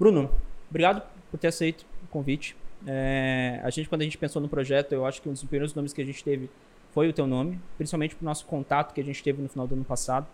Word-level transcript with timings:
Bruno, 0.00 0.30
obrigado 0.70 1.02
por 1.30 1.38
ter 1.38 1.48
aceito 1.48 1.84
o 2.02 2.08
convite. 2.08 2.56
É, 2.86 3.60
a 3.62 3.68
gente, 3.68 3.86
quando 3.86 4.00
a 4.00 4.04
gente 4.04 4.16
pensou 4.16 4.40
no 4.40 4.48
projeto, 4.48 4.92
eu 4.92 5.04
acho 5.04 5.20
que 5.20 5.28
um 5.28 5.32
dos 5.32 5.42
primeiros 5.42 5.74
nomes 5.74 5.92
que 5.92 6.00
a 6.00 6.04
gente 6.06 6.24
teve 6.24 6.48
foi 6.94 7.06
o 7.06 7.12
teu 7.12 7.26
nome, 7.26 7.60
principalmente 7.76 8.16
pro 8.16 8.24
nosso 8.24 8.46
contato 8.46 8.94
que 8.94 9.00
a 9.02 9.04
gente 9.04 9.22
teve 9.22 9.42
no 9.42 9.48
final 9.50 9.66
do 9.66 9.74
ano 9.74 9.84
passado. 9.84 10.26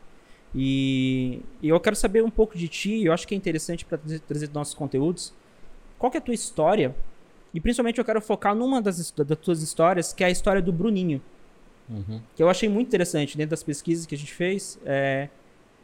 E, 0.54 1.40
e 1.60 1.68
eu 1.68 1.80
quero 1.80 1.96
saber 1.96 2.22
um 2.22 2.30
pouco 2.30 2.56
de 2.56 2.68
ti, 2.68 3.04
eu 3.04 3.12
acho 3.12 3.26
que 3.26 3.34
é 3.34 3.36
interessante 3.36 3.84
para 3.84 3.98
trazer, 3.98 4.20
trazer 4.20 4.50
nossos 4.54 4.72
conteúdos. 4.72 5.34
Qual 5.98 6.12
é 6.14 6.18
a 6.18 6.20
tua 6.20 6.34
história? 6.34 6.94
E 7.52 7.60
principalmente 7.60 7.98
eu 7.98 8.04
quero 8.04 8.20
focar 8.20 8.54
numa 8.54 8.80
das, 8.80 9.10
das 9.10 9.38
tuas 9.38 9.62
histórias, 9.62 10.12
que 10.12 10.22
é 10.22 10.28
a 10.28 10.30
história 10.30 10.62
do 10.62 10.72
Bruninho. 10.72 11.20
Uhum. 11.90 12.20
Que 12.36 12.42
eu 12.42 12.48
achei 12.48 12.68
muito 12.68 12.86
interessante 12.86 13.36
dentro 13.36 13.50
das 13.50 13.64
pesquisas 13.64 14.06
que 14.06 14.14
a 14.14 14.18
gente 14.18 14.32
fez. 14.32 14.78
É, 14.84 15.28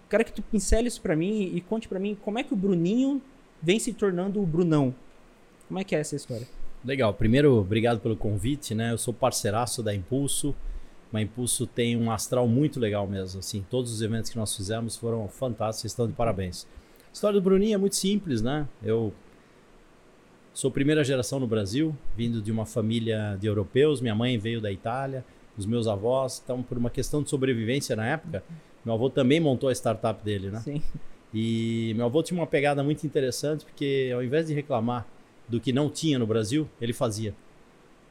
quero 0.08 0.24
que 0.24 0.32
tu 0.32 0.40
pincele 0.40 0.86
isso 0.86 1.02
para 1.02 1.16
mim 1.16 1.50
e 1.52 1.60
conte 1.60 1.88
para 1.88 1.98
mim 1.98 2.16
como 2.22 2.38
é 2.38 2.44
que 2.44 2.54
o 2.54 2.56
Bruninho 2.56 3.20
vem 3.62 3.78
se 3.78 3.92
tornando 3.92 4.42
o 4.42 4.46
Brunão. 4.46 4.94
Como 5.68 5.78
é 5.78 5.84
que 5.84 5.94
é 5.94 6.00
essa 6.00 6.16
história? 6.16 6.46
Legal. 6.84 7.14
Primeiro, 7.14 7.54
obrigado 7.58 8.00
pelo 8.00 8.16
convite, 8.16 8.74
né? 8.74 8.92
Eu 8.92 8.98
sou 8.98 9.14
parceiraço 9.14 9.82
da 9.82 9.94
Impulso. 9.94 10.54
A 11.12 11.20
Impulso 11.20 11.66
tem 11.66 11.96
um 11.96 12.10
astral 12.10 12.48
muito 12.48 12.80
legal 12.80 13.06
mesmo, 13.06 13.38
assim. 13.38 13.64
Todos 13.70 13.92
os 13.92 14.02
eventos 14.02 14.30
que 14.30 14.36
nós 14.36 14.56
fizemos 14.56 14.96
foram 14.96 15.28
fantásticos, 15.28 15.92
estão 15.92 16.06
de 16.06 16.14
parabéns. 16.14 16.66
A 17.10 17.12
história 17.12 17.38
do 17.38 17.44
Bruninho 17.44 17.74
é 17.74 17.78
muito 17.78 17.96
simples, 17.96 18.40
né? 18.40 18.66
Eu 18.82 19.12
sou 20.54 20.70
primeira 20.70 21.04
geração 21.04 21.38
no 21.38 21.46
Brasil, 21.46 21.94
vindo 22.16 22.40
de 22.40 22.50
uma 22.50 22.64
família 22.64 23.36
de 23.38 23.46
europeus. 23.46 24.00
Minha 24.00 24.14
mãe 24.14 24.38
veio 24.38 24.60
da 24.60 24.72
Itália, 24.72 25.24
os 25.56 25.66
meus 25.66 25.86
avós. 25.86 26.40
Então, 26.42 26.62
por 26.62 26.78
uma 26.78 26.90
questão 26.90 27.22
de 27.22 27.28
sobrevivência 27.28 27.94
na 27.94 28.06
época, 28.06 28.42
meu 28.84 28.94
avô 28.94 29.10
também 29.10 29.38
montou 29.38 29.68
a 29.68 29.72
startup 29.72 30.24
dele, 30.24 30.50
né? 30.50 30.60
Sim. 30.60 30.82
E 31.34 31.92
meu 31.96 32.06
avô 32.06 32.22
tinha 32.22 32.38
uma 32.38 32.46
pegada 32.46 32.82
muito 32.82 33.06
interessante, 33.06 33.64
porque 33.64 34.10
ao 34.14 34.22
invés 34.22 34.46
de 34.46 34.54
reclamar 34.54 35.06
do 35.48 35.60
que 35.60 35.72
não 35.72 35.88
tinha 35.88 36.18
no 36.18 36.26
Brasil, 36.26 36.68
ele 36.80 36.92
fazia. 36.92 37.34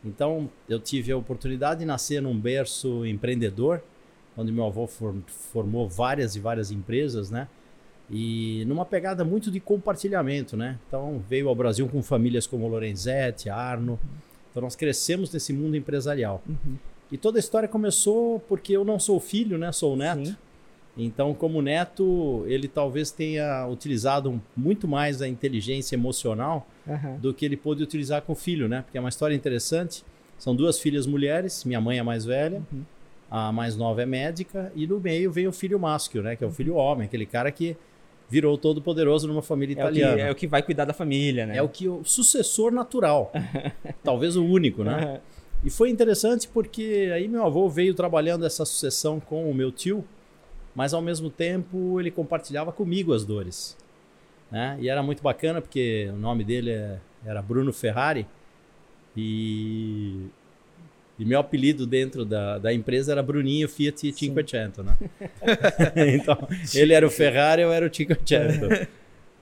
Então, 0.04 0.50
eu 0.68 0.80
tive 0.80 1.12
a 1.12 1.18
oportunidade 1.18 1.82
de 1.82 1.86
nascer 1.86 2.22
num 2.22 2.38
berço 2.38 3.06
empreendedor, 3.06 3.82
onde 4.36 4.52
meu 4.52 4.66
avô 4.66 4.88
formou 4.88 5.88
várias 5.88 6.36
e 6.36 6.40
várias 6.40 6.72
empresas, 6.72 7.30
né? 7.30 7.48
E 8.10 8.66
numa 8.66 8.86
pegada 8.86 9.24
muito 9.24 9.52
de 9.52 9.60
compartilhamento, 9.60 10.58
né? 10.58 10.80
Então, 10.88 11.24
veio 11.30 11.48
ao 11.48 11.56
Brasil 11.56 11.88
com 11.88 12.02
famílias 12.02 12.48
como 12.48 12.68
Lorenzetti, 12.68 13.50
Arno. 13.50 14.00
Então, 14.50 14.62
nós 14.64 14.76
crescemos 14.76 15.32
nesse 15.32 15.54
mundo 15.54 15.78
empresarial. 15.78 16.42
Uhum. 16.48 16.76
E 17.12 17.18
toda 17.18 17.38
a 17.38 17.40
história 17.40 17.70
começou 17.70 18.40
porque 18.40 18.76
eu 18.76 18.84
não 18.84 19.00
sou 19.00 19.20
filho, 19.20 19.58
né? 19.58 19.72
Sou 19.72 19.94
o 19.94 19.96
neto. 19.96 20.26
Sim. 20.26 20.36
Então, 20.98 21.34
como 21.34 21.62
neto, 21.62 22.44
ele 22.48 22.68
talvez 22.68 23.12
tenha 23.12 23.66
utilizado 23.68 24.42
muito 24.56 24.88
mais 24.88 25.22
a 25.22 25.28
inteligência 25.28 25.96
emocional 25.96 26.68
Aham. 26.88 27.18
do 27.22 27.34
que 27.34 27.46
ele 27.46 27.56
pôde 27.56 27.82
utilizar 27.82 28.22
com 28.24 28.34
o 28.34 28.36
filho, 28.36 28.68
né? 28.68 28.82
Porque 28.82 28.98
é 28.98 29.02
uma 29.02 29.10
história 29.10 29.34
interessante. 29.34 30.04
São 30.38 30.56
duas 30.56 30.80
filhas 30.80 31.08
mulheres, 31.08 31.64
minha 31.64 31.80
mãe 31.80 31.98
é 31.98 32.02
a 32.02 32.04
mais 32.04 32.26
velha, 32.26 32.62
Uhum. 32.72 32.84
a 33.30 33.52
mais 33.52 33.78
nova 33.78 34.02
é 34.02 34.06
médica, 34.06 34.72
e 34.76 34.86
no 34.86 35.00
meio 35.00 35.32
vem 35.32 35.48
o 35.48 35.54
filho 35.54 35.80
másculo, 35.80 36.24
né? 36.24 36.36
Que 36.36 36.44
é 36.44 36.48
o 36.48 36.52
filho 36.52 36.76
homem, 36.76 37.06
aquele 37.06 37.26
cara 37.26 37.52
que 37.52 37.78
virou 38.30 38.58
todo 38.58 38.82
poderoso 38.82 39.28
numa 39.28 39.42
família 39.42 39.74
É 39.74 39.86
o, 39.86 39.92
que, 39.92 40.00
italiana. 40.00 40.22
é 40.24 40.32
o 40.32 40.36
que 40.36 40.48
vai 40.48 40.62
cuidar 40.64 40.86
da 40.86 40.94
família, 40.94 41.46
né? 41.46 41.58
É 41.58 41.62
o 41.62 41.70
que 41.70 41.88
o 41.88 42.04
sucessor 42.04 42.72
natural, 42.72 43.32
talvez 44.04 44.36
o 44.36 44.44
único, 44.44 44.84
né? 44.84 44.94
Aham. 44.94 45.20
E 45.64 45.70
foi 45.70 45.90
interessante 45.92 46.48
porque 46.48 47.12
aí 47.14 47.28
meu 47.28 47.46
avô 47.46 47.70
veio 47.70 47.94
trabalhando 47.94 48.46
essa 48.46 48.66
sucessão 48.66 49.20
com 49.20 49.50
o 49.50 49.54
meu 49.54 49.72
tio, 49.72 50.04
mas 50.76 50.94
ao 50.94 51.02
mesmo 51.02 51.30
tempo 51.30 52.00
ele 52.00 52.12
compartilhava 52.12 52.72
comigo 52.72 53.14
as 53.14 53.26
dores. 53.26 53.78
Né? 54.50 54.78
E 54.82 54.90
era 54.90 55.02
muito 55.02 55.24
bacana 55.24 55.62
porque 55.62 56.10
o 56.14 56.18
nome 56.18 56.44
dele 56.44 56.72
é- 56.72 56.98
era 57.26 57.42
Bruno 57.42 57.72
Ferrari 57.72 58.28
e, 59.16 60.26
e 61.20 61.26
meu 61.26 61.40
apelido 61.40 61.86
dentro 61.86 62.26
da, 62.26 62.58
da 62.58 62.74
empresa 62.74 63.12
era 63.12 63.22
Bruninho 63.24 63.68
Fiat 63.68 64.12
Cinquecento, 64.14 64.84
né? 64.84 64.98
então, 66.16 66.38
ele 66.74 66.94
era 66.94 67.06
o 67.06 67.10
Ferrari, 67.10 67.62
eu 67.62 67.72
era 67.72 67.86
o 67.88 67.94
Cinquecento. 67.94 68.68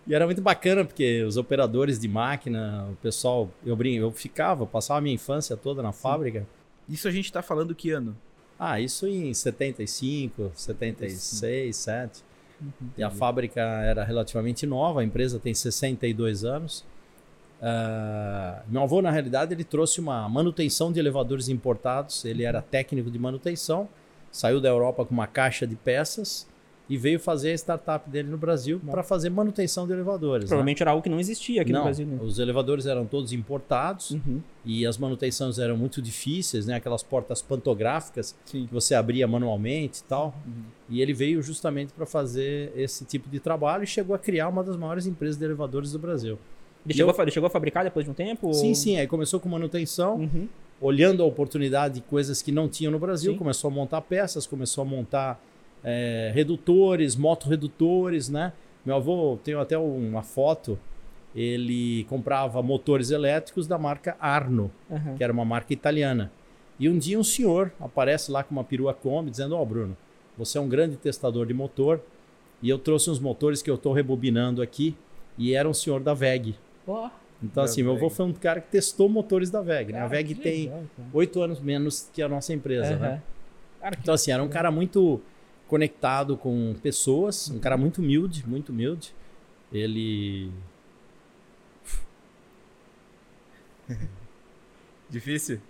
E 0.08 0.14
era 0.16 0.26
muito 0.26 0.42
bacana 0.42 0.84
porque 0.84 1.24
os 1.24 1.38
operadores 1.38 2.00
de 2.00 2.08
máquina, 2.08 2.88
o 2.92 2.96
pessoal, 2.96 3.50
eu 3.64 3.76
brinco, 3.76 4.02
eu 4.02 4.12
ficava, 4.12 4.66
passava 4.66 4.98
a 4.98 5.02
minha 5.02 5.14
infância 5.14 5.56
toda 5.56 5.84
na 5.84 5.92
fábrica. 5.92 6.48
Isso 6.88 7.08
a 7.08 7.12
gente 7.12 7.32
tá 7.32 7.44
falando 7.44 7.76
que 7.76 7.92
ano? 7.92 8.18
Ah, 8.60 8.80
isso 8.80 9.08
em 9.08 9.34
75, 9.34 10.52
76, 10.54 11.76
7. 11.76 12.24
Uhum. 12.60 12.72
E 12.98 13.04
a 13.04 13.10
fábrica 13.10 13.62
era 13.62 14.04
relativamente 14.04 14.66
nova, 14.66 15.00
a 15.00 15.04
empresa 15.04 15.40
tem 15.40 15.54
62 15.54 16.44
anos. 16.44 16.84
Ah, 17.62 18.62
meu 18.68 18.84
avô, 18.84 19.02
na 19.02 19.12
realidade, 19.12 19.54
ele 19.54 19.64
trouxe 19.64 20.02
uma 20.02 20.28
manutenção 20.28 20.92
de 20.92 21.00
elevadores 21.00 21.48
importados. 21.48 22.26
Ele 22.26 22.44
era 22.44 22.62
técnico 22.62 23.10
de 23.10 23.18
manutenção, 23.18 23.88
saiu 24.32 24.60
da 24.60 24.68
Europa 24.68 25.06
com 25.06 25.14
uma 25.14 25.28
caixa 25.28 25.66
de 25.66 25.76
peças 25.76 26.49
e 26.90 26.98
veio 26.98 27.20
fazer 27.20 27.52
a 27.52 27.54
startup 27.54 28.10
dele 28.10 28.30
no 28.30 28.38
Brasil 28.38 28.82
para 28.90 29.04
fazer 29.04 29.30
manutenção 29.30 29.86
de 29.86 29.94
elevadores. 29.94 30.46
né? 30.46 30.48
Provavelmente 30.50 30.82
era 30.82 30.90
algo 30.92 31.04
que 31.04 31.10
não 31.10 31.20
existia 31.20 31.62
aqui 31.62 31.72
Não, 31.72 31.80
no 31.82 31.86
Brasil. 31.86 32.08
Né? 32.08 32.18
os 32.22 32.40
elevadores 32.40 32.86
eram 32.88 33.06
todos 33.06 33.32
importados 33.32 34.12
Uhum. 34.12 34.42
e 34.66 34.86
as 34.88 34.98
manutenções 34.98 35.60
eram 35.60 35.78
muito 35.78 36.02
difíceis, 36.02 36.66
né? 36.66 36.76
Aquelas 36.76 37.04
portas 37.04 37.42
pantográficas 37.42 38.36
Sim. 38.46 38.66
que 38.66 38.74
você 38.74 38.96
abria 38.96 39.28
manualmente 39.28 40.00
e 40.00 40.04
tal. 40.06 40.34
Uhum. 40.46 40.64
E 40.90 41.02
ele 41.02 41.14
veio 41.14 41.42
justamente 41.44 41.94
para 41.94 42.06
fazer 42.08 42.72
esse 42.76 43.06
tipo 43.06 43.30
de 43.30 43.40
trabalho 43.40 43.84
e 43.84 43.88
chegou 43.88 44.16
a 44.16 44.20
criar 44.20 44.48
uma 44.48 44.64
das 44.64 44.76
maiores 44.76 45.06
empresas 45.06 45.38
de 45.38 45.46
elevadores 45.46 45.92
do 45.92 46.00
Brasil. 46.00 46.40
Ele, 46.86 46.94
E 46.94 46.98
chegou 46.98 47.14
eu- 47.14 47.20
a, 47.20 47.22
ele 47.24 47.32
chegou 47.32 47.48
a 47.48 47.50
fabricar 47.52 47.84
depois 47.84 48.04
de 48.06 48.10
um 48.12 48.14
tempo? 48.16 48.52
Sim, 48.54 48.70
ou- 48.70 48.76
sim. 48.76 48.98
Aí 48.98 49.06
começou 49.06 49.40
com 49.40 49.48
manutenção, 49.50 50.16
Uhum. 50.16 50.48
olhando 50.82 51.22
a 51.22 51.26
oportunidade 51.26 51.96
de 51.96 52.02
coisas 52.02 52.42
que 52.42 52.52
não 52.52 52.68
tinham 52.68 52.92
no 52.92 52.98
Brasil, 52.98 53.34
Sim. 53.34 53.38
começou 53.38 53.70
a 53.70 53.72
montar 53.72 54.02
peças, 54.02 54.48
começou 54.48 54.82
a 54.82 54.86
montar 54.86 55.40
é, 55.84 56.32
redutores, 56.34 57.16
motorredutores, 57.16 58.30
né? 58.30 58.54
Meu 58.86 58.96
avô, 58.96 59.38
tenho 59.44 59.60
até 59.60 59.78
uma 59.78 60.24
foto, 60.24 60.80
ele 61.36 62.06
comprava 62.06 62.62
motores 62.62 63.12
elétricos 63.12 63.68
da 63.68 63.78
marca 63.78 64.16
Arno, 64.20 64.72
Aham. 64.90 65.16
que 65.16 65.24
era 65.24 65.32
uma 65.32 65.46
marca 65.46 65.74
italiana. 65.74 66.32
E 66.80 66.88
um 66.90 66.98
dia 66.98 67.20
um 67.20 67.24
senhor 67.24 67.72
aparece 67.80 68.32
lá 68.32 68.44
com 68.44 68.52
uma 68.56 68.64
perua 68.64 68.94
Kombi 68.94 69.30
dizendo: 69.30 69.56
Ó, 69.56 69.64
Bruno, 69.66 69.96
você 70.38 70.58
é 70.58 70.62
um 70.62 70.70
grande 70.70 70.96
testador 70.96 71.46
de 71.46 71.54
motor 71.54 72.02
e 72.62 72.70
eu 72.70 72.80
trouxe 72.80 73.10
uns 73.10 73.20
motores 73.20 73.62
que 73.62 73.70
eu 73.70 73.76
estou 73.76 73.92
rebobinando 73.94 74.62
aqui 74.62 74.96
e 75.38 75.54
era 75.54 75.68
um 75.68 75.74
senhor 75.74 76.00
da 76.00 76.14
VEG. 76.14 76.56
Ó, 76.88 77.10
Então, 77.44 77.64
assim, 77.64 77.84
meu 77.84 77.94
avô 77.96 78.10
foi 78.10 78.26
um 78.26 78.34
cara 78.34 78.60
que 78.62 78.70
testou 78.70 79.08
motores 79.10 79.50
da 79.50 79.62
VEG. 79.62 79.94
Né? 79.94 80.00
A 80.00 80.08
VEG 80.08 80.36
tem 80.36 80.72
oito 81.14 81.42
anos 81.42 81.60
menos 81.60 82.10
que 82.14 82.22
a 82.22 82.28
nossa 82.30 82.54
empresa. 82.54 82.94
Aham. 82.96 83.00
Né? 83.00 83.22
Cara, 83.82 83.98
Então, 84.02 84.14
assim, 84.14 84.32
era 84.32 84.42
um 84.44 84.50
cara 84.50 84.72
muito 84.72 85.22
conectado 85.70 86.36
com 86.36 86.76
pessoas, 86.82 87.50
um 87.50 87.60
cara 87.60 87.78
muito 87.78 88.02
humilde, 88.02 88.46
muito 88.46 88.74
humilde. 88.74 89.14
Ele. 89.72 90.52
Difícil? 95.10 95.62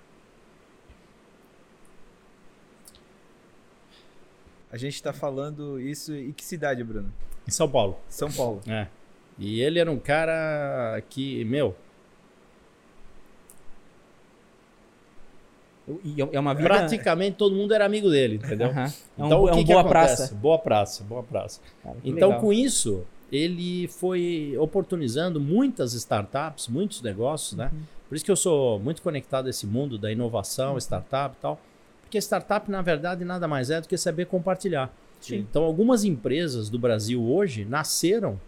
A 4.71 4.77
gente 4.77 5.03
tá 5.03 5.11
falando 5.11 5.79
isso. 5.79 6.15
E 6.15 6.31
que 6.31 6.45
cidade, 6.45 6.83
Bruno? 6.83 7.13
Em 7.47 7.51
São 7.51 7.69
Paulo. 7.69 7.99
São 8.07 8.31
Paulo. 8.31 8.61
É. 8.67 8.87
E 9.37 9.61
ele 9.61 9.79
era 9.79 9.91
um 9.91 9.99
cara 9.99 11.01
que, 11.09 11.43
meu, 11.45 11.75
E 16.03 16.15
é 16.31 16.39
uma 16.39 16.53
vida... 16.53 16.69
praticamente 16.69 17.37
todo 17.37 17.55
mundo 17.55 17.73
era 17.73 17.85
amigo 17.85 18.09
dele, 18.09 18.35
entendeu? 18.35 18.67
É 18.67 19.23
um, 19.23 19.25
Então, 19.25 19.47
é 19.47 19.51
o 19.51 19.53
que 19.53 19.59
um 19.59 19.63
que 19.63 19.71
boa 19.71 19.81
acontece? 19.81 20.15
praça. 20.17 20.35
Boa 20.35 20.59
praça, 20.59 21.03
boa 21.03 21.23
praça. 21.23 21.61
Cara, 21.83 21.95
que 22.01 22.09
Então, 22.09 22.29
legal. 22.29 22.41
com 22.41 22.53
isso, 22.53 23.03
ele 23.31 23.87
foi 23.87 24.55
oportunizando 24.59 25.39
muitas 25.39 25.93
startups, 25.93 26.67
muitos 26.67 27.01
negócios, 27.01 27.57
né? 27.57 27.69
Uhum. 27.73 27.79
Por 28.07 28.15
isso 28.15 28.25
que 28.25 28.31
eu 28.31 28.35
sou 28.35 28.79
muito 28.79 29.01
conectado 29.01 29.47
a 29.47 29.49
esse 29.49 29.67
mundo 29.67 29.97
da 29.97 30.11
inovação, 30.11 30.77
startup 30.77 31.35
e 31.37 31.41
tal. 31.41 31.59
Porque 32.01 32.17
startup, 32.17 32.69
na 32.69 32.81
verdade, 32.81 33.23
nada 33.23 33.47
mais 33.47 33.69
é 33.69 33.79
do 33.79 33.87
que 33.87 33.97
saber 33.97 34.25
compartilhar. 34.25 34.91
Sim. 35.19 35.37
Então, 35.37 35.63
algumas 35.63 36.03
empresas 36.03 36.69
do 36.69 36.79
Brasil 36.79 37.21
hoje 37.21 37.65
nasceram 37.65 38.39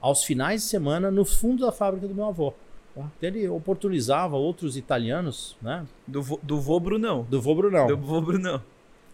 aos 0.00 0.24
finais 0.24 0.62
de 0.62 0.68
semana 0.68 1.10
no 1.10 1.24
fundo 1.24 1.64
da 1.64 1.72
fábrica 1.72 2.06
do 2.06 2.14
meu 2.14 2.26
avô. 2.26 2.52
Ah. 2.98 3.06
Ele 3.22 3.48
oportunizava 3.48 4.36
outros 4.36 4.76
italianos, 4.76 5.56
né? 5.62 5.86
Do, 6.06 6.22
vô- 6.22 6.40
do 6.42 6.60
vô 6.60 6.78
Brunão. 6.78 7.26
Do 7.28 7.40
vô 7.40 7.54
Brunão. 7.54 7.86
Do 7.86 7.96
vô 7.96 8.20
Brunão. 8.20 8.62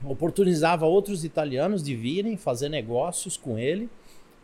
oportunizava 0.05 0.87
outros 0.87 1.25
italianos 1.25 1.83
de 1.83 1.95
virem 1.95 2.37
fazer 2.37 2.69
negócios 2.69 3.37
com 3.37 3.59
ele. 3.59 3.89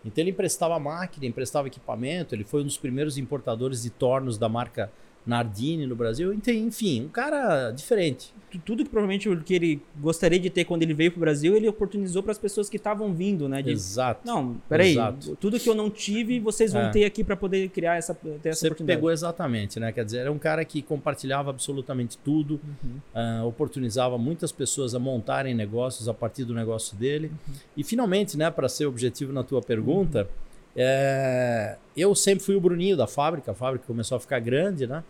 Então 0.05 0.23
ele 0.23 0.31
emprestava 0.31 0.79
máquina, 0.79 1.27
emprestava 1.27 1.67
equipamento. 1.69 2.35
Ele 2.35 2.45
foi 2.45 2.61
um 2.61 2.65
dos 2.65 2.77
primeiros 2.77 3.17
importadores 3.19 3.83
de 3.83 3.91
tornos 3.91 4.37
da 4.37 4.49
marca 4.49 4.91
Nardini 5.27 5.87
no 5.87 5.97
Brasil. 5.97 6.35
Enfim, 6.35 7.05
um 7.05 7.09
cara 7.09 7.71
diferente. 7.71 8.33
Tu- 8.51 8.59
Tudo 8.65 8.85
que 8.85 8.91
provavelmente 8.91 9.29
o 9.29 9.41
que 9.43 9.55
ele 9.55 9.83
gostaria 9.99 10.39
de 10.39 10.49
ter 10.51 10.65
quando 10.65 10.83
ele 10.83 10.95
veio 10.95 11.11
pro 11.11 11.21
Brasil, 11.21 11.57
ele 11.57 11.67
oportunizou 11.69 12.23
para 12.23 12.31
as 12.33 12.39
pessoas 12.39 12.69
que 12.69 12.77
estavam 12.77 13.13
vindo, 13.13 13.49
né? 13.49 13.61
De, 13.63 13.71
Exato. 13.71 14.21
não, 14.25 14.57
peraí, 14.69 14.93
Exato. 14.93 15.37
tudo 15.41 15.59
que 15.59 15.69
eu 15.69 15.75
não 15.75 15.91
tive, 15.91 16.39
vocês 16.39 16.73
vão 16.73 16.83
É. 16.83 16.91
ter 16.91 17.05
aqui 17.05 17.25
para 17.25 17.37
poder 17.37 17.69
criar 17.71 17.97
essa, 17.97 18.15
ter 18.15 18.49
essa 18.51 18.61
Você 18.61 18.67
oportunidade. 18.69 18.97
pegou 18.99 19.11
exatamente, 19.11 19.81
né? 19.81 19.91
Quer 19.93 20.05
dizer, 20.05 20.19
era 20.19 20.31
um 20.33 20.39
cara 20.39 20.65
que 20.65 20.83
compartilhava 20.83 21.51
absolutamente 21.51 22.17
tudo, 22.19 22.61
Uhum. 22.85 22.97
ah, 23.15 23.43
oportunizava 23.45 24.17
muitas 24.19 24.53
pessoas 24.53 24.95
a 24.95 24.99
montarem 24.99 25.55
negócios 25.55 26.09
a 26.09 26.15
partir 26.15 26.45
do 26.45 26.55
negócio 26.55 26.97
dele. 26.97 27.33
E 27.77 27.83
finalmente, 27.83 28.37
né, 28.39 28.51
para 28.51 28.69
ser 28.69 28.87
objetivo 28.87 29.33
na 29.33 29.43
tua 29.43 29.61
pergunta, 29.63 30.29
é, 30.77 31.77
eu 31.97 32.15
sempre 32.15 32.45
fui 32.45 32.55
o 32.57 32.61
Bruninho 32.61 32.97
da 32.97 33.07
fábrica, 33.07 33.53
a 33.53 33.55
fábrica 33.55 33.85
começou 33.87 34.17
a 34.17 34.21
ficar 34.21 34.39
grande, 34.41 34.87
né? 34.87 35.03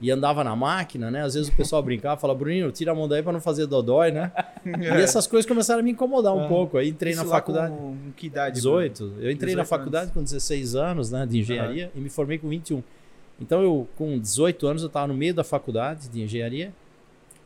E 0.00 0.12
andava 0.12 0.44
na 0.44 0.54
máquina, 0.54 1.10
né? 1.10 1.22
Às 1.24 1.34
vezes 1.34 1.48
o 1.48 1.56
pessoal 1.56 1.82
brincava, 1.82 2.20
falava, 2.20 2.38
Bruninho, 2.38 2.70
tira 2.70 2.92
a 2.92 2.94
mão 2.94 3.08
daí 3.08 3.20
para 3.20 3.32
não 3.32 3.40
fazer 3.40 3.66
dodói, 3.66 4.12
né? 4.12 4.30
E 4.64 4.86
essas 5.02 5.26
coisas 5.26 5.46
começaram 5.48 5.80
a 5.80 5.82
me 5.82 5.90
incomodar 5.90 6.32
um 6.34 6.44
Ah. 6.44 6.48
pouco. 6.48 6.78
Aí 6.78 6.88
entrei 6.88 7.14
na 7.16 7.24
faculdade. 7.24 7.74
Com 7.74 7.96
que 8.16 8.26
idade? 8.28 8.60
Bruno? 8.60 8.78
18. 8.80 9.02
Eu 9.18 9.30
entrei 9.30 9.54
18 9.54 9.56
na 9.56 9.64
faculdade 9.64 10.12
com 10.12 10.22
16 10.22 10.76
anos, 10.76 11.10
né, 11.10 11.26
de 11.26 11.38
engenharia, 11.40 11.90
e 11.96 12.00
me 12.00 12.08
formei 12.08 12.38
com 12.38 12.48
21. 12.48 12.80
Então 13.40 13.60
eu, 13.62 13.88
com 13.96 14.18
18 14.18 14.66
anos, 14.68 14.82
eu 14.82 14.86
estava 14.88 15.06
no 15.08 15.14
meio 15.14 15.34
da 15.34 15.42
faculdade 15.42 16.08
de 16.08 16.22
engenharia. 16.22 16.72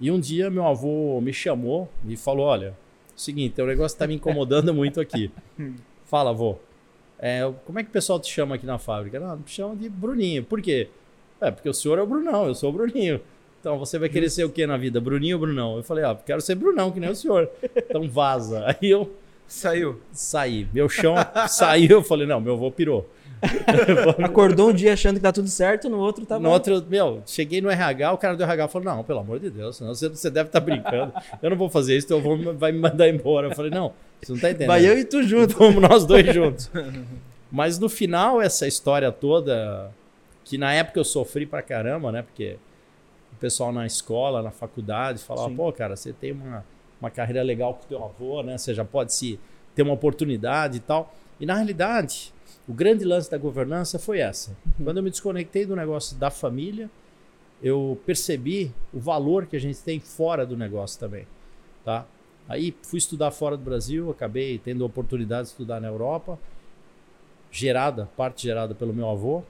E 0.00 0.10
um 0.10 0.18
dia 0.20 0.50
meu 0.50 0.66
avô 0.66 1.20
me 1.22 1.32
chamou 1.32 1.88
e 2.06 2.16
falou: 2.18 2.44
Olha, 2.46 2.74
seguinte, 3.16 3.60
o 3.62 3.66
negócio 3.66 3.94
está 3.94 4.06
me 4.06 4.14
incomodando 4.16 4.74
muito 4.74 5.00
aqui. 5.00 5.30
Fala, 6.04 6.30
avô. 6.30 6.56
É, 7.22 7.50
como 7.64 7.78
é 7.78 7.84
que 7.84 7.88
o 7.88 7.92
pessoal 7.92 8.18
te 8.18 8.30
chama 8.30 8.56
aqui 8.56 8.66
na 8.66 8.78
fábrica? 8.78 9.20
Não, 9.20 9.36
me 9.36 9.44
chamam 9.46 9.76
de 9.76 9.88
Bruninho. 9.88 10.42
Por 10.42 10.60
quê? 10.60 10.88
É, 11.40 11.52
porque 11.52 11.68
o 11.68 11.72
senhor 11.72 11.98
é 11.98 12.02
o 12.02 12.06
Brunão, 12.06 12.46
eu 12.46 12.54
sou 12.54 12.70
o 12.70 12.72
Bruninho. 12.72 13.20
Então 13.60 13.78
você 13.78 13.96
vai 13.96 14.08
querer 14.08 14.28
ser 14.28 14.44
o 14.44 14.50
que 14.50 14.66
na 14.66 14.76
vida? 14.76 15.00
Bruninho 15.00 15.36
ou 15.36 15.40
Brunão? 15.40 15.76
Eu 15.76 15.84
falei, 15.84 16.02
ah, 16.04 16.18
quero 16.26 16.40
ser 16.40 16.56
Brunão, 16.56 16.90
que 16.90 16.98
nem 16.98 17.10
o 17.10 17.14
senhor. 17.14 17.48
Então 17.76 18.08
vaza. 18.08 18.64
Aí 18.66 18.90
eu 18.90 19.08
Saiu. 19.46 20.00
saí. 20.12 20.66
Meu 20.72 20.88
chão 20.88 21.14
saiu, 21.48 21.98
eu 21.98 22.02
falei, 22.02 22.26
não, 22.26 22.40
meu 22.40 22.54
avô 22.54 22.70
pirou. 22.72 23.08
Acordou 24.24 24.70
um 24.70 24.72
dia 24.72 24.92
achando 24.92 25.16
que 25.16 25.20
tá 25.22 25.32
tudo 25.32 25.48
certo, 25.48 25.88
no 25.88 25.98
outro 25.98 26.24
tá 26.24 26.38
No 26.38 26.50
outro, 26.50 26.84
meu, 26.88 27.22
cheguei 27.26 27.60
no 27.60 27.68
RH, 27.70 28.12
o 28.12 28.18
cara 28.18 28.36
do 28.36 28.42
RH 28.42 28.68
falou, 28.68 28.94
não, 28.96 29.04
pelo 29.04 29.18
amor 29.20 29.38
de 29.40 29.50
Deus, 29.50 29.76
senão 29.76 29.94
você, 29.94 30.08
você 30.08 30.30
deve 30.30 30.48
estar 30.48 30.60
brincando. 30.60 31.12
Eu 31.42 31.50
não 31.50 31.56
vou 31.56 31.68
fazer 31.68 31.96
isso, 31.96 32.06
teu 32.06 32.18
avô 32.18 32.36
me- 32.36 32.52
vai 32.52 32.72
me 32.72 32.78
mandar 32.78 33.08
embora. 33.08 33.48
Eu 33.48 33.54
falei, 33.54 33.70
não, 33.70 33.92
você 34.22 34.32
não 34.32 34.40
tá 34.40 34.50
entendendo. 34.50 34.68
Vai 34.68 34.86
eu 34.86 34.98
e 34.98 35.04
tu 35.04 35.22
junto. 35.22 35.54
Vamos 35.58 35.82
nós 35.82 36.04
dois 36.04 36.32
juntos. 36.32 36.70
Mas 37.50 37.78
no 37.78 37.88
final, 37.88 38.40
essa 38.40 38.66
história 38.66 39.10
toda, 39.10 39.90
que 40.44 40.56
na 40.56 40.72
época 40.72 40.98
eu 41.00 41.04
sofri 41.04 41.44
pra 41.44 41.60
caramba, 41.62 42.10
né? 42.12 42.22
Porque 42.22 42.56
o 43.32 43.36
pessoal 43.36 43.72
na 43.72 43.84
escola, 43.86 44.40
na 44.42 44.50
faculdade, 44.50 45.18
falava, 45.22 45.48
Sim. 45.48 45.56
pô, 45.56 45.72
cara, 45.72 45.96
você 45.96 46.12
tem 46.12 46.32
uma, 46.32 46.64
uma 47.00 47.10
carreira 47.10 47.42
legal 47.42 47.74
com 47.74 47.86
teu 47.88 48.02
avô, 48.04 48.42
né? 48.42 48.56
Você 48.56 48.72
já 48.72 48.84
pode 48.84 49.12
se 49.12 49.38
ter 49.74 49.82
uma 49.82 49.92
oportunidade 49.94 50.76
e 50.78 50.80
tal. 50.80 51.12
E 51.42 51.46
na 51.46 51.56
realidade, 51.56 52.32
o 52.68 52.72
grande 52.72 53.04
lance 53.04 53.28
da 53.28 53.36
governança 53.36 53.98
foi 53.98 54.20
essa. 54.20 54.56
Quando 54.80 54.98
eu 54.98 55.02
me 55.02 55.10
desconectei 55.10 55.66
do 55.66 55.74
negócio 55.74 56.16
da 56.16 56.30
família, 56.30 56.88
eu 57.60 58.00
percebi 58.06 58.72
o 58.94 59.00
valor 59.00 59.46
que 59.46 59.56
a 59.56 59.58
gente 59.58 59.80
tem 59.80 59.98
fora 59.98 60.46
do 60.46 60.56
negócio 60.56 61.00
também, 61.00 61.26
tá? 61.84 62.06
Aí 62.48 62.72
fui 62.84 62.98
estudar 62.98 63.32
fora 63.32 63.56
do 63.56 63.64
Brasil, 63.64 64.08
acabei 64.08 64.56
tendo 64.56 64.84
a 64.84 64.86
oportunidade 64.86 65.46
de 65.46 65.48
estudar 65.48 65.80
na 65.80 65.88
Europa, 65.88 66.38
gerada, 67.50 68.08
parte 68.16 68.44
gerada 68.44 68.72
pelo 68.72 68.94
meu 68.94 69.10
avô. 69.10 69.42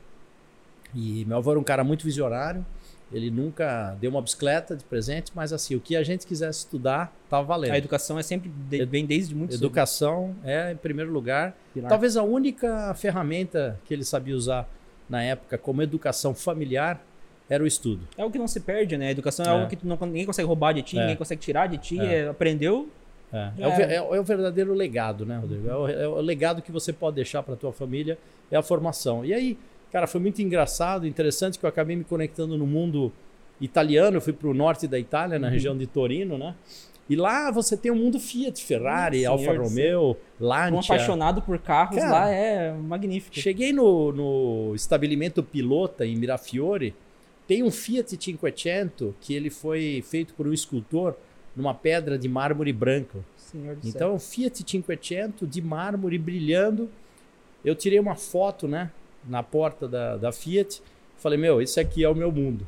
E 0.94 1.26
meu 1.26 1.36
avô 1.36 1.50
era 1.50 1.60
um 1.60 1.64
cara 1.64 1.84
muito 1.84 2.06
visionário, 2.06 2.64
ele 3.12 3.30
nunca 3.30 3.96
deu 4.00 4.10
uma 4.10 4.22
bicicleta 4.22 4.74
de 4.76 4.84
presente, 4.84 5.30
mas 5.34 5.52
assim, 5.52 5.74
o 5.74 5.80
que 5.80 5.94
a 5.96 6.02
gente 6.02 6.26
quisesse 6.26 6.60
estudar, 6.60 7.14
estava 7.24 7.42
valendo. 7.46 7.72
A 7.72 7.78
educação 7.78 8.18
é 8.18 8.22
sempre, 8.22 8.50
de, 8.68 8.84
vem 8.84 9.04
desde 9.06 9.34
muito 9.34 9.52
cedo. 9.52 9.64
Educação 9.64 10.34
é, 10.44 10.72
em 10.72 10.76
primeiro 10.76 11.12
lugar, 11.12 11.54
Pilar. 11.74 11.88
Talvez 11.88 12.16
a 12.16 12.22
única 12.22 12.94
ferramenta 12.94 13.78
que 13.84 13.92
ele 13.94 14.04
sabia 14.04 14.34
usar 14.34 14.68
na 15.08 15.22
época 15.22 15.58
como 15.58 15.82
educação 15.82 16.34
familiar 16.34 17.00
era 17.50 17.62
o 17.62 17.66
estudo. 17.66 18.06
É 18.16 18.22
algo 18.22 18.32
que 18.32 18.38
não 18.38 18.48
se 18.48 18.60
perde, 18.60 18.96
né? 18.96 19.08
A 19.08 19.10
educação 19.10 19.44
é, 19.44 19.48
É. 19.48 19.52
algo 19.52 19.68
que 19.68 19.76
tu 19.76 19.86
não, 19.86 19.98
ninguém 20.06 20.24
consegue 20.24 20.46
roubar 20.48 20.72
de 20.72 20.82
ti, 20.82 20.96
É. 20.96 21.00
ninguém 21.00 21.16
consegue 21.16 21.40
tirar 21.40 21.66
de 21.66 21.76
ti. 21.78 22.00
É. 22.00 22.20
é, 22.20 22.28
aprendeu, 22.28 22.88
É, 23.32 23.50
é 23.58 23.66
o, 23.66 23.70
é 23.70 24.02
o- 24.02 24.14
é 24.16 24.20
o 24.20 24.24
verdadeiro 24.24 24.74
legado, 24.74 25.24
né, 25.26 25.38
Rodrigo? 25.38 25.66
É 25.68 26.06
o, 26.06 26.12
o 26.16 26.20
legado 26.20 26.60
que 26.62 26.70
você 26.70 26.92
pode 26.92 27.16
deixar 27.16 27.42
para 27.42 27.56
tua 27.56 27.72
família 27.72 28.18
é 28.50 28.56
a 28.56 28.62
formação. 28.62 29.24
E 29.24 29.32
aí, 29.32 29.58
cara, 29.92 30.06
foi 30.06 30.20
muito 30.20 30.40
engraçado, 30.42 31.06
interessante 31.06 31.58
que 31.58 31.64
eu 31.64 31.68
acabei 31.68 31.94
me 31.94 32.04
conectando 32.04 32.56
no 32.56 32.66
mundo 32.66 33.12
italiano. 33.60 34.16
Eu 34.16 34.20
fui 34.20 34.32
para 34.32 34.48
o 34.48 34.54
norte 34.54 34.88
da 34.88 34.98
Itália, 34.98 35.36
Uhum. 35.36 35.42
na 35.42 35.48
região 35.48 35.76
de 35.76 35.86
Torino, 35.86 36.36
né? 36.38 36.54
E 37.10 37.16
lá 37.16 37.50
você 37.50 37.76
tem 37.76 37.90
o 37.92 37.96
mundo 37.96 38.18
Fiat, 38.18 38.64
Ferrari, 38.64 39.26
Alfa 39.26 39.52
Romeo, 39.52 40.16
um 40.40 40.44
Lancia. 40.46 40.94
apaixonado 40.94 41.42
por 41.42 41.58
carros 41.58 41.96
Cara, 41.98 42.10
lá 42.10 42.30
é 42.30 42.72
magnífico. 42.72 43.36
Cheguei 43.38 43.72
no, 43.72 44.12
no 44.12 44.74
estabelecimento 44.74 45.42
Pilota 45.42 46.06
em 46.06 46.16
Mirafiore, 46.16 46.94
tem 47.46 47.62
um 47.62 47.70
Fiat 47.70 48.16
500 48.16 49.14
que 49.20 49.34
ele 49.34 49.50
foi 49.50 50.02
feito 50.06 50.32
por 50.32 50.46
um 50.46 50.52
escultor 50.52 51.14
numa 51.54 51.74
pedra 51.74 52.16
de 52.16 52.28
mármore 52.28 52.72
branco. 52.72 53.22
Senhor 53.36 53.74
do 53.76 53.82
céu. 53.82 53.90
Então, 53.94 54.14
um 54.14 54.18
Fiat 54.18 54.62
500 54.64 55.46
de 55.50 55.60
mármore 55.60 56.16
brilhando. 56.16 56.88
Eu 57.64 57.74
tirei 57.74 57.98
uma 57.98 58.14
foto, 58.14 58.66
né, 58.66 58.90
na 59.24 59.42
porta 59.42 59.88
da, 59.88 60.16
da 60.16 60.32
Fiat. 60.32 60.82
Falei, 61.18 61.38
meu, 61.38 61.60
esse 61.62 61.78
aqui 61.78 62.04
é 62.04 62.08
o 62.08 62.14
meu 62.14 62.32
mundo. 62.32 62.66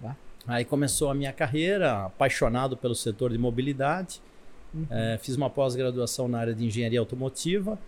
Tá. 0.00 0.16
Aí 0.46 0.64
começou 0.64 1.10
a 1.10 1.14
minha 1.14 1.32
carreira, 1.32 2.04
apaixonado 2.06 2.76
pelo 2.76 2.94
setor 2.94 3.32
de 3.32 3.38
mobilidade. 3.38 4.20
Uhum. 4.72 4.86
É, 4.90 5.18
fiz 5.20 5.36
uma 5.36 5.50
pós-graduação 5.50 6.28
na 6.28 6.38
área 6.38 6.54
de 6.54 6.64
engenharia 6.64 7.00
automotiva. 7.00 7.78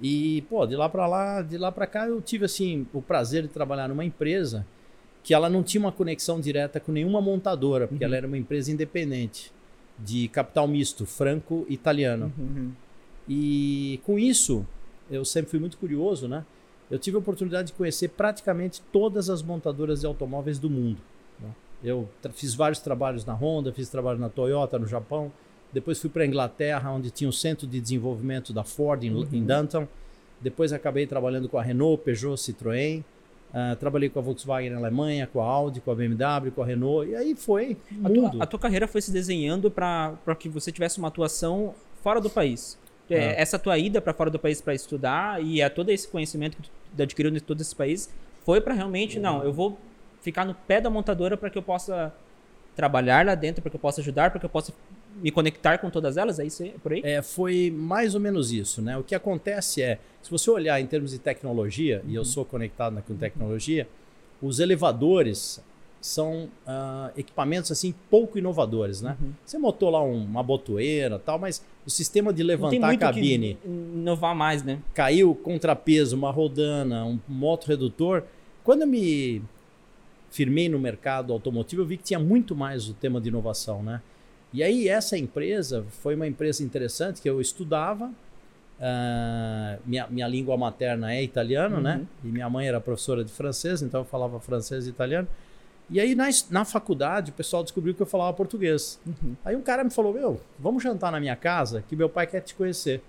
E, 0.00 0.42
pô, 0.48 0.66
de 0.66 0.74
lá 0.74 0.88
para 0.88 1.06
lá, 1.06 1.42
de 1.42 1.56
lá 1.56 1.70
para 1.70 1.86
cá, 1.86 2.06
eu 2.08 2.20
tive, 2.20 2.44
assim, 2.44 2.86
o 2.92 3.00
prazer 3.00 3.42
de 3.42 3.48
trabalhar 3.48 3.88
numa 3.88 4.04
empresa 4.04 4.66
que 5.22 5.32
ela 5.32 5.48
não 5.48 5.62
tinha 5.62 5.80
uma 5.80 5.92
conexão 5.92 6.40
direta 6.40 6.80
com 6.80 6.90
nenhuma 6.90 7.20
montadora, 7.20 7.86
porque 7.86 8.02
Uhum. 8.02 8.08
ela 8.08 8.16
era 8.16 8.26
uma 8.26 8.36
empresa 8.36 8.72
independente, 8.72 9.52
de 9.96 10.26
capital 10.28 10.66
misto, 10.66 11.06
franco-italiano. 11.06 12.32
Uhum. 12.36 12.72
E 13.28 14.00
com 14.04 14.18
isso, 14.18 14.66
eu 15.08 15.24
sempre 15.24 15.50
fui 15.52 15.60
muito 15.60 15.78
curioso, 15.78 16.26
né? 16.26 16.44
Eu 16.92 16.98
tive 16.98 17.16
a 17.16 17.20
oportunidade 17.20 17.68
de 17.68 17.72
conhecer 17.72 18.08
praticamente 18.08 18.82
todas 18.92 19.30
as 19.30 19.42
montadoras 19.42 20.00
de 20.02 20.06
automóveis 20.06 20.58
do 20.58 20.68
mundo. 20.68 20.98
né? 21.40 21.48
Eu 21.82 22.06
fiz 22.34 22.54
vários 22.54 22.78
trabalhos 22.80 23.24
na 23.24 23.32
Honda, 23.34 23.72
fiz 23.72 23.88
trabalho 23.88 24.18
na 24.18 24.28
Toyota, 24.28 24.78
no 24.78 24.86
Japão. 24.86 25.32
Depois 25.72 25.98
fui 25.98 26.10
para 26.10 26.22
a 26.22 26.26
Inglaterra, 26.26 26.90
onde 26.92 27.10
tinha 27.10 27.28
o 27.28 27.32
centro 27.32 27.66
de 27.66 27.80
desenvolvimento 27.80 28.52
da 28.52 28.62
Ford 28.62 29.02
em, 29.02 29.10
Uhum. 29.12 29.26
em 29.32 29.42
Downtown. 29.42 29.88
Depois 30.40 30.72
acabei 30.72 31.06
trabalhando 31.06 31.48
com 31.48 31.56
a 31.58 31.62
Renault, 31.62 32.02
Peugeot, 32.04 32.34
Citroën. 32.36 33.02
Ah, 33.54 33.76
trabalhei 33.78 34.08
com 34.08 34.18
a 34.18 34.22
Volkswagen 34.22 34.70
na 34.70 34.78
Alemanha, 34.78 35.26
com 35.26 35.40
a 35.40 35.44
Audi, 35.46 35.80
com 35.80 35.90
a 35.90 35.94
BMW, 35.94 36.50
com 36.54 36.62
a 36.62 36.66
Renault. 36.66 37.08
E 37.10 37.14
aí 37.16 37.34
foi 37.34 37.76
A, 38.04 38.08
tua, 38.10 38.42
a 38.42 38.46
tua 38.46 38.58
carreira 38.60 38.86
foi 38.86 39.00
se 39.00 39.10
desenhando 39.10 39.70
para 39.70 40.16
que 40.38 40.48
você 40.48 40.70
tivesse 40.72 40.98
uma 40.98 41.08
atuação 41.08 41.74
fora 42.02 42.20
do 42.20 42.28
país. 42.30 42.78
É, 43.14 43.28
Ah. 43.30 43.34
Essa 43.40 43.58
tua 43.58 43.78
ida 43.78 44.00
para 44.00 44.12
fora 44.12 44.30
do 44.30 44.38
país 44.38 44.60
para 44.60 44.74
estudar 44.74 45.42
e 45.42 45.60
a 45.62 45.68
todo 45.70 45.90
esse 45.90 46.06
conhecimento 46.08 46.56
que 46.56 46.62
tu 46.96 47.02
adquiriu 47.02 47.34
em 47.34 47.40
todo 47.40 47.60
esse 47.60 47.74
país 47.74 48.10
foi 48.44 48.60
para 48.60 48.74
realmente, 48.74 49.18
não, 49.18 49.42
eu 49.44 49.52
vou 49.52 49.78
ficar 50.20 50.44
no 50.44 50.54
pé 50.54 50.80
da 50.80 50.90
montadora 50.90 51.36
para 51.36 51.48
que 51.50 51.58
eu 51.58 51.62
possa 51.62 52.12
trabalhar 52.76 53.24
lá 53.26 53.34
dentro, 53.34 53.60
para 53.62 53.70
que 53.70 53.76
eu 53.76 53.80
possa 53.80 54.00
ajudar, 54.00 54.30
para 54.30 54.40
que 54.40 54.46
eu 54.46 54.50
possa 54.50 54.72
me 55.16 55.30
conectar 55.30 55.76
com 55.78 55.90
todas 55.90 56.16
elas, 56.16 56.38
é 56.38 56.46
isso 56.46 56.62
aí, 56.62 56.70
por 56.82 56.92
aí? 56.92 57.02
É, 57.04 57.20
foi 57.20 57.70
mais 57.70 58.14
ou 58.14 58.20
menos 58.20 58.50
isso, 58.50 58.80
né? 58.80 58.96
O 58.96 59.02
que 59.02 59.14
acontece 59.14 59.82
é, 59.82 59.98
se 60.22 60.30
você 60.30 60.50
olhar 60.50 60.80
em 60.80 60.86
termos 60.86 61.10
de 61.10 61.18
tecnologia, 61.18 62.02
e 62.08 62.14
eu 62.14 62.24
sou 62.24 62.44
conectado 62.46 62.94
na- 62.94 63.02
com 63.02 63.14
tecnologia, 63.14 63.86
os 64.40 64.58
elevadores 64.58 65.62
são 66.02 66.48
ah, 66.66 67.10
equipamentos 67.16 67.70
assim 67.70 67.94
pouco 68.10 68.36
inovadores, 68.36 69.00
né? 69.00 69.16
Uhum. 69.22 69.32
Você 69.46 69.56
montou 69.56 69.88
lá 69.88 70.02
um- 70.02 70.24
uma 70.24 70.42
botoeira, 70.42 71.18
tal, 71.18 71.38
mas 71.38 71.64
o 71.86 71.90
sistema 71.90 72.32
de 72.32 72.42
levantar 72.42 72.90
a 72.90 72.96
cabine, 72.98 73.56
inovar 73.64 74.34
mais, 74.34 74.62
né? 74.64 74.80
caiu 74.92 75.34
contrapeso, 75.34 76.16
uma 76.16 76.30
rodana, 76.30 77.04
um 77.04 77.18
moto 77.28 77.66
redutor. 77.68 78.24
Quando 78.64 78.82
eu 78.82 78.86
me 78.88 79.40
firmei 80.30 80.68
no 80.68 80.78
mercado 80.78 81.32
automotivo, 81.32 81.82
eu 81.82 81.86
vi 81.86 81.96
que 81.96 82.02
tinha 82.04 82.18
muito 82.18 82.54
mais 82.54 82.88
o 82.88 82.94
tema 82.94 83.20
de 83.20 83.28
inovação, 83.28 83.82
né? 83.82 84.02
E 84.52 84.62
aí 84.62 84.88
essa 84.88 85.16
empresa 85.16 85.84
foi 86.02 86.14
uma 86.16 86.26
empresa 86.26 86.62
interessante 86.64 87.22
que 87.22 87.30
eu 87.30 87.40
estudava. 87.40 88.10
ah, 88.80 89.78
minha, 89.86 90.06
minha 90.08 90.26
língua 90.26 90.56
materna 90.56 91.14
é 91.14 91.22
italiano, 91.22 91.80
né? 91.80 91.96
Uhum. 92.24 92.28
E 92.28 92.32
minha 92.32 92.50
mãe 92.50 92.66
era 92.66 92.80
professora 92.80 93.22
de 93.24 93.30
francês, 93.30 93.80
então 93.82 94.00
eu 94.00 94.04
falava 94.04 94.40
francês 94.40 94.86
e 94.86 94.90
italiano. 94.90 95.28
E 95.92 96.00
aí 96.00 96.14
na, 96.14 96.28
na 96.50 96.64
faculdade 96.64 97.30
o 97.30 97.34
pessoal 97.34 97.62
descobriu 97.62 97.94
que 97.94 98.00
eu 98.02 98.06
falava 98.06 98.32
português. 98.32 98.98
Uhum. 99.06 99.36
Aí 99.44 99.54
um 99.54 99.62
cara 99.62 99.84
me 99.84 99.90
falou: 99.90 100.12
Meu, 100.14 100.40
vamos 100.58 100.82
jantar 100.82 101.12
na 101.12 101.20
minha 101.20 101.36
casa 101.36 101.84
que 101.88 101.94
meu 101.94 102.08
pai 102.08 102.26
quer 102.26 102.40
te 102.40 102.54
conhecer. 102.54 103.02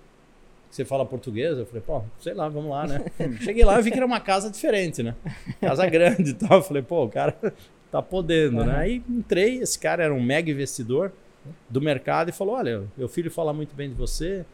você 0.70 0.84
fala 0.84 1.06
português? 1.06 1.56
Eu 1.58 1.64
falei, 1.66 1.82
pô, 1.82 2.02
sei 2.20 2.34
lá, 2.34 2.48
vamos 2.48 2.70
lá, 2.70 2.86
né? 2.86 3.04
Cheguei 3.40 3.64
lá 3.64 3.78
e 3.78 3.82
vi 3.82 3.90
que 3.90 3.96
era 3.96 4.04
uma 4.06 4.20
casa 4.20 4.50
diferente, 4.50 5.02
né? 5.02 5.14
Casa 5.60 5.86
grande 5.88 6.30
e 6.30 6.34
tal. 6.34 6.58
Eu 6.58 6.62
falei, 6.62 6.82
pô, 6.82 7.04
o 7.04 7.08
cara 7.08 7.34
tá 7.90 8.02
podendo, 8.02 8.58
Uhum. 8.58 8.66
né? 8.66 8.76
Aí 8.76 9.02
entrei, 9.08 9.58
esse 9.60 9.78
cara 9.78 10.04
era 10.04 10.12
um 10.12 10.22
mega 10.22 10.50
investidor 10.50 11.10
do 11.70 11.80
mercado 11.80 12.28
e 12.28 12.32
falou: 12.32 12.54
olha, 12.56 12.84
meu 12.98 13.08
filho 13.08 13.30
fala 13.30 13.52
muito 13.52 13.74
bem 13.74 13.88
de 13.88 13.94
você, 13.94 14.44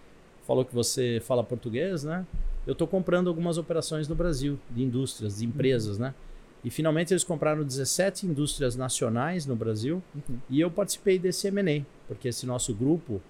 falou 0.46 0.64
que 0.64 0.74
você 0.74 1.20
fala 1.24 1.42
português, 1.42 2.04
né? 2.04 2.24
Eu 2.66 2.74
tô 2.74 2.86
comprando 2.86 3.28
algumas 3.28 3.56
operações 3.58 4.06
no 4.06 4.14
Brasil, 4.14 4.58
de 4.70 4.82
indústrias, 4.84 5.38
de 5.38 5.46
empresas, 5.46 5.98
né? 5.98 6.14
E 6.62 6.70
finalmente 6.70 7.12
eles 7.12 7.24
compraram 7.24 7.64
17 7.64 8.26
indústrias 8.26 8.76
nacionais 8.76 9.46
no 9.46 9.56
Brasil 9.56 10.02
Uhum. 10.14 10.38
e 10.50 10.60
eu 10.60 10.70
participei 10.70 11.18
desse 11.18 11.48
M&A, 11.48 11.82
porque 12.06 12.28
esse 12.28 12.44
nosso 12.46 12.74
grupo 12.74 13.20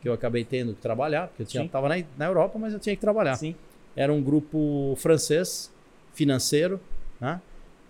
que 0.00 0.08
eu 0.08 0.12
acabei 0.12 0.44
tendo 0.44 0.74
que 0.74 0.80
trabalhar, 0.80 1.28
porque 1.28 1.42
eu 1.42 1.46
tinha, 1.46 1.62
Sim. 1.62 1.68
tava 1.68 1.88
na, 1.88 2.02
na 2.16 2.26
Europa, 2.26 2.58
mas 2.58 2.72
eu 2.72 2.80
tinha 2.80 2.96
que 2.96 3.00
trabalhar. 3.00 3.36
Sim. 3.36 3.54
Era 3.94 4.12
um 4.12 4.22
grupo 4.22 4.94
francês, 4.96 5.70
financeiro, 6.14 6.80
né? 7.20 7.40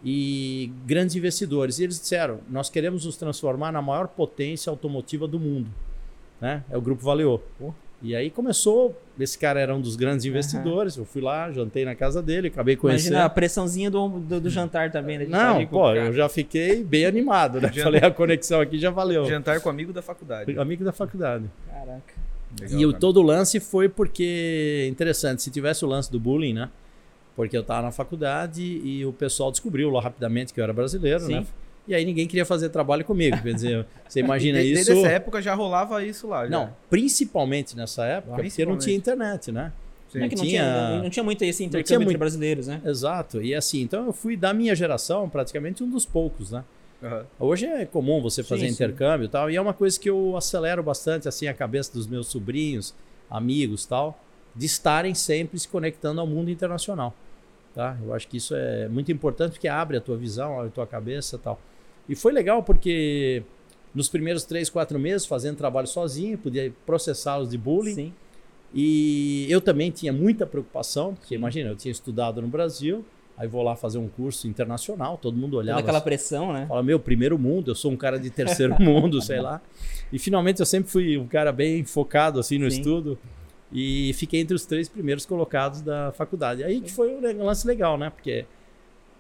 e 0.04 0.72
grandes 0.86 1.14
investidores. 1.14 1.78
E 1.78 1.84
eles 1.84 2.00
disseram: 2.00 2.40
nós 2.48 2.68
queremos 2.68 3.04
nos 3.04 3.16
transformar 3.16 3.70
na 3.70 3.80
maior 3.82 4.08
potência 4.08 4.70
automotiva 4.70 5.28
do 5.28 5.38
mundo. 5.38 5.70
Né? 6.40 6.64
É 6.70 6.76
o 6.76 6.80
Grupo 6.80 7.02
Valeo. 7.02 7.40
Pô. 7.58 7.72
E 8.02 8.16
aí 8.16 8.30
começou. 8.30 8.98
Esse 9.18 9.38
cara 9.38 9.60
era 9.60 9.74
um 9.74 9.80
dos 9.80 9.94
grandes 9.96 10.24
investidores. 10.24 10.96
Eu 10.96 11.04
fui 11.04 11.20
lá, 11.20 11.50
jantei 11.52 11.84
na 11.84 11.94
casa 11.94 12.22
dele, 12.22 12.48
acabei 12.48 12.74
conhecendo. 12.74 13.08
Imagina 13.12 13.26
a 13.26 13.28
pressãozinha 13.28 13.90
do, 13.90 14.08
do, 14.08 14.40
do 14.40 14.48
jantar 14.50 14.90
também, 14.90 15.18
né? 15.18 15.26
Não, 15.28 15.66
pô, 15.66 15.92
eu 15.92 16.12
já 16.14 16.26
fiquei 16.28 16.82
bem 16.82 17.04
animado, 17.04 17.60
né? 17.60 17.68
Janta- 17.72 17.82
Falei, 17.84 18.00
a 18.02 18.10
conexão 18.10 18.60
aqui 18.60 18.78
já 18.78 18.90
valeu. 18.90 19.26
Jantar 19.26 19.60
com 19.60 19.68
amigo 19.68 19.92
da 19.92 20.00
faculdade. 20.00 20.58
Amigo 20.58 20.82
da 20.82 20.92
faculdade. 20.92 21.44
Caraca. 21.68 22.14
Legal, 22.60 22.80
e 22.80 22.86
o, 22.86 22.92
todo 22.92 23.18
o 23.18 23.22
lance 23.22 23.60
foi 23.60 23.88
porque, 23.88 24.86
interessante, 24.90 25.42
se 25.42 25.50
tivesse 25.50 25.84
o 25.84 25.88
lance 25.88 26.10
do 26.10 26.18
bullying, 26.18 26.54
né? 26.54 26.68
Porque 27.36 27.56
eu 27.56 27.62
tava 27.62 27.82
na 27.82 27.92
faculdade 27.92 28.62
e 28.62 29.04
o 29.04 29.12
pessoal 29.12 29.50
descobriu 29.50 29.88
lá 29.90 30.00
rapidamente 30.00 30.52
que 30.52 30.60
eu 30.60 30.64
era 30.64 30.72
brasileiro, 30.72 31.20
Sim. 31.20 31.34
né? 31.34 31.46
E 31.90 31.94
aí 31.94 32.04
ninguém 32.04 32.26
queria 32.26 32.44
fazer 32.46 32.68
trabalho 32.68 33.04
comigo. 33.04 33.36
Quer 33.42 33.52
dizer, 33.54 33.86
você 34.08 34.20
imagina 34.20 34.60
De- 34.62 34.72
isso. 34.72 34.84
Desde 34.86 34.92
essa 35.04 35.12
época 35.12 35.42
já 35.42 35.54
rolava 35.54 36.04
isso 36.04 36.28
lá. 36.28 36.44
já. 36.44 36.50
Não, 36.50 36.72
principalmente 36.88 37.76
nessa 37.76 38.04
época, 38.04 38.34
porque 38.36 38.42
não 38.42 38.76
Principalmente. 38.76 38.84
tinha 38.84 38.96
internet, 38.96 39.52
né? 39.52 39.72
Sim. 40.12 40.22
É 40.22 40.28
que 40.28 40.36
não 40.36 40.42
tinha- 40.44 40.62
tinha, 40.62 41.02
não 41.02 41.10
tinha 41.10 41.22
muito 41.24 41.44
esse 41.44 41.58
tinha 41.58 41.66
intercâmbio 41.68 41.98
muito- 42.00 42.10
entre 42.10 42.18
brasileiros, 42.18 42.66
né? 42.68 42.80
Exato. 42.84 43.42
E 43.42 43.54
assim, 43.54 43.80
então 43.82 44.06
eu 44.06 44.12
fui 44.12 44.36
da 44.36 44.52
minha 44.54 44.74
geração, 44.74 45.28
praticamente 45.28 45.82
um 45.82 45.90
dos 45.90 46.04
poucos, 46.06 46.50
né? 46.52 46.64
Aham. 47.02 47.24
Hoje 47.38 47.66
é 47.66 47.84
comum 47.86 48.20
você 48.20 48.42
fazer 48.42 48.62
Sim, 48.62 48.68
sim. 48.68 48.74
intercâmbio 48.74 49.24
e 49.24 49.28
tal, 49.28 49.50
e 49.50 49.56
é 49.56 49.60
uma 49.60 49.72
coisa 49.72 49.98
que 49.98 50.10
eu 50.10 50.36
acelero 50.36 50.82
bastante 50.82 51.26
assim 51.28 51.46
a 51.48 51.54
cabeça 51.54 51.92
dos 51.92 52.06
meus 52.06 52.26
sobrinhos, 52.28 52.94
amigos, 53.30 53.86
tal, 53.86 54.22
de 54.54 54.66
estarem 54.66 55.14
sempre 55.14 55.58
se 55.58 55.66
conectando 55.68 56.20
ao 56.20 56.26
mundo 56.26 56.50
internacional, 56.50 57.14
tá? 57.74 57.96
Eu 58.04 58.12
acho 58.12 58.28
que 58.28 58.36
isso 58.36 58.54
é 58.54 58.86
muito 58.88 59.10
importante 59.10 59.52
porque 59.52 59.68
abre 59.68 59.96
a 59.96 60.00
tua 60.00 60.16
visão, 60.16 60.56
abre 60.58 60.68
a 60.68 60.72
tua 60.72 60.86
cabeça, 60.86 61.38
tal. 61.38 61.58
E 62.10 62.16
foi 62.16 62.32
legal 62.32 62.60
porque 62.60 63.44
nos 63.94 64.08
primeiros 64.08 64.42
três, 64.42 64.68
quatro 64.68 64.98
meses 64.98 65.24
fazendo 65.24 65.56
trabalho 65.56 65.86
sozinho, 65.86 66.36
podia 66.36 66.72
processá-los 66.84 67.50
de 67.50 67.56
bullying 67.56 67.94
Sim. 67.94 68.12
e 68.74 69.46
eu 69.48 69.60
também 69.60 69.92
tinha 69.92 70.12
muita 70.12 70.44
preocupação, 70.44 71.14
porque 71.14 71.36
imagina, 71.36 71.70
eu 71.70 71.76
tinha 71.76 71.92
estudado 71.92 72.42
no 72.42 72.48
Brasil, 72.48 73.04
aí 73.38 73.46
vou 73.46 73.62
lá 73.62 73.76
fazer 73.76 73.98
um 73.98 74.08
curso 74.08 74.48
internacional, 74.48 75.18
todo 75.18 75.36
mundo 75.36 75.52
Toda 75.52 75.62
olhava 75.62 75.78
aquela 75.78 76.00
pressão, 76.00 76.52
né? 76.52 76.66
Fala, 76.66 76.82
meu, 76.82 76.98
primeiro 76.98 77.38
mundo, 77.38 77.70
eu 77.70 77.76
sou 77.76 77.92
um 77.92 77.96
cara 77.96 78.18
de 78.18 78.28
terceiro 78.28 78.74
mundo, 78.82 79.22
sei 79.22 79.40
lá. 79.40 79.62
E 80.12 80.18
finalmente 80.18 80.58
eu 80.58 80.66
sempre 80.66 80.90
fui 80.90 81.16
um 81.16 81.28
cara 81.28 81.52
bem 81.52 81.84
focado 81.84 82.40
assim 82.40 82.58
no 82.58 82.68
Sim. 82.68 82.78
estudo 82.78 83.16
e 83.72 84.12
fiquei 84.14 84.40
entre 84.40 84.56
os 84.56 84.66
três 84.66 84.88
primeiros 84.88 85.24
colocados 85.24 85.80
da 85.80 86.10
faculdade. 86.10 86.64
Aí 86.64 86.80
que 86.80 86.90
foi 86.90 87.14
um 87.14 87.44
lance 87.44 87.64
legal, 87.64 87.96
né? 87.96 88.10
Porque 88.10 88.46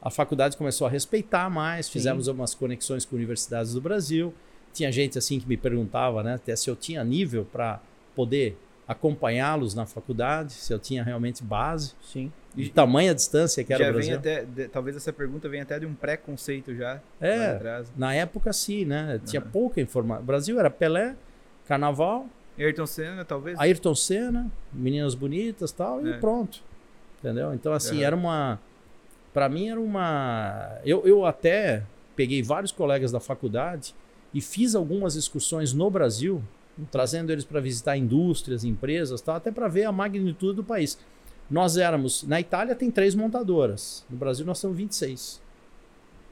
a 0.02 0.10
faculdade 0.10 0.56
começou 0.56 0.86
a 0.86 0.90
respeitar 0.90 1.48
mais, 1.50 1.88
fizemos 1.88 2.26
umas 2.28 2.54
conexões 2.54 3.04
com 3.04 3.16
universidades 3.16 3.74
do 3.74 3.80
Brasil. 3.80 4.32
Tinha 4.72 4.90
gente 4.92 5.18
assim 5.18 5.38
que 5.40 5.48
me 5.48 5.56
perguntava, 5.56 6.22
né, 6.22 6.34
até 6.34 6.54
se 6.56 6.70
eu 6.70 6.76
tinha 6.76 7.02
nível 7.04 7.44
para 7.50 7.80
poder 8.14 8.56
acompanhá-los 8.86 9.74
na 9.74 9.86
faculdade, 9.86 10.52
se 10.52 10.72
eu 10.72 10.78
tinha 10.78 11.02
realmente 11.04 11.44
base, 11.44 11.92
Sim. 12.02 12.32
de 12.54 12.70
tamanha 12.70 13.14
distância 13.14 13.62
que 13.62 13.72
era 13.72 13.84
já 13.84 13.90
o 13.90 13.92
Brasil. 13.94 14.16
até, 14.16 14.44
de- 14.44 14.68
talvez 14.68 14.96
essa 14.96 15.12
pergunta 15.12 15.48
venha 15.48 15.62
até 15.62 15.78
de 15.78 15.86
um 15.86 15.94
preconceito 15.94 16.74
já. 16.74 17.00
É, 17.20 17.46
atrás. 17.52 17.92
Na 17.96 18.12
época, 18.14 18.52
sim, 18.52 18.84
né? 18.84 19.20
Tinha 19.24 19.40
Aham. 19.40 19.50
pouca 19.52 19.80
informação. 19.80 20.24
Brasil 20.24 20.58
era 20.58 20.68
Pelé, 20.70 21.14
Carnaval, 21.68 22.26
Ayrton 22.58 22.86
Senna, 22.86 23.24
talvez. 23.24 23.58
Ayrton 23.58 23.94
Senna, 23.94 24.50
Meninas 24.72 25.14
Bonitas 25.14 25.70
tal, 25.72 26.04
e 26.04 26.10
É. 26.10 26.18
pronto. 26.18 26.60
Entendeu? 27.20 27.54
Então, 27.54 27.72
assim, 27.72 27.98
Aham. 27.98 28.04
era 28.06 28.16
uma. 28.16 28.60
Pra 29.32 29.48
mim, 29.48 29.68
era 29.68 29.80
uma. 29.80 30.78
Eu, 30.84 31.06
eu 31.06 31.24
até 31.24 31.84
peguei 32.16 32.42
vários 32.42 32.72
colegas 32.72 33.12
da 33.12 33.20
faculdade 33.20 33.94
e 34.34 34.40
fiz 34.40 34.74
algumas 34.74 35.14
excursões 35.14 35.72
no 35.72 35.90
Brasil, 35.90 36.42
trazendo 36.90 37.30
eles 37.30 37.44
para 37.44 37.60
visitar 37.60 37.96
indústrias, 37.96 38.64
empresas, 38.64 39.20
tal, 39.20 39.36
até 39.36 39.50
para 39.50 39.68
ver 39.68 39.84
a 39.84 39.92
magnitude 39.92 40.56
do 40.56 40.64
país. 40.64 40.98
Nós 41.50 41.76
éramos. 41.76 42.22
Na 42.24 42.40
Itália 42.40 42.74
tem 42.74 42.90
três 42.90 43.14
montadoras, 43.14 44.04
no 44.08 44.16
Brasil 44.16 44.44
nós 44.46 44.60
temos 44.60 44.76
26. 44.76 45.40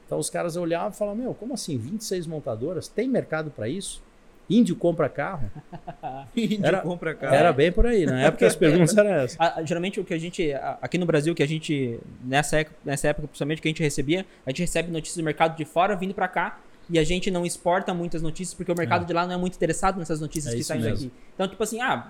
Então 0.05 0.17
os 0.17 0.29
caras 0.29 0.55
olhavam 0.55 0.89
e 0.89 0.95
falavam: 0.95 1.23
Meu, 1.23 1.33
como 1.33 1.53
assim? 1.53 1.77
26 1.77 2.25
montadoras? 2.25 2.87
Tem 2.87 3.07
mercado 3.07 3.51
para 3.51 3.67
isso? 3.67 4.01
Índio 4.49 4.75
compra 4.75 5.07
carro? 5.07 5.49
Índio 6.35 6.65
Era- 6.65 6.81
compra 6.81 7.13
carro. 7.13 7.35
Era 7.35 7.53
bem 7.53 7.71
por 7.71 7.85
aí. 7.85 8.05
Na 8.05 8.21
época 8.27 8.47
as 8.47 8.55
perguntas 8.55 8.95
eram 8.97 9.11
essas. 9.11 9.37
Geralmente 9.67 9.99
o 9.99 10.03
que 10.03 10.13
a 10.13 10.17
gente, 10.17 10.51
aqui 10.81 10.97
no 10.97 11.05
Brasil, 11.05 11.35
que 11.35 11.43
a 11.43 11.47
gente, 11.47 11.99
nessa 12.23 12.57
época, 12.59 12.75
nessa 12.83 13.07
época 13.09 13.27
principalmente, 13.27 13.61
que 13.61 13.67
a 13.67 13.71
gente 13.71 13.83
recebia, 13.83 14.25
a 14.45 14.49
gente 14.49 14.61
recebe 14.61 14.91
notícias 14.91 15.17
do 15.17 15.23
mercado 15.23 15.55
de 15.55 15.65
fora 15.65 15.95
vindo 15.95 16.13
pra 16.13 16.27
cá 16.27 16.59
e 16.89 16.97
a 16.97 17.03
gente 17.03 17.29
não 17.29 17.45
exporta 17.45 17.93
muitas 17.93 18.21
notícias 18.23 18.55
porque 18.55 18.71
o 18.71 18.75
mercado 18.75 19.03
É. 19.03 19.05
de 19.05 19.13
lá 19.13 19.27
não 19.27 19.35
é 19.35 19.37
muito 19.37 19.55
interessado 19.55 19.99
nessas 19.99 20.19
notícias 20.19 20.53
É 20.53 20.57
que 20.57 20.63
saem 20.63 20.81
mesmo. 20.81 20.95
daqui. 20.97 21.11
Então, 21.35 21.47
tipo 21.47 21.61
assim, 21.61 21.79
ah, 21.81 22.09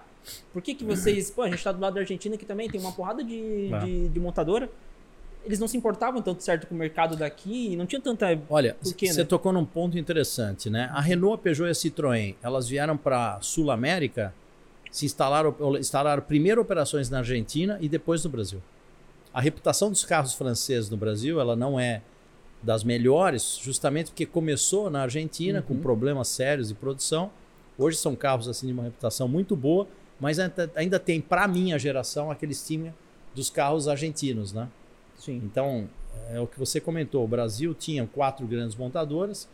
por 0.54 0.62
que 0.62 0.74
que 0.74 0.86
vocês... 0.86 1.30
Pô, 1.30 1.42
a 1.42 1.50
gente 1.50 1.62
tá 1.62 1.72
do 1.74 1.82
lado 1.82 1.96
da 1.96 2.00
Argentina 2.00 2.38
que 2.38 2.46
também 2.46 2.70
tem 2.70 2.80
uma 2.80 2.94
porrada 2.94 3.22
de, 3.22 3.70
É. 3.74 3.80
de, 3.80 4.08
de 4.08 4.20
montadora. 4.22 4.70
Eles 5.46 5.60
não 5.60 5.68
se 5.68 5.78
importavam 5.78 6.22
tanto 6.22 6.44
certo 6.44 6.68
com 6.68 6.76
o 6.76 6.78
mercado 6.78 7.16
daqui 7.16 7.72
e 7.72 7.76
não 7.76 7.86
tinha 7.86 8.02
tanta... 8.02 8.28
Olha, 8.50 8.76
você 8.82 9.22
né? 9.22 9.24
tocou 9.24 9.54
num 9.54 9.66
ponto 9.66 9.98
interessante, 9.98 10.70
né? 10.70 10.90
A 10.94 11.02
Renault, 11.02 11.36
a 11.36 11.38
Peugeot 11.38 11.68
e 11.68 11.72
a 11.72 11.74
Citroën, 11.74 12.36
elas 12.44 12.68
vieram 12.68 12.98
para 12.98 13.40
Sul 13.42 13.72
América, 13.72 14.34
se 14.92 15.06
instalaram, 15.06 15.56
instalaram 15.80 16.22
primeiro 16.22 16.62
operações 16.62 17.10
na 17.10 17.20
Argentina 17.20 17.78
e 17.82 17.88
depois 17.88 18.24
no 18.24 18.30
Brasil. 18.30 18.62
A 19.34 19.40
reputação 19.40 19.90
dos 19.90 20.04
carros 20.04 20.34
franceses 20.34 20.90
no 20.90 20.98
Brasil, 20.98 21.40
ela 21.40 21.56
não 21.56 21.80
é 21.80 22.02
das 22.62 22.84
melhores, 22.84 23.58
justamente 23.62 24.08
porque 24.08 24.26
começou 24.26 24.90
na 24.90 25.04
Argentina 25.04 25.62
com 25.62 25.76
Uhum. 25.76 25.80
problemas 25.80 26.28
sérios 26.28 26.68
de 26.68 26.74
produção. 26.74 27.32
Hoje 27.78 27.96
são 27.98 28.16
carros 28.16 28.50
assim 28.50 28.68
de 28.68 28.74
uma 28.74 28.84
reputação 28.84 29.28
muito 29.28 29.56
boa, 29.56 29.88
mas 30.20 30.38
ainda, 30.38 30.70
ainda 30.76 31.00
tem 31.00 31.22
para 31.22 31.48
minha 31.48 31.80
geração 31.80 32.30
aquele 32.30 32.52
estigma 32.52 32.94
dos 33.34 33.50
carros 33.50 33.88
argentinos, 33.88 34.52
né? 34.52 34.68
Sim. 35.20 35.40
Então, 35.46 35.88
é 36.32 36.40
o 36.40 36.48
que 36.48 36.58
você 36.58 36.80
comentou. 36.80 37.24
O 37.24 37.28
Brasil 37.28 37.76
tinha 37.76 38.08
quatro 38.08 38.48
grandes 38.48 38.76
montadoras. 38.76 39.48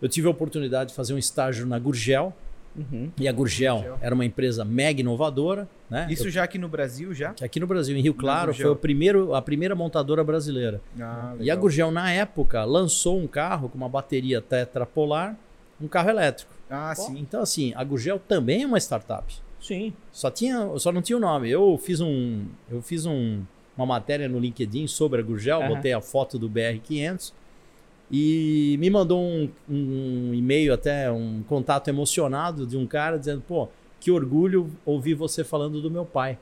Eu 0.00 0.08
tive 0.08 0.28
a 0.28 0.30
oportunidade 0.30 0.90
de 0.90 0.94
fazer 0.96 1.14
um 1.14 1.18
estágio 1.18 1.66
na 1.66 1.78
Gurgel. 1.78 2.32
Uhum. 2.76 3.10
E 3.18 3.28
a 3.28 3.32
Gurgel, 3.32 3.76
Gurgel. 3.76 3.98
era 4.02 4.14
uma 4.14 4.24
empresa 4.24 4.64
mega 4.64 5.00
inovadora. 5.00 5.68
Né? 5.88 6.08
Isso 6.10 6.28
já 6.28 6.42
aqui 6.42 6.58
no 6.58 6.68
Brasil, 6.68 7.14
já? 7.14 7.32
Eu- 7.40 7.46
aqui 7.46 7.58
no 7.60 7.66
Brasil, 7.68 7.96
em 7.96 8.00
Rio 8.02 8.12
Claro, 8.14 8.52
foi 8.52 8.66
o 8.66 8.76
primeiro, 8.76 9.34
a 9.34 9.40
primeira 9.40 9.74
montadora 9.76 10.22
brasileira. 10.24 10.80
Ah, 11.00 11.34
E 11.40 11.50
a. 11.50 11.56
Gurgel, 11.56 11.90
na 11.92 12.10
época, 12.12 12.64
lançou 12.64 13.18
um 13.18 13.26
carro 13.28 13.68
com 13.68 13.78
uma 13.78 13.88
bateria 13.88 14.40
tetrapolar, 14.40 15.36
um 15.80 15.86
carro 15.88 16.10
elétrico. 16.10 16.52
Ah, 16.68 16.92
sim. 16.96 17.16
Então, 17.18 17.40
assim, 17.42 17.72
a 17.76 17.84
Gurgel 17.84 18.18
também 18.18 18.64
é 18.64 18.66
uma 18.66 18.78
startup. 18.80 19.32
Sim. 19.60 19.92
Só 20.12 20.28
tinha, 20.30 20.68
só 20.78 20.90
não 20.90 21.00
tinha 21.00 21.16
o 21.16 21.20
nome. 21.20 21.48
Eu 21.48 21.78
fiz 21.82 22.00
um, 22.00 22.44
eu 22.70 22.82
fiz 22.82 23.06
um, 23.06 23.42
uma 23.76 23.86
matéria 23.86 24.28
no 24.28 24.38
LinkedIn 24.38 24.86
sobre 24.86 25.20
a 25.20 25.22
Gurgel, 25.24 25.60
Aham. 25.62 25.74
botei 25.74 25.92
a 25.92 26.00
foto 26.00 26.38
do 26.38 26.48
BR500 26.48 27.32
e 28.10 28.76
me 28.78 28.90
mandou 28.90 29.20
um, 29.20 29.50
um 29.68 30.34
e-mail 30.34 30.72
até 30.74 31.10
um 31.10 31.42
contato 31.48 31.88
emocionado 31.88 32.66
de 32.66 32.76
um 32.76 32.86
cara 32.86 33.18
dizendo, 33.18 33.42
pô, 33.46 33.68
que 33.98 34.10
orgulho 34.10 34.70
ouvir 34.84 35.14
você 35.14 35.42
falando 35.42 35.80
do 35.80 35.90
meu 35.90 36.04
pai. 36.04 36.38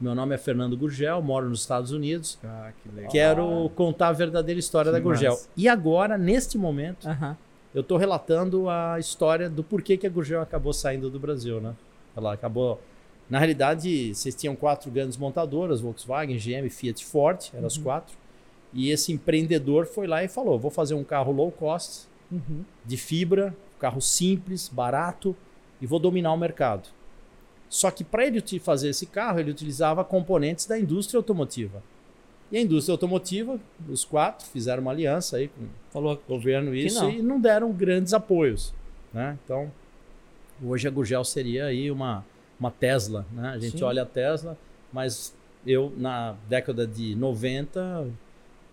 Meu 0.00 0.14
nome 0.14 0.34
é 0.34 0.38
Fernando 0.38 0.76
Gurgel, 0.76 1.20
moro 1.22 1.48
nos 1.48 1.60
Estados 1.60 1.90
Unidos. 1.92 2.38
Ah, 2.44 2.70
que 2.82 2.88
legal. 2.94 3.10
Quero 3.10 3.70
contar 3.74 4.08
a 4.08 4.12
verdadeira 4.12 4.58
história 4.58 4.90
Que 4.90 4.98
da 4.98 5.02
Gurgel. 5.02 5.32
massa. 5.32 5.48
E 5.56 5.68
agora, 5.68 6.16
neste 6.16 6.56
momento, 6.56 7.06
eu 7.74 7.80
estou 7.82 7.98
relatando 7.98 8.68
a 8.68 8.98
história 8.98 9.48
do 9.50 9.62
porquê 9.62 9.96
que 9.96 10.06
a 10.06 10.10
Gurgel 10.10 10.40
acabou 10.40 10.72
saindo 10.72 11.10
do 11.10 11.18
Brasil, 11.18 11.60
né? 11.60 11.74
Ela 12.16 12.32
acabou. 12.34 12.80
Na 13.30 13.38
realidade, 13.38 14.12
vocês 14.14 14.34
tinham 14.34 14.56
quatro 14.56 14.90
grandes 14.90 15.16
montadoras: 15.16 15.80
Volkswagen, 15.80 16.36
GM, 16.36 16.68
Fiat, 16.68 17.04
Ford, 17.06 17.38
eram 17.54 17.66
as 17.68 17.78
quatro. 17.78 18.16
E 18.74 18.90
esse 18.90 19.12
empreendedor 19.12 19.86
foi 19.86 20.06
lá 20.06 20.22
e 20.24 20.28
falou: 20.28 20.58
vou 20.58 20.70
fazer 20.70 20.94
um 20.94 21.04
carro 21.04 21.32
low 21.32 21.50
cost, 21.50 22.08
Uhum. 22.30 22.64
de 22.84 22.96
fibra, 22.96 23.52
carro 23.80 24.00
simples, 24.00 24.68
barato, 24.68 25.34
e 25.80 25.86
vou 25.86 25.98
dominar 25.98 26.32
o 26.32 26.36
mercado. 26.36 26.88
Só 27.68 27.90
que 27.90 28.04
para 28.04 28.24
ele 28.26 28.40
fazer 28.60 28.88
esse 28.90 29.06
carro, 29.06 29.40
ele 29.40 29.50
utilizava 29.50 30.04
componentes 30.04 30.66
da 30.66 30.78
indústria 30.78 31.18
automotiva. 31.18 31.82
E 32.52 32.56
a 32.56 32.60
indústria 32.60 32.92
automotiva, 32.94 33.58
os 33.88 34.04
quatro 34.04 34.46
fizeram 34.46 34.82
uma 34.82 34.90
aliança 34.90 35.36
aí 35.36 35.48
com 35.48 35.66
Falou. 35.90 36.14
o 36.14 36.28
governo 36.28 36.74
isso 36.74 37.00
não. 37.02 37.10
e 37.10 37.22
não 37.22 37.40
deram 37.40 37.72
grandes 37.72 38.12
apoios, 38.12 38.72
né? 39.12 39.38
Então, 39.44 39.70
hoje 40.64 40.86
a 40.86 40.90
Gurgel 40.90 41.24
seria 41.24 41.66
aí 41.66 41.90
uma, 41.90 42.24
uma 42.60 42.70
Tesla, 42.70 43.26
né? 43.32 43.48
A 43.48 43.58
gente 43.58 43.78
Sim. 43.78 43.84
olha 43.84 44.02
a 44.02 44.06
Tesla, 44.06 44.56
mas 44.92 45.34
eu 45.66 45.92
na 45.96 46.34
década 46.48 46.86
de 46.86 47.14
90 47.16 48.06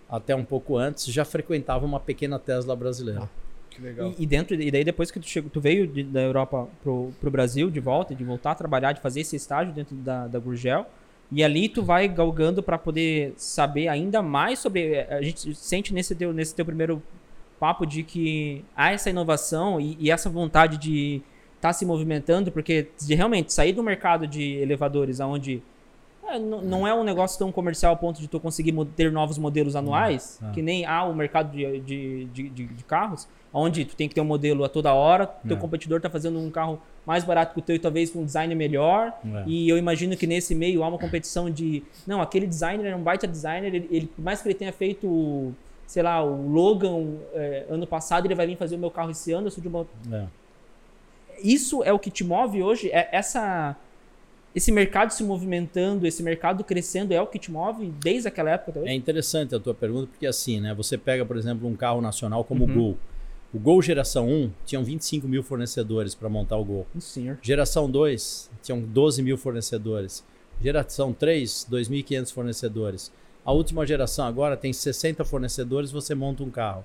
até 0.09 0.35
um 0.35 0.43
pouco 0.43 0.77
antes 0.77 1.05
já 1.07 1.25
frequentava 1.25 1.85
uma 1.85 1.99
pequena 1.99 2.37
Tesla 2.37 2.75
brasileira. 2.75 3.29
Que 3.69 3.81
legal. 3.81 4.13
E, 4.17 4.23
e 4.23 4.25
dentro 4.25 4.55
e 4.59 4.71
daí 4.71 4.83
depois 4.83 5.11
que 5.11 5.19
tu 5.19 5.27
chegou, 5.27 5.49
tu 5.49 5.59
veio 5.61 5.87
de- 5.87 6.03
da 6.03 6.21
Europa 6.21 6.67
pro, 6.83 7.11
pro 7.19 7.31
Brasil 7.31 7.69
de 7.69 7.79
volta, 7.79 8.13
de 8.15 8.23
voltar 8.23 8.51
a 8.51 8.55
trabalhar, 8.55 8.91
de 8.93 9.01
fazer 9.01 9.21
esse 9.21 9.35
estágio 9.35 9.73
dentro 9.73 9.95
da, 9.95 10.27
da 10.27 10.39
Gurgel. 10.39 10.85
E 11.31 11.43
ali 11.43 11.67
tu 11.67 11.83
vai 11.83 12.07
galgando 12.07 12.63
para 12.63 12.77
poder 12.77 13.33
saber 13.35 13.89
ainda 13.89 14.21
mais 14.21 14.59
sobre. 14.59 15.01
A 15.01 15.21
gente 15.21 15.53
sente 15.55 15.93
nesse 15.93 16.15
teu, 16.15 16.31
nesse 16.33 16.55
teu 16.55 16.63
primeiro 16.65 17.03
papo 17.59 17.85
de 17.85 18.01
que 18.03 18.63
há 18.75 18.91
essa 18.93 19.09
inovação 19.09 19.79
e, 19.79 19.97
e 19.99 20.09
essa 20.09 20.29
vontade 20.29 20.77
de 20.77 21.21
estar 21.57 21.73
se 21.73 21.85
movimentando, 21.85 22.51
porque 22.51 22.87
realmente 23.09 23.51
sair 23.51 23.73
do 23.73 23.83
mercado 23.83 24.25
de 24.25 24.53
elevadores, 24.57 25.19
onde 25.19 25.61
não, 26.41 26.61
não 26.61 26.87
é 26.87 26.93
um 26.93 27.03
negócio 27.03 27.39
tão 27.39 27.51
comercial 27.53 27.93
a 27.93 27.95
ponto 27.95 28.19
de 28.19 28.27
tu 28.27 28.37
conseguir 28.39 28.73
ter 28.95 29.11
novos 29.11 29.37
modelos 29.37 29.75
anuais, 29.77 30.39
é. 30.43 30.51
que 30.51 30.61
nem 30.61 30.85
há 30.85 31.03
o 31.05 31.15
mercado 31.15 31.51
de, 31.55 31.79
de, 31.79 32.25
de, 32.25 32.49
de- 32.49 32.83
carros, 32.83 33.27
onde 33.53 33.85
tu 33.85 33.95
tem 33.95 34.09
que 34.09 34.13
ter 34.15 34.19
um 34.21 34.25
modelo 34.25 34.65
a 34.65 34.69
toda 34.69 34.93
hora, 34.93 35.25
teu 35.25 35.55
É. 35.55 35.59
competidor 35.59 35.97
está 35.97 36.09
fazendo 36.09 36.37
um 36.37 36.51
carro 36.51 36.81
mais 37.05 37.23
barato 37.23 37.53
que 37.53 37.59
o 37.59 37.61
teu 37.61 37.77
e 37.77 37.79
talvez 37.79 38.09
com 38.11 38.19
um 38.19 38.25
design 38.25 38.53
melhor, 38.55 39.13
É. 39.25 39.43
e 39.47 39.69
eu 39.69 39.77
imagino 39.77 40.17
que 40.17 40.27
nesse 40.27 40.53
meio 40.53 40.83
há 40.83 40.87
uma 40.89 40.97
competição 40.97 41.49
de, 41.49 41.81
não, 42.05 42.21
aquele 42.21 42.45
designer 42.45 42.87
é 42.91 42.95
um 42.95 43.01
baita 43.01 43.25
designer, 43.25 43.73
ele, 43.73 43.87
ele- 43.89 44.07
por 44.07 44.21
mais 44.21 44.41
que 44.41 44.49
ele 44.49 44.55
tenha 44.55 44.73
feito, 44.73 45.53
sei 45.87 46.03
lá, 46.03 46.21
o 46.21 46.49
Logan 46.51 47.05
é, 47.33 47.65
ano 47.69 47.87
passado, 47.87 48.25
ele 48.25 48.35
vai 48.35 48.45
vir 48.45 48.57
fazer 48.57 48.75
o 48.75 48.79
meu 48.79 48.91
carro 48.91 49.11
esse 49.11 49.31
ano, 49.31 49.47
eu 49.47 49.51
sou 49.51 49.61
de 49.61 49.69
uma 49.69 49.87
É. 50.11 50.25
isso 51.43 51.83
é 51.83 51.91
o 51.93 51.99
que 51.99 52.09
te 52.11 52.23
move 52.23 52.61
hoje? 52.63 52.89
É 52.91 53.09
essa 53.11 53.75
esse 54.55 54.71
mercado 54.71 55.11
se 55.11 55.23
movimentando, 55.23 56.07
esse 56.07 56.23
mercado 56.23 56.63
crescendo 56.63 57.13
é 57.13 57.21
o 57.21 57.27
que 57.27 57.37
te 57.37 57.51
move 57.51 57.93
desde 58.03 58.27
aquela 58.27 58.49
época 58.49 58.71
até 58.71 58.79
hoje? 58.79 58.89
É 58.89 58.95
interessante 58.95 59.53
a 59.53 59.59
tua 59.59 59.73
pergunta, 59.75 60.07
porque 60.07 60.25
assim, 60.25 60.59
né? 60.59 60.73
Você 60.73 60.97
pega, 60.97 61.23
por 61.23 61.37
exemplo, 61.37 61.67
um 61.67 61.75
carro 61.75 62.01
nacional 62.01 62.43
como 62.43 62.65
Uhum. 62.65 62.71
o 62.71 62.73
Gol. 62.73 62.97
O 63.53 63.59
Gol 63.59 63.81
geração 63.83 64.27
1 64.27 64.51
tinham 64.65 64.83
25 64.83 65.27
mil 65.27 65.43
fornecedores 65.43 66.15
para 66.15 66.27
montar 66.27 66.57
o 66.57 66.65
Gol. 66.65 66.87
Sim, 66.95 66.99
senhor. 66.99 67.37
Geração 67.41 67.89
2 67.89 68.49
tinham 68.63 68.81
12 68.81 69.21
mil 69.21 69.37
fornecedores. 69.37 70.23
Geração 70.59 71.13
3, 71.13 71.67
2.500 71.69 72.33
fornecedores. 72.33 73.11
A 73.45 73.51
última 73.51 73.85
geração 73.85 74.25
agora 74.25 74.57
tem 74.57 74.73
60 74.73 75.23
fornecedores, 75.23 75.91
você 75.91 76.15
monta 76.15 76.41
um 76.43 76.49
carro. 76.49 76.83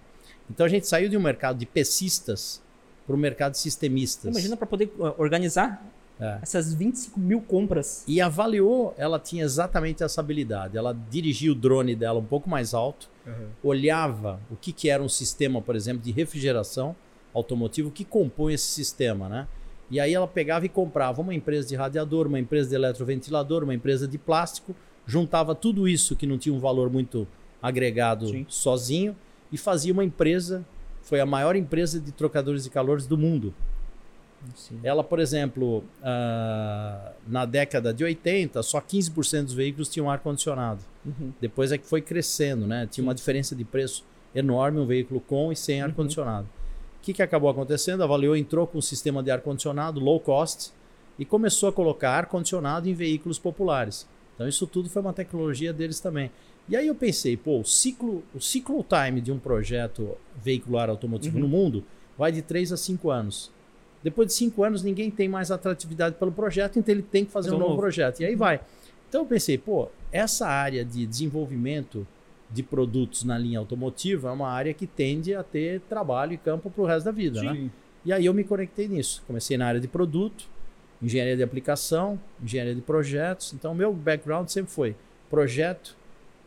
Então 0.50 0.66
a 0.66 0.68
gente 0.68 0.87
saiu 0.87 1.09
de 1.09 1.16
um 1.16 1.21
mercado 1.23 1.59
de 1.59 1.64
pecistas 1.66 2.62
para 3.06 3.14
o 3.14 3.18
mercado 3.18 3.52
de 3.52 3.59
sistemistas. 3.59 4.30
Imagina 4.30 4.56
para 4.56 4.66
poder 4.66 4.92
uh, 4.99 5.14
organizar 5.18 5.85
É. 6.21 6.38
essas 6.42 6.73
25 6.73 7.18
mil 7.18 7.40
compras. 7.40 8.04
E 8.06 8.21
avaliou, 8.21 8.94
ela 8.97 9.18
tinha 9.18 9.44
exatamente 9.44 10.04
essa 10.04 10.21
habilidade. 10.21 10.76
Ela 10.76 10.97
dirigia 11.11 11.50
o 11.50 11.54
drone 11.54 11.97
dela 11.97 12.21
um 12.21 12.25
pouco 12.25 12.49
mais 12.49 12.75
alto, 12.75 13.09
Aham. 13.26 13.49
olhava 13.62 14.38
o 14.50 14.54
que, 14.56 14.73
que 14.73 14.88
era 14.88 15.02
um 15.02 15.09
sistema, 15.09 15.61
por 15.61 15.75
exemplo, 15.75 16.02
de 16.02 16.12
refrigeração 16.12 16.94
automotivo, 17.35 17.90
que 17.90 18.04
compõe 18.04 18.54
esse 18.54 18.66
sistema, 18.66 19.28
né? 19.28 19.49
E 19.90 19.99
aí 19.99 20.14
ela 20.14 20.28
pegava 20.28 20.64
e 20.64 20.68
comprava 20.68 21.21
uma 21.21 21.35
empresa 21.35 21.66
de 21.68 21.75
radiador, 21.76 22.26
uma 22.26 22.38
empresa 22.38 22.68
de 22.68 22.75
eletroventilador, 22.76 23.62
uma 23.64 23.75
empresa 23.75 24.06
de 24.06 24.16
plástico, 24.18 24.75
juntava 25.06 25.54
tudo 25.54 25.88
isso 25.88 26.14
que 26.14 26.26
não 26.26 26.38
tinha 26.38 26.54
um 26.54 26.61
valor 26.61 26.88
muito 26.90 27.26
agregado 27.61 28.28
Sim. 28.28 28.47
sozinho 28.49 29.16
e 29.50 29.59
fazia 29.59 29.92
uma 29.92 30.04
empresa, 30.04 30.64
foi 31.02 31.21
a 31.21 31.26
maior 31.26 31.56
empresa 31.56 32.00
de 32.00 32.12
trocadores 32.12 32.64
de 32.64 32.71
calores 32.71 33.06
do 33.06 33.18
mundo. 33.18 33.54
Sim. 34.56 34.80
Ela, 34.82 35.04
por 35.04 35.21
exemplo, 35.21 35.85
ah, 36.02 37.12
na 37.26 37.44
década 37.44 37.94
de 37.94 38.03
80, 38.03 38.62
só 38.62 38.81
15% 38.81 39.44
dos 39.44 39.55
veículos 39.55 39.88
tinham 39.88 40.11
ar-condicionado. 40.11 40.81
Uhum. 41.05 41.33
Depois 41.40 41.70
é 41.70 41.79
que 41.79 41.87
foi 41.87 42.00
crescendo, 42.00 42.66
né? 42.66 42.88
Tinha 42.90 43.05
uma 43.05 43.14
diferença 43.14 43.55
de 43.55 43.64
preço 43.64 44.05
enorme 44.35 44.81
um 44.81 44.87
veículo 44.87 45.20
com 45.20 45.53
e 45.53 45.57
sem 45.57 45.81
Uhum. 45.81 45.88
ar-condicionado. 45.88 46.48
O 46.98 47.05
que, 47.05 47.12
que 47.12 47.22
acabou 47.22 47.50
acontecendo? 47.50 48.03
A 48.03 48.07
Valeo 48.07 48.35
entrou 48.37 48.66
com 48.66 48.79
um 48.79 48.83
sistema 48.83 49.22
de 49.22 49.31
ar-condicionado 49.31 50.00
low 50.00 50.18
cost 50.20 50.72
e 51.18 51.24
começou 51.24 51.68
a 51.68 51.72
colocar 51.72 52.11
ar-condicionado 52.12 52.88
em 52.88 52.94
veículos 52.94 53.38
populares. 53.38 54.09
Então 54.35 54.48
isso 54.48 54.66
tudo 54.66 54.88
foi 54.88 55.03
uma 55.03 55.12
tecnologia 55.12 55.72
deles 55.72 56.00
também. 56.00 56.31
E 56.68 56.77
aí 56.77 56.87
eu 56.87 56.94
pensei, 56.94 57.37
pô, 57.37 57.61
o 57.61 57.64
ciclo, 57.64 58.22
o 58.35 58.40
ciclo 58.40 58.85
time 58.88 59.20
de 59.20 59.33
um 59.33 59.38
projeto 59.38 60.16
veicular 60.42 60.88
automotivo 60.88 61.37
Uhum. 61.37 61.42
no 61.42 61.48
mundo 61.48 61.85
vai 62.16 62.31
de 62.33 62.40
3 62.42 62.72
a 62.72 62.77
5 62.77 63.11
anos. 63.11 63.51
Depois 64.03 64.29
de 64.29 64.35
5 64.35 64.62
anos 64.64 64.83
ninguém 64.83 65.11
tem 65.11 65.29
mais 65.29 65.51
atratividade 65.51 66.16
pelo 66.16 66.33
projeto, 66.33 66.79
então 66.79 66.92
ele 66.94 67.03
tem 67.03 67.25
que 67.25 67.31
fazer 67.31 67.51
um 67.51 67.55
novo 67.59 67.70
novo. 67.70 67.81
projeto. 67.81 68.20
E 68.20 68.25
aí 68.25 68.35
vai. 68.35 68.61
Então 69.09 69.22
eu 69.22 69.27
pensei, 69.27 69.59
pô, 69.59 69.88
essa 70.11 70.46
área 70.46 70.85
de 70.85 71.07
desenvolvimento 71.07 72.07
de 72.51 72.62
produtos 72.62 73.25
na 73.25 73.37
linha 73.38 73.59
automotiva 73.59 74.29
é 74.29 74.33
uma 74.33 74.48
área 74.48 74.72
que 74.75 74.87
tende 74.87 75.35
a 75.35 75.42
ter 75.42 75.81
trabalho 75.88 76.33
e 76.35 76.37
campo 76.38 76.70
para 76.70 76.83
o 76.83 76.87
resto 76.87 77.05
da 77.07 77.11
vida, 77.12 77.42
né? 77.42 77.70
E 78.05 78.12
aí 78.12 78.27
eu 78.27 78.35
me 78.35 78.44
conectei 78.44 78.88
nisso. 78.88 79.22
Comecei 79.27 79.57
na 79.57 79.66
área 79.66 79.81
de 79.81 79.88
produto, 79.88 80.44
engenharia 81.01 81.37
de 81.37 81.42
aplicação, 81.42 82.20
engenharia 82.42 82.75
de 82.75 82.81
projetos. 82.81 83.53
Então, 83.55 83.75
meu 83.75 83.92
background 83.92 84.48
sempre 84.48 84.70
foi 84.72 84.96
projeto 85.31 85.96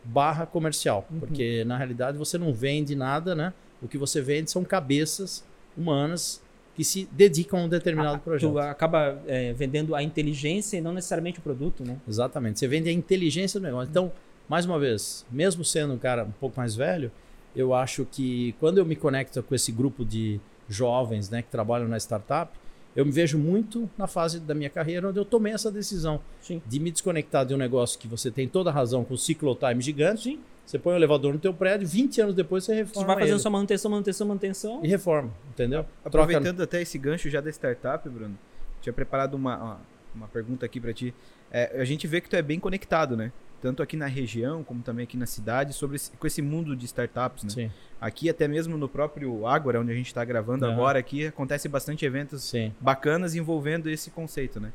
barra 0.05 0.45
comercial. 0.45 1.05
Uhum. 1.09 1.19
Porque, 1.19 1.63
na 1.65 1.77
realidade, 1.77 2.17
você 2.17 2.37
não 2.37 2.53
vende 2.53 2.95
nada, 2.95 3.35
né? 3.35 3.53
O 3.81 3.87
que 3.87 3.97
você 3.97 4.21
vende 4.21 4.49
são 4.51 4.63
cabeças 4.63 5.43
humanas 5.77 6.41
que 6.75 6.83
se 6.83 7.07
dedicam 7.11 7.61
a 7.61 7.63
um 7.63 7.69
determinado 7.69 8.17
Ah, 8.17 8.19
projeto. 8.19 8.51
Tu 8.51 8.59
acaba 8.59 9.19
é, 9.27 9.53
vendendo 9.53 9.95
a 9.95 10.03
inteligência 10.03 10.77
e 10.77 10.81
não 10.81 10.93
necessariamente 10.93 11.39
o 11.39 11.41
produto, 11.41 11.83
né? 11.85 11.97
Exatamente. 12.07 12.59
Você 12.59 12.67
vende 12.67 12.89
a 12.89 12.91
inteligência 12.91 13.59
do 13.59 13.63
negócio. 13.63 13.89
Então, 13.89 14.11
mais 14.47 14.65
uma 14.65 14.77
vez, 14.77 15.25
mesmo 15.31 15.63
sendo 15.63 15.93
um 15.93 15.97
cara 15.97 16.25
um 16.25 16.31
pouco 16.31 16.57
mais 16.59 16.75
velho, 16.75 17.11
eu 17.55 17.73
acho 17.73 18.05
que 18.05 18.53
quando 18.59 18.77
eu 18.77 18.85
me 18.85 18.95
conecto 18.95 19.41
com 19.41 19.55
esse 19.55 19.71
grupo 19.71 20.03
de 20.03 20.39
jovens 20.67 21.29
né, 21.29 21.41
que 21.41 21.49
trabalham 21.49 21.87
na 21.87 21.97
startup, 21.97 22.51
eu 22.95 23.05
me 23.05 23.11
vejo 23.11 23.37
muito 23.37 23.89
na 23.97 24.07
fase 24.07 24.39
da 24.39 24.55
minha 24.55 24.69
carreira 24.69 25.09
onde 25.09 25.19
eu 25.19 25.25
tomei 25.25 25.53
essa 25.53 25.71
decisão 25.71 26.21
Sim. 26.41 26.61
de 26.65 26.79
me 26.79 26.91
desconectar 26.91 27.45
de 27.45 27.53
um 27.53 27.57
negócio 27.57 27.99
que 27.99 28.07
você 28.07 28.31
tem 28.31 28.47
toda 28.47 28.69
a 28.69 28.73
razão 28.73 29.03
com 29.03 29.17
ciclo 29.17 29.55
time 29.55 29.81
gigante. 29.81 30.23
Sim. 30.23 30.39
Você 30.65 30.79
põe 30.79 30.93
o 30.93 30.95
elevador 30.95 31.31
no 31.31 31.39
teu 31.39 31.53
prédio, 31.53 31.87
20 31.87 32.21
anos 32.21 32.35
depois 32.35 32.63
você 32.63 32.73
Você 32.73 32.79
reforma 32.79 33.07
vai 33.07 33.15
fazendo 33.17 33.35
ele. 33.35 33.41
sua 33.41 33.51
manutenção, 33.51 33.91
manutenção, 33.91 34.27
manutenção. 34.27 34.79
e 34.83 34.87
reforma, 34.87 35.31
entendeu? 35.49 35.85
Aproveitando 36.03 36.61
até 36.61 36.81
esse 36.81 36.97
gancho 36.97 37.29
já 37.29 37.39
da 37.39 37.51
startup, 37.51 38.09
Bruno, 38.09 38.35
tinha 38.81 38.91
preparado 38.91 39.35
uma, 39.35 39.79
uma, 40.15 40.27
pergunta 40.27 40.65
aqui 40.65 40.79
pra 40.79 40.91
ti. 40.91 41.13
É, 41.51 41.79
a 41.79 41.85
gente 41.85 42.07
vê 42.07 42.19
que 42.19 42.27
tu 42.27 42.35
é 42.35 42.41
bem 42.41 42.59
conectado, 42.59 43.15
né? 43.15 43.31
Tanto 43.65 43.81
aqui 43.81 43.97
na 43.97 44.05
região, 44.05 44.63
como 44.63 44.83
também 44.83 45.05
aqui 45.05 45.17
na 45.17 45.25
cidade, 45.25 45.73
sobre 45.73 45.95
esse, 45.95 46.11
com 46.11 46.27
esse 46.27 46.39
mundo 46.39 46.75
de 46.75 46.85
startups, 46.85 47.43
né? 47.45 47.49
Sim, 47.49 47.71
Aqui, 47.99 48.29
até 48.29 48.47
mesmo 48.47 48.77
no 48.77 48.87
próprio 48.87 49.47
Ágora, 49.47 49.81
onde 49.81 49.91
a 49.91 49.95
gente 49.95 50.05
está 50.05 50.23
gravando 50.23 50.65
Aham. 50.65 50.73
agora, 50.75 50.99
aqui 50.99 51.25
acontece 51.25 51.67
bastante 51.67 52.05
eventos 52.05 52.43
sim. 52.43 52.71
bacanas 52.79 53.33
envolvendo 53.33 53.89
esse 53.89 54.11
conceito, 54.11 54.59
né? 54.59 54.71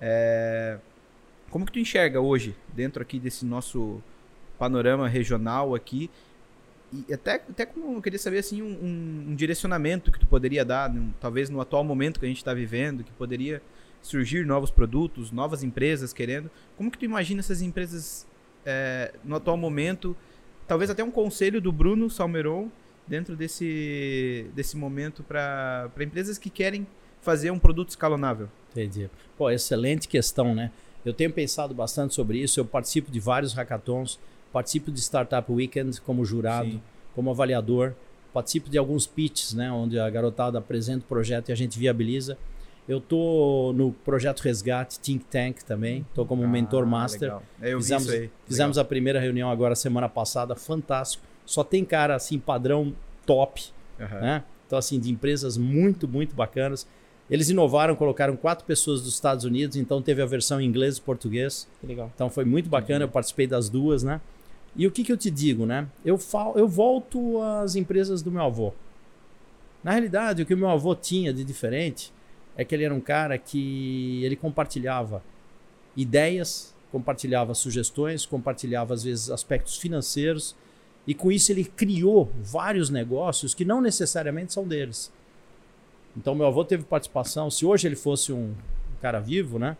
É, 0.00 0.78
Como 1.50 1.66
que 1.66 1.72
tu 1.72 1.78
enxerga 1.78 2.18
hoje, 2.18 2.56
dentro 2.74 3.02
aqui 3.02 3.18
desse 3.20 3.44
nosso 3.44 4.02
panorama 4.58 5.06
regional 5.06 5.74
aqui, 5.74 6.08
e 6.90 7.12
até, 7.12 7.34
até 7.34 7.66
como 7.66 7.94
eu 7.98 8.00
queria 8.00 8.18
saber, 8.18 8.38
assim, 8.38 8.62
um, 8.62 8.66
um- 8.68 9.26
um 9.32 9.34
direcionamento 9.34 10.10
que 10.10 10.18
tu 10.18 10.26
poderia 10.26 10.64
dar, 10.64 10.88
num- 10.88 11.12
talvez 11.20 11.50
no 11.50 11.60
atual 11.60 11.84
momento 11.84 12.18
que 12.18 12.24
a 12.24 12.28
gente 12.28 12.38
está 12.38 12.54
vivendo, 12.54 13.04
que 13.04 13.12
poderia 13.12 13.60
surgir 14.00 14.46
novos 14.46 14.70
produtos, 14.70 15.30
novas 15.30 15.62
empresas 15.62 16.10
querendo. 16.14 16.50
Como 16.74 16.90
que 16.90 16.96
tu 16.96 17.04
imagina 17.04 17.40
essas 17.40 17.60
empresas 17.60 18.26
é, 18.70 19.12
no 19.24 19.36
atual 19.36 19.56
momento? 19.56 20.16
Talvez 20.66 20.90
até 20.90 21.02
um 21.02 21.10
conselho 21.10 21.60
do 21.60 21.72
Bruno 21.72 22.08
Salmeron 22.08 22.68
dentro 23.06 23.34
desse, 23.34 24.46
desse 24.54 24.76
momento 24.76 25.22
para 25.22 25.90
empresas 26.00 26.38
que 26.38 26.48
querem 26.48 26.86
fazer 27.20 27.50
um 27.50 27.58
produto 27.58 27.90
escalonável. 27.90 28.48
Entendi. 28.70 29.10
Pô, 29.36 29.50
excelente 29.50 30.06
questão, 30.06 30.54
né? 30.54 30.70
Eu 31.04 31.12
tenho 31.12 31.32
pensado 31.32 31.74
bastante 31.74 32.14
sobre 32.14 32.38
isso. 32.38 32.60
Eu 32.60 32.64
participo 32.64 33.10
de 33.10 33.18
vários 33.18 33.52
hackathons, 33.52 34.18
participo 34.52 34.90
de 34.90 35.00
Startup 35.00 35.50
Weekend 35.50 36.00
como 36.02 36.24
jurado, 36.24 36.70
Sim. 36.70 36.82
como 37.14 37.30
avaliador, 37.30 37.94
participo 38.32 38.70
de 38.70 38.78
alguns 38.78 39.06
pitches, 39.06 39.54
né, 39.54 39.70
onde 39.72 39.98
a 39.98 40.08
garotada 40.08 40.58
apresenta 40.58 41.04
o 41.04 41.08
projeto 41.08 41.48
e 41.48 41.52
a 41.52 41.54
gente 41.56 41.78
viabiliza. 41.78 42.38
Eu 42.88 43.00
tô 43.00 43.72
no 43.76 43.92
projeto 43.92 44.40
Resgate 44.40 44.98
Think 44.98 45.24
Tank 45.26 45.62
também, 45.64 46.04
tô 46.14 46.24
como 46.26 46.46
mentor 46.48 46.82
Ah, 46.82 46.86
master. 46.86 47.20
legal. 47.22 47.42
É, 47.60 47.76
Fizemos, 47.76 48.04
isso 48.04 48.12
aí. 48.12 48.30
fizemos 48.46 48.78
a 48.78 48.84
primeira 48.84 49.20
reunião 49.20 49.50
agora 49.50 49.74
semana 49.76 50.08
passada, 50.08 50.56
fantástico. 50.56 51.22
Só 51.46 51.62
tem 51.62 51.84
cara 51.84 52.14
assim 52.16 52.38
padrão 52.38 52.92
top. 53.24 53.64
Aham. 54.00 54.20
né? 54.20 54.44
Então, 54.66 54.78
assim, 54.78 54.98
de 54.98 55.10
empresas 55.10 55.56
muito, 55.58 56.06
muito 56.08 56.34
bacanas. 56.34 56.86
Eles 57.28 57.48
inovaram, 57.50 57.94
colocaram 57.94 58.34
quatro 58.36 58.64
pessoas 58.64 59.02
dos 59.02 59.12
Estados 59.14 59.44
Unidos, 59.44 59.76
então 59.76 60.00
teve 60.02 60.20
a 60.22 60.26
versão 60.26 60.60
em 60.60 60.64
inglês 60.66 60.96
e 60.96 61.00
português. 61.00 61.68
Que 61.80 61.86
legal. 61.86 62.10
Então 62.14 62.28
foi 62.30 62.44
muito 62.44 62.68
bacana, 62.68 63.04
eu 63.04 63.08
participei 63.08 63.46
das 63.46 63.68
duas, 63.68 64.02
né? 64.02 64.20
E 64.74 64.86
o 64.86 64.90
que, 64.90 65.02
que 65.04 65.12
eu 65.12 65.16
te 65.16 65.30
digo, 65.30 65.66
né? 65.66 65.86
Eu, 66.04 66.16
falo, 66.18 66.56
eu 66.58 66.66
volto 66.66 67.40
às 67.42 67.76
empresas 67.76 68.22
do 68.22 68.30
meu 68.32 68.42
avô. 68.42 68.72
Na 69.82 69.90
realidade, 69.92 70.42
o 70.42 70.46
que 70.46 70.54
o 70.54 70.56
meu 70.56 70.68
avô 70.68 70.94
tinha 70.94 71.32
de 71.32 71.42
diferente 71.44 72.12
é 72.56 72.64
que 72.64 72.74
ele 72.74 72.84
era 72.84 72.94
um 72.94 73.00
cara 73.00 73.38
que 73.38 74.22
ele 74.24 74.36
compartilhava 74.36 75.22
ideias, 75.96 76.74
compartilhava 76.90 77.54
sugestões, 77.54 78.26
compartilhava 78.26 78.94
às 78.94 79.02
vezes 79.02 79.30
aspectos 79.30 79.78
financeiros 79.78 80.56
e 81.06 81.14
com 81.14 81.32
isso 81.32 81.50
ele 81.52 81.64
criou 81.64 82.30
vários 82.42 82.90
negócios 82.90 83.54
que 83.54 83.64
não 83.64 83.80
necessariamente 83.80 84.52
são 84.52 84.66
deles. 84.66 85.12
Então 86.16 86.34
meu 86.34 86.46
avô 86.46 86.64
teve 86.64 86.84
participação. 86.84 87.50
Se 87.50 87.64
hoje 87.64 87.86
ele 87.88 87.96
fosse 87.96 88.32
um 88.32 88.54
cara 89.00 89.20
vivo, 89.20 89.58
né? 89.58 89.76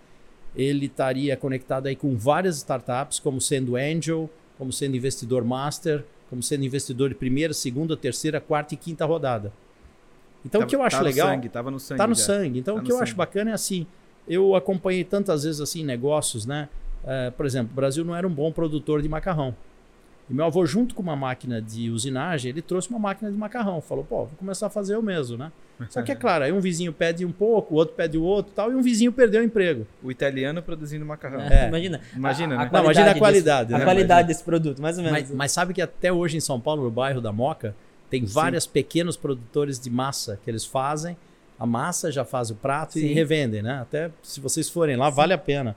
Ele 0.56 0.87
estaria 0.87 1.37
conectado 1.37 1.87
aí 1.87 1.94
com 1.94 2.16
várias 2.16 2.56
startups, 2.56 3.20
como 3.20 3.40
sendo 3.40 3.76
angel, 3.76 4.28
como 4.59 4.72
sendo 4.72 4.96
investidor 4.96 5.44
master, 5.44 6.04
como 6.28 6.42
sendo 6.42 6.64
investidor 6.64 7.09
de 7.09 7.14
primeira, 7.14 7.52
segunda, 7.52 7.96
terceira, 7.96 8.40
quarta 8.40 8.74
e 8.74 8.76
quinta 8.76 9.04
rodada. 9.04 9.52
Então 10.44 10.61
Tava- 10.61 10.64
o 10.64 10.68
que 10.68 10.76
eu 10.76 10.83
acho 10.83 10.96
tá 10.96 11.03
no 11.03 11.09
legal 11.09 11.29
sangue, 11.29 11.48
tava 11.48 11.70
no 11.70 11.79
sangue. 11.81 11.98
tá 11.98 12.07
no 12.07 12.14
já. 12.14 12.22
sangue. 12.24 12.59
Então 12.59 12.74
Tá 12.74 12.79
o 12.79 12.83
no 12.83 12.87
que 12.87 12.92
eu 12.92 12.96
sangue. 12.96 13.09
acho 13.11 13.16
bacana 13.16 13.50
é 13.50 13.55
assim, 13.55 13.87
eu 14.29 14.55
acompanhei 14.55 15.05
tantas 15.05 15.44
vezes 15.44 15.61
assim 15.61 15.85
negócios, 15.85 16.46
né? 16.46 16.68
Eh, 17.07 17.31
por 17.37 17.46
exemplo, 17.46 17.70
o 17.72 17.74
Brasil 17.74 18.05
não 18.05 18.14
era 18.14 18.26
um 18.26 18.31
bom 18.33 18.50
produtor 18.53 19.03
de 19.03 19.09
macarrão. 19.09 19.55
E 20.29 20.35
meu 20.35 20.44
avô, 20.44 20.64
junto 20.64 20.94
com 20.94 21.03
uma 21.03 21.16
máquina 21.16 21.61
de 21.61 21.90
usinagem, 21.90 22.50
ele 22.50 22.62
trouxe 22.62 22.88
uma 22.88 22.98
máquina 23.00 23.31
de 23.33 23.37
macarrão. 23.37 23.81
Falou, 23.81 24.05
pô, 24.05 24.16
vou 24.26 24.31
começar 24.38 24.68
a 24.68 24.70
fazer 24.70 24.94
eu 24.94 25.03
mesmo, 25.03 25.37
né? 25.37 25.50
Só 25.88 26.03
que 26.03 26.12
é 26.12 26.14
claro, 26.14 26.44
aí 26.44 26.53
um 26.53 26.61
vizinho 26.61 26.92
pede 26.92 27.24
um 27.26 27.33
pouco, 27.33 27.74
o 27.74 27.76
outro 27.79 27.96
pede 27.96 28.16
o 28.16 28.22
outro 28.22 28.53
tal, 28.55 28.70
e 28.70 28.74
um 28.76 28.83
vizinho 28.83 29.11
perdeu 29.12 29.40
o 29.40 29.44
emprego. 29.44 29.87
O 30.03 30.11
italiano 30.11 30.62
produzindo 30.62 31.05
macarrão. 31.05 31.40
É. 31.40 31.66
Imagina. 31.66 32.00
Imagina, 32.14 32.57
né? 32.57 32.70
Não, 32.72 32.85
imagina 32.85 33.11
a 33.11 33.18
qualidade, 33.18 33.68
Desse, 33.70 33.79
né? 33.79 33.83
A 33.83 33.85
qualidade 33.85 34.29
desse 34.29 34.44
produto, 34.44 34.81
mais 34.81 34.96
ou 34.98 35.03
menos. 35.05 35.20
Mas, 35.20 35.31
mas 35.33 35.53
sabe 35.53 35.74
que 35.74 35.83
até 35.83 36.12
hoje 36.12 36.37
em 36.37 36.40
São 36.40 36.61
Paulo, 36.61 36.85
no 36.85 36.90
bairro 36.92 37.20
da 37.20 37.33
Moca, 37.33 37.74
tem 38.11 38.25
vários 38.25 38.66
pequenos 38.66 39.16
produtores 39.16 39.79
de 39.79 39.88
massa 39.88 40.38
que 40.42 40.51
eles 40.51 40.64
fazem. 40.64 41.16
A 41.59 41.64
massa 41.64 42.11
já 42.11 42.25
faz 42.25 42.51
o 42.51 42.55
prato 42.57 42.99
e 42.99 43.03
Sim. 43.03 43.12
revendem, 43.12 43.62
né? 43.62 43.81
Até 43.81 44.11
se 44.23 44.40
vocês 44.40 44.68
forem 44.68 44.96
lá, 44.96 45.09
vale 45.09 45.33
a 45.33 45.38
pena 45.38 45.77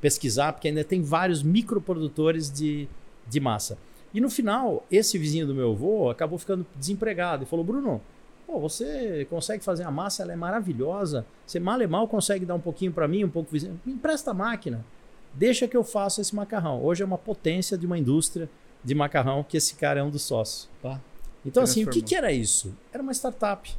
pesquisar, 0.00 0.52
porque 0.52 0.68
ainda 0.68 0.84
tem 0.84 1.02
vários 1.02 1.42
microprodutores 1.42 2.50
de, 2.50 2.88
de 3.28 3.40
massa. 3.40 3.78
E 4.12 4.20
no 4.20 4.28
final, 4.28 4.84
esse 4.90 5.16
vizinho 5.16 5.46
do 5.46 5.54
meu 5.54 5.72
avô 5.72 6.10
acabou 6.10 6.38
ficando 6.38 6.66
desempregado 6.76 7.44
e 7.44 7.46
falou: 7.46 7.64
Bruno, 7.64 8.00
pô, 8.46 8.58
você 8.58 9.26
consegue 9.30 9.62
fazer 9.62 9.84
a 9.84 9.90
massa, 9.90 10.22
ela 10.22 10.32
é 10.32 10.36
maravilhosa. 10.36 11.24
Você 11.46 11.60
mal 11.60 11.80
e 11.80 11.86
mal 11.86 12.08
consegue 12.08 12.44
dar 12.44 12.56
um 12.56 12.60
pouquinho 12.60 12.92
para 12.92 13.06
mim, 13.06 13.24
um 13.24 13.30
pouco 13.30 13.50
vizinho. 13.52 13.80
Me 13.86 13.92
empresta 13.92 14.32
a 14.32 14.34
máquina. 14.34 14.84
Deixa 15.32 15.68
que 15.68 15.76
eu 15.76 15.84
faça 15.84 16.20
esse 16.20 16.34
macarrão. 16.34 16.82
Hoje 16.84 17.02
é 17.02 17.06
uma 17.06 17.18
potência 17.18 17.78
de 17.78 17.86
uma 17.86 17.96
indústria 17.96 18.50
de 18.82 18.94
macarrão 18.94 19.44
que 19.44 19.56
esse 19.56 19.76
cara 19.76 20.00
é 20.00 20.02
um 20.02 20.10
dos 20.10 20.22
sócios. 20.22 20.68
Pá. 20.82 21.00
Então, 21.44 21.62
assim, 21.62 21.84
o 21.84 21.90
que, 21.90 22.02
que 22.02 22.14
era 22.14 22.32
isso? 22.32 22.74
Era 22.92 23.02
uma 23.02 23.12
startup. 23.12 23.70
O 23.70 23.74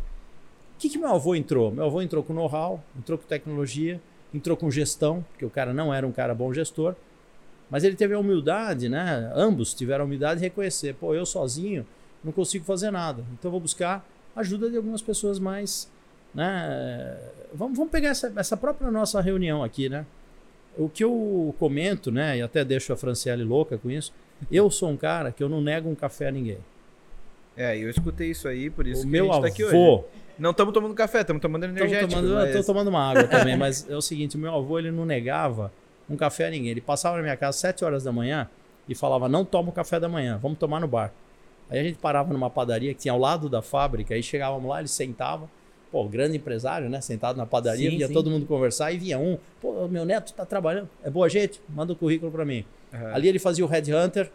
que, 0.80 0.90
que 0.90 0.98
meu 0.98 1.10
avô 1.10 1.36
entrou? 1.36 1.72
Meu 1.72 1.86
avô 1.86 2.02
entrou 2.02 2.24
com 2.24 2.34
know-how, 2.34 2.84
entrou 2.98 3.18
com 3.18 3.26
tecnologia, 3.28 4.02
entrou 4.34 4.58
com 4.58 4.72
gestão, 4.72 5.24
porque 5.32 5.46
o 5.46 5.50
cara 5.50 5.74
não 5.74 5.94
era 5.94 6.08
um 6.08 6.12
cara 6.12 6.34
bom 6.34 6.52
gestor, 6.54 6.96
mas 7.70 7.84
ele 7.84 7.96
teve 7.96 8.14
a 8.14 8.20
humildade, 8.20 8.90
né? 8.90 9.32
Ambos 9.36 9.74
tiveram 9.74 10.04
a 10.04 10.06
humildade 10.06 10.40
de 10.40 10.46
reconhecer: 10.46 10.96
pô, 10.96 11.14
eu 11.14 11.26
sozinho 11.26 11.86
não 12.24 12.32
consigo 12.32 12.66
fazer 12.66 12.92
nada, 12.92 13.24
então 13.34 13.50
eu 13.50 13.52
vou 13.52 13.60
buscar 13.60 14.06
ajuda 14.36 14.70
de 14.70 14.78
algumas 14.78 15.02
pessoas 15.02 15.40
mais. 15.40 15.90
Né? 16.34 17.18
Vamos, 17.54 17.78
vamos 17.78 17.92
pegar 17.92 18.10
essa, 18.10 18.32
essa 18.36 18.58
própria 18.58 18.90
nossa 18.90 19.22
reunião 19.22 19.64
aqui, 19.64 19.90
né? 19.90 20.06
O 20.78 20.88
que 20.88 21.04
eu 21.04 21.54
comento, 21.60 22.12
né? 22.12 22.38
E 22.38 22.42
até 22.42 22.64
deixo 22.64 22.94
a 22.94 22.98
Franciele 22.98 23.44
louca 23.44 23.78
com 23.78 23.92
isso. 23.92 24.14
Eu 24.50 24.72
sou 24.72 24.90
um 24.90 24.98
cara 24.98 25.32
que 25.32 25.44
eu 25.44 25.50
não 25.50 25.62
nego 25.62 25.90
um 25.90 25.96
café 25.96 26.30
a 26.30 26.32
ninguém. 26.32 26.58
É, 27.62 27.78
eu 27.78 27.90
escutei 27.90 28.32
isso 28.32 28.48
aí, 28.48 28.70
por 28.70 28.88
isso 28.88 29.02
o 29.02 29.04
que 29.06 29.10
meu 29.12 29.30
a 29.32 29.34
gente 29.36 29.42
tá 29.42 29.48
aqui 29.48 29.64
hoje. 29.64 29.76
avô, 29.76 30.04
Não 30.40 30.50
estamos 30.52 30.74
tomando 30.74 30.94
café, 30.96 31.22
estamos 31.22 31.42
tomando 31.42 31.64
energético. 31.66 32.10
tomando, 32.10 32.34
mas- 32.34 32.56
eu 32.56 32.62
tô 32.62 32.66
tomando 32.74 32.88
uma 32.88 33.12
água 33.12 33.28
também, 33.28 33.56
mas 33.56 33.88
é 33.90 33.96
o 33.96 34.02
seguinte, 34.02 34.36
o 34.36 34.40
meu 34.40 34.56
avô 34.56 34.80
ele 34.80 34.90
não 34.90 35.06
negava 35.06 35.72
um 36.10 36.16
café 36.18 36.48
a 36.48 36.50
ninguém. 36.50 36.72
Ele 36.72 36.82
passava 36.82 37.18
na 37.18 37.22
minha 37.24 37.38
casa 37.38 37.50
às 37.52 37.56
7 37.58 37.86
horas 37.86 38.04
da 38.04 38.12
manhã 38.12 38.50
e 38.90 38.96
falava: 38.96 39.30
"Não 39.30 39.46
toma 39.46 39.70
o 39.70 39.72
café 39.72 40.00
da 40.00 40.10
manhã, 40.10 40.40
vamos 40.42 40.58
tomar 40.58 40.80
no 40.80 40.88
bar". 40.88 41.14
Aí 41.70 41.80
a 41.80 41.84
gente 41.84 41.98
parava 42.00 42.34
numa 42.34 42.50
padaria 42.50 42.94
que 42.94 43.02
tinha 43.02 43.12
ao 43.14 43.20
lado 43.20 43.48
da 43.48 43.62
fábrica, 43.62 44.14
aí 44.16 44.24
chegávamos 44.24 44.68
lá, 44.68 44.80
ele 44.80 44.88
sentava, 44.90 45.48
pô, 45.92 46.04
grande 46.06 46.36
empresário, 46.38 46.90
né, 46.90 47.00
sentado 47.00 47.38
na 47.38 47.46
padaria, 47.46 47.90
Sim, 47.92 47.98
via 47.98 48.08
sim. 48.08 48.14
todo 48.14 48.30
mundo 48.30 48.46
conversar 48.46 48.92
e 48.92 48.98
vinha 48.98 49.18
um, 49.20 49.38
pô, 49.62 49.88
meu 49.88 50.04
neto 50.04 50.34
tá 50.34 50.46
trabalhando, 50.46 50.90
é 51.04 51.10
boa 51.10 51.30
gente, 51.30 51.62
manda 51.70 51.94
o 51.94 51.96
currículo 51.96 52.32
para 52.32 52.44
mim. 52.44 52.66
Aham. 52.94 53.14
Ali 53.14 53.28
ele 53.30 53.40
fazia 53.40 53.64
o 53.64 53.68
headhunter, 53.68 54.30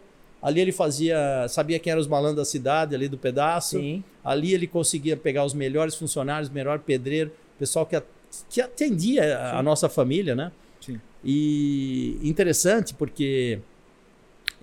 ali 0.47 0.61
ele 0.61 0.71
fazia, 0.71 1.45
sabia 1.49 1.77
quem 1.79 1.91
eram 1.91 1.99
os 2.01 2.07
malandros 2.07 2.37
da 2.37 2.45
cidade 2.45 2.95
ali 2.95 3.07
do 3.07 3.17
pedaço. 3.17 3.79
Sim. 3.79 4.03
Ali 4.23 4.53
ele 4.53 4.65
conseguia 4.67 5.17
pegar 5.17 5.43
os 5.43 5.53
melhores 5.53 5.93
funcionários, 5.95 6.49
melhor 6.49 6.79
pedreiro, 6.79 7.31
pessoal 7.59 7.85
que, 7.85 7.95
a- 7.95 8.03
que 8.49 8.61
atendia 8.61 9.37
a- 9.37 9.59
a 9.59 9.63
nossa 9.63 9.89
família, 9.89 10.35
né? 10.35 10.51
Sim. 10.79 10.99
E 11.23 12.17
interessante 12.23 12.93
porque 12.93 13.59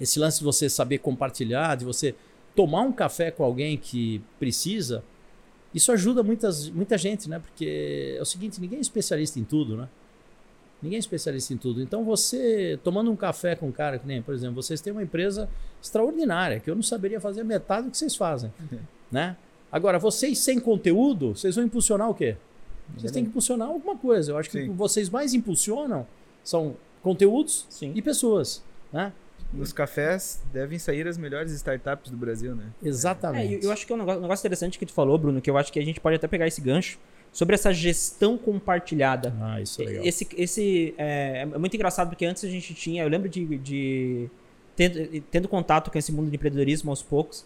esse 0.01 0.19
lance 0.19 0.39
de 0.39 0.45
você 0.45 0.69
saber 0.69 0.99
compartilhar, 0.99 1.77
de 1.77 1.85
você 1.85 2.15
tomar 2.57 2.81
um 2.83 2.93
café 2.93 3.31
com 3.31 3.45
alguém 3.45 3.77
que 3.77 4.21
precisa, 4.39 5.03
isso 5.75 5.91
ajuda 5.93 6.23
muitas, 6.23 6.71
muita 6.71 6.97
gente, 6.97 7.29
né? 7.29 7.41
Porque 7.41 8.15
é 8.17 8.23
o 8.23 8.25
seguinte, 8.25 8.61
ninguém 8.61 8.79
é 8.79 8.81
especialista 8.81 9.39
em 9.41 9.45
tudo, 9.45 9.77
né? 9.77 9.89
Ninguém 10.85 10.99
é 10.99 11.01
especialista 11.01 11.55
em 11.55 11.57
tudo. 11.57 11.81
Então 11.81 12.05
você, 12.05 12.79
tomando 12.85 13.11
um 13.11 13.17
café 13.17 13.57
com 13.57 13.69
um 13.69 13.73
cara, 13.73 13.99
que 13.99 14.07
nem, 14.07 14.21
por 14.21 14.35
exemplo, 14.35 14.63
vocês 14.63 14.83
têm 14.83 14.93
uma 14.93 15.03
empresa 15.03 15.49
extraordinária, 15.83 16.61
que 16.61 16.71
eu 16.71 16.75
não 16.75 16.83
saberia 16.83 17.19
fazer 17.19 17.43
metade 17.43 17.87
do 17.87 17.91
que 17.91 17.97
vocês 17.97 18.15
fazem, 18.15 18.53
né? 19.11 19.35
Agora, 19.73 19.99
vocês 19.99 20.39
sem 20.39 20.61
conteúdo, 20.61 21.35
vocês 21.35 21.57
vão 21.57 21.65
impulsionar 21.65 22.11
o 22.11 22.15
quê? 22.15 22.37
Vocês 22.99 23.11
têm 23.11 23.25
que 23.25 23.31
impulsionar 23.31 23.69
alguma 23.69 23.97
coisa. 23.97 24.33
Eu 24.33 24.37
acho 24.37 24.51
que 24.51 24.59
Sim. 24.59 24.69
o 24.69 24.73
que 24.73 24.77
vocês 24.77 25.09
mais 25.09 25.33
impulsionam 25.33 26.07
são 26.45 26.77
conteúdos 27.03 27.67
Sim. 27.71 27.91
e 27.95 28.03
pessoas, 28.03 28.63
né? 28.93 29.11
Nos 29.55 29.73
cafés 29.73 30.43
devem 30.53 30.79
sair 30.79 31.09
as 31.09 31.17
melhores 31.17 31.51
startups 31.53 32.11
do 32.11 32.17
Brasil, 32.17 32.55
né? 32.55 32.67
É, 32.83 32.89
Exatamente. 32.89 33.55
eu, 33.55 33.61
eu 33.63 33.73
acho 33.73 33.87
que 33.87 33.93
é 33.93 33.97
um 33.97 34.01
negócio, 34.01 34.19
um 34.19 34.23
negócio 34.23 34.43
interessante 34.43 34.79
que 34.79 34.85
tu 34.85 34.93
falou, 34.93 35.17
Bruno, 35.17 35.41
que 35.41 35.49
eu 35.49 35.57
acho 35.57 35.73
que 35.73 35.79
a 35.79 35.85
gente 35.85 35.99
pode 35.99 36.17
até 36.17 36.29
pegar 36.29 36.47
esse 36.47 36.61
gancho 36.61 36.99
sobre 37.35 37.55
essa 37.55 37.71
gestão 37.75 38.39
compartilhada. 38.39 39.35
Ah, 39.41 39.61
isso 39.61 39.83
é 39.83 39.85
legal. 39.85 40.05
Esse, 40.07 40.27
esse 40.39 40.95
é, 40.97 41.41
é 41.53 41.59
muito 41.59 41.75
engraçado 41.75 42.09
porque 42.09 42.25
antes 42.25 42.43
a 42.45 42.49
gente 42.49 42.73
tinha, 42.73 43.03
eu 43.03 43.09
lembro 43.09 43.29
de, 43.29 43.59
de 43.59 44.31
tendo, 44.77 45.21
tendo 45.31 45.49
contato 45.49 45.91
com 45.91 45.99
esse 45.99 46.11
mundo 46.13 46.31
de 46.31 46.37
empreendedorismo 46.37 46.91
aos 46.91 47.03
poucos, 47.03 47.45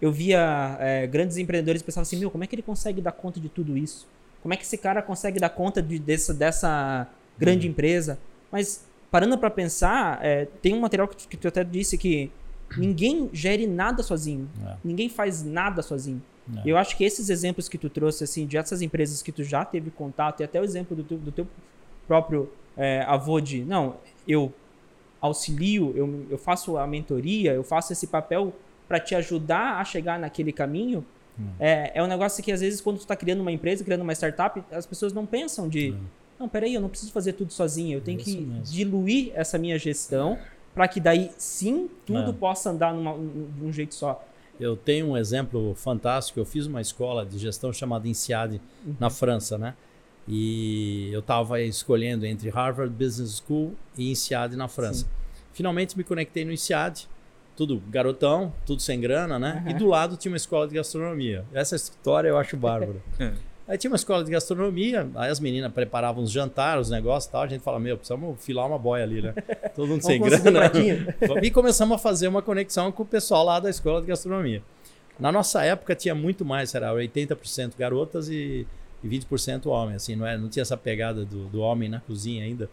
eu 0.00 0.12
via 0.12 0.76
é, 0.78 1.06
grandes 1.06 1.36
empreendedores 1.38 1.80
e 1.80 1.84
pensava 1.84 2.02
assim, 2.02 2.18
meu, 2.18 2.30
como 2.30 2.44
é 2.44 2.46
que 2.46 2.54
ele 2.54 2.62
consegue 2.62 3.00
dar 3.00 3.12
conta 3.12 3.40
de 3.40 3.48
tudo 3.48 3.76
isso? 3.76 4.06
Como 4.42 4.52
é 4.52 4.56
que 4.56 4.64
esse 4.64 4.76
cara 4.76 5.00
consegue 5.00 5.40
dar 5.40 5.48
conta 5.50 5.80
de, 5.82 5.98
dessa, 5.98 6.34
dessa 6.34 7.08
grande 7.38 7.66
Uhum. 7.66 7.72
empresa? 7.72 8.18
Mas 8.50 8.84
parando 9.10 9.38
para 9.38 9.48
pensar, 9.50 10.18
é, 10.22 10.46
tem 10.60 10.74
um 10.74 10.80
material 10.80 11.08
que 11.08 11.16
tu, 11.16 11.28
que 11.28 11.36
tu 11.38 11.48
até 11.48 11.64
disse 11.64 11.96
que 11.96 12.30
ninguém 12.76 13.30
gere 13.32 13.66
nada 13.66 14.02
sozinho, 14.02 14.48
É. 14.66 14.76
ninguém 14.84 15.08
faz 15.08 15.42
nada 15.42 15.80
sozinho. 15.82 16.20
É. 16.56 16.62
Eu 16.64 16.76
acho 16.76 16.96
que 16.96 17.04
esses 17.04 17.28
exemplos 17.30 17.68
que 17.68 17.78
tu 17.78 17.88
trouxe, 17.88 18.24
assim, 18.24 18.46
de 18.46 18.56
essas 18.56 18.82
empresas 18.82 19.22
que 19.22 19.30
tu 19.32 19.44
já 19.44 19.64
teve 19.64 19.90
contato, 19.90 20.40
e 20.40 20.44
até 20.44 20.60
o 20.60 20.64
exemplo 20.64 20.96
do 20.96 21.04
teu, 21.04 21.18
do 21.18 21.30
teu 21.32 21.46
próprio 22.06 22.50
é, 22.76 23.02
avô 23.06 23.40
de, 23.40 23.64
não, 23.64 23.96
eu 24.26 24.52
auxilio, 25.20 25.92
eu, 25.96 26.26
eu 26.30 26.38
faço 26.38 26.76
a 26.76 26.86
mentoria, 26.86 27.52
eu 27.52 27.62
faço 27.62 27.92
esse 27.92 28.06
papel 28.06 28.52
para 28.88 28.98
te 28.98 29.14
ajudar 29.14 29.76
a 29.80 29.84
chegar 29.84 30.18
naquele 30.18 30.52
caminho, 30.52 31.04
Hum. 31.40 31.46
é, 31.58 31.92
é 31.94 32.02
um 32.02 32.06
negócio 32.06 32.44
que 32.44 32.52
às 32.52 32.60
vezes 32.60 32.78
quando 32.82 32.98
tu 32.98 33.06
tá 33.06 33.16
criando 33.16 33.40
uma 33.40 33.50
empresa, 33.50 33.82
criando 33.82 34.02
uma 34.02 34.12
startup, 34.12 34.62
as 34.70 34.84
pessoas 34.84 35.14
não 35.14 35.24
pensam 35.24 35.66
de, 35.66 35.94
não, 36.38 36.46
peraí, 36.46 36.74
eu 36.74 36.80
não 36.80 36.90
preciso 36.90 37.10
fazer 37.10 37.32
tudo 37.32 37.50
sozinho, 37.54 37.96
eu 37.96 38.00
tenho 38.02 38.20
Isso 38.20 38.36
que 38.36 38.42
mesmo. 38.42 38.62
diluir 38.64 39.32
essa 39.34 39.56
minha 39.56 39.78
gestão 39.78 40.38
para 40.74 40.86
que 40.86 41.00
daí 41.00 41.30
sim 41.38 41.88
tudo 42.04 42.30
É. 42.30 42.32
possa 42.34 42.68
andar 42.68 42.92
numa- 42.92 43.14
de 43.16 43.64
um 43.64 43.72
jeito 43.72 43.94
só. 43.94 44.22
Eu 44.60 44.76
tenho 44.76 45.08
um 45.08 45.16
exemplo 45.16 45.74
fantástico. 45.74 46.38
Eu 46.38 46.44
fiz 46.44 46.66
uma 46.66 46.80
escola 46.80 47.24
de 47.26 47.38
gestão 47.38 47.72
chamada 47.72 48.06
INSEAD 48.06 48.60
na 48.98 49.10
França, 49.10 49.58
né? 49.58 49.74
E 50.28 51.10
eu 51.12 51.20
estava 51.20 51.60
escolhendo 51.60 52.24
entre 52.24 52.48
Harvard 52.48 52.94
Business 52.94 53.42
School 53.44 53.74
e 53.98 54.10
INSEAD 54.10 54.56
na 54.56 54.68
França. 54.68 55.06
Finalmente 55.52 55.96
me 55.96 56.04
conectei 56.04 56.44
no 56.44 56.52
INSEAD, 56.52 57.08
tudo 57.56 57.82
garotão, 57.90 58.52
tudo 58.64 58.80
sem 58.80 59.00
grana, 59.00 59.38
né? 59.38 59.62
Aham. 59.64 59.70
E 59.70 59.74
do 59.74 59.86
lado 59.86 60.16
tinha 60.16 60.30
uma 60.30 60.36
escola 60.36 60.68
de 60.68 60.74
gastronomia. 60.74 61.44
Essa 61.52 61.76
história 61.76 62.28
eu 62.28 62.38
acho 62.38 62.56
bárbara. 62.56 63.02
Aí 63.66 63.78
tinha 63.78 63.90
uma 63.90 63.96
escola 63.96 64.24
de 64.24 64.30
gastronomia, 64.30 65.08
aí 65.14 65.30
as 65.30 65.38
meninas 65.38 65.72
preparavam 65.72 66.24
os 66.24 66.30
jantares, 66.30 66.86
os 66.86 66.90
negócios 66.90 67.28
e 67.28 67.32
tal. 67.32 67.42
A 67.42 67.46
gente 67.46 67.62
fala, 67.62 67.78
meu, 67.78 67.96
precisamos 67.96 68.44
filar 68.44 68.66
uma 68.66 68.78
boia 68.78 69.04
ali, 69.04 69.22
né? 69.22 69.34
Todo 69.74 69.88
mundo 69.88 70.02
sem 70.02 70.20
grana. 70.20 70.50
pratinho. 70.50 71.06
E 71.42 71.50
começamos 71.50 71.94
a 71.94 71.98
fazer 71.98 72.28
uma 72.28 72.42
conexão 72.42 72.90
com 72.90 73.02
o 73.02 73.06
pessoal 73.06 73.44
lá 73.44 73.60
da 73.60 73.70
escola 73.70 74.00
de 74.00 74.08
gastronomia. 74.08 74.62
Na 75.18 75.30
nossa 75.30 75.62
época 75.64 75.94
tinha 75.94 76.14
muito 76.14 76.44
mais, 76.44 76.74
era 76.74 76.92
80% 76.92 77.72
garotas 77.78 78.28
e 78.28 78.66
e 79.02 79.08
20% 79.08 79.66
homem, 79.66 79.96
assim, 79.96 80.14
não, 80.14 80.26
é, 80.26 80.38
não 80.38 80.48
tinha 80.48 80.62
essa 80.62 80.76
pegada 80.76 81.24
do, 81.24 81.46
do 81.46 81.60
homem 81.60 81.88
na 81.88 82.00
cozinha 82.00 82.44
ainda. 82.44 82.70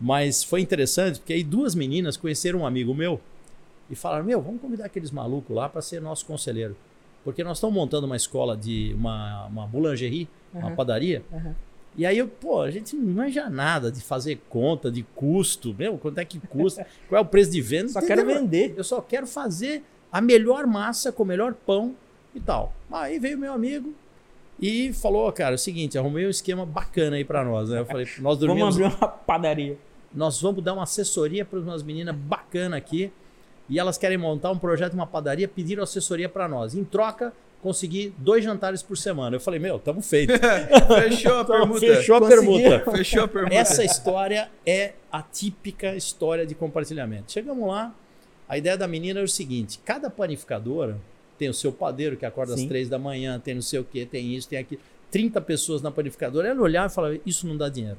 Mas 0.00 0.42
foi 0.42 0.60
interessante, 0.60 1.18
porque 1.18 1.32
aí 1.32 1.44
duas 1.44 1.74
meninas 1.74 2.16
conheceram 2.16 2.60
um 2.60 2.66
amigo 2.66 2.94
meu 2.94 3.20
e 3.90 3.94
falaram: 3.94 4.24
Meu, 4.24 4.40
vamos 4.40 4.60
convidar 4.60 4.86
aqueles 4.86 5.10
malucos 5.10 5.54
lá 5.54 5.68
para 5.68 5.82
ser 5.82 6.00
nosso 6.00 6.24
conselheiro. 6.24 6.76
Porque 7.30 7.44
nós 7.44 7.56
estamos 7.58 7.74
montando 7.74 8.06
uma 8.06 8.16
escola 8.16 8.56
de 8.56 8.94
uma, 8.96 9.46
uma 9.46 9.66
boulangerie, 9.66 10.28
uma 10.54 10.68
Uhum. 10.68 10.74
padaria. 10.76 11.22
Uhum. 11.30 11.54
E 11.96 12.06
aí, 12.06 12.16
eu, 12.16 12.28
pô, 12.28 12.62
a 12.62 12.70
gente 12.70 12.94
não 12.94 13.12
manja 13.14 13.50
nada 13.50 13.90
de 13.90 14.00
fazer 14.00 14.40
conta, 14.48 14.90
de 14.90 15.02
custo, 15.14 15.74
meu, 15.76 15.98
quanto 15.98 16.18
é 16.18 16.24
que 16.24 16.38
custa, 16.38 16.86
qual 17.08 17.18
é 17.18 17.22
o 17.22 17.24
preço 17.26 17.50
de 17.50 17.60
venda. 17.60 17.88
Só 17.88 18.00
quero 18.00 18.24
vender. 18.24 18.74
Eu 18.76 18.84
só 18.84 19.00
quero 19.00 19.26
fazer 19.26 19.82
a 20.12 20.20
melhor 20.20 20.66
massa 20.66 21.10
com 21.10 21.22
o 21.22 21.26
melhor 21.26 21.54
pão 21.54 21.94
e 22.34 22.40
tal. 22.40 22.72
Aí 22.90 23.18
veio 23.18 23.36
meu 23.36 23.52
amigo 23.52 23.92
e 24.60 24.92
falou, 24.92 25.30
cara, 25.32 25.54
é 25.54 25.56
o 25.56 25.58
seguinte, 25.58 25.98
arrumei 25.98 26.26
um 26.26 26.30
esquema 26.30 26.64
bacana 26.64 27.16
aí 27.16 27.24
pra 27.24 27.44
nós, 27.44 27.68
né? 27.68 27.80
Eu 27.80 27.86
falei, 27.86 28.06
nós 28.20 28.38
dormimos, 28.38 28.76
Vamos 28.76 28.92
abrir 28.94 29.04
uma 29.04 29.08
padaria. 29.08 29.76
nós 30.14 30.40
vamos 30.40 30.62
dar 30.62 30.74
uma 30.74 30.84
assessoria 30.84 31.44
para 31.44 31.58
umas 31.58 31.82
meninas 31.82 32.14
bacana 32.14 32.76
aqui 32.76 33.10
e 33.68 33.78
elas 33.78 33.98
querem 33.98 34.16
montar 34.16 34.50
um 34.50 34.58
projeto, 34.58 34.94
uma 34.94 35.06
padaria, 35.06 35.46
pediram 35.46 35.82
assessoria 35.82 36.28
pra 36.28 36.48
nós. 36.48 36.74
Em 36.74 36.84
troca, 36.84 37.32
consegui 37.62 38.14
dois 38.18 38.42
jantares 38.42 38.82
por 38.82 38.96
semana. 38.96 39.36
Eu 39.36 39.40
falei, 39.40 39.60
meu, 39.60 39.78
tamo 39.78 40.00
feito. 40.00 40.32
Fechou 40.88 41.38
a 41.38 41.44
permuta. 41.44 41.80
Fechou 41.80 42.16
a 42.16 42.20
permuta. 42.26 42.84
Fechou 42.90 43.24
a 43.24 43.28
permuta. 43.28 43.54
Essa 43.54 43.84
história 43.84 44.50
é 44.64 44.94
a 45.12 45.22
típica 45.22 45.94
história 45.94 46.46
de 46.46 46.54
compartilhamento. 46.54 47.30
Chegamos 47.32 47.68
lá, 47.68 47.94
a 48.48 48.56
ideia 48.56 48.76
da 48.76 48.88
menina 48.88 49.20
era 49.20 49.26
o 49.26 49.28
seguinte: 49.30 49.78
cada 49.84 50.08
panificadora 50.08 50.98
tem 51.38 51.48
o 51.48 51.54
seu 51.54 51.72
padeiro 51.72 52.16
que 52.16 52.26
acorda 52.26 52.54
às 52.54 52.60
Sim. 52.60 52.68
três 52.68 52.88
da 52.88 52.98
manhã, 52.98 53.38
tem 53.38 53.54
não 53.54 53.62
sei 53.62 53.78
o 53.78 53.84
que, 53.84 54.04
tem 54.06 54.34
isso, 54.34 54.48
tem 54.48 54.58
aquilo. 54.58 54.80
30 55.10 55.40
pessoas 55.40 55.80
na 55.80 55.90
panificadora. 55.90 56.48
Ela 56.48 56.60
olhava 56.60 56.90
e 56.90 56.94
falava: 56.94 57.18
Isso 57.24 57.46
não 57.46 57.56
dá 57.56 57.68
dinheiro. 57.68 57.98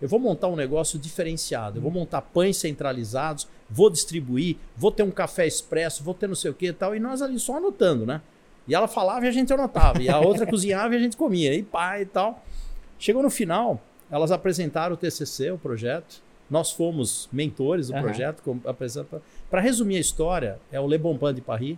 Eu 0.00 0.08
vou 0.08 0.18
montar 0.18 0.48
um 0.48 0.56
negócio 0.56 0.98
diferenciado. 0.98 1.78
Eu 1.78 1.82
vou 1.82 1.90
montar 1.90 2.20
pães 2.20 2.56
centralizados, 2.56 3.48
vou 3.74 3.90
distribuir, 3.90 4.56
vou 4.76 4.92
ter 4.92 5.02
um 5.02 5.10
café 5.10 5.46
expresso, 5.46 6.04
vou 6.04 6.14
ter 6.14 6.28
não 6.28 6.34
sei 6.36 6.50
o 6.50 6.54
que 6.54 6.66
e 6.68 6.72
tal. 6.72 6.94
E 6.94 7.00
nós 7.00 7.20
ali 7.20 7.38
só 7.40 7.56
anotando, 7.56 8.06
né? 8.06 8.20
E 8.68 8.74
ela 8.74 8.86
falava 8.86 9.24
e 9.26 9.28
a 9.28 9.32
gente 9.32 9.52
anotava. 9.52 10.00
E 10.00 10.08
a 10.08 10.18
outra 10.20 10.46
cozinhava 10.48 10.94
e 10.94 10.96
a 10.96 11.00
gente 11.00 11.16
comia. 11.16 11.52
E 11.54 11.62
pá 11.62 12.00
e 12.00 12.06
tal. 12.06 12.42
Chegou 12.98 13.22
no 13.22 13.28
final, 13.30 13.82
elas 14.10 14.30
apresentaram 14.30 14.94
o 14.94 14.96
TCC, 14.96 15.50
o 15.50 15.58
projeto. 15.58 16.22
Nós 16.48 16.70
fomos 16.70 17.28
mentores 17.32 17.88
do 17.88 17.94
Aham. 17.94 18.02
projeto. 18.02 18.42
Para 19.50 19.60
resumir 19.60 19.96
a 19.96 20.00
história, 20.00 20.58
é 20.70 20.78
o 20.78 20.86
Le 20.86 20.96
Bon 20.98 21.16
Pain 21.18 21.34
de 21.34 21.40
Paris. 21.40 21.76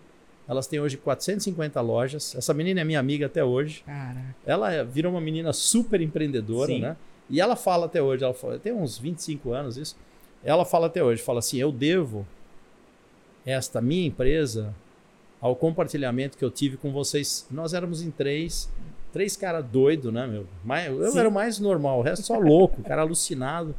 Elas 0.48 0.66
têm 0.66 0.78
hoje 0.80 0.96
450 0.96 1.80
lojas. 1.80 2.34
Essa 2.36 2.52
menina 2.54 2.80
é 2.80 2.84
minha 2.84 3.00
amiga 3.00 3.26
até 3.26 3.42
hoje. 3.42 3.82
Caraca. 3.84 4.36
Ela 4.44 4.72
é- 4.72 4.84
virou 4.84 5.10
uma 5.12 5.20
menina 5.20 5.52
super 5.52 6.00
empreendedora, 6.00 6.68
Sim. 6.72 6.80
né? 6.80 6.96
E 7.28 7.40
ela 7.40 7.56
fala 7.56 7.86
até 7.86 8.00
hoje, 8.00 8.22
ela 8.22 8.32
fala, 8.34 8.56
tem 8.58 8.72
uns 8.72 8.96
25 8.96 9.52
anos 9.52 9.76
isso. 9.76 9.96
Ela 10.46 10.64
fala 10.64 10.86
até 10.86 11.02
hoje, 11.02 11.20
fala 11.20 11.40
assim: 11.40 11.58
"Eu 11.58 11.70
devo 11.70 12.26
esta 13.44 13.80
minha 13.80 14.06
empresa 14.06 14.74
ao 15.40 15.54
compartilhamento 15.54 16.36
que 16.36 16.44
eu 16.44 16.50
tive 16.50 16.76
com 16.76 16.90
vocês. 16.90 17.46
Nós 17.50 17.74
éramos 17.74 18.02
em 18.02 18.10
três, 18.10 18.70
três 19.12 19.36
caras 19.36 19.64
doidos, 19.64 20.12
né, 20.12 20.26
meu? 20.26 20.46
Eu 20.88 21.12
Sim. 21.12 21.18
era 21.18 21.28
o 21.28 21.32
mais 21.32 21.58
normal, 21.58 22.00
o 22.00 22.02
resto 22.02 22.26
só 22.26 22.38
louco, 22.38 22.82
cara 22.82 23.02
alucinado. 23.02 23.74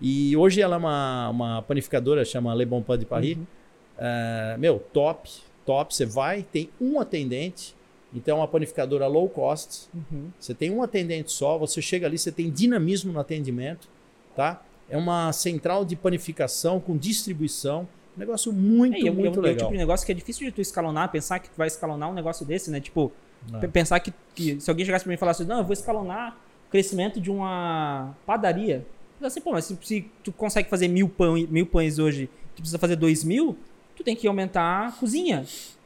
E 0.00 0.36
hoje 0.36 0.60
ela 0.60 0.76
é 0.76 0.78
uma, 0.78 1.28
uma 1.30 1.62
panificadora, 1.62 2.24
chama 2.24 2.54
Le 2.54 2.64
Bon 2.64 2.82
Pain 2.82 2.98
de 2.98 3.06
Paris. 3.06 3.36
Uhum. 3.36 3.46
É, 3.98 4.56
meu, 4.58 4.78
top, 4.78 5.30
top. 5.64 5.94
Você 5.94 6.04
vai, 6.04 6.42
tem 6.42 6.70
um 6.80 7.00
atendente, 7.00 7.74
então 8.14 8.36
é 8.36 8.40
uma 8.40 8.48
panificadora 8.48 9.06
low 9.06 9.28
cost. 9.28 9.88
Uhum. 9.94 10.30
Você 10.38 10.54
tem 10.54 10.70
um 10.70 10.82
atendente 10.82 11.32
só, 11.32 11.58
você 11.58 11.80
chega 11.80 12.06
ali, 12.06 12.18
você 12.18 12.30
tem 12.30 12.50
dinamismo 12.50 13.12
no 13.12 13.20
atendimento, 13.20 13.88
tá? 14.34 14.62
É 14.88 14.96
uma 14.96 15.32
central 15.32 15.84
de 15.84 15.96
panificação 15.96 16.78
com 16.80 16.96
distribuição, 16.96 17.88
um 18.16 18.20
negócio 18.20 18.52
muito, 18.52 18.94
É, 18.96 19.08
é, 19.08 19.10
um- 19.10 19.14
muito 19.14 19.26
é 19.26 19.30
um- 19.30 19.34
é 19.34 19.38
o 19.38 19.42
legal. 19.42 19.58
tipo 19.58 19.72
de 19.72 19.78
negócio 19.78 20.06
que 20.06 20.12
é 20.12 20.14
difícil 20.14 20.46
de 20.46 20.52
tu 20.52 20.60
escalonar, 20.60 21.10
pensar 21.10 21.38
que 21.38 21.48
tu 21.50 21.56
vai 21.56 21.66
escalonar 21.66 22.08
um 22.10 22.14
negócio 22.14 22.46
desse, 22.46 22.70
né? 22.70 22.80
Tipo, 22.80 23.12
É. 23.62 23.66
pensar 23.66 23.98
que, 24.00 24.12
que 24.34 24.60
se 24.60 24.70
alguém 24.70 24.84
chegasse 24.86 25.04
pra 25.04 25.10
mim 25.10 25.14
e 25.16 25.18
falasse, 25.18 25.44
não, 25.44 25.58
eu 25.58 25.64
vou 25.64 25.72
escalonar 25.72 26.36
o 26.68 26.70
crescimento 26.70 27.20
de 27.20 27.30
uma 27.30 28.14
padaria. 28.24 28.86
Eu 29.20 29.26
assim, 29.26 29.40
pô, 29.40 29.52
mas 29.52 29.64
se, 29.64 29.78
se 29.82 30.10
tu 30.22 30.30
consegue 30.32 30.68
fazer 30.68 30.88
mil, 30.88 31.08
pão, 31.08 31.34
mil 31.34 31.66
pães 31.66 31.98
hoje, 31.98 32.28
tu 32.54 32.60
precisa 32.62 32.78
fazer 32.78 32.96
dois 32.96 33.24
mil, 33.24 33.56
tu 33.96 34.04
tem 34.04 34.14
que 34.14 34.26
aumentar 34.28 34.88
a 34.88 34.92
cozinha. 34.92 35.44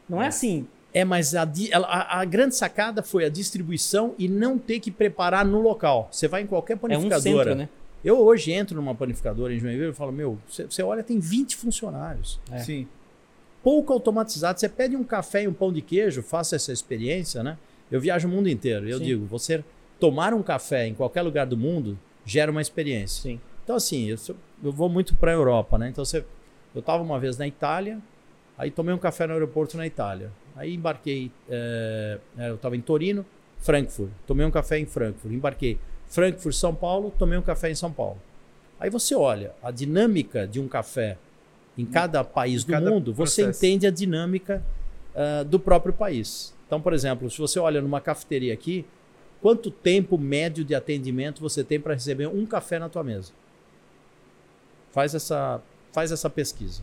Não 0.08 0.20
é, 0.22 0.26
assim. 0.26 0.66
É, 0.92 1.04
mas 1.04 1.34
a, 1.36 1.42
a- 1.74 2.20
a 2.20 2.24
grande 2.24 2.56
sacada 2.56 3.00
foi 3.02 3.24
a 3.24 3.28
distribuição 3.28 4.14
e 4.18 4.28
não 4.28 4.58
ter 4.58 4.80
que 4.80 4.90
preparar 4.90 5.44
no 5.44 5.60
local. 5.60 6.08
Você 6.10 6.26
vai 6.26 6.42
em 6.42 6.46
qualquer 6.46 6.72
É 6.72 6.76
um 6.76 6.78
panificadora. 6.80 7.20
centro, 7.20 7.54
né? 7.54 7.68
Eu 8.04 8.18
hoje 8.18 8.52
entro 8.52 8.76
numa 8.76 8.94
panificadora 8.94 9.54
em 9.54 9.58
Joinville 9.58 9.90
e 9.90 9.94
falo, 9.94 10.12
meu, 10.12 10.38
você, 10.48 10.82
olha, 10.82 11.02
tem 11.02 11.18
20 11.18 11.56
funcionários. 11.56 12.40
É. 12.50 12.58
Sim. 12.58 12.88
pouco 13.62 13.92
automatizado. 13.92 14.58
Você 14.58 14.68
pede 14.68 14.96
um 14.96 15.04
café 15.04 15.42
e 15.42 15.48
um 15.48 15.52
pão 15.52 15.72
de 15.72 15.82
queijo, 15.82 16.22
faça 16.22 16.56
essa 16.56 16.72
experiência, 16.72 17.42
né? 17.42 17.58
Eu 17.90 18.00
viajo 18.00 18.26
o 18.26 18.30
mundo 18.30 18.48
inteiro. 18.48 18.88
Eu 18.88 18.98
Sim. 18.98 19.04
digo, 19.04 19.26
você 19.26 19.62
tomar 19.98 20.32
um 20.32 20.42
café 20.42 20.86
em 20.86 20.94
qualquer 20.94 21.22
lugar 21.22 21.46
do 21.46 21.56
mundo 21.56 21.98
gera 22.24 22.50
uma 22.50 22.62
experiência. 22.62 23.22
Sim. 23.22 23.40
Então, 23.62 23.76
assim, 23.76 24.06
eu, 24.06 24.16
eu 24.64 24.72
vou 24.72 24.88
muito 24.88 25.14
para 25.14 25.30
a 25.30 25.34
Europa, 25.34 25.76
né? 25.76 25.90
Então, 25.90 26.04
você, 26.04 26.24
eu 26.74 26.80
estava 26.80 27.02
uma 27.02 27.18
vez 27.20 27.36
na 27.36 27.46
Itália, 27.46 27.98
aí 28.56 28.70
tomei 28.70 28.94
um 28.94 28.98
café 28.98 29.26
no 29.26 29.34
aeroporto 29.34 29.76
na 29.76 29.86
Itália. 29.86 30.32
Aí 30.56 30.74
embarquei, 30.74 31.30
eh, 31.48 32.18
eu 32.38 32.54
estava 32.56 32.76
em 32.76 32.80
Torino, 32.80 33.24
Frankfurt. 33.58 34.10
Tomei 34.26 34.44
um 34.44 34.50
café 34.50 34.78
em 34.78 34.86
Frankfurt. 34.86 35.32
Embarquei 35.32 35.78
Frankfurt, 36.10 36.54
São 36.54 36.74
Paulo, 36.74 37.12
tomei 37.18 37.38
um 37.38 37.42
café 37.42 37.70
em 37.70 37.74
São 37.74 37.90
Paulo. 37.90 38.20
Aí 38.78 38.90
você 38.90 39.14
olha 39.14 39.52
a 39.62 39.70
dinâmica 39.70 40.46
de 40.46 40.60
um 40.60 40.68
café 40.68 41.16
em 41.78 41.86
cada 41.86 42.22
país 42.22 42.62
Em 42.62 42.66
do 42.66 42.72
cada 42.72 42.90
mundo, 42.90 43.14
você 43.14 43.42
processo. 43.42 43.64
entende 43.64 43.86
a 43.86 43.90
dinâmica 43.90 44.62
ah, 45.14 45.42
do 45.44 45.58
próprio 45.58 45.92
país. 45.92 46.54
Então, 46.66 46.80
por 46.80 46.92
exemplo, 46.92 47.30
se 47.30 47.38
você 47.38 47.58
olha 47.58 47.80
numa 47.80 48.00
cafeteria 48.00 48.52
aqui, 48.52 48.84
quanto 49.40 49.70
tempo 49.70 50.18
médio 50.18 50.64
de 50.64 50.74
atendimento 50.74 51.40
você 51.40 51.64
tem 51.64 51.80
para 51.80 51.94
receber 51.94 52.26
um 52.26 52.44
café 52.46 52.78
na 52.78 52.88
tua 52.88 53.02
mesa? 53.02 53.32
Faz 54.92 55.14
essa, 55.14 55.60
faz 55.92 56.12
essa 56.12 56.28
pesquisa. 56.28 56.82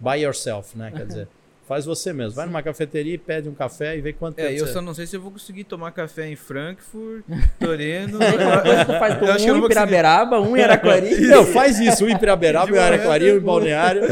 By 0.00 0.22
yourself, 0.22 0.76
né? 0.76 0.90
Quer 0.90 1.06
dizer, 1.06 1.28
faz 1.68 1.84
você 1.84 2.12
mesmo. 2.14 2.32
Vai 2.32 2.46
numa 2.46 2.62
cafeteria 2.62 3.14
e 3.14 3.18
pede 3.18 3.48
um 3.48 3.54
café 3.54 3.96
e 3.96 4.00
vê 4.00 4.14
quanto 4.14 4.38
É, 4.38 4.48
tempo 4.48 4.58
eu 4.58 4.66
você... 4.66 4.72
só 4.72 4.80
não 4.80 4.94
sei 4.94 5.06
se 5.06 5.14
eu 5.14 5.20
vou 5.20 5.30
conseguir 5.30 5.64
tomar 5.64 5.92
café 5.92 6.26
em 6.26 6.34
Frankfurt, 6.34 7.24
Torino. 7.60 8.18
Depois 8.18 8.86
tu 8.86 8.98
faz 8.98 9.18
com 9.18 9.26
Eu 9.26 9.32
acho 9.32 9.44
que 9.44 9.50
eu 9.50 9.54
um 9.54 9.64
em. 9.64 9.68
Piraberaba, 9.68 10.40
um 10.40 10.56
em 10.56 10.62
Araquari. 10.62 11.20
Não, 11.28 11.44
faz 11.44 11.78
isso. 11.78 12.06
Um 12.06 12.08
em 12.08 12.18
Piraberaba, 12.18 12.72
um 12.72 12.74
em 12.74 12.78
Araquari, 12.78 13.32
um 13.32 13.36
em 13.36 13.40
Balneário. 13.40 14.02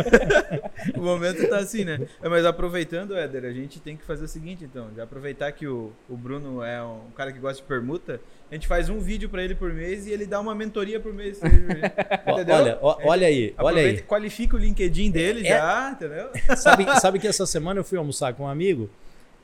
o 0.95 1.01
momento 1.01 1.49
tá 1.49 1.59
assim, 1.59 1.85
né? 1.85 2.07
É, 2.23 2.29
Mas 2.29 2.45
aproveitando, 2.45 3.17
Éder, 3.17 3.47
a 3.47 3.53
gente 3.53 3.81
tem 3.81 3.97
que 3.97 4.05
fazer 4.05 4.27
o 4.27 4.29
seguinte, 4.29 4.63
então. 4.63 4.89
Já 4.95 5.05
aproveitar 5.05 5.51
que 5.53 5.67
o, 5.67 5.93
o 6.09 6.17
Bruno 6.17 6.63
é 6.63 6.83
um 6.83 7.11
cara 7.17 7.33
que 7.33 7.39
gosta 7.39 7.63
de 7.63 7.67
permuta, 7.67 8.21
a 8.51 8.55
gente 8.55 8.67
faz 8.67 8.89
um 8.89 8.99
vídeo 9.01 9.29
pra 9.29 9.43
ele 9.43 9.55
por 9.55 9.73
mês 9.73 10.07
e 10.07 10.11
ele 10.13 10.25
dá 10.27 10.41
uma 10.41 10.55
mentoria 10.55 11.01
por 11.01 11.13
mês. 11.13 11.41
Entendeu? 11.43 12.55
Olha, 12.55 12.79
olha 12.81 13.27
aí, 13.27 13.55
olha 13.59 13.83
aí. 13.83 14.03
Qualifica 14.03 14.57
o 14.57 14.59
LinkedIn 14.59 15.11
dele 15.11 15.47
É- 15.47 15.51
já, 15.59 15.91
entendeu? 15.93 16.29
Sabe, 16.57 16.87
sabe 17.01 17.19
que 17.19 17.27
essa 17.27 17.45
semana 17.47 17.81
eu 17.81 17.85
fui 17.85 17.99
almoçar 17.99 18.33
com 18.35 18.45
um 18.45 18.49
amigo, 18.49 18.89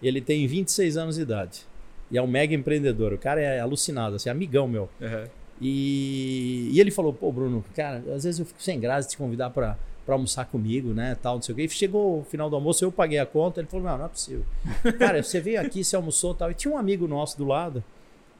ele 0.02 0.20
tem 0.20 0.46
26 0.46 0.96
anos 0.96 1.16
de 1.16 1.22
idade. 1.22 1.66
E 2.10 2.18
é 2.18 2.22
um 2.22 2.26
mega 2.26 2.54
empreendedor. 2.54 3.12
O 3.12 3.18
cara 3.18 3.40
é 3.40 3.58
alucinado, 3.60 4.16
assim, 4.16 4.28
amigão 4.28 4.68
meu. 4.68 4.88
Uhum. 5.00 5.24
E, 5.60 6.68
e 6.72 6.80
ele 6.80 6.90
falou, 6.90 7.12
pô, 7.12 7.32
Bruno, 7.32 7.64
cara, 7.74 7.98
às 8.14 8.24
vezes 8.24 8.38
eu 8.38 8.44
fico 8.46 8.62
sem 8.62 8.78
graça 8.78 9.06
de 9.08 9.12
te 9.14 9.16
convidar 9.16 9.50
pra, 9.50 9.78
pra 10.04 10.14
almoçar 10.14 10.44
comigo, 10.46 10.92
né, 10.92 11.16
tal, 11.22 11.36
não 11.36 11.42
sei 11.42 11.52
o 11.52 11.56
quê. 11.56 11.62
E 11.64 11.68
chegou 11.70 12.20
o 12.20 12.24
final 12.24 12.50
do 12.50 12.56
almoço, 12.56 12.84
eu 12.84 12.92
paguei 12.92 13.18
a 13.18 13.24
conta, 13.26 13.60
ele 13.60 13.68
falou, 13.68 13.86
não, 13.86 13.96
não 13.98 14.04
é 14.04 14.08
possível. 14.08 14.44
Cara, 14.98 15.22
você 15.22 15.40
veio 15.40 15.60
aqui, 15.60 15.82
você 15.84 15.96
almoçou 15.96 16.34
tal. 16.34 16.50
E 16.50 16.54
tinha 16.54 16.72
um 16.74 16.76
amigo 16.76 17.06
nosso 17.08 17.38
do 17.38 17.44
lado, 17.44 17.82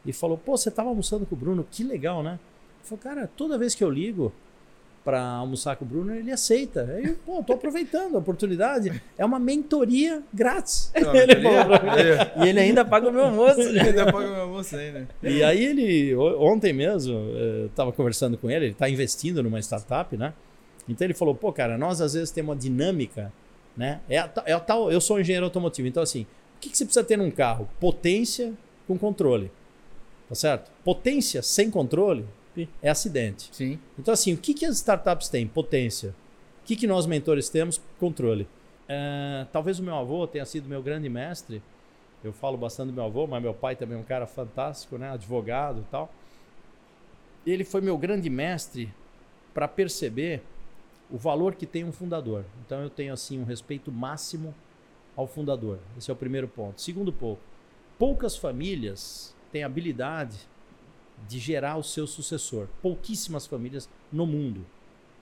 e 0.05 0.13
falou, 0.13 0.37
pô, 0.39 0.57
você 0.57 0.71
tava 0.71 0.89
almoçando 0.89 1.25
com 1.27 1.35
o 1.35 1.39
Bruno, 1.39 1.67
que 1.71 1.85
legal, 1.85 2.23
né? 2.23 2.39
Ele 2.81 2.89
falou, 2.89 3.03
cara, 3.03 3.31
toda 3.37 3.57
vez 3.59 3.75
que 3.75 3.85
eu 3.85 3.91
ligo 3.91 4.33
pra 5.05 5.21
almoçar 5.21 5.75
com 5.77 5.85
o 5.85 5.89
Bruno, 5.89 6.15
ele 6.15 6.31
aceita. 6.31 6.89
Aí, 6.95 7.05
eu, 7.07 7.17
pô, 7.27 7.43
tô 7.43 7.53
aproveitando 7.55 8.15
a 8.15 8.19
oportunidade. 8.19 9.03
É 9.19 9.25
uma 9.25 9.39
mentoria 9.39 10.23
grátis. 10.33 10.93
Então, 10.95 11.13
Ele 11.17 11.33
ele- 11.33 11.47
E 12.45 12.49
ele 12.49 12.61
ainda 12.61 12.85
paga 12.85 13.09
o 13.09 13.13
meu 13.13 13.25
almoço. 13.25 13.61
ele 13.61 13.81
ainda 13.81 14.05
paga 14.13 14.29
meu 14.29 14.41
almoço 14.43 14.77
aí, 14.77 14.93
né? 14.93 15.09
E 15.23 15.43
aí 15.43 15.65
ele, 15.65 16.15
o- 16.15 16.41
ontem 16.43 16.73
mesmo, 16.73 17.15
eu 17.15 17.67
estava 17.67 17.91
conversando 17.93 18.39
com 18.39 18.49
ele, 18.51 18.67
ele 18.67 18.73
está 18.73 18.89
investindo 18.89 19.43
numa 19.43 19.59
startup, 19.61 20.17
né? 20.17 20.33
Então 20.89 21.05
ele 21.05 21.15
falou, 21.15 21.35
pô, 21.35 21.53
cara, 21.53 21.77
nós 21.79 22.01
às 22.01 22.15
vezes 22.15 22.31
temos 22.31 22.51
uma 22.55 22.61
dinâmica, 22.61 23.33
né? 23.77 24.01
É 24.09 24.19
a, 24.19 24.31
é 24.47 24.53
a 24.53 24.61
tal, 24.61 24.91
eu 24.91 25.01
sou 25.01 25.21
engenheiro 25.21 25.47
automotivo, 25.47 25.87
então 25.89 26.03
assim, 26.03 26.23
o 26.57 26.61
que, 26.61 26.71
que 26.71 26.77
você 26.79 26.85
precisa 26.85 27.05
ter 27.05 27.17
num 27.17 27.31
carro? 27.31 27.69
Potência 27.81 28.53
com 28.87 28.97
controle, 28.97 29.51
tá 30.33 30.37
certo? 30.37 30.71
Potência 30.83 31.43
sem 31.43 31.71
controle 31.71 32.25
Sim. 32.55 32.67
é 32.81 32.89
acidente. 32.89 33.51
Sim. 33.53 33.79
Então 33.99 34.15
assim, 34.15 34.33
o 34.33 34.39
que, 34.39 34.55
que 34.55 34.65
as 34.65 34.77
startups 34.77 35.29
têm? 35.29 35.47
Potência. 35.47 36.15
O 36.63 36.65
que, 36.65 36.75
que 36.75 36.87
nós 36.87 37.05
mentores 37.05 37.51
temos? 37.51 37.79
Controle. 38.01 38.49
É, 38.89 39.47
talvez 39.53 39.79
o 39.79 39.83
meu 39.83 39.95
avô 39.95 40.27
tenha 40.27 40.47
sido 40.47 40.69
meu 40.69 40.83
grande 40.83 41.09
mestre 41.09 41.63
Eu 42.25 42.33
falo 42.33 42.57
bastante 42.57 42.89
do 42.89 42.95
meu 42.95 43.05
avô, 43.05 43.27
mas 43.27 43.43
meu 43.43 43.53
pai 43.53 43.77
também 43.77 43.97
é 43.97 44.01
um 44.01 44.05
cara 44.05 44.27
fantástico, 44.27 44.97
né? 44.97 45.11
Advogado 45.11 45.81
e 45.81 45.91
tal. 45.91 46.11
Ele 47.47 47.63
foi 47.63 47.83
meu 47.83 47.99
grande 47.99 48.31
mestre 48.31 48.91
para 49.53 49.69
perceber 49.69 50.43
o 51.11 51.19
valor 51.19 51.55
que 51.55 51.67
tem 51.67 51.85
um 51.85 51.93
fundador. 51.93 52.47
Então 52.65 52.81
eu 52.81 52.89
tenho 52.89 53.13
assim 53.13 53.39
um 53.39 53.45
respeito 53.45 53.93
máximo 53.93 54.55
ao 55.15 55.27
fundador. 55.27 55.79
Esse 55.99 56.11
é 56.11 56.15
o 56.15 56.17
primeiro 56.17 56.49
ponto. 56.49 56.81
Segundo 56.81 57.13
ponto, 57.13 57.41
poucas 57.99 58.35
famílias 58.35 59.35
têm 59.53 59.63
habilidade 59.63 60.39
de 61.29 61.39
gerar 61.39 61.77
o 61.77 61.83
seu 61.83 62.07
sucessor. 62.07 62.67
Pouquíssimas 62.81 63.47
famílias 63.47 63.89
no 64.11 64.27
mundo, 64.27 64.67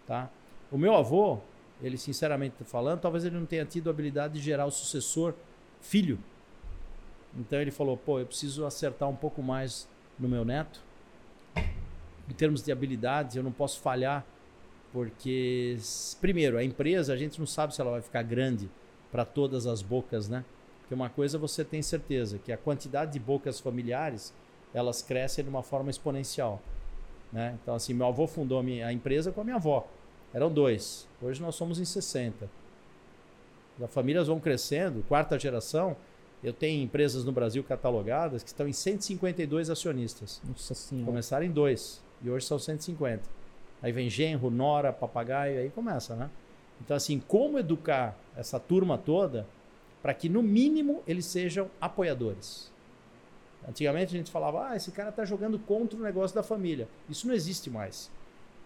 tá? 0.07 0.31
O 0.71 0.79
meu 0.79 0.95
avô, 0.95 1.39
ele 1.83 1.99
sinceramente 1.99 2.55
falando, 2.65 3.01
talvez 3.01 3.25
ele 3.25 3.37
não 3.37 3.45
tenha 3.45 3.65
tido 3.67 3.89
a 3.89 3.91
habilidade 3.91 4.35
de 4.35 4.41
gerar 4.41 4.65
o 4.65 4.71
sucessor 4.71 5.35
filho. 5.81 6.19
Então 7.37 7.61
ele 7.61 7.71
falou: 7.71 7.97
"Pô, 7.97 8.19
eu 8.19 8.27
preciso 8.27 8.65
acertar 8.65 9.09
um 9.09 9.17
pouco 9.17 9.43
mais 9.43 9.89
no 10.19 10.29
meu 10.29 10.45
neto. 10.45 10.81
Em 12.29 12.33
termos 12.35 12.63
de 12.63 12.71
habilidades, 12.71 13.37
eu 13.37 13.43
não 13.43 13.53
posso 13.53 13.81
falhar 13.81 14.25
porque 14.93 15.77
primeiro, 16.21 16.59
a 16.59 16.65
empresa, 16.65 17.13
a 17.13 17.17
gente 17.17 17.39
não 17.39 17.47
sabe 17.47 17.75
se 17.75 17.81
ela 17.81 17.93
vai 17.93 18.03
ficar 18.03 18.23
grande 18.23 18.69
para 19.11 19.25
todas 19.25 19.67
as 19.67 19.83
bocas, 19.83 20.29
né? 20.29 20.45
Porque 20.91 21.01
uma 21.01 21.09
coisa 21.09 21.39
você 21.39 21.65
tem 21.65 21.81
certeza, 21.83 22.37
que 22.39 22.51
a 22.51 22.57
quantidade 22.57 23.13
de 23.13 23.21
bocas 23.21 23.61
familiares, 23.61 24.35
elas 24.75 25.01
crescem 25.01 25.45
de 25.45 25.49
uma 25.49 25.63
forma 25.63 25.89
exponencial, 25.89 26.61
né? 27.33 27.57
Então 27.63 27.77
assim, 27.77 27.95
meu 27.95 28.09
avô 28.09 28.27
fundou 28.27 28.59
a 28.59 28.93
empresa 28.93 29.31
com 29.31 29.41
a 29.41 29.45
minha 29.45 29.55
avó. 29.55 29.87
Eram 30.35 30.53
dois. 30.53 31.07
Hoje 31.23 31.41
nós 31.41 31.55
somos 31.55 31.79
em 31.79 31.85
60. 31.85 32.51
As 33.81 33.95
famílias 33.95 34.27
vão 34.27 34.41
crescendo, 34.41 35.05
quarta 35.07 35.39
geração. 35.39 35.97
Eu 36.43 36.53
tenho 36.53 36.83
empresas 36.83 37.25
no 37.25 37.31
Brasil 37.31 37.63
catalogadas 37.63 38.43
que 38.43 38.49
estão 38.49 38.67
em 38.67 38.73
152 38.73 39.71
acionistas. 39.71 40.43
Nossa 40.45 40.75
senhora. 40.75 41.07
Começaram 41.07 41.47
em 41.47 41.53
dois 41.53 42.03
e 42.21 42.29
hoje 42.29 42.47
são 42.47 42.59
150. 42.59 43.23
Aí 43.81 43.93
vem 43.93 44.11
genro, 44.11 44.51
nora, 44.51 44.93
papagaio, 44.93 45.61
aí 45.61 45.71
começa, 45.71 46.17
né? 46.17 46.29
Então, 46.81 46.97
assim, 46.97 47.21
como 47.21 47.61
educar 47.61 48.19
essa 48.37 48.59
turma 48.59 48.99
toda 48.99 49.47
para 50.03 50.15
que, 50.15 50.29
no 50.29 50.43
mínimo, 50.43 51.03
eles 51.07 51.27
sejam 51.27 51.71
apoiadores? 51.81 52.71
Antigamente 53.69 54.15
a 54.15 54.19
gente 54.19 54.31
falava, 54.31 54.69
ah, 54.69 54.77
esse 54.77 54.91
cara 54.91 55.11
está 55.11 55.25
jogando 55.25 55.59
contra 55.59 55.99
o 55.99 56.03
negócio 56.03 56.35
da 56.35 56.43
família. 56.43 56.89
Isso 57.09 57.27
não 57.27 57.35
existe 57.35 57.69
mais. 57.69 58.11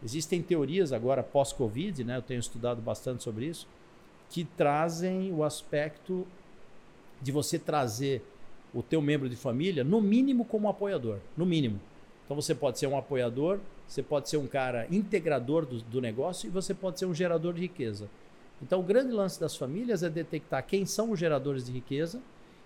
Existem 0.03 0.43
teorias 0.43 0.93
agora 0.93 1.23
pós-Covid, 1.23 2.05
né? 2.05 2.17
Eu 2.17 2.23
tenho 2.23 2.41
estudado 2.41 2.81
bastante 2.81 3.23
sobre 3.23 3.47
isso, 3.47 3.67
que 4.31 4.45
trazem 4.45 5.33
o 5.33 5.43
aspecto 5.43 6.27
de 7.21 7.33
você 7.33 7.59
trazer 7.59 8.23
o 8.73 8.83
teu 8.83 9.01
membro 9.01 9.29
de 9.29 9.37
família, 9.37 9.85
no 9.85 10.01
mínimo 10.01 10.45
como 10.45 10.69
apoiador, 10.69 11.19
no 11.37 11.47
mínimo. 11.47 11.81
Então 12.25 12.35
você 12.35 12.55
pode 12.55 12.79
ser 12.79 12.87
um 12.87 12.97
apoiador, 12.97 13.61
você 13.87 14.03
pode 14.03 14.29
ser 14.29 14.37
um 14.37 14.47
cara 14.47 14.87
integrador 14.91 15.65
do, 15.65 15.81
do 15.83 16.01
negócio 16.01 16.47
e 16.47 16.51
você 16.51 16.75
pode 16.75 16.99
ser 16.99 17.07
um 17.07 17.15
gerador 17.15 17.55
de 17.55 17.61
riqueza. 17.61 18.09
Então 18.65 18.81
o 18.81 18.83
grande 18.83 19.13
lance 19.13 19.39
das 19.39 19.55
famílias 19.55 20.03
é 20.03 20.09
detectar 20.09 20.65
quem 20.67 20.87
são 20.87 21.11
os 21.11 21.21
geradores 21.21 21.65
de 21.65 21.71
riqueza 21.71 22.21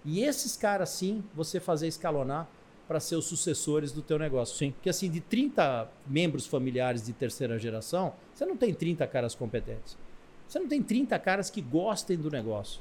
e 0.04 0.22
esses 0.22 0.56
caras 0.56 0.90
sim 0.90 1.24
você 1.34 1.58
fazer 1.58 1.88
escalonar 1.88 2.48
para 2.86 3.00
ser 3.00 3.16
os 3.16 3.26
sucessores 3.26 3.90
do 3.90 4.00
teu 4.00 4.18
negócio. 4.18 4.56
Sim. 4.56 4.70
Porque 4.70 4.88
assim, 4.88 5.10
de 5.10 5.20
30 5.20 5.90
membros 6.06 6.46
familiares 6.46 7.04
de 7.04 7.12
terceira 7.12 7.58
geração, 7.58 8.14
você 8.32 8.46
não 8.46 8.56
tem 8.56 8.72
30 8.72 9.06
caras 9.08 9.34
competentes. 9.34 9.98
Você 10.46 10.58
não 10.60 10.68
tem 10.68 10.82
30 10.82 11.18
caras 11.18 11.50
que 11.50 11.60
gostem 11.60 12.16
do 12.16 12.30
negócio. 12.30 12.80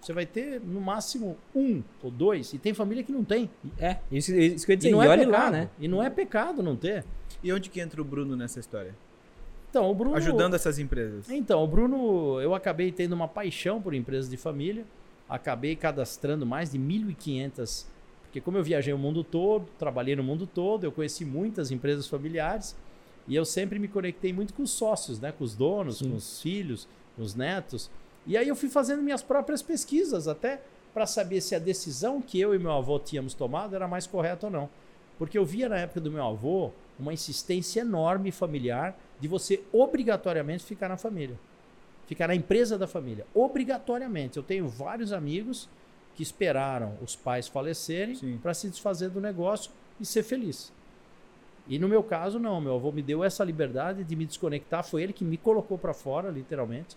Você 0.00 0.12
vai 0.12 0.26
ter 0.26 0.60
no 0.60 0.80
máximo 0.80 1.36
um 1.54 1.82
ou 2.02 2.10
dois, 2.10 2.52
e 2.52 2.58
tem 2.58 2.74
família 2.74 3.04
que 3.04 3.12
não 3.12 3.24
tem. 3.24 3.48
É, 3.78 3.98
isso, 4.10 4.34
isso 4.34 4.66
que 4.66 4.72
eu 4.72 4.74
ia 4.74 4.76
dizer. 4.76 4.88
E 4.88 4.92
não 4.92 5.02
e 5.02 5.06
é 5.06 5.16
pecado, 5.16 5.30
lá, 5.30 5.50
né? 5.50 5.70
E 5.78 5.88
não 5.88 6.02
é 6.02 6.10
pecado 6.10 6.62
não 6.62 6.76
ter. 6.76 7.04
E 7.42 7.52
onde 7.52 7.70
que 7.70 7.80
entra 7.80 8.02
o 8.02 8.04
Bruno 8.04 8.34
nessa 8.34 8.58
história? 8.58 8.94
Então, 9.74 9.90
o 9.90 9.94
Bruno. 9.94 10.14
Ajudando 10.14 10.54
essas 10.54 10.78
empresas. 10.78 11.28
Então, 11.28 11.64
o 11.64 11.66
Bruno, 11.66 12.40
eu 12.40 12.54
acabei 12.54 12.92
tendo 12.92 13.12
uma 13.12 13.26
paixão 13.26 13.82
por 13.82 13.92
empresas 13.92 14.30
de 14.30 14.36
família. 14.36 14.84
Acabei 15.28 15.74
cadastrando 15.74 16.46
mais 16.46 16.70
de 16.70 16.78
1.500. 16.78 17.86
Porque, 18.22 18.40
como 18.40 18.56
eu 18.56 18.62
viajei 18.62 18.92
o 18.92 18.98
mundo 18.98 19.24
todo, 19.24 19.66
trabalhei 19.76 20.14
no 20.14 20.22
mundo 20.22 20.46
todo, 20.46 20.84
eu 20.84 20.92
conheci 20.92 21.24
muitas 21.24 21.72
empresas 21.72 22.06
familiares. 22.06 22.76
E 23.26 23.34
eu 23.34 23.44
sempre 23.44 23.80
me 23.80 23.88
conectei 23.88 24.32
muito 24.32 24.54
com 24.54 24.62
os 24.62 24.70
sócios, 24.70 25.18
né? 25.18 25.32
com 25.32 25.42
os 25.42 25.56
donos, 25.56 25.98
Sim. 25.98 26.10
com 26.10 26.16
os 26.16 26.40
filhos, 26.40 26.86
com 27.16 27.22
os 27.22 27.34
netos. 27.34 27.90
E 28.26 28.36
aí 28.36 28.46
eu 28.46 28.54
fui 28.54 28.68
fazendo 28.68 29.02
minhas 29.02 29.22
próprias 29.22 29.60
pesquisas 29.60 30.28
até 30.28 30.60
para 30.92 31.04
saber 31.04 31.40
se 31.40 31.56
a 31.56 31.58
decisão 31.58 32.22
que 32.22 32.38
eu 32.40 32.54
e 32.54 32.58
meu 32.60 32.70
avô 32.70 32.96
tínhamos 33.00 33.34
tomado 33.34 33.74
era 33.74 33.88
mais 33.88 34.06
correta 34.06 34.46
ou 34.46 34.52
não. 34.52 34.70
Porque 35.18 35.36
eu 35.36 35.44
via 35.44 35.68
na 35.68 35.78
época 35.78 36.00
do 36.00 36.12
meu 36.12 36.24
avô 36.24 36.70
uma 36.98 37.12
insistência 37.12 37.80
enorme 37.80 38.30
familiar 38.30 38.96
de 39.20 39.28
você 39.28 39.62
obrigatoriamente 39.72 40.64
ficar 40.64 40.88
na 40.88 40.96
família. 40.96 41.38
Ficar 42.06 42.28
na 42.28 42.34
empresa 42.34 42.78
da 42.78 42.86
família. 42.86 43.26
Obrigatoriamente. 43.34 44.36
Eu 44.36 44.42
tenho 44.42 44.68
vários 44.68 45.12
amigos 45.12 45.68
que 46.14 46.22
esperaram 46.22 46.96
os 47.02 47.16
pais 47.16 47.48
falecerem 47.48 48.38
para 48.42 48.54
se 48.54 48.68
desfazer 48.68 49.10
do 49.10 49.20
negócio 49.20 49.70
e 50.00 50.06
ser 50.06 50.22
feliz. 50.22 50.72
E 51.66 51.78
no 51.78 51.88
meu 51.88 52.02
caso, 52.02 52.38
não. 52.38 52.60
Meu 52.60 52.74
avô 52.74 52.92
me 52.92 53.02
deu 53.02 53.24
essa 53.24 53.42
liberdade 53.42 54.04
de 54.04 54.14
me 54.14 54.26
desconectar. 54.26 54.84
Foi 54.84 55.02
ele 55.02 55.12
que 55.12 55.24
me 55.24 55.36
colocou 55.36 55.78
para 55.78 55.94
fora, 55.94 56.30
literalmente, 56.30 56.96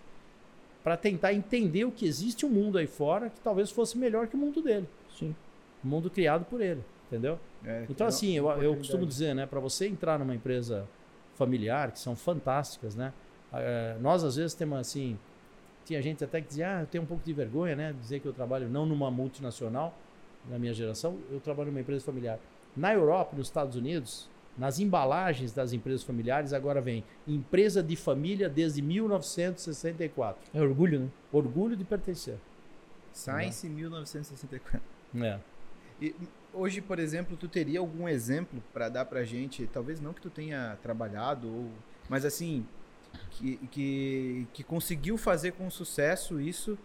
para 0.84 0.96
tentar 0.96 1.32
entender 1.32 1.84
o 1.84 1.90
que 1.90 2.06
existe 2.06 2.44
um 2.44 2.50
mundo 2.50 2.78
aí 2.78 2.86
fora 2.86 3.30
que 3.30 3.40
talvez 3.40 3.70
fosse 3.70 3.96
melhor 3.96 4.26
que 4.28 4.36
o 4.36 4.38
mundo 4.38 4.60
dele. 4.60 4.88
Sim. 5.18 5.34
O 5.82 5.88
mundo 5.88 6.10
criado 6.10 6.44
por 6.44 6.60
ele. 6.60 6.82
Entendeu? 7.08 7.38
É, 7.64 7.86
Então, 7.88 8.04
uma 8.04 8.08
assim, 8.08 8.36
eu, 8.36 8.46
eu 8.62 8.76
costumo 8.76 9.06
dizer, 9.06 9.34
né, 9.34 9.46
para 9.46 9.58
você 9.58 9.88
entrar 9.88 10.18
numa 10.18 10.34
empresa 10.34 10.86
familiar, 11.34 11.90
que 11.90 11.98
são 11.98 12.14
fantásticas, 12.14 12.94
né? 12.94 13.12
eh, 13.52 13.96
nós, 14.00 14.22
às 14.24 14.36
vezes, 14.36 14.54
temos 14.54 14.78
assim. 14.78 15.18
Tinha 15.84 16.02
gente 16.02 16.22
até 16.22 16.40
que 16.40 16.48
dizia, 16.48 16.76
ah, 16.78 16.80
eu 16.82 16.86
tenho 16.86 17.02
um 17.02 17.06
pouco 17.06 17.24
de 17.24 17.32
vergonha, 17.32 17.74
né? 17.74 17.94
Dizer 17.98 18.20
que 18.20 18.26
eu 18.26 18.32
trabalho 18.32 18.68
não 18.68 18.84
numa 18.84 19.10
multinacional, 19.10 19.96
na 20.50 20.58
minha 20.58 20.74
geração, 20.74 21.18
eu 21.30 21.40
trabalho 21.40 21.70
numa 21.70 21.80
empresa 21.80 22.04
familiar. 22.04 22.38
Na 22.76 22.92
Europa, 22.92 23.34
nos 23.34 23.46
Estados 23.46 23.74
Unidos, 23.74 24.28
nas 24.56 24.78
embalagens 24.78 25.52
das 25.52 25.72
empresas 25.72 26.02
familiares, 26.02 26.52
agora 26.52 26.80
vem 26.80 27.04
empresa 27.26 27.82
de 27.82 27.96
família 27.96 28.50
desde 28.50 28.82
1964. 28.82 30.50
É 30.52 30.60
orgulho, 30.60 31.00
né? 31.00 31.08
Orgulho 31.32 31.74
de 31.74 31.84
pertencer. 31.84 32.36
Science 33.12 33.66
1964. 33.66 34.80
É. 35.22 35.38
E 36.02 36.14
hoje, 36.52 36.80
por 36.80 36.98
exemplo, 36.98 37.36
tu 37.36 37.48
teria 37.48 37.78
algum 37.80 38.08
exemplo 38.08 38.62
para 38.72 38.88
dar 38.88 39.04
pra 39.04 39.24
gente? 39.24 39.66
Talvez 39.72 40.00
não 40.00 40.12
que 40.12 40.20
tu 40.20 40.30
tenha 40.30 40.76
trabalhado, 40.82 41.48
ou, 41.48 41.70
mas 42.08 42.24
assim, 42.24 42.64
que, 43.32 43.56
que, 43.70 44.46
que 44.52 44.62
conseguiu 44.62 45.16
fazer 45.16 45.52
com 45.52 45.70
sucesso 45.70 46.40
isso 46.40 46.76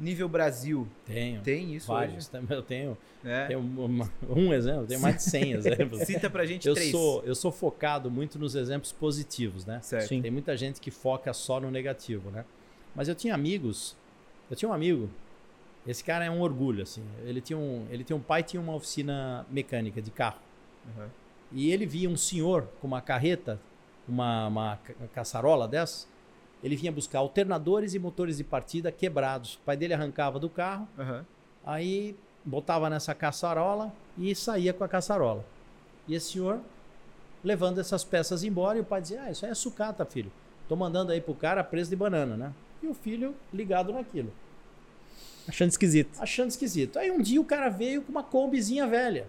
nível 0.00 0.28
Brasil. 0.28 0.88
Tenho. 1.04 1.42
Tem 1.42 1.74
isso 1.74 1.88
Vários. 1.88 2.26
Também 2.26 2.56
Eu 2.56 2.62
tenho, 2.62 2.90
hoje? 2.90 2.98
É. 3.24 3.46
tenho 3.46 3.60
uma- 3.60 4.10
um 4.28 4.52
exemplo, 4.52 4.86
tenho 4.86 5.00
mais 5.00 5.16
de 5.16 5.22
100 5.24 5.52
exemplos. 5.54 6.00
Cita 6.02 6.28
pra 6.28 6.44
gente 6.44 6.66
Eu 6.66 6.74
três. 6.74 6.90
sou, 6.90 7.22
eu 7.24 7.34
sou 7.34 7.52
focado 7.52 8.10
muito 8.10 8.38
nos 8.38 8.54
exemplos 8.56 8.90
positivos, 8.90 9.64
né? 9.64 9.80
Certo. 9.82 10.08
Sim. 10.08 10.20
Tem 10.20 10.30
muita 10.30 10.56
gente 10.56 10.80
que 10.80 10.90
foca 10.90 11.32
só 11.32 11.60
no 11.60 11.70
negativo, 11.70 12.30
né? 12.30 12.44
Mas 12.96 13.06
eu 13.08 13.14
tinha 13.14 13.34
amigos, 13.34 13.96
eu 14.50 14.56
tinha 14.56 14.68
um 14.68 14.72
amigo, 14.72 15.08
esse 15.86 16.02
cara 16.04 16.24
é 16.24 16.30
um 16.30 16.40
orgulho, 16.40 16.82
assim. 16.82 17.02
Ele 17.24 17.40
tinha 17.40 17.58
um, 17.58 17.86
ele 17.90 18.04
tinha 18.04 18.16
um 18.16 18.20
pai 18.20 18.42
que 18.42 18.50
tinha 18.50 18.62
uma 18.62 18.74
oficina 18.74 19.44
mecânica 19.50 20.00
de 20.00 20.10
carro. 20.10 20.38
Aham. 20.96 21.08
E 21.52 21.70
ele 21.70 21.84
via 21.86 22.08
um 22.08 22.16
senhor 22.16 22.68
com 22.80 22.86
uma 22.86 23.00
carreta, 23.00 23.60
uma, 24.08 24.46
uma 24.48 24.76
ca- 24.78 24.94
caçarola 25.14 25.68
dessa, 25.68 26.06
ele 26.62 26.76
vinha 26.76 26.90
buscar 26.92 27.18
alternadores 27.18 27.92
e 27.94 27.98
motores 27.98 28.36
de 28.38 28.44
partida 28.44 28.90
quebrados. 28.92 29.54
O 29.54 29.58
pai 29.60 29.76
dele 29.76 29.92
arrancava 29.94 30.38
do 30.38 30.48
carro, 30.48 30.88
Aham. 30.98 31.24
Aí 31.64 32.16
botava 32.44 32.88
nessa 32.90 33.14
caçarola 33.14 33.92
e 34.18 34.34
saía 34.34 34.72
com 34.72 34.82
a 34.82 34.88
caçarola. 34.88 35.44
E 36.08 36.14
esse 36.14 36.32
senhor 36.32 36.60
levando 37.44 37.78
essas 37.80 38.04
peças 38.04 38.42
embora 38.44 38.78
e 38.78 38.80
o 38.80 38.84
pai 38.84 39.00
dizia: 39.00 39.22
Ah, 39.22 39.30
isso 39.30 39.44
aí 39.44 39.50
é 39.52 39.54
sucata, 39.54 40.04
filho. 40.04 40.32
Tô 40.68 40.74
mandando 40.76 41.12
aí 41.12 41.20
pro 41.20 41.34
cara 41.34 41.62
preço 41.62 41.90
de 41.90 41.96
banana, 41.96 42.36
né? 42.36 42.52
E 42.82 42.86
o 42.86 42.94
filho 42.94 43.34
ligado 43.52 43.92
naquilo, 43.92 44.32
Achando 45.48 45.70
esquisito. 45.70 46.20
achando 46.20 46.50
esquisito. 46.50 46.98
Aí 46.98 47.10
um 47.10 47.20
dia 47.20 47.40
o 47.40 47.44
cara 47.44 47.68
veio 47.68 48.02
com 48.02 48.10
uma 48.10 48.22
combizinha 48.22 48.86
velha. 48.86 49.26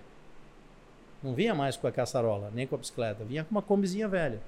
Não 1.22 1.34
vinha 1.34 1.56
mais 1.56 1.78
com 1.78 1.88
a 1.88 1.92
caçarola, 1.92 2.52
nem 2.54 2.68
com 2.68 2.76
a 2.76 2.78
bicicleta, 2.78 3.24
vinha 3.24 3.44
com 3.44 3.52
uma 3.52 3.62
combizinha 3.62 4.08
velha. 4.08 4.42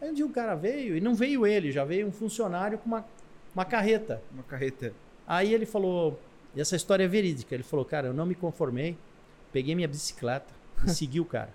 Aí 0.00 0.10
um 0.10 0.14
dia 0.14 0.26
o 0.26 0.30
cara 0.30 0.54
veio, 0.54 0.96
e 0.96 1.00
não 1.00 1.14
veio 1.14 1.46
ele, 1.46 1.70
já 1.70 1.84
veio 1.84 2.06
um 2.06 2.12
funcionário 2.12 2.78
com 2.78 2.86
uma, 2.86 3.06
uma 3.54 3.64
carreta. 3.64 4.20
Uma 4.32 4.42
carreta. 4.42 4.92
Aí 5.26 5.54
ele 5.54 5.64
falou, 5.64 6.18
e 6.54 6.60
essa 6.60 6.76
história 6.76 7.04
é 7.04 7.08
verídica, 7.08 7.54
ele 7.54 7.62
falou, 7.62 7.84
cara, 7.84 8.08
eu 8.08 8.14
não 8.14 8.26
me 8.26 8.34
conformei, 8.34 8.96
peguei 9.52 9.74
minha 9.74 9.88
bicicleta 9.88 10.52
e 10.84 10.90
segui 10.90 11.20
o 11.20 11.24
cara. 11.24 11.50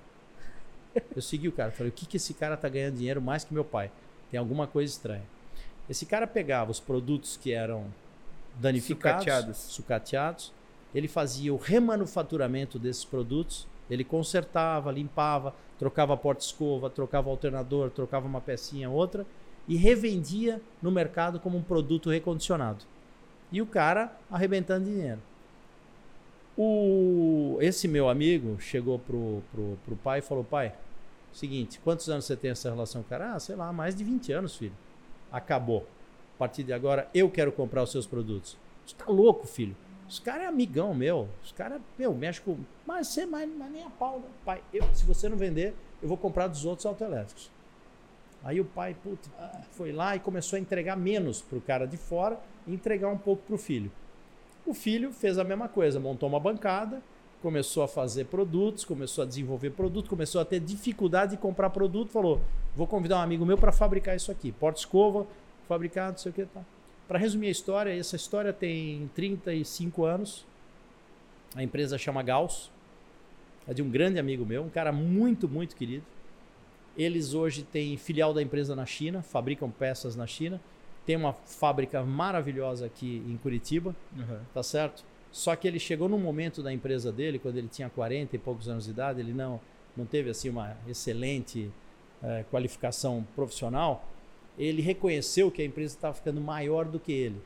Eu 1.16 1.22
segui 1.22 1.48
o 1.48 1.54
cara, 1.54 1.72
falei, 1.72 1.90
o 1.90 1.94
que, 1.94 2.06
que 2.06 2.18
esse 2.18 2.34
cara 2.34 2.58
tá 2.58 2.68
ganhando 2.68 2.98
dinheiro 2.98 3.22
mais 3.22 3.46
que 3.46 3.54
meu 3.54 3.64
pai? 3.64 3.90
Tem 4.30 4.38
alguma 4.38 4.68
coisa 4.68 4.92
estranha. 4.92 5.24
Esse 5.90 6.06
cara 6.06 6.28
pegava 6.28 6.70
os 6.70 6.82
produtos 6.82 7.38
que 7.38 7.54
eram 7.54 7.86
danificados, 8.60 9.24
Sucateados. 9.24 9.58
sucateados, 9.58 10.54
ele 10.94 11.08
fazia 11.08 11.54
o 11.54 11.58
remanufaturamento 11.58 12.78
desses 12.78 13.06
produtos, 13.06 13.68
ele 13.90 14.04
consertava, 14.04 14.92
limpava, 14.92 15.54
trocava 15.78 16.16
porta-escova, 16.16 16.90
trocava 16.90 17.30
alternador, 17.30 17.90
trocava 17.90 18.28
uma 18.28 18.42
pecinha, 18.42 18.90
outra, 18.90 19.26
e 19.68 19.76
revendia 19.76 20.62
no 20.82 20.92
mercado 20.92 21.40
como 21.40 21.58
um 21.58 21.64
produto 21.64 22.10
recondicionado. 22.10 22.86
E 23.52 23.62
o 23.62 23.66
cara 23.66 24.16
arrebentando 24.30 24.86
dinheiro. 24.86 25.20
O, 26.58 27.58
esse 27.62 27.88
meu 27.88 28.10
amigo 28.10 28.60
chegou 28.60 29.00
pro, 29.00 29.42
pro, 29.52 29.78
pro 29.86 29.96
pai 29.96 30.20
e 30.20 30.22
falou: 30.22 30.44
Pai, 30.44 30.74
seguinte, 31.34 31.80
quantos 31.84 32.10
anos 32.10 32.26
você 32.26 32.36
tem 32.36 32.52
essa 32.52 32.70
relação? 32.70 33.02
O 33.02 33.06
cara, 33.06 33.34
ah, 33.34 33.40
sei 33.40 33.56
lá, 33.56 33.72
mais 33.72 33.96
de 33.96 34.04
20 34.04 34.32
anos, 34.34 34.56
filho. 34.56 34.76
Acabou. 35.32 35.88
A 36.42 36.48
partir 36.50 36.64
de 36.64 36.74
agora, 36.74 37.08
eu 37.14 37.30
quero 37.30 37.52
comprar 37.52 37.84
os 37.84 37.92
seus 37.92 38.08
produtos. 38.08 38.58
Você 38.84 38.96
tá 38.96 39.06
louco, 39.06 39.46
filho? 39.46 39.78
Os 40.10 40.18
caras 40.18 40.46
é 40.46 40.48
amigão 40.48 40.92
meu. 40.92 41.30
Os 41.44 41.52
caras, 41.52 41.80
meu, 42.00 42.16
mexe 42.16 42.42
com. 42.42 42.58
Mas 42.84 43.10
você 43.10 43.28
mas, 43.28 43.48
mas 43.56 43.72
nem 43.72 43.84
a 43.84 43.92
pau, 43.92 44.18
né? 44.18 44.26
pai. 44.44 44.64
Eu, 44.74 44.84
se 44.92 45.06
você 45.06 45.30
não 45.30 45.38
vender, 45.38 45.76
eu 46.02 46.08
vou 46.08 46.18
comprar 46.18 46.48
dos 46.48 46.66
outros 46.66 46.88
autoelétricos. 46.88 47.52
Aí 48.44 48.60
o 48.60 48.66
pai 48.66 48.96
putz, 49.04 49.30
foi 49.74 49.92
lá 49.92 50.16
e 50.16 50.20
começou 50.20 50.58
a 50.58 50.60
entregar 50.60 50.98
menos 50.98 51.44
para 51.44 51.60
o 51.60 51.62
cara 51.62 51.86
de 51.86 51.96
fora 51.96 52.40
e 52.66 52.74
entregar 52.74 53.10
um 53.10 53.20
pouco 53.20 53.44
para 53.44 53.54
o 53.54 53.60
filho. 53.60 53.92
O 54.66 54.74
filho 54.74 55.14
fez 55.14 55.38
a 55.38 55.44
mesma 55.44 55.68
coisa, 55.68 56.00
montou 56.00 56.28
uma 56.28 56.40
bancada, 56.40 57.04
começou 57.42 57.84
a 57.84 57.88
fazer 57.88 58.26
produtos, 58.26 58.84
começou 58.84 59.24
a 59.24 59.28
desenvolver 59.28 59.70
produto, 59.72 60.10
começou 60.10 60.42
a 60.42 60.46
ter 60.46 60.60
dificuldade 60.60 61.32
de 61.32 61.38
comprar 61.38 61.70
produto, 61.70 62.10
falou: 62.10 62.42
vou 62.76 62.88
convidar 62.88 63.18
um 63.18 63.22
amigo 63.22 63.46
meu 63.46 63.60
para 63.60 63.72
fabricar 63.72 64.16
isso 64.16 64.32
aqui, 64.32 64.52
porta-escova, 64.52 65.28
fabricar, 65.68 66.12
não 66.12 66.18
sei 66.18 66.32
o 66.32 66.34
que 66.34 66.46
tá. 66.46 66.62
Para 67.08 67.20
resumir 67.20 67.48
a 67.48 67.52
história, 67.52 67.98
essa 67.98 68.16
história 68.16 68.54
tem 68.54 69.10
35 69.16 70.06
anos. 70.06 70.46
A 71.56 71.62
empresa 71.64 71.98
chama 71.98 72.24
Gauss, 72.24 72.72
é 73.68 73.74
de 73.74 73.82
um 73.82 73.90
grande 73.90 74.18
amigo 74.20 74.46
meu, 74.46 74.64
um 74.64 74.70
cara 74.70 74.92
muito, 74.92 75.48
muito 75.50 75.76
querido. 75.76 76.06
Eles 76.98 77.34
hoje 77.34 77.64
têm 77.64 77.98
filial 77.98 78.34
da 78.34 78.42
empresa 78.42 78.76
na 78.76 78.86
China, 78.86 79.22
fabricam 79.22 79.70
peças 79.70 80.16
na 80.16 80.28
China. 80.28 80.60
Tem 81.06 81.16
uma 81.16 81.34
fábrica 81.34 82.04
maravilhosa 82.04 82.86
aqui 82.86 83.24
em 83.28 83.36
Curitiba, 83.38 83.96
Uhum. 84.16 84.40
tá 84.54 84.62
certo? 84.64 85.04
Só 85.32 85.56
que 85.56 85.68
ele 85.68 85.80
chegou 85.80 86.08
num 86.10 86.20
momento 86.20 86.62
da 86.62 86.72
empresa 86.72 87.12
dele, 87.12 87.40
quando 87.40 87.58
ele 87.58 87.68
tinha 87.70 87.90
40 87.90 88.36
e 88.36 88.40
poucos 88.40 88.68
anos 88.68 88.86
de 88.86 88.92
idade, 88.92 89.20
ele 89.22 89.34
não, 89.34 89.60
não 89.96 90.06
teve 90.06 90.30
assim 90.30 90.50
uma 90.50 90.76
excelente 90.88 91.72
eh, 92.22 92.44
qualificação 92.52 93.26
profissional. 93.36 94.06
Ele 94.58 94.82
reconheceu 94.82 95.50
que 95.50 95.62
a 95.62 95.66
empresa 95.66 95.96
estava 95.96 96.14
ficando 96.14 96.42
maior 96.42 96.86
do 96.86 97.00
que 97.00 97.12
ele. 97.12 97.42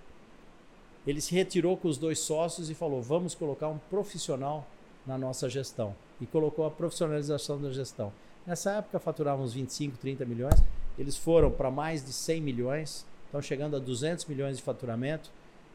Ele 1.05 1.21
se 1.21 1.33
retirou 1.35 1.77
com 1.77 1.87
os 1.87 1.97
dois 1.97 2.19
sócios 2.19 2.69
e 2.69 2.73
falou: 2.73 3.01
vamos 3.01 3.35
colocar 3.35 3.69
um 3.69 3.77
profissional 3.89 4.67
na 5.05 5.17
nossa 5.17 5.49
gestão. 5.49 5.95
E 6.19 6.25
colocou 6.25 6.65
a 6.65 6.71
profissionalização 6.71 7.61
da 7.61 7.71
gestão. 7.71 8.11
Nessa 8.45 8.71
época 8.73 8.99
faturavam 8.99 9.43
uns 9.43 9.53
25, 9.53 9.97
30 9.97 10.25
milhões. 10.25 10.55
Eles 10.97 11.17
foram 11.17 11.51
para 11.51 11.69
mais 11.69 12.05
de 12.05 12.13
100 12.13 12.41
milhões, 12.41 13.05
estão 13.25 13.41
chegando 13.41 13.75
a 13.75 13.79
200 13.79 14.25
milhões 14.25 14.57
de 14.57 14.63
faturamento. 14.63 15.29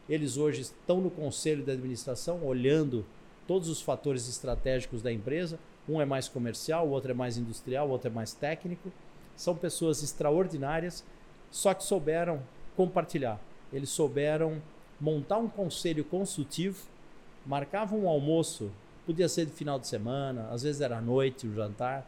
Eles 0.09 0.35
hoje 0.35 0.61
estão 0.61 0.99
no 0.99 1.11
conselho 1.11 1.63
de 1.63 1.71
administração, 1.71 2.43
olhando 2.43 3.05
todos 3.47 3.69
os 3.69 3.81
fatores 3.81 4.27
estratégicos 4.27 5.01
da 5.01 5.11
empresa. 5.11 5.59
Um 5.87 6.01
é 6.01 6.05
mais 6.05 6.27
comercial, 6.27 6.87
o 6.87 6.91
outro 6.91 7.11
é 7.11 7.13
mais 7.13 7.37
industrial, 7.37 7.87
o 7.87 7.91
outro 7.91 8.09
é 8.09 8.13
mais 8.13 8.33
técnico. 8.33 8.91
São 9.35 9.55
pessoas 9.55 10.01
extraordinárias, 10.01 11.03
só 11.51 11.73
que 11.73 11.83
souberam 11.83 12.41
compartilhar. 12.75 13.39
Eles 13.71 13.89
souberam 13.89 14.61
montar 14.99 15.37
um 15.37 15.47
conselho 15.47 16.03
consultivo, 16.03 16.85
marcavam 17.45 18.01
um 18.01 18.09
almoço, 18.09 18.71
podia 19.05 19.27
ser 19.27 19.45
de 19.45 19.51
final 19.51 19.77
de 19.77 19.87
semana, 19.87 20.47
às 20.51 20.63
vezes 20.63 20.81
era 20.81 20.97
à 20.97 21.01
noite, 21.01 21.47
o 21.47 21.53
jantar, 21.53 22.07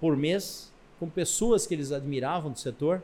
por 0.00 0.16
mês, 0.16 0.72
com 0.98 1.08
pessoas 1.08 1.66
que 1.66 1.74
eles 1.74 1.92
admiravam 1.92 2.52
do 2.52 2.58
setor. 2.58 3.02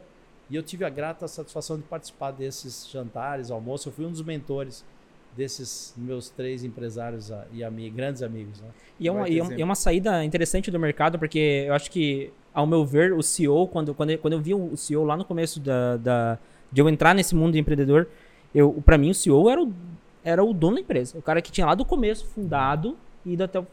E 0.50 0.56
eu 0.56 0.62
tive 0.62 0.84
a 0.84 0.90
grata 0.90 1.26
satisfação 1.26 1.78
de 1.78 1.84
participar 1.84 2.30
desses 2.30 2.88
jantares, 2.88 3.50
almoços. 3.50 3.86
Eu 3.86 3.92
fui 3.92 4.04
um 4.04 4.10
dos 4.10 4.22
mentores 4.22 4.84
desses 5.36 5.94
meus 5.96 6.30
três 6.30 6.64
empresários 6.64 7.30
e 7.52 7.62
ami 7.64 7.90
grandes 7.90 8.22
amigos. 8.22 8.60
Né? 8.60 8.68
E 9.00 9.08
é, 9.08 9.10
uma, 9.12 9.20
Vai 9.22 9.30
e 9.32 9.38
é 9.38 9.42
um- 9.42 9.46
é 9.60 9.64
uma 9.64 9.74
saída 9.74 10.24
interessante 10.24 10.70
do 10.70 10.78
mercado, 10.78 11.18
porque 11.18 11.64
eu 11.66 11.74
acho 11.74 11.90
que, 11.90 12.30
ao 12.52 12.66
meu 12.66 12.84
ver, 12.84 13.12
o 13.12 13.22
CEO, 13.22 13.66
quando, 13.68 13.92
quando, 13.94 14.10
eu- 14.10 14.18
quando 14.18 14.34
eu 14.34 14.40
vi 14.40 14.54
o 14.54 14.76
CEO 14.76 15.04
lá 15.04 15.16
no 15.16 15.24
começo 15.24 15.58
da, 15.60 15.96
da- 15.96 16.38
de 16.70 16.80
eu 16.80 16.88
entrar 16.88 17.14
nesse 17.14 17.34
mundo 17.34 17.52
de 17.54 17.58
empreendedor, 17.58 18.06
eu, 18.54 18.80
para 18.84 18.96
mim 18.96 19.10
o 19.10 19.14
CEO 19.14 19.48
era 19.50 19.60
o, 19.62 19.72
era 20.22 20.42
o 20.44 20.54
dono 20.54 20.76
da 20.76 20.80
empresa. 20.82 21.18
O 21.18 21.22
cara 21.22 21.42
que 21.42 21.50
tinha 21.50 21.66
lá 21.66 21.74
do 21.74 21.84
começo 21.84 22.26
fundado 22.26 22.96
e 23.26 23.32
ido 23.32 23.42
até 23.44 23.58
o, 23.58 23.66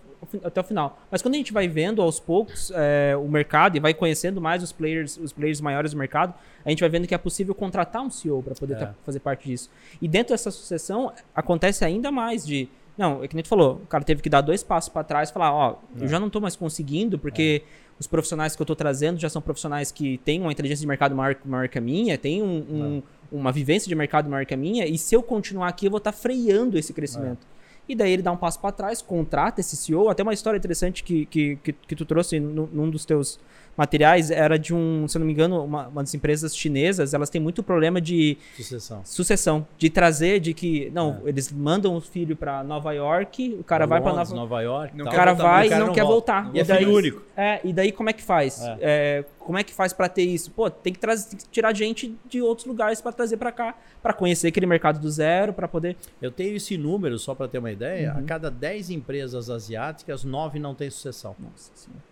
até 0.44 0.62
o 0.62 0.64
final. 0.64 1.00
Mas 1.10 1.22
quando 1.22 1.34
a 1.36 1.38
gente 1.38 1.52
vai 1.52 1.68
vendo 1.68 2.02
aos 2.02 2.20
poucos 2.20 2.72
é, 2.76 3.16
o 3.18 3.28
mercado 3.28 3.76
e 3.78 3.80
vai 3.80 3.94
conhecendo 3.94 4.40
mais 4.42 4.62
os 4.64 4.72
players, 4.72 5.18
os 5.18 5.34
players 5.34 5.60
maiores 5.62 5.92
do 5.92 5.98
mercado, 5.98 6.34
a 6.66 6.70
gente 6.70 6.80
vai 6.80 6.90
vendo 6.90 7.08
que 7.08 7.16
é 7.16 7.18
possível 7.18 7.56
contratar 7.56 8.02
um 8.02 8.10
CEO 8.10 8.42
para 8.44 8.54
poder 8.56 8.74
É. 8.76 8.78
tá- 8.78 8.96
fazer 9.06 9.20
parte 9.20 9.50
disso. 9.50 9.70
E 10.02 10.08
dentro 10.08 10.34
dessa 10.34 10.52
sucessão 10.52 11.12
acontece 11.36 11.84
ainda 11.86 12.12
mais 12.12 12.46
de 12.46 12.70
não, 12.98 13.24
é 13.24 13.28
que 13.28 13.34
nem 13.36 13.42
tu 13.42 13.48
falou, 13.48 13.76
o 13.84 13.88
cara 13.88 14.04
teve 14.04 14.22
que 14.22 14.30
dar 14.30 14.42
dois 14.42 14.62
passos 14.62 14.90
para 14.90 15.04
trás 15.04 15.30
e 15.30 15.34
falar, 15.34 15.52
ó, 15.54 15.78
eu 15.98 16.06
É. 16.06 16.08
já 16.08 16.20
não 16.20 16.30
tô 16.30 16.40
mais 16.40 16.56
conseguindo 16.56 17.18
porque 17.18 17.64
os 18.00 18.06
profissionais 18.06 18.56
que 18.56 18.62
eu 18.62 18.66
tô 18.66 18.76
trazendo 18.76 19.18
já 19.20 19.30
são 19.30 19.42
profissionais 19.42 19.92
que 19.92 20.18
têm 20.20 20.40
uma 20.42 20.52
inteligência 20.52 20.82
de 20.82 20.88
mercado 20.88 21.16
maior, 21.16 21.36
maior 21.46 21.68
que 21.68 21.78
a 21.78 21.82
minha, 21.82 22.18
têm 22.18 22.44
um- 22.44 22.66
um- 22.70 23.04
uma 23.32 23.52
vivência 23.52 23.88
de 23.88 23.96
mercado 23.96 24.30
maior 24.30 24.46
que 24.46 24.54
a 24.54 24.58
minha, 24.58 24.86
e 24.86 24.98
se 24.98 25.16
eu 25.16 25.24
continuar 25.24 25.70
aqui, 25.70 25.86
eu 25.88 25.90
vou 25.92 26.00
estar 26.00 26.12
freando 26.12 26.78
esse 26.78 26.94
crescimento. 26.94 27.48
E 27.92 27.96
daí 27.96 28.14
ele 28.14 28.22
dá 28.22 28.32
um 28.32 28.38
passo 28.38 28.58
para 28.58 28.72
trás, 28.72 29.02
contrata 29.02 29.60
esse 29.60 29.76
CEO. 29.76 30.08
Até 30.08 30.24
uma 30.24 30.34
história 30.34 30.58
interessante 30.58 31.04
que, 31.04 31.26
que, 31.26 31.58
que, 31.58 31.74
que 31.74 31.94
tu 31.94 32.06
trouxe 32.06 32.40
nu- 32.40 32.70
num 32.72 32.90
dos 32.90 33.04
teus 33.04 33.38
materiais 33.76 34.30
era 34.32 34.58
de 34.58 34.74
um, 34.74 35.08
se 35.08 35.18
eu 35.18 35.20
não 35.20 35.26
me 35.26 35.34
engano, 35.34 35.64
uma, 35.64 35.88
uma 35.88 36.02
das 36.04 36.14
empresas 36.14 36.56
chinesas, 36.56 37.14
elas 37.14 37.30
têm 37.30 37.42
muito 37.42 37.64
problema 37.64 38.00
de 38.00 38.38
Sucessão. 38.56 39.02
sucessão, 39.04 39.68
de 39.78 39.90
trazer, 39.90 40.40
de 40.40 40.54
que, 40.54 40.90
não, 40.94 41.22
eles 41.26 41.52
mandam 41.52 41.96
o 41.96 42.02
filho 42.02 42.36
para 42.36 42.64
Nova 42.64 42.92
York, 42.94 43.56
o 43.60 43.64
cara 43.64 43.86
vai 43.86 44.02
para 44.02 44.14
Nova 44.14 44.36
Nova 44.36 44.62
York. 44.62 44.98
Não 44.98 45.06
o 45.06 45.10
cara 45.10 45.34
voltar, 45.34 45.50
vai 45.52 45.68
e 45.68 45.70
não, 45.70 45.94
quer 45.94 46.04
volta. 46.04 46.42
voltar. 46.42 46.52
E 46.54 46.60
é 46.60 46.64
daí, 46.64 46.78
filho 46.80 46.94
único. 46.96 47.22
É, 47.36 47.62
e 47.64 47.74
daí 47.74 47.92
como 47.92 48.10
é 48.10 48.14
que 48.14 48.24
faz? 48.24 48.62
É. 48.62 48.78
É, 48.82 49.26
como 49.40 49.58
é 49.58 49.64
que 49.64 49.74
faz 49.74 49.94
pra 49.94 50.08
ter 50.08 50.24
isso? 50.24 50.52
Pô, 50.52 50.70
tem 50.70 50.94
que, 50.94 51.00
trazer, 51.00 51.30
tem 51.30 51.40
que 51.40 51.48
tirar 51.50 51.74
gente 51.74 52.16
de 52.28 52.42
outros 52.42 52.68
lugares 52.68 53.02
pra 53.02 53.12
trazer 53.12 53.38
pra 53.38 53.52
cá, 53.52 53.76
pra 54.02 54.14
conhecer 54.14 54.48
aquele 54.48 54.66
mercado 54.66 55.00
do 55.00 55.10
zero, 55.10 55.54
pra 55.54 55.68
poder. 55.68 55.98
Eu 56.22 56.32
tenho 56.32 56.56
esse 56.56 56.78
número, 56.78 57.18
só 57.18 57.34
para 57.34 57.48
ter 57.48 57.58
uma 57.58 57.72
ideia. 57.72 58.14
Uhum. 58.14 58.20
A 58.20 58.24
cada 58.24 58.52
10 58.52 58.92
empresas 58.92 59.50
asiáticas, 59.50 60.24
9 60.24 60.60
não 60.60 60.76
têm 60.76 60.90
sucessão. 60.90 61.36
Nossa 61.40 61.72
senhora. 61.76 62.11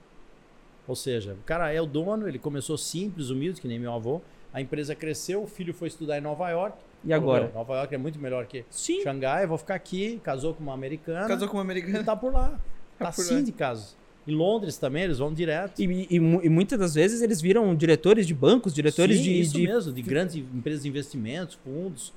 Ou 0.89 0.95
seja, 0.95 1.33
o 1.33 1.43
cara 1.45 1.71
é 1.71 1.79
o 1.79 1.85
dono, 1.85 2.27
ele 2.27 2.39
começou 2.39 2.75
simples, 2.75 3.29
humilde, 3.29 3.61
que 3.61 3.67
nem 3.67 3.77
meu 3.77 3.93
avô. 3.93 4.19
A 4.51 4.59
empresa 4.59 4.95
cresceu, 4.95 5.43
o 5.43 5.45
filho 5.47 5.71
foi 5.71 5.87
estudar 5.87 6.17
em 6.17 6.21
Nova 6.21 6.49
York. 6.49 6.75
E 7.05 7.13
agora? 7.13 7.41
Falou, 7.41 7.53
"Meu, 7.53 7.57
Nova 7.59 7.75
York 7.75 7.93
é 7.93 7.97
muito 7.99 8.17
melhor 8.19 8.47
que 8.47 8.65
Sim. 8.71 9.03
Xangai, 9.03 9.45
vou 9.45 9.59
ficar 9.59 9.75
aqui. 9.75 10.19
Casou 10.23 10.55
com 10.55 10.63
uma 10.63 10.73
americana. 10.73 11.27
Casou 11.27 11.47
com 11.47 11.57
uma 11.57 11.61
e 11.61 11.65
americana. 11.65 12.03
tá 12.03 12.15
por 12.15 12.33
lá. 12.33 12.59
Tá 12.97 13.05
Tá 13.05 13.11
por 13.13 13.21
sim 13.23 13.35
lá. 13.35 13.41
de 13.41 13.51
casos. 13.53 13.95
Em 14.27 14.33
Londres 14.35 14.77
também, 14.77 15.03
eles 15.03 15.19
vão 15.19 15.31
direto. 15.33 15.79
E, 15.79 15.85
e 16.09 16.15
e 16.17 16.49
muitas 16.49 16.77
das 16.79 16.95
vezes 16.95 17.21
eles 17.21 17.39
viram 17.39 17.73
diretores 17.75 18.25
de 18.27 18.33
bancos, 18.33 18.73
diretores 18.73 19.17
Sim, 19.19 19.23
de. 19.23 19.39
isso 19.39 19.53
de- 19.53 19.67
mesmo, 19.67 19.93
de 19.93 20.01
grandes 20.01 20.35
empresas 20.35 20.81
de 20.83 20.89
investimentos, 20.89 21.55
fundos, 21.63 22.11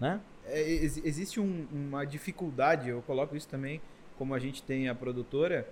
né? 0.00 0.20
É, 0.44 0.60
ex- 0.60 1.00
existe 1.04 1.40
um- 1.40 1.66
uma 1.72 2.04
dificuldade, 2.04 2.90
eu 2.90 3.00
coloco 3.06 3.34
isso 3.36 3.48
também, 3.48 3.80
como 4.18 4.34
a 4.34 4.38
gente 4.38 4.62
tem 4.62 4.88
a 4.90 4.94
produtora, 4.94 5.66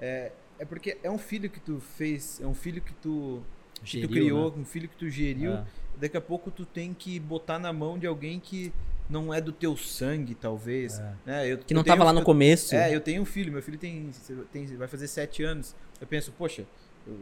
é, 0.00 0.32
é 0.58 0.64
porque 0.64 0.98
é 1.02 1.10
um 1.10 1.18
filho 1.18 1.48
que 1.50 1.60
tu 1.60 1.80
fez, 1.80 2.40
é 2.40 2.46
um 2.46 2.54
filho 2.54 2.80
que 2.80 2.92
tu, 2.94 3.42
que 3.82 3.86
Geriu, 3.92 4.08
tu 4.08 4.12
criou, 4.12 4.50
né? 4.52 4.56
um 4.58 4.64
filho 4.64 4.88
que 4.88 4.96
tu 4.96 5.08
geriu, 5.08 5.52
É. 5.54 5.64
daqui 5.98 6.16
a 6.16 6.20
pouco 6.20 6.50
tu 6.50 6.64
tem 6.64 6.92
que 6.94 7.18
botar 7.20 7.58
na 7.58 7.72
mão 7.72 7.98
de 7.98 8.06
alguém 8.06 8.40
que 8.40 8.72
não 9.08 9.32
é 9.32 9.40
do 9.40 9.52
teu 9.52 9.76
sangue, 9.76 10.34
talvez. 10.34 10.98
É. 10.98 11.12
né? 11.24 11.46
Eu- 11.52 11.58
que 11.58 11.72
não 11.74 11.82
tenho- 11.84 11.94
tava 11.96 12.04
lá 12.04 12.12
no 12.12 12.20
eu- 12.20 12.24
começo. 12.24 12.74
É, 12.74 12.94
eu 12.94 13.00
tenho 13.00 13.22
um 13.22 13.26
filho, 13.26 13.52
meu 13.52 13.62
filho 13.62 13.78
tem, 13.78 14.10
tem- 14.52 14.66
vai 14.76 14.88
fazer 14.88 15.06
sete 15.08 15.42
anos. 15.44 15.74
Eu 16.00 16.06
penso, 16.06 16.32
poxa, 16.32 16.66
eu 17.06 17.16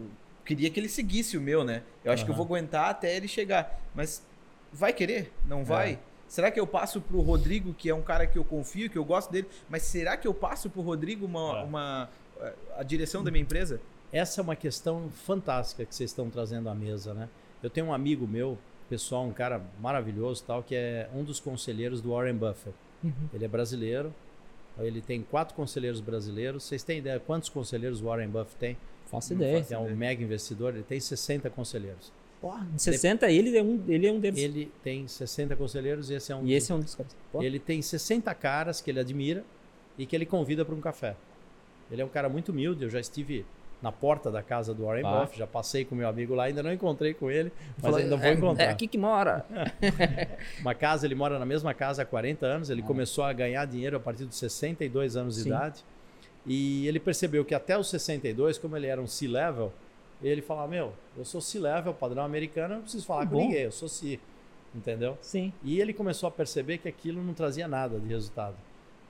queria 0.45 0.71
que 0.71 0.81
ele 0.81 0.89
seguisse 0.89 1.37
o 1.37 1.41
meu, 1.41 1.63
né? 1.65 1.83
Eu 2.05 2.11
acho 2.13 2.25
que 2.25 2.31
eu 2.31 2.35
vou 2.35 2.45
aguentar 2.47 2.89
até 2.91 3.15
ele 3.17 3.29
chegar. 3.29 3.81
Mas 3.95 4.23
vai 4.73 4.93
querer? 4.93 5.31
Não 5.47 5.63
vai? 5.65 5.93
É. 5.93 5.99
Será 6.27 6.51
que 6.51 6.59
eu 6.59 6.67
passo 6.67 7.01
pro 7.03 7.21
Rodrigo, 7.21 7.75
que 7.75 7.89
é 7.91 7.95
um 7.95 8.01
cara 8.03 8.27
que 8.27 8.39
eu 8.39 8.45
confio, 8.45 8.89
que 8.89 8.97
eu 8.97 9.05
gosto 9.05 9.31
dele, 9.31 9.47
mas 9.69 9.83
será 9.83 10.17
que 10.17 10.27
eu 10.27 10.33
passo 10.33 10.71
pro 10.71 10.81
Rodrigo 10.81 11.27
uma, 11.27 11.61
É. 11.61 11.63
uma- 11.65 12.11
a 12.77 12.83
direção 12.83 13.23
da 13.23 13.31
minha 13.31 13.43
empresa? 13.43 13.81
Essa 14.13 14.41
é 14.41 14.43
uma 14.43 14.57
questão 14.57 15.11
fantástica 15.11 15.85
que 15.85 15.95
vocês 15.95 16.11
estão 16.11 16.31
trazendo 16.31 16.69
à 16.69 16.75
mesa, 16.75 17.13
né? 17.15 17.29
Eu 17.63 17.71
tenho 17.71 17.87
um 17.87 17.93
amigo 17.93 18.27
meu, 18.27 18.59
pessoal, 18.89 19.25
um 19.25 19.33
cara 19.33 19.61
maravilhoso, 19.81 20.45
tal, 20.47 20.63
que 20.63 20.75
é 20.75 21.09
um 21.15 21.25
dos 21.25 21.41
conselheiros 21.41 22.01
do 22.01 22.11
Warren 22.11 22.35
Buffett. 22.35 22.77
Uhum. 23.03 23.13
Ele 23.33 23.45
é 23.45 23.49
brasileiro. 23.49 24.15
Ele 24.79 25.01
tem 25.01 25.23
quatro 25.23 25.55
conselheiros 25.55 26.01
brasileiros. 26.01 26.65
Vocês 26.65 26.83
têm 26.83 26.99
ideia 26.99 27.21
quantos 27.21 27.49
conselheiros 27.49 28.01
o 28.01 28.05
Warren 28.05 28.29
Buffett 28.29 28.57
tem? 28.57 28.77
Faço 29.07 29.33
ideia. 29.33 29.61
faço 29.61 29.75
É 29.75 29.79
um 29.79 29.83
ideia. 29.83 29.97
mega 29.97 30.23
investidor. 30.23 30.75
Ele 30.75 30.83
tem 30.83 30.99
60 31.01 31.49
conselheiros. 31.51 32.13
De 32.75 32.83
60, 32.83 33.31
ele 33.31 33.57
é 33.57 33.63
um, 33.63 33.83
ele 33.89 34.07
é 34.07 34.13
um 34.13 34.21
deles. 34.21 34.39
Ele 34.39 34.71
tem 34.83 35.09
60 35.09 35.57
conselheiros 35.57 36.11
e 36.11 36.15
esse 36.15 36.31
é 36.31 36.37
um 36.37 36.45
e 36.45 36.53
esse 36.53 36.71
é 36.71 36.75
um 36.75 36.81
dos 36.81 36.95
caras. 36.95 37.17
Ele 37.41 37.59
tem 37.59 37.81
60 37.81 38.35
caras 38.35 38.83
que 38.83 38.91
ele 38.91 39.01
admira 39.01 39.45
e 39.97 40.05
que 40.05 40.15
ele 40.15 40.27
convida 40.27 40.63
para 40.65 40.75
um 40.75 40.81
café. 40.81 41.17
Ele 41.91 42.03
é 42.03 42.05
um 42.05 42.09
cara 42.09 42.29
muito 42.29 42.51
humilde, 42.51 42.85
eu 42.85 42.91
já 42.91 43.01
estive 43.01 43.45
na 43.83 43.93
porta 43.93 44.31
da 44.31 44.43
casa 44.43 44.73
do 44.73 44.85
Warren 44.87 45.05
Ah. 45.05 45.21
Buffett, 45.21 45.39
já 45.39 45.47
passei 45.47 45.85
com 45.85 45.95
meu 45.95 46.09
amigo 46.09 46.35
lá, 46.35 46.45
ainda 46.45 46.63
não 46.63 46.73
encontrei 46.73 47.13
com 47.13 47.31
ele, 47.31 47.53
mas 47.77 47.83
Falou, 47.83 47.99
ainda 47.99 48.17
vou 48.17 48.27
é, 48.27 48.33
encontrar. 48.33 48.65
É 48.65 48.69
aqui 48.71 48.87
que 48.89 48.97
mora. 48.97 49.45
Uma 50.61 50.75
casa, 50.75 51.07
ele 51.07 51.15
mora 51.15 51.39
na 51.39 51.45
mesma 51.45 51.75
casa 51.75 52.03
há 52.03 52.05
40 52.07 52.47
anos, 52.47 52.71
ele 52.71 52.81
Ah. 52.83 52.87
começou 52.87 53.25
a 53.25 53.33
ganhar 53.33 53.65
dinheiro 53.67 53.97
a 53.97 54.01
partir 54.01 54.25
dos 54.25 54.37
62 54.39 55.17
anos 55.17 55.37
de 55.37 55.43
Sim. 55.43 55.49
idade. 55.51 55.85
E 56.47 56.87
ele 56.87 56.99
percebeu 57.01 57.45
que 57.45 57.55
até 57.55 57.77
os 57.79 57.89
62, 57.89 58.59
como 58.59 58.77
ele 58.77 58.87
era 58.87 59.01
um 59.01 59.07
C-level, 59.07 59.73
ele 60.23 60.41
falava: 60.43 60.69
Meu, 60.69 60.93
eu 61.17 61.25
sou 61.25 61.41
C-level, 61.41 61.93
padrão 61.95 62.23
americano, 62.25 62.75
eu 62.75 62.77
não 62.77 62.83
preciso 62.83 63.05
falar 63.07 63.27
com 63.27 63.37
ninguém, 63.37 63.63
eu 63.63 63.73
sou 63.73 63.89
C. 63.89 64.19
Entendeu? 64.75 65.17
Sim. 65.21 65.53
E 65.63 65.81
ele 65.81 65.93
começou 65.93 66.27
a 66.29 66.33
perceber 66.33 66.79
que 66.79 66.89
aquilo 66.89 67.23
não 67.23 67.33
trazia 67.33 67.69
nada 67.69 67.99
de 67.99 68.09
resultado. 68.09 68.57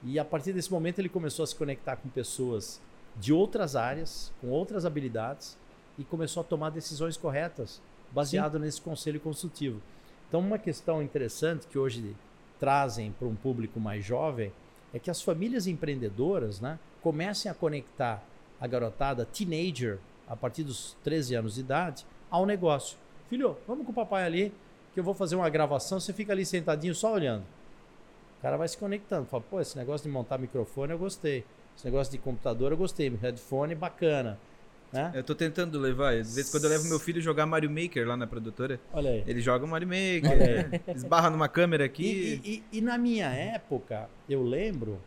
E 0.04 0.18
a 0.18 0.24
partir 0.24 0.52
desse 0.52 0.70
momento 0.70 0.98
ele 0.98 1.08
começou 1.08 1.42
a 1.42 1.46
se 1.46 1.56
conectar 1.56 1.96
com 1.96 2.08
pessoas 2.08 2.80
de 3.16 3.32
outras 3.32 3.74
áreas, 3.74 4.32
com 4.40 4.48
outras 4.48 4.84
habilidades 4.84 5.56
e 5.98 6.04
começou 6.04 6.42
a 6.42 6.44
tomar 6.44 6.70
decisões 6.70 7.16
corretas, 7.16 7.80
baseado 8.12 8.58
nesse 8.58 8.80
conselho 8.80 9.18
consultivo. 9.18 9.80
Então, 10.28 10.40
uma 10.40 10.58
questão 10.58 11.02
interessante 11.02 11.66
que 11.66 11.78
hoje 11.78 12.14
trazem 12.58 13.12
para 13.12 13.28
um 13.28 13.34
público 13.34 13.78
mais 13.80 14.04
jovem 14.04 14.52
é 14.92 14.98
que 14.98 15.10
as 15.10 15.22
famílias 15.22 15.66
empreendedoras, 15.66 16.60
né, 16.60 16.78
comecem 17.02 17.50
a 17.50 17.54
conectar 17.54 18.22
a 18.60 18.66
garotada 18.66 19.24
teenager 19.24 19.98
a 20.28 20.36
partir 20.36 20.64
dos 20.64 20.96
13 21.04 21.34
anos 21.34 21.54
de 21.54 21.60
idade 21.60 22.06
ao 22.30 22.46
negócio. 22.46 22.96
Filho, 23.28 23.56
vamos 23.66 23.84
com 23.84 23.92
o 23.92 23.94
papai 23.94 24.24
ali 24.24 24.52
que 24.92 25.00
eu 25.00 25.04
vou 25.04 25.14
fazer 25.14 25.34
uma 25.34 25.50
gravação, 25.50 25.98
você 25.98 26.12
fica 26.12 26.32
ali 26.32 26.46
sentadinho 26.46 26.94
só 26.94 27.12
olhando. 27.12 27.44
O 28.44 28.46
cara 28.46 28.58
vai 28.58 28.68
se 28.68 28.76
conectando, 28.76 29.24
fala, 29.24 29.42
pô, 29.42 29.58
esse 29.58 29.74
negócio 29.74 30.06
de 30.06 30.12
montar 30.12 30.36
microfone 30.36 30.92
eu 30.92 30.98
gostei. 30.98 31.42
Esse 31.74 31.86
negócio 31.86 32.10
de 32.12 32.18
computador 32.18 32.72
eu 32.72 32.76
gostei, 32.76 33.08
headphone 33.08 33.74
bacana. 33.74 34.38
Né? 34.92 35.12
Eu 35.14 35.24
tô 35.24 35.34
tentando 35.34 35.78
levar. 35.78 36.10
De 36.12 36.30
vez 36.30 36.48
em 36.48 36.50
quando 36.50 36.64
eu 36.64 36.68
levo 36.70 36.84
meu 36.86 37.00
filho 37.00 37.22
jogar 37.22 37.46
Mario 37.46 37.70
Maker 37.70 38.06
lá 38.06 38.18
na 38.18 38.26
produtora. 38.26 38.78
Olha 38.92 39.12
aí. 39.12 39.24
Ele 39.26 39.40
joga 39.40 39.66
Mario 39.66 39.88
Olha 39.88 39.96
Maker, 40.20 40.70
né? 40.70 40.80
esbarra 40.94 41.30
numa 41.30 41.48
câmera 41.48 41.86
aqui. 41.86 42.04
E, 42.44 42.50
e- 42.50 42.54
e- 42.72 42.78
e 42.78 42.80
na 42.82 42.98
minha 42.98 43.28
época, 43.32 44.10
eu 44.28 44.42
lembro 44.42 45.00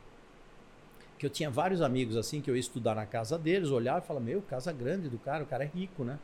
que 1.19 1.25
eu 1.27 1.29
tinha 1.29 1.51
vários 1.51 1.79
amigos 1.79 2.17
assim 2.17 2.41
que 2.41 2.49
eu 2.49 2.55
ia 2.55 2.59
estudar 2.59 2.95
na 2.95 3.05
casa 3.05 3.37
deles, 3.37 3.69
olhava 3.69 3.99
e 4.03 4.07
falava, 4.07 4.25
meu, 4.25 4.41
casa 4.41 4.73
grande 4.73 5.09
do 5.09 5.19
cara, 5.19 5.43
o 5.43 5.47
cara 5.47 5.63
é 5.63 5.67
rico, 5.67 6.03
né? 6.03 6.17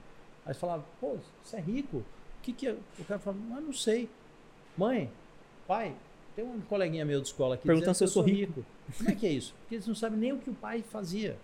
Aí 0.48 0.56
falava, 0.56 0.84
pô, 1.00 1.18
você 1.44 1.58
é 1.58 1.62
rico? 1.62 1.98
O 1.98 2.06
que 2.42 2.52
que 2.52 2.68
é? 2.70 2.76
O 2.98 3.06
cara 3.06 3.20
falava, 3.20 3.40
mas 3.50 3.64
não 3.64 3.72
sei. 3.74 4.10
Mãe, 4.76 5.12
pai, 5.68 5.94
tem 6.36 6.44
um 6.46 6.60
coleguinha 6.62 7.06
meu 7.06 7.22
de 7.22 7.28
escola 7.28 7.56
aqui 7.56 7.66
Perguntando 7.68 7.94
se 7.96 8.04
eu 8.04 8.08
sou 8.08 8.24
rico. 8.24 8.66
Como 8.98 9.10
é 9.10 9.16
que 9.16 9.26
é 9.28 9.32
isso? 9.32 9.54
Porque 9.62 9.76
eles 9.76 9.88
não 9.88 9.96
sabem 9.96 10.18
nem 10.20 10.32
o 10.34 10.38
que 10.40 10.50
o 10.50 10.54
pai 10.54 10.84
fazia. 10.84 11.38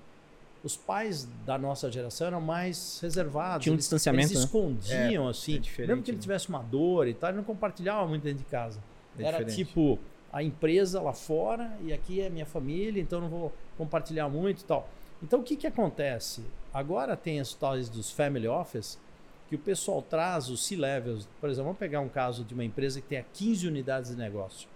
Os 0.64 0.76
pais 0.76 1.28
da 1.46 1.58
nossa 1.58 1.90
geração 1.92 2.28
eram 2.28 2.42
mais 2.42 3.00
reservados. 3.02 3.64
Tinha 3.64 3.72
um 3.72 3.76
eles- 3.76 3.86
distanciamento, 3.86 4.28
Eles 4.34 4.40
né? 4.40 4.46
escondiam, 4.46 5.28
É, 5.28 5.30
assim. 5.32 5.56
é 5.56 5.60
diferente, 5.60 5.88
mesmo 5.90 6.04
que 6.04 6.12
ele 6.12 6.18
né? 6.18 6.22
tivesse 6.22 6.50
uma 6.50 6.62
dor 6.62 7.08
e 7.08 7.14
tal, 7.14 7.30
ele 7.30 7.38
não 7.38 7.44
compartilhava 7.46 8.06
muito 8.08 8.24
dentro 8.24 8.40
de 8.40 8.46
casa. 8.50 8.80
É 9.18 9.24
Era 9.24 9.38
diferente. 9.44 9.56
tipo 9.66 10.00
a 10.34 10.44
empresa 10.44 11.02
lá 11.02 11.14
fora 11.14 11.72
e 11.84 11.94
aqui 11.94 12.20
é 12.22 12.30
minha 12.30 12.46
família, 12.46 13.02
então 13.02 13.22
não 13.22 13.30
vou 13.30 13.54
compartilhar 13.78 14.28
muito 14.28 14.62
e 14.62 14.64
tal. 14.66 14.90
Então 15.24 15.40
o 15.40 15.44
que, 15.44 15.56
que 15.56 15.66
acontece? 15.68 16.44
Agora 16.74 17.16
tem 17.16 17.40
as 17.40 17.54
tais 17.54 17.88
dos 17.90 18.12
family 18.12 18.48
office 18.48 19.00
que 19.48 19.56
o 19.56 19.60
pessoal 19.60 20.02
traz 20.02 20.50
os 20.50 20.64
C-levels. 20.66 21.28
Por 21.42 21.50
exemplo, 21.50 21.66
vamos 21.66 21.80
pegar 21.80 22.02
um 22.02 22.10
caso 22.10 22.44
de 22.44 22.54
uma 22.54 22.64
empresa 22.64 23.02
que 23.02 23.08
tenha 23.08 23.26
15 23.34 23.66
unidades 23.68 24.12
de 24.12 24.18
negócio. 24.18 24.68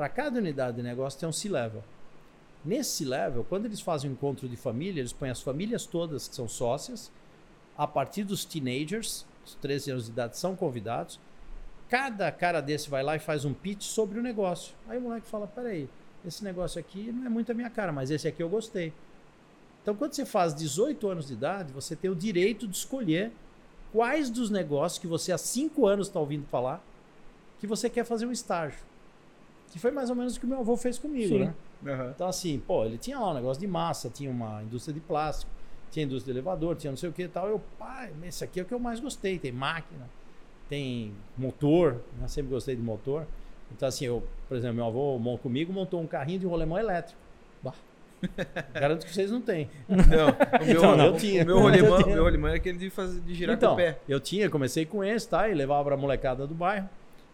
Para 0.00 0.08
cada 0.08 0.38
unidade 0.38 0.78
de 0.78 0.82
negócio 0.82 1.20
tem 1.20 1.28
um 1.28 1.32
C-level. 1.32 1.84
Nesse 2.64 3.04
level, 3.04 3.44
quando 3.46 3.66
eles 3.66 3.82
fazem 3.82 4.08
um 4.08 4.14
encontro 4.14 4.48
de 4.48 4.56
família, 4.56 5.02
eles 5.02 5.12
põem 5.12 5.28
as 5.28 5.42
famílias 5.42 5.84
todas 5.84 6.26
que 6.26 6.34
são 6.34 6.48
sócias, 6.48 7.12
a 7.76 7.86
partir 7.86 8.24
dos 8.24 8.42
teenagers, 8.42 9.26
os 9.44 9.56
13 9.56 9.90
anos 9.90 10.04
de 10.06 10.12
idade, 10.12 10.38
são 10.38 10.56
convidados. 10.56 11.20
Cada 11.90 12.32
cara 12.32 12.62
desse 12.62 12.88
vai 12.88 13.02
lá 13.02 13.14
e 13.14 13.18
faz 13.18 13.44
um 13.44 13.52
pitch 13.52 13.82
sobre 13.82 14.18
o 14.18 14.22
negócio. 14.22 14.74
Aí 14.88 14.96
o 14.96 15.02
moleque 15.02 15.26
fala: 15.26 15.46
peraí, 15.46 15.86
esse 16.24 16.42
negócio 16.42 16.80
aqui 16.80 17.12
não 17.12 17.26
é 17.26 17.28
muito 17.28 17.52
a 17.52 17.54
minha 17.54 17.68
cara, 17.68 17.92
mas 17.92 18.10
esse 18.10 18.26
aqui 18.26 18.42
eu 18.42 18.48
gostei. 18.48 18.94
Então, 19.82 19.94
quando 19.94 20.14
você 20.14 20.24
faz 20.24 20.54
18 20.54 21.08
anos 21.08 21.26
de 21.26 21.34
idade, 21.34 21.74
você 21.74 21.94
tem 21.94 22.10
o 22.10 22.16
direito 22.16 22.66
de 22.66 22.74
escolher 22.74 23.30
quais 23.92 24.30
dos 24.30 24.48
negócios 24.48 24.98
que 24.98 25.06
você 25.06 25.30
há 25.30 25.36
5 25.36 25.86
anos 25.86 26.06
está 26.06 26.18
ouvindo 26.18 26.46
falar 26.46 26.82
que 27.58 27.66
você 27.66 27.90
quer 27.90 28.04
fazer 28.06 28.24
um 28.24 28.32
estágio. 28.32 28.88
Que 29.70 29.78
foi 29.78 29.90
mais 29.90 30.10
ou 30.10 30.16
menos 30.16 30.36
o 30.36 30.40
que 30.40 30.46
o 30.46 30.48
meu 30.48 30.60
avô 30.60 30.76
fez 30.76 30.98
comigo, 30.98 31.28
Sim. 31.28 31.38
né? 31.44 31.54
Aham. 31.86 32.12
Então, 32.14 32.28
assim, 32.28 32.58
pô, 32.66 32.84
ele 32.84 32.98
tinha 32.98 33.18
lá 33.18 33.30
um 33.30 33.34
negócio 33.34 33.60
de 33.60 33.66
massa, 33.66 34.10
tinha 34.10 34.30
uma 34.30 34.62
indústria 34.62 34.92
de 34.92 35.00
plástico, 35.00 35.50
tinha 35.90 36.04
indústria 36.04 36.32
de 36.34 36.38
elevador, 36.38 36.76
tinha 36.76 36.90
não 36.90 36.96
sei 36.96 37.08
o 37.08 37.12
que 37.12 37.22
e 37.22 37.28
tal. 37.28 37.48
Eu, 37.48 37.60
pai, 37.78 38.12
esse 38.24 38.42
aqui 38.44 38.60
é 38.60 38.62
o 38.62 38.66
que 38.66 38.74
eu 38.74 38.78
mais 38.80 38.98
gostei. 39.00 39.38
Tem 39.38 39.52
máquina, 39.52 40.08
tem 40.68 41.12
motor, 41.38 42.00
né? 42.20 42.26
sempre 42.28 42.50
gostei 42.50 42.74
de 42.76 42.82
motor. 42.82 43.26
Então, 43.72 43.88
assim, 43.88 44.04
eu, 44.06 44.22
por 44.48 44.56
exemplo, 44.56 44.76
meu 44.76 44.86
avô 44.86 45.38
comigo 45.38 45.72
montou 45.72 46.00
um 46.00 46.06
carrinho 46.06 46.40
de 46.40 46.46
rolemão 46.46 46.76
elétrico. 46.76 47.18
Bah. 47.62 47.74
Garanto 48.74 49.06
que 49.06 49.14
vocês 49.14 49.30
não 49.30 49.40
têm. 49.40 49.70
Não, 49.88 49.96
o 49.98 50.08
meu, 50.08 50.76
Então, 50.76 50.96
não. 50.96 51.06
eu 51.06 51.16
tinha. 51.16 51.42
O 51.44 51.46
meu 51.46 51.60
rolemão, 51.60 52.06
meu 52.06 52.24
rolemão 52.24 52.50
é 52.50 52.56
aquele 52.56 52.76
de, 52.76 52.90
fazer, 52.90 53.20
de 53.20 53.34
girar 53.34 53.56
então, 53.56 53.70
com 53.70 53.74
o 53.74 53.78
pé. 53.78 53.98
eu 54.08 54.18
tinha, 54.20 54.50
comecei 54.50 54.84
com 54.84 55.02
esse, 55.04 55.28
tá? 55.28 55.48
E 55.48 55.54
levava 55.54 55.84
pra 55.84 55.96
molecada 55.96 56.46
do 56.46 56.54
bairro. 56.54 56.88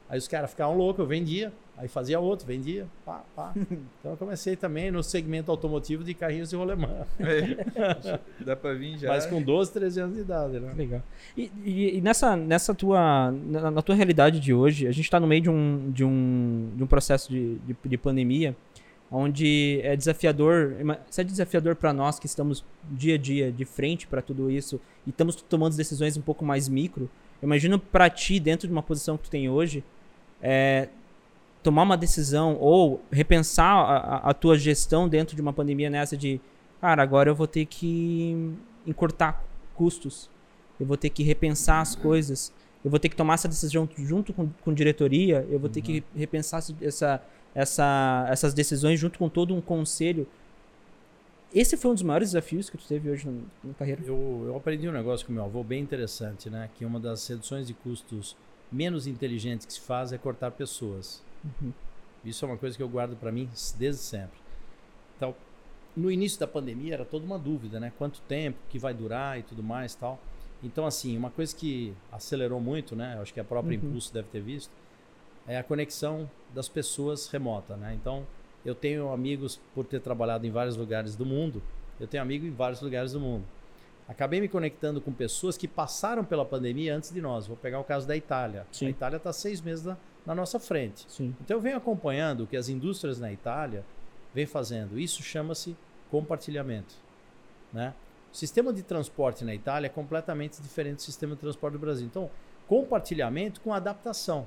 Aí 0.08 0.18
os 0.18 0.28
caras 0.28 0.50
ficavam 0.50 0.76
loucos, 0.76 1.00
eu 1.00 1.06
vendia. 1.06 1.52
Aí 1.78 1.88
fazia 1.88 2.18
outro, 2.18 2.46
vendia. 2.46 2.86
Pá, 3.04 3.22
pá. 3.34 3.52
Então 4.00 4.12
eu 4.12 4.16
comecei 4.16 4.56
também 4.56 4.90
no 4.90 5.02
segmento 5.02 5.50
automotivo 5.50 6.02
de 6.02 6.14
carrinhos 6.14 6.48
de 6.50 6.56
rolemão. 6.56 7.06
É. 7.20 8.18
Dá 8.44 8.56
pra 8.56 8.72
vir 8.72 8.98
já. 8.98 9.08
Mas 9.08 9.26
com 9.26 9.42
12, 9.42 9.72
13 9.72 10.00
anos 10.00 10.14
de 10.16 10.22
idade, 10.22 10.58
né? 10.58 10.72
Legal. 10.74 11.02
E, 11.36 11.50
e- 11.64 11.98
e 11.98 12.00
nessa, 12.00 12.34
nessa 12.36 12.74
tua, 12.74 13.30
na, 13.30 13.70
na 13.70 13.82
tua 13.82 13.94
realidade 13.94 14.40
de 14.40 14.54
hoje, 14.54 14.86
a 14.86 14.92
gente 14.92 15.04
está 15.04 15.20
no 15.20 15.26
meio 15.26 15.42
de 15.42 15.50
um, 15.50 15.90
de 15.90 16.02
um, 16.04 16.70
de 16.74 16.82
um 16.82 16.86
processo 16.86 17.30
de, 17.30 17.56
de, 17.56 17.76
de 17.84 17.98
pandemia, 17.98 18.56
onde 19.10 19.80
é 19.82 19.94
desafiador, 19.94 20.74
se 21.10 21.20
é 21.20 21.24
desafiador 21.24 21.76
para 21.76 21.92
nós 21.92 22.18
que 22.18 22.26
estamos 22.26 22.64
dia 22.90 23.14
a 23.14 23.18
dia 23.18 23.52
de 23.52 23.64
frente 23.64 24.06
para 24.06 24.20
tudo 24.22 24.50
isso 24.50 24.80
e 25.06 25.10
estamos 25.10 25.36
tomando 25.36 25.76
decisões 25.76 26.16
um 26.16 26.22
pouco 26.22 26.44
mais 26.44 26.68
micro, 26.68 27.08
eu 27.40 27.46
imagino 27.46 27.78
para 27.78 28.08
ti, 28.10 28.40
dentro 28.40 28.66
de 28.66 28.72
uma 28.72 28.82
posição 28.82 29.16
que 29.16 29.24
tu 29.24 29.30
tem 29.30 29.48
hoje, 29.48 29.84
é, 30.42 30.88
tomar 31.66 31.82
uma 31.82 31.96
decisão 31.96 32.56
ou 32.60 33.00
repensar 33.10 33.74
a, 33.74 34.30
a- 34.30 34.34
tua 34.34 34.56
gestão 34.56 35.08
dentro 35.08 35.34
de 35.34 35.42
uma 35.42 35.52
pandemia 35.52 35.90
nessa 35.90 36.16
de, 36.16 36.40
cara, 36.80 37.02
agora 37.02 37.28
eu 37.28 37.34
vou 37.34 37.48
ter 37.48 37.66
que 37.66 38.54
encurtar 38.86 39.42
custos, 39.74 40.30
eu 40.78 40.86
vou 40.86 40.96
ter 40.96 41.10
que 41.10 41.24
repensar 41.24 41.80
as 41.80 41.96
coisas, 41.96 42.52
eu 42.84 42.90
vou 42.90 43.00
ter 43.00 43.08
que 43.08 43.16
tomar 43.16 43.34
essa 43.34 43.48
decisão 43.48 43.88
junto 43.98 44.32
com, 44.32 44.48
com 44.62 44.72
diretoria, 44.72 45.44
eu 45.50 45.58
vou 45.58 45.68
ter 45.68 45.80
que 45.82 46.04
repensar 46.14 46.58
essa- 46.60 46.74
essa, 46.80 47.22
essa, 47.52 48.26
essas 48.30 48.54
decisões 48.54 49.00
junto 49.00 49.18
com 49.18 49.28
todo 49.28 49.52
um 49.52 49.60
conselho. 49.60 50.24
Esse 51.52 51.76
foi 51.76 51.90
um 51.90 51.94
dos 51.94 52.02
maiores 52.04 52.28
desafios 52.28 52.70
que 52.70 52.78
tu 52.78 52.86
teve 52.86 53.10
hoje 53.10 53.28
na 53.64 53.74
carreira? 53.74 54.02
Eu, 54.06 54.44
eu 54.46 54.56
aprendi 54.56 54.88
um 54.88 54.92
negócio 54.92 55.26
com 55.26 55.32
meu 55.32 55.44
avô 55.44 55.64
bem 55.64 55.82
interessante, 55.82 56.48
né? 56.48 56.68
Que 56.76 56.84
uma 56.84 57.00
das 57.00 57.26
reduções 57.26 57.66
de 57.66 57.74
custos 57.74 58.36
menos 58.70 59.06
inteligentes 59.08 59.66
que 59.66 59.72
se 59.72 59.80
faz 59.80 60.12
é 60.12 60.18
cortar 60.18 60.50
pessoas. 60.52 61.22
Uhum. 61.60 61.72
Isso 62.24 62.44
é 62.44 62.48
uma 62.48 62.56
coisa 62.56 62.76
que 62.76 62.82
eu 62.82 62.88
guardo 62.88 63.16
para 63.16 63.30
mim 63.30 63.48
desde 63.78 64.02
sempre. 64.02 64.38
Então, 65.16 65.34
no 65.96 66.10
início 66.10 66.38
da 66.38 66.46
pandemia 66.46 66.94
era 66.94 67.04
toda 67.04 67.24
uma 67.24 67.38
dúvida, 67.38 67.80
né? 67.80 67.92
Quanto 67.96 68.20
tempo 68.22 68.58
que 68.68 68.78
vai 68.78 68.92
durar 68.92 69.38
e 69.38 69.42
tudo 69.42 69.62
mais, 69.62 69.94
tal. 69.94 70.18
Então, 70.62 70.86
assim, 70.86 71.16
uma 71.16 71.30
coisa 71.30 71.54
que 71.54 71.94
acelerou 72.10 72.60
muito, 72.60 72.96
né? 72.96 73.14
Eu 73.16 73.22
acho 73.22 73.32
que 73.32 73.40
a 73.40 73.44
própria 73.44 73.78
Uhum. 73.78 73.86
Impulso 73.88 74.12
deve 74.12 74.28
ter 74.28 74.40
visto, 74.40 74.70
é 75.46 75.58
a 75.58 75.62
conexão 75.62 76.28
das 76.52 76.68
pessoas 76.68 77.28
remota, 77.28 77.76
né? 77.76 77.94
Então, 77.94 78.26
eu 78.64 78.74
tenho 78.74 79.12
amigos 79.12 79.60
por 79.74 79.84
ter 79.86 80.00
trabalhado 80.00 80.44
em 80.46 80.50
vários 80.50 80.76
lugares 80.76 81.14
do 81.14 81.24
mundo. 81.24 81.62
Eu 82.00 82.06
tenho 82.08 82.22
amigo 82.22 82.44
em 82.44 82.50
vários 82.50 82.80
lugares 82.82 83.12
do 83.12 83.20
mundo. 83.20 83.44
Acabei 84.08 84.40
me 84.40 84.48
conectando 84.48 85.00
com 85.00 85.12
pessoas 85.12 85.56
que 85.56 85.66
passaram 85.66 86.24
pela 86.24 86.44
pandemia 86.44 86.96
antes 86.96 87.12
de 87.12 87.20
nós. 87.20 87.46
Vou 87.46 87.56
pegar 87.56 87.78
o 87.80 87.84
caso 87.84 88.06
da 88.06 88.16
Itália. 88.16 88.66
Sim. 88.72 88.86
A 88.86 88.90
Itália 88.90 89.16
está 89.16 89.32
seis 89.32 89.60
meses 89.60 89.84
na 90.26 90.34
nossa 90.34 90.58
frente. 90.58 91.06
Sim. 91.08 91.34
Então 91.40 91.56
eu 91.56 91.60
venho 91.60 91.76
acompanhando 91.76 92.42
o 92.42 92.46
que 92.46 92.56
as 92.56 92.68
indústrias 92.68 93.18
na 93.18 93.32
Itália 93.32 93.84
vêm 94.34 94.46
fazendo. 94.46 94.98
Isso 94.98 95.22
chama-se 95.22 95.76
compartilhamento. 96.10 96.94
Né? 97.72 97.94
O 98.32 98.36
sistema 98.36 98.72
de 98.72 98.82
transporte 98.82 99.44
na 99.44 99.54
Itália 99.54 99.86
é 99.86 99.90
completamente 99.90 100.60
diferente 100.60 100.96
do 100.96 101.02
sistema 101.02 101.34
de 101.34 101.40
transporte 101.40 101.74
do 101.74 101.78
Brasil. 101.78 102.06
Então, 102.06 102.30
compartilhamento 102.66 103.60
com 103.60 103.72
adaptação. 103.72 104.46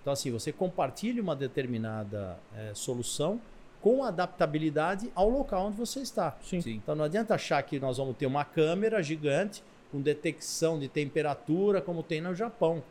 Então, 0.00 0.12
assim, 0.12 0.30
você 0.30 0.52
compartilha 0.52 1.22
uma 1.22 1.36
determinada 1.36 2.38
eh, 2.54 2.72
solução 2.74 3.40
com 3.80 4.04
adaptabilidade 4.04 5.10
ao 5.14 5.28
local 5.28 5.66
onde 5.66 5.76
você 5.76 6.00
está. 6.00 6.36
Sim. 6.42 6.60
Sim. 6.60 6.74
Então 6.74 6.94
não 6.94 7.04
adianta 7.04 7.34
achar 7.34 7.62
que 7.62 7.80
nós 7.80 7.96
vamos 7.96 8.16
ter 8.16 8.26
uma 8.26 8.44
câmera 8.44 9.02
gigante 9.02 9.62
com 9.90 10.00
detecção 10.00 10.78
de 10.78 10.88
temperatura 10.88 11.80
como 11.80 12.02
tem 12.02 12.20
no 12.20 12.34
Japão. 12.34 12.82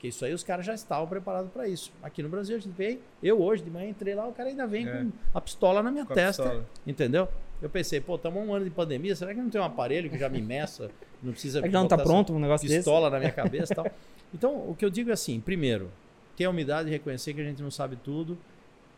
Porque 0.00 0.08
isso 0.08 0.24
aí 0.24 0.32
os 0.32 0.42
caras 0.42 0.64
já 0.64 0.72
estavam 0.72 1.06
preparados 1.06 1.52
para 1.52 1.68
isso. 1.68 1.92
Aqui 2.02 2.22
no 2.22 2.30
Brasil 2.30 2.56
a 2.56 2.58
gente 2.58 2.72
vem, 2.72 3.00
eu 3.22 3.38
hoje 3.42 3.62
de 3.62 3.70
manhã 3.70 3.90
entrei 3.90 4.14
lá, 4.14 4.26
o 4.26 4.32
cara 4.32 4.48
ainda 4.48 4.66
vem 4.66 4.88
É. 4.88 4.92
com 5.04 5.10
a 5.34 5.40
pistola 5.42 5.82
na 5.82 5.90
minha 5.90 6.06
Com 6.06 6.14
testa. 6.14 6.42
pistola. 6.42 6.66
Entendeu? 6.86 7.28
Eu 7.60 7.68
pensei, 7.68 8.00
pô, 8.00 8.14
estamos 8.14 8.42
um 8.42 8.54
ano 8.54 8.64
de 8.64 8.70
pandemia, 8.70 9.14
será 9.14 9.34
que 9.34 9.40
não 9.42 9.50
tem 9.50 9.60
um 9.60 9.64
aparelho 9.64 10.08
que 10.08 10.16
já 10.18 10.26
me 10.30 10.40
meça? 10.40 10.90
Não 11.22 11.32
precisa 11.32 11.58
É 11.58 11.62
que 11.64 11.70
já 11.70 11.78
não 11.80 11.86
tá 11.86 11.98
pronto 11.98 12.32
um 12.32 12.38
negócio 12.38 12.66
desse. 12.66 12.78
pistola 12.78 13.10
na 13.10 13.18
minha 13.18 13.30
cabeça 13.30 13.74
e 13.74 13.76
tal. 13.76 13.86
Então, 14.32 14.70
o 14.70 14.74
que 14.74 14.82
eu 14.86 14.88
digo 14.88 15.10
é 15.10 15.12
assim, 15.12 15.38
primeiro, 15.38 15.90
ter 16.34 16.46
a 16.46 16.50
humildade 16.50 16.86
de 16.86 16.92
reconhecer 16.92 17.34
que 17.34 17.40
a 17.42 17.44
gente 17.44 17.60
não 17.62 17.70
sabe 17.70 17.96
tudo. 17.96 18.38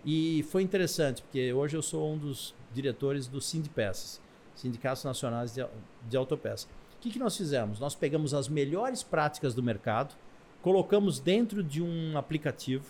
E 0.04 0.44
foi 0.52 0.62
interessante, 0.62 1.20
porque 1.22 1.52
hoje 1.52 1.76
eu 1.76 1.82
sou 1.82 2.12
um 2.12 2.16
dos 2.16 2.54
diretores 2.72 3.26
do 3.26 3.40
Sindpeças, 3.40 4.20
Sindicatos 4.54 5.02
Nacionais 5.02 5.52
de, 5.52 5.66
de 6.08 6.16
Autopeça. 6.16 6.68
O 6.96 7.00
que, 7.00 7.10
que 7.10 7.18
nós 7.18 7.36
fizemos? 7.36 7.80
Nós 7.80 7.96
pegamos 7.96 8.32
as 8.34 8.48
melhores 8.48 9.02
práticas 9.02 9.52
do 9.52 9.62
mercado, 9.64 10.14
colocamos 10.62 11.18
dentro 11.18 11.62
de 11.62 11.82
um 11.82 12.16
aplicativo, 12.16 12.84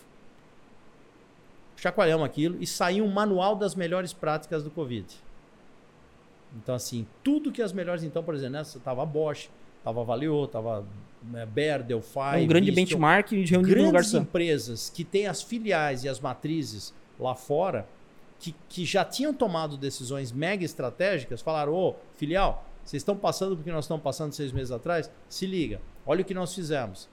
chacoalhamos 1.75 2.25
aquilo 2.25 2.57
e 2.61 2.67
saiu 2.67 3.03
um 3.03 3.11
manual 3.11 3.55
das 3.55 3.75
melhores 3.75 4.13
práticas 4.13 4.63
do 4.63 4.71
Covid. 4.71 5.05
Então, 6.55 6.75
assim, 6.75 7.05
tudo 7.23 7.51
que 7.51 7.61
as 7.61 7.73
melhores, 7.73 8.03
então, 8.03 8.23
por 8.23 8.35
exemplo, 8.35 8.53
nessa 8.53 8.79
tava 8.79 9.01
a 9.01 9.05
Bosch, 9.05 9.49
tava 9.83 10.03
Valeo, 10.03 10.47
tava 10.47 10.85
né, 11.23 11.45
Bayer, 11.45 11.83
Delphi, 11.83 12.19
É 12.35 12.37
um 12.37 12.47
grande 12.47 12.71
benchmark 12.71 13.31
num 13.31 13.61
lugar 13.61 13.91
grandes 13.91 14.13
empresas 14.13 14.89
que 14.89 15.03
têm 15.03 15.27
as 15.27 15.41
filiais 15.41 16.03
e 16.03 16.09
as 16.09 16.19
matrizes 16.19 16.93
lá 17.19 17.33
fora, 17.33 17.87
que, 18.39 18.55
que 18.69 18.85
já 18.85 19.03
tinham 19.03 19.33
tomado 19.33 19.77
decisões 19.77 20.31
mega 20.31 20.63
estratégicas, 20.63 21.41
falaram: 21.41 21.73
ô, 21.73 21.95
filial, 22.15 22.65
vocês 22.83 23.01
estão 23.01 23.15
passando 23.15 23.55
porque 23.55 23.71
nós 23.71 23.85
estamos 23.85 24.03
passando 24.03 24.31
seis 24.33 24.51
meses 24.51 24.71
atrás? 24.71 25.09
Se 25.27 25.47
liga, 25.47 25.81
olha 26.05 26.21
o 26.21 26.25
que 26.25 26.33
nós 26.33 26.53
fizemos. 26.53 27.09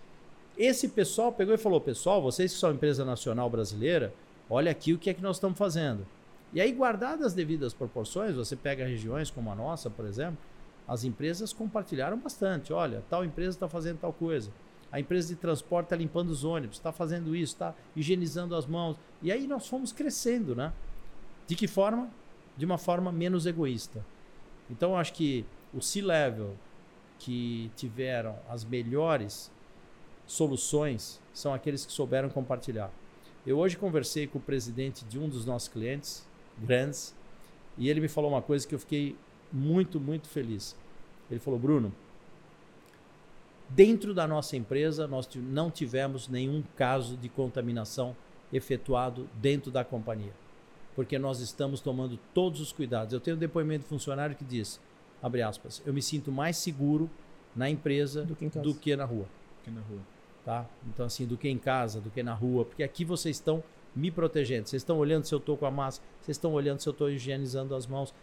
Esse 0.61 0.89
pessoal 0.89 1.33
pegou 1.33 1.55
e 1.55 1.57
falou: 1.57 1.81
pessoal, 1.81 2.21
vocês 2.21 2.53
que 2.53 2.59
são 2.59 2.71
empresa 2.71 3.03
nacional 3.03 3.49
brasileira, 3.49 4.13
olha 4.51 4.71
aqui 4.71 4.93
o 4.93 4.99
que 4.99 5.09
é 5.09 5.15
que 5.15 5.23
nós 5.23 5.37
estamos 5.37 5.57
fazendo. 5.57 6.07
E 6.53 6.61
aí, 6.61 6.71
guardadas 6.71 7.29
as 7.29 7.33
devidas 7.33 7.73
proporções, 7.73 8.35
você 8.35 8.55
pega 8.55 8.85
regiões 8.85 9.31
como 9.31 9.51
a 9.51 9.55
nossa, 9.55 9.89
por 9.89 10.05
exemplo, 10.05 10.37
as 10.87 11.03
empresas 11.03 11.55
compartilharam 11.55 12.19
bastante. 12.19 12.75
Olha, 12.75 13.03
tal 13.09 13.25
empresa 13.25 13.57
está 13.57 13.71
fazendo 13.71 14.01
tal 14.01 14.13
coisa. 14.13 14.53
A 14.93 15.01
empresa 15.01 15.29
de 15.29 15.37
transporte 15.37 15.87
está 15.87 15.97
limpando 15.97 16.29
os 16.29 16.45
ônibus, 16.45 16.77
está 16.77 16.93
fazendo 16.93 17.35
isso, 17.35 17.55
está 17.55 17.75
higienizando 17.97 18.55
as 18.55 18.67
mãos. 18.67 18.99
E 19.23 19.33
aí 19.33 19.47
nós 19.47 19.67
fomos 19.67 19.95
crescendo, 19.95 20.55
né? 20.55 20.75
De 21.47 21.57
que 21.57 21.67
forma? 21.67 22.11
De 22.55 22.67
uma 22.67 22.77
forma 22.77 23.11
menos 23.11 23.47
egoísta. 23.47 24.05
Então, 24.69 24.91
eu 24.91 24.97
acho 24.99 25.15
que 25.15 25.47
o 25.73 25.81
C-Level 25.81 26.55
que 27.19 27.71
tiveram 27.77 28.37
as 28.47 28.63
melhores 28.63 29.51
soluções 30.31 31.21
são 31.35 31.53
aqueles 31.53 31.85
que 31.85 31.91
souberam 31.91 32.31
compartilhar. 32.31 32.93
Eu 33.45 33.59
hoje 33.59 33.77
conversei 33.77 34.29
com 34.29 34.39
o 34.39 34.41
presidente 34.41 35.05
de 35.05 35.19
um 35.19 35.29
dos 35.29 35.45
nossos 35.45 35.69
clientes 35.69 36.25
grandes 36.57 37.17
e 37.77 37.89
ele 37.89 38.01
me 38.01 38.07
falou 38.07 38.31
uma 38.31 38.43
coisa 38.43 38.67
que 38.67 38.73
eu 38.73 38.79
fiquei 38.79 39.17
muito, 39.53 39.99
muito 39.99 40.29
feliz. 40.29 40.77
Ele 41.29 41.41
falou: 41.41 41.59
Bruno, 41.59 41.93
dentro 43.69 44.15
da 44.15 44.29
nossa 44.29 44.57
empresa 44.57 45.09
nós 45.09 45.29
não 45.35 45.69
tivemos 45.69 46.29
nenhum 46.29 46.63
caso 46.77 47.17
de 47.17 47.29
contaminação 47.29 48.15
efetuado 48.53 49.29
dentro 49.35 49.71
da 49.71 49.85
companhia, 49.85 50.33
porque 50.95 51.19
nós 51.19 51.41
estamos 51.41 51.81
tomando 51.81 52.17
todos 52.33 52.61
os 52.61 52.73
cuidados. 52.73 53.13
Eu 53.13 53.21
tenho 53.21 53.37
um 53.37 53.41
depoimento 53.41 53.83
de 53.83 53.89
funcionário 53.89 54.37
que 54.37 54.45
diz, 54.45 54.81
abre 55.21 55.43
aspas, 55.43 55.83
eu 55.85 55.93
me 55.93 56.03
sinto 56.03 56.31
mais 56.31 56.57
seguro 56.57 57.11
na 57.57 57.69
empresa 57.69 58.25
Do 58.25 58.37
que 58.37 58.49
do 58.49 58.75
que 58.75 58.95
na 58.95 59.05
rua 59.05 59.27
Aqui 59.61 59.71
na 59.71 59.81
rua. 59.83 60.01
Tá? 60.45 60.67
Então 60.89 61.07
assim, 61.07 61.27
do 61.27 61.37
que 61.37 61.49
em 61.49 61.59
casa, 61.59 62.01
do 62.01 62.11
que 62.11 62.23
na 62.23 62.35
rua, 62.35 62.65
porque 62.65 62.83
aqui 62.83 63.05
vocês 63.05 63.37
estão 63.37 63.63
me 63.95 64.11
protegendo. 64.11 64.69
Vocês 64.69 64.83
estão 64.83 64.99
olhando 64.99 65.25
se 65.25 65.35
eu 65.35 65.41
tô 65.41 65.57
com 65.57 65.67
a 65.67 65.71
máscara, 65.71 66.09
vocês 66.21 66.37
estão 66.37 66.53
olhando 66.53 66.81
se 66.81 66.89
eu 66.89 66.93
estou 66.93 67.11
higienizando 67.11 67.75
as 67.75 67.87
mãos. 67.87 68.15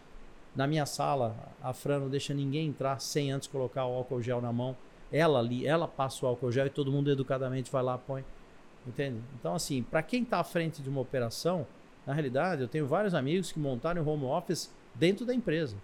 Na 0.54 0.66
minha 0.66 0.86
sala, 0.86 1.36
a 1.62 1.72
Fran 1.72 2.00
não 2.00 2.08
deixa 2.08 2.32
ninguém 2.34 2.68
entrar 2.68 3.00
sem 3.00 3.30
antes 3.30 3.48
colocar 3.48 3.86
o 3.86 3.94
álcool 3.94 4.22
gel 4.22 4.40
na 4.40 4.52
mão. 4.52 4.76
Ela 5.12 5.38
ali, 5.38 5.66
ela 5.66 5.86
passa 5.86 6.24
o 6.24 6.28
álcool 6.28 6.50
gel 6.50 6.66
e 6.66 6.70
todo 6.70 6.90
mundo 6.90 7.10
educadamente 7.10 7.70
vai 7.70 7.82
lá 7.82 7.96
põe. 7.98 8.24
Entende? 8.86 9.20
Então 9.38 9.54
assim, 9.54 9.82
para 9.82 10.02
quem 10.02 10.22
está 10.22 10.40
à 10.40 10.44
frente 10.44 10.82
de 10.82 10.88
uma 10.88 11.00
operação, 11.00 11.66
na 12.06 12.14
realidade, 12.14 12.62
eu 12.62 12.68
tenho 12.68 12.86
vários 12.86 13.14
amigos 13.14 13.52
que 13.52 13.58
montaram 13.58 14.06
home 14.06 14.24
office 14.24 14.74
dentro 14.94 15.26
da 15.26 15.34
empresa. 15.34 15.76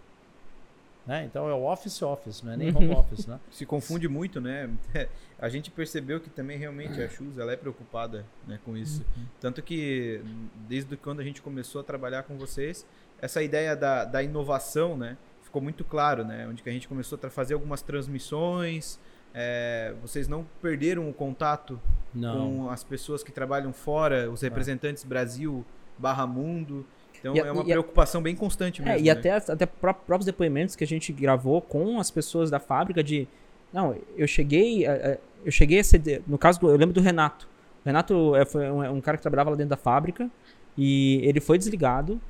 Né? 1.06 1.24
Então 1.24 1.48
é 1.48 1.52
o 1.52 1.64
office 1.64 2.00
office, 2.00 2.42
não 2.42 2.52
é 2.52 2.56
nem 2.56 2.74
home 2.74 2.88
office, 2.94 3.26
né? 3.26 3.38
Se 3.50 3.66
confunde 3.66 4.08
muito, 4.08 4.40
né? 4.40 4.70
A 5.38 5.50
gente 5.50 5.70
percebeu 5.70 6.18
que 6.18 6.30
também 6.30 6.56
realmente 6.56 7.02
a 7.02 7.08
Chus 7.08 7.36
ela 7.36 7.52
é 7.52 7.56
preocupada 7.56 8.24
né, 8.46 8.58
com 8.64 8.74
isso. 8.74 9.04
Tanto 9.38 9.60
que 9.60 10.22
desde 10.66 10.96
quando 10.96 11.20
a 11.20 11.24
gente 11.24 11.42
começou 11.42 11.82
a 11.82 11.84
trabalhar 11.84 12.22
com 12.22 12.38
vocês, 12.38 12.86
essa 13.20 13.42
ideia 13.42 13.76
da, 13.76 14.06
da 14.06 14.22
inovação, 14.22 14.96
né? 14.96 15.18
Ficou 15.42 15.60
muito 15.60 15.84
claro, 15.84 16.24
né? 16.24 16.46
Onde 16.48 16.62
que 16.62 16.70
a 16.70 16.72
gente 16.72 16.88
começou 16.88 17.18
a 17.22 17.28
fazer 17.28 17.52
algumas 17.52 17.82
transmissões. 17.82 18.98
é, 19.34 19.92
vocês 20.00 20.28
não 20.28 20.46
perderam 20.62 21.10
o 21.10 21.12
contato 21.12 21.78
Não. 22.14 22.38
com 22.38 22.70
as 22.70 22.82
pessoas 22.84 23.22
que 23.22 23.32
trabalham 23.32 23.72
fora, 23.72 24.30
os 24.30 24.40
representantes 24.40 25.04
Brasil 25.04 25.64
barra 25.98 26.26
mundo. 26.26 26.86
Então 27.24 27.34
E 27.34 27.38
é 27.40 27.50
uma 27.50 27.62
e 27.62 27.72
a- 27.72 27.74
preocupação 27.76 28.20
bem 28.22 28.36
constante 28.36 28.82
mesmo. 28.82 28.94
É, 28.96 29.00
e 29.00 29.04
né? 29.04 29.10
até, 29.10 29.30
até 29.30 29.64
pró- 29.64 29.94
próprios 29.94 30.26
depoimentos 30.26 30.76
que 30.76 30.84
a 30.84 30.86
gente 30.86 31.10
gravou 31.12 31.62
com 31.62 31.98
as 31.98 32.10
pessoas 32.10 32.50
da 32.50 32.60
fábrica 32.60 33.02
de. 33.02 33.26
Não, 33.72 33.96
eu 34.16 34.26
cheguei. 34.26 34.86
a- 34.86 34.92
a- 35.14 35.18
Eu 35.44 35.50
cheguei 35.52 35.78
a 35.80 35.84
ser. 35.84 36.22
No 36.26 36.36
caso 36.38 36.60
do. 36.60 36.68
Eu 36.70 36.76
lembro 36.76 36.94
do 36.94 37.00
Renato. 37.00 37.48
O 37.84 37.86
Renato 37.88 38.34
é, 38.36 38.44
foi 38.44 38.70
um, 38.70 38.94
um 38.96 39.00
cara 39.00 39.16
que 39.16 39.22
trabalhava 39.22 39.50
lá 39.50 39.56
dentro 39.56 39.70
da 39.70 39.76
fábrica. 39.76 40.30
E 40.76 41.20
ele 41.22 41.40
foi 41.40 41.56
desligado. 41.58 42.20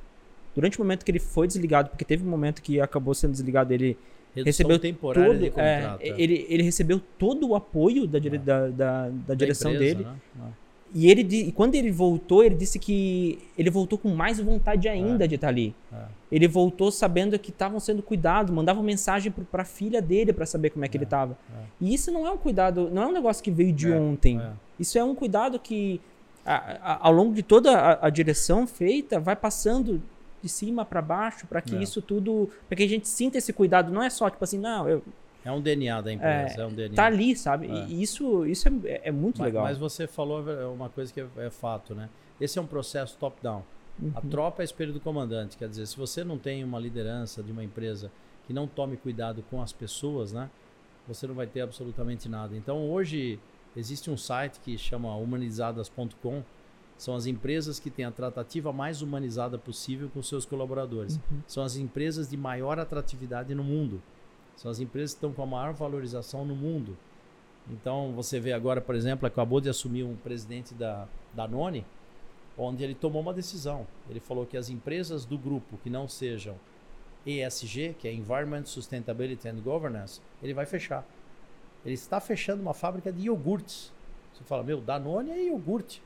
Durante 0.55 0.77
o 0.79 0.81
momento 0.81 1.03
que 1.03 1.11
ele 1.11 1.19
foi 1.19 1.47
desligado, 1.47 1.89
porque 1.89 2.05
teve 2.05 2.25
um 2.25 2.29
momento 2.29 2.61
que 2.61 2.79
acabou 2.79 3.13
sendo 3.13 3.31
desligado, 3.31 3.73
ele 3.73 3.97
Redução 4.33 4.45
recebeu 4.45 4.79
temporária 4.79 5.29
todo, 5.31 5.39
de 5.39 5.45
é, 5.47 5.49
contrato. 5.49 6.01
é. 6.01 6.07
ele, 6.21 6.45
ele 6.49 6.63
recebeu 6.63 7.01
todo 7.19 7.49
o 7.49 7.55
apoio 7.55 8.07
da, 8.07 8.19
dire- 8.19 8.37
Ah. 8.37 8.41
da, 8.45 8.67
da, 8.69 9.09
da 9.09 9.33
direção 9.33 9.71
empresa, 9.73 9.95
dele. 9.95 10.05
né? 10.09 10.15
Ah. 10.41 10.49
E 10.97 11.11
ele 11.11 11.23
e 11.35 11.51
quando 11.51 11.75
ele 11.75 11.91
voltou, 11.91 12.41
ele 12.41 12.55
disse 12.55 12.79
que 12.79 13.37
ele 13.57 13.69
voltou 13.69 13.99
com 13.99 14.09
mais 14.15 14.39
vontade 14.39 14.87
ainda 14.87 15.27
de 15.27 15.35
estar 15.35 15.49
ali. 15.49 15.75
É. 15.91 15.97
Ele 16.31 16.47
voltou 16.47 16.89
sabendo 16.89 17.37
que 17.37 17.49
estavam 17.49 17.81
sendo 17.81 18.01
cuidados, 18.01 18.53
mandava 18.53 18.81
mensagem 18.81 19.29
para 19.51 19.63
a 19.63 19.65
filha 19.65 20.01
dele 20.01 20.31
para 20.31 20.45
saber 20.45 20.69
como 20.69 20.85
é 20.85 20.87
que 20.87 20.95
ele 20.95 21.03
estava. 21.03 21.37
é. 21.53 21.63
E 21.81 21.93
isso 21.93 22.11
não 22.13 22.25
é 22.25 22.31
um 22.31 22.37
cuidado, 22.37 22.89
não 22.93 23.03
é 23.03 23.07
um 23.07 23.11
negócio 23.11 23.43
que 23.43 23.51
veio 23.51 23.73
de 23.73 23.91
É, 23.91 23.99
ontem. 23.99 24.39
é. 24.39 24.51
Isso 24.79 24.97
é 24.97 25.03
um 25.03 25.13
cuidado 25.13 25.59
que 25.59 25.99
a- 26.45 26.77
a- 26.93 27.07
ao 27.07 27.11
longo 27.11 27.33
de 27.33 27.43
toda 27.43 27.75
a, 27.77 28.07
a 28.07 28.09
direção 28.09 28.65
feita 28.65 29.19
vai 29.19 29.35
passando 29.35 30.01
de 30.41 30.47
cima 30.47 30.85
para 30.85 31.01
baixo 31.01 31.45
para 31.47 31.59
que 31.61 31.75
É. 31.75 31.83
isso 31.83 32.01
tudo, 32.01 32.49
para 32.69 32.77
que 32.77 32.83
a 32.83 32.87
gente 32.87 33.07
sinta 33.09 33.37
esse 33.37 33.51
cuidado. 33.51 33.91
Não 33.91 34.01
é 34.01 34.09
só 34.09 34.29
tipo 34.29 34.43
assim, 34.43 34.59
não, 34.59 34.87
eu, 34.87 35.03
É 35.45 35.51
um 35.51 35.61
DNA 35.61 36.01
da 36.01 36.11
empresa, 36.11 36.61
é, 36.61 36.65
um 36.65 36.73
DNA. 36.73 36.95
tá 36.95 37.05
ali, 37.05 37.35
sabe? 37.35 37.67
É. 37.67 37.85
E 37.85 38.01
isso, 38.01 38.45
isso 38.47 38.67
é, 38.85 39.01
é 39.05 39.11
muito 39.11 39.37
mas, 39.37 39.45
legal. 39.45 39.63
mas 39.63 39.77
você 39.77 40.07
falou 40.07 40.43
uma 40.73 40.89
coisa 40.89 41.13
que 41.13 41.21
é, 41.21 41.27
é 41.37 41.49
fato, 41.51 41.93
né? 41.93 42.09
Esse 42.41 42.57
é 42.59 42.61
um 42.61 42.65
processo 42.67 43.15
top-down. 43.17 43.63
A 44.13 44.19
Uhum. 44.19 44.29
tropa 44.29 44.61
é 44.61 44.65
espelho 44.65 44.91
do 44.91 44.99
comandante. 44.99 45.55
Quer 45.55 45.69
dizer, 45.69 45.85
se 45.85 45.95
você 45.95 46.21
não 46.23 46.37
tem 46.37 46.63
uma 46.65 46.77
liderança 46.79 47.41
de 47.41 47.51
uma 47.51 47.63
empresa 47.63 48.11
que 48.45 48.51
não 48.51 48.67
tome 48.67 48.97
cuidado 48.97 49.41
com 49.49 49.61
as 49.61 49.71
pessoas, 49.71 50.33
né? 50.33 50.49
Você 51.07 51.25
não 51.27 51.35
vai 51.35 51.47
ter 51.47 51.61
absolutamente 51.61 52.27
nada. 52.27 52.57
Então, 52.57 52.89
hoje, 52.89 53.39
existe 53.77 54.09
um 54.09 54.17
site 54.17 54.59
que 54.59 54.77
chama 54.77 55.15
humanizadas.com. 55.15 56.43
São 56.97 57.13
as 57.15 57.25
empresas 57.25 57.79
que 57.79 57.89
têm 57.89 58.05
a 58.05 58.11
tratativa 58.11 58.73
mais 58.73 59.01
humanizada 59.01 59.57
possível 59.57 60.09
com 60.13 60.21
seus 60.23 60.45
colaboradores. 60.45 61.15
Uhum. 61.31 61.41
São 61.47 61.63
as 61.63 61.75
empresas 61.75 62.29
de 62.29 62.37
maior 62.37 62.79
atratividade 62.79 63.53
no 63.53 63.63
mundo. 63.63 64.01
São 64.55 64.71
as 64.71 64.79
empresas 64.79 65.11
que 65.11 65.17
estão 65.17 65.33
com 65.33 65.43
a 65.43 65.45
maior 65.45 65.73
valorização 65.73 66.45
no 66.45 66.55
mundo. 66.55 66.97
Então, 67.69 68.13
você 68.13 68.39
vê 68.39 68.53
agora, 68.53 68.79
por 68.79 68.95
exemplo, 68.95 69.25
acabou 69.25 69.59
de 69.59 69.69
assumir 69.69 70.03
um 70.03 70.15
presidente 70.15 70.73
da 70.73 71.07
Danone, 71.33 71.85
onde 72.57 72.83
ele 72.83 72.95
tomou 72.95 73.21
uma 73.21 73.33
decisão. 73.33 73.87
Ele 74.09 74.19
falou 74.19 74.45
que 74.45 74.55
as 74.55 74.69
empresas 74.69 75.25
do 75.25 75.37
grupo 75.37 75.77
que 75.83 75.89
não 75.89 76.07
sejam 76.07 76.55
ESG, 77.25 77.95
que 77.99 78.07
é 78.07 78.13
Environment, 78.13 78.65
Sustainability 78.65 79.47
and 79.47 79.61
Governance, 79.61 80.21
ele 80.41 80.53
vai 80.53 80.65
fechar. 80.65 81.03
Ele 81.83 81.95
está 81.95 82.19
fechando 82.19 82.61
uma 82.61 82.73
fábrica 82.73 83.11
de 83.11 83.23
iogurtes. 83.23 83.91
Você 84.33 84.43
fala, 84.43 84.63
meu, 84.63 84.79
Danone 84.79 85.31
é 85.31 85.47
iogurte. 85.47 86.01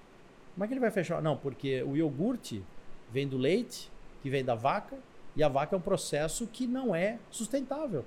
Como 0.54 0.64
é 0.64 0.68
que 0.68 0.74
ele 0.74 0.80
vai 0.80 0.92
fechar? 0.92 1.22
Não, 1.22 1.38
porque 1.38 1.84
o 1.84 1.96
iogurte 1.96 2.64
vem 3.12 3.28
do 3.28 3.38
leite, 3.38 3.92
que 4.22 4.30
vem 4.30 4.44
da 4.44 4.56
vaca, 4.56 4.98
e 5.36 5.44
a 5.44 5.48
vaca 5.48 5.76
é 5.76 5.78
um 5.78 5.82
processo 5.82 6.48
que 6.48 6.68
não 6.68 6.96
é 6.96 7.20
sustentável. 7.30 8.06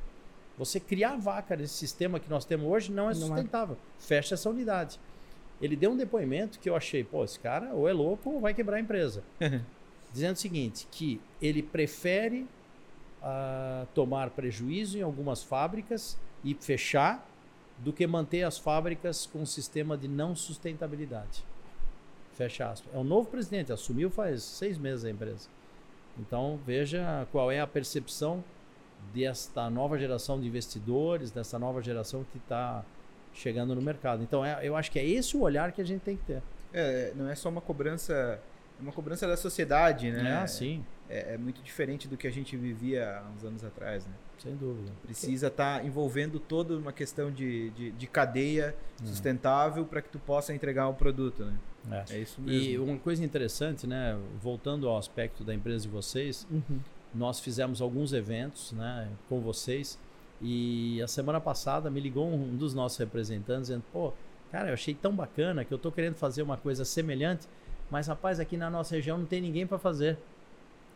Você 0.58 0.78
criar 0.78 1.16
vaca 1.16 1.56
nesse 1.56 1.74
sistema 1.74 2.20
que 2.20 2.28
nós 2.28 2.44
temos 2.44 2.66
hoje 2.66 2.92
não 2.92 3.10
é 3.10 3.14
Não 3.14 3.22
é. 3.22 3.26
sustentável. 3.26 3.76
Fecha 3.98 4.34
essa 4.34 4.50
unidade. 4.50 4.98
Ele 5.60 5.76
deu 5.76 5.92
um 5.92 5.96
depoimento 5.96 6.58
que 6.58 6.68
eu 6.68 6.76
achei, 6.76 7.02
pô, 7.04 7.24
esse 7.24 7.38
cara 7.38 7.72
ou 7.72 7.88
é 7.88 7.92
louco 7.92 8.30
ou 8.30 8.40
vai 8.40 8.52
quebrar 8.52 8.76
a 8.76 8.80
empresa. 8.80 9.22
Dizendo 10.12 10.34
o 10.36 10.38
seguinte, 10.38 10.86
que 10.90 11.20
ele 11.40 11.62
prefere 11.62 12.46
ah, 13.22 13.86
tomar 13.94 14.30
prejuízo 14.30 14.98
em 14.98 15.02
algumas 15.02 15.42
fábricas 15.42 16.18
e 16.44 16.54
fechar 16.54 17.26
do 17.78 17.92
que 17.92 18.06
manter 18.06 18.42
as 18.42 18.58
fábricas 18.58 19.24
com 19.26 19.40
um 19.40 19.46
sistema 19.46 19.96
de 19.96 20.06
não 20.08 20.36
sustentabilidade. 20.36 21.42
Fecha 22.34 22.68
aspas. 22.70 22.92
É 22.94 22.98
o 22.98 23.04
novo 23.04 23.28
presidente, 23.28 23.72
assumiu 23.72 24.10
faz 24.10 24.42
seis 24.42 24.76
meses 24.76 25.04
a 25.04 25.10
empresa. 25.10 25.48
Então 26.18 26.58
veja 26.66 27.26
qual 27.32 27.50
é 27.50 27.60
a 27.60 27.66
percepção 27.66 28.44
desta 29.12 29.68
nova 29.68 29.98
geração 29.98 30.40
de 30.40 30.46
investidores, 30.46 31.30
dessa 31.30 31.58
nova 31.58 31.82
geração 31.82 32.24
que 32.30 32.38
está 32.38 32.84
chegando 33.34 33.74
no 33.74 33.82
mercado. 33.82 34.22
Então 34.22 34.44
é, 34.44 34.58
eu 34.62 34.76
acho 34.76 34.90
que 34.90 34.98
é 34.98 35.06
esse 35.06 35.36
o 35.36 35.40
olhar 35.40 35.72
que 35.72 35.80
a 35.80 35.84
gente 35.84 36.02
tem 36.02 36.16
que 36.16 36.24
ter. 36.24 36.42
É, 36.72 37.12
não 37.14 37.28
é 37.28 37.34
só 37.34 37.48
uma 37.48 37.60
cobrança, 37.60 38.12
é 38.78 38.82
uma 38.82 38.92
cobrança 38.92 39.26
da 39.26 39.36
sociedade, 39.36 40.10
né? 40.10 40.42
É, 40.42 40.46
sim. 40.46 40.84
É, 41.08 41.34
é 41.34 41.38
muito 41.38 41.62
diferente 41.62 42.08
do 42.08 42.16
que 42.16 42.26
a 42.26 42.30
gente 42.30 42.56
vivia 42.56 43.18
há 43.18 43.30
uns 43.30 43.44
anos 43.44 43.64
atrás, 43.64 44.06
né? 44.06 44.12
Sem 44.38 44.56
dúvida. 44.56 44.90
Precisa 45.02 45.48
estar 45.48 45.80
tá 45.80 45.86
envolvendo 45.86 46.40
toda 46.40 46.76
uma 46.76 46.92
questão 46.92 47.30
de, 47.30 47.70
de, 47.70 47.90
de 47.92 48.06
cadeia 48.06 48.74
sustentável 49.04 49.84
para 49.84 50.00
que 50.00 50.08
tu 50.08 50.18
possa 50.18 50.54
entregar 50.54 50.88
o 50.88 50.92
um 50.92 50.94
produto, 50.94 51.44
né? 51.44 51.54
É. 51.90 52.14
é. 52.14 52.18
isso 52.20 52.40
mesmo. 52.40 52.60
E 52.60 52.78
uma 52.78 52.98
coisa 52.98 53.24
interessante, 53.24 53.86
né? 53.86 54.18
Voltando 54.40 54.88
ao 54.88 54.96
aspecto 54.96 55.44
da 55.44 55.54
empresa 55.54 55.82
de 55.82 55.88
vocês, 55.88 56.46
uhum. 56.50 56.80
Nós 57.14 57.40
fizemos 57.40 57.80
alguns 57.80 58.12
eventos, 58.12 58.72
né, 58.72 59.08
com 59.28 59.40
vocês. 59.40 59.98
E 60.40 61.00
a 61.00 61.06
semana 61.06 61.40
passada 61.40 61.90
me 61.90 62.00
ligou 62.00 62.26
um 62.26 62.56
dos 62.56 62.74
nossos 62.74 62.98
representantes 62.98 63.68
dizendo: 63.68 63.84
pô, 63.92 64.12
cara, 64.50 64.68
eu 64.68 64.74
achei 64.74 64.94
tão 64.94 65.14
bacana 65.14 65.64
que 65.64 65.72
eu 65.72 65.76
estou 65.76 65.92
querendo 65.92 66.14
fazer 66.14 66.42
uma 66.42 66.56
coisa 66.56 66.84
semelhante, 66.84 67.46
mas 67.90 68.08
rapaz, 68.08 68.40
aqui 68.40 68.56
na 68.56 68.68
nossa 68.68 68.94
região 68.96 69.18
não 69.18 69.26
tem 69.26 69.40
ninguém 69.40 69.66
para 69.66 69.78
fazer. 69.78 70.18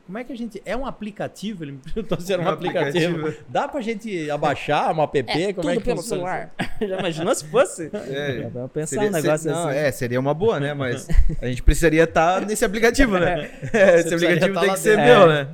Como 0.06 0.18
é 0.18 0.22
que 0.22 0.32
a 0.32 0.36
gente. 0.36 0.62
É 0.64 0.76
um 0.76 0.86
aplicativo? 0.86 1.64
Ele 1.64 1.72
me 1.72 1.78
perguntou 1.78 2.20
se 2.20 2.32
era 2.32 2.40
um, 2.40 2.44
um 2.44 2.48
aplicativo. 2.48 3.16
aplicativo. 3.16 3.44
Dá 3.48 3.66
pra 3.66 3.80
gente 3.80 4.30
abaixar 4.30 4.96
um 4.96 5.02
app? 5.02 5.18
É, 5.18 5.52
Como 5.52 5.68
é 5.68 5.76
que 5.76 5.82
pelo 5.82 5.96
funciona? 5.96 6.22
celular. 6.22 6.54
Já 6.80 6.98
imaginou 7.00 7.34
se 7.34 7.44
fosse? 7.46 7.90
É. 7.92 8.48
Vamos 8.52 8.70
pensar 8.70 8.86
seria, 8.86 9.08
um 9.08 9.12
negócio 9.12 9.38
ser, 9.38 9.50
assim. 9.50 9.62
Não, 9.64 9.70
é, 9.70 9.90
seria 9.90 10.20
uma 10.20 10.32
boa, 10.32 10.60
né? 10.60 10.74
Mas 10.74 11.08
a 11.42 11.46
gente 11.46 11.60
precisaria 11.60 12.04
estar 12.04 12.40
tá 12.40 12.46
nesse 12.46 12.64
aplicativo, 12.64 13.18
né? 13.18 13.50
É, 13.72 13.98
esse 13.98 14.14
aplicativo 14.14 14.54
tá 14.54 14.60
tem 14.60 14.72
que 14.72 14.78
ser 14.78 14.96
meu, 14.96 15.26
né? 15.26 15.48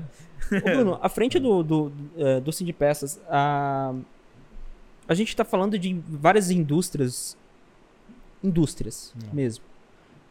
Ô, 0.58 0.60
Bruno, 0.60 0.98
à 1.00 1.08
frente 1.08 1.38
do, 1.38 1.62
do, 1.62 1.90
do, 1.90 2.10
é, 2.16 2.40
do 2.40 2.52
Cindy 2.52 2.72
Peças, 2.72 3.20
a, 3.28 3.94
a 5.08 5.14
gente 5.14 5.28
está 5.28 5.44
falando 5.44 5.78
de 5.78 6.00
várias 6.08 6.50
indústrias. 6.50 7.36
Indústrias 8.42 9.14
Não. 9.24 9.34
mesmo. 9.34 9.64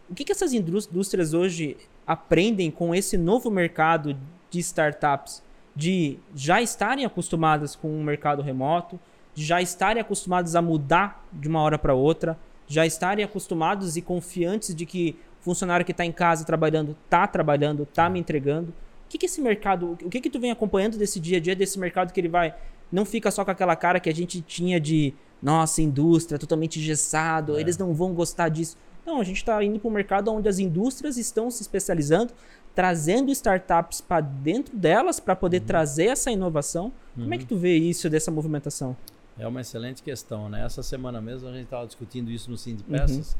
O 0.09 0.13
que, 0.13 0.25
que 0.25 0.31
essas 0.31 0.51
indústrias 0.53 1.33
hoje 1.33 1.77
aprendem 2.05 2.69
com 2.69 2.93
esse 2.93 3.17
novo 3.17 3.49
mercado 3.49 4.17
de 4.49 4.59
startups? 4.59 5.41
De 5.73 6.19
já 6.35 6.61
estarem 6.61 7.05
acostumadas 7.05 7.77
com 7.77 7.89
um 7.89 8.03
mercado 8.03 8.41
remoto, 8.41 8.99
de 9.33 9.45
já 9.45 9.61
estarem 9.61 10.01
acostumados 10.01 10.53
a 10.53 10.61
mudar 10.61 11.25
de 11.31 11.47
uma 11.47 11.61
hora 11.61 11.79
para 11.79 11.93
outra, 11.93 12.37
já 12.67 12.85
estarem 12.85 13.23
acostumados 13.23 13.95
e 13.95 14.01
confiantes 14.01 14.75
de 14.75 14.85
que 14.85 15.17
o 15.39 15.43
funcionário 15.43 15.85
que 15.85 15.93
está 15.93 16.05
em 16.05 16.11
casa 16.11 16.45
trabalhando 16.45 16.95
está 17.05 17.25
trabalhando, 17.25 17.83
está 17.83 18.09
me 18.09 18.19
entregando 18.19 18.73
que, 19.11 19.17
que 19.17 19.25
esse 19.25 19.41
mercado, 19.41 19.97
o 20.03 20.09
que 20.09 20.21
que 20.21 20.29
tu 20.29 20.39
vem 20.39 20.51
acompanhando 20.51 20.97
desse 20.97 21.19
dia 21.19 21.37
a 21.37 21.41
dia 21.41 21.55
desse 21.55 21.77
mercado 21.77 22.13
que 22.13 22.19
ele 22.19 22.29
vai 22.29 22.55
não 22.89 23.05
fica 23.05 23.29
só 23.29 23.43
com 23.43 23.51
aquela 23.51 23.75
cara 23.75 23.99
que 23.99 24.09
a 24.09 24.13
gente 24.13 24.41
tinha 24.41 24.79
de 24.79 25.13
nossa, 25.41 25.81
indústria 25.81 26.39
totalmente 26.39 26.79
engessado, 26.79 27.57
é. 27.57 27.61
eles 27.61 27.77
não 27.77 27.93
vão 27.93 28.13
gostar 28.13 28.49
disso. 28.49 28.77
Não, 29.05 29.19
a 29.19 29.23
gente 29.23 29.37
está 29.37 29.61
indo 29.63 29.79
para 29.79 29.89
um 29.89 29.93
mercado 29.93 30.31
onde 30.31 30.47
as 30.47 30.59
indústrias 30.59 31.17
estão 31.17 31.49
se 31.49 31.61
especializando, 31.61 32.31
trazendo 32.75 33.31
startups 33.31 33.99
para 33.99 34.21
dentro 34.21 34.77
delas 34.77 35.19
para 35.19 35.35
poder 35.35 35.61
uhum. 35.61 35.67
trazer 35.67 36.05
essa 36.05 36.31
inovação. 36.31 36.85
Uhum. 37.17 37.23
Como 37.23 37.33
é 37.33 37.37
que 37.37 37.43
uhum. 37.43 37.49
tu 37.49 37.57
vê 37.57 37.75
isso 37.75 38.09
dessa 38.09 38.29
movimentação? 38.29 38.95
É 39.37 39.47
uma 39.47 39.61
excelente 39.61 40.03
questão, 40.03 40.47
né? 40.47 40.63
Essa 40.63 40.83
semana 40.83 41.19
mesmo 41.19 41.49
a 41.49 41.51
gente 41.51 41.63
estava 41.63 41.85
discutindo 41.87 42.29
isso 42.29 42.51
no 42.51 42.57
Sim 42.57 42.75
de 42.75 42.83
Peças. 42.83 43.33
Uhum. 43.33 43.39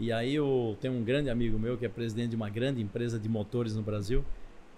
E 0.00 0.12
aí 0.12 0.34
eu 0.34 0.76
tenho 0.80 0.94
um 0.94 1.02
grande 1.02 1.28
amigo 1.28 1.58
meu 1.58 1.76
que 1.76 1.84
é 1.84 1.88
presidente 1.88 2.30
de 2.30 2.36
uma 2.36 2.48
grande 2.48 2.80
empresa 2.80 3.18
de 3.18 3.28
motores 3.28 3.74
no 3.74 3.82
Brasil. 3.82 4.24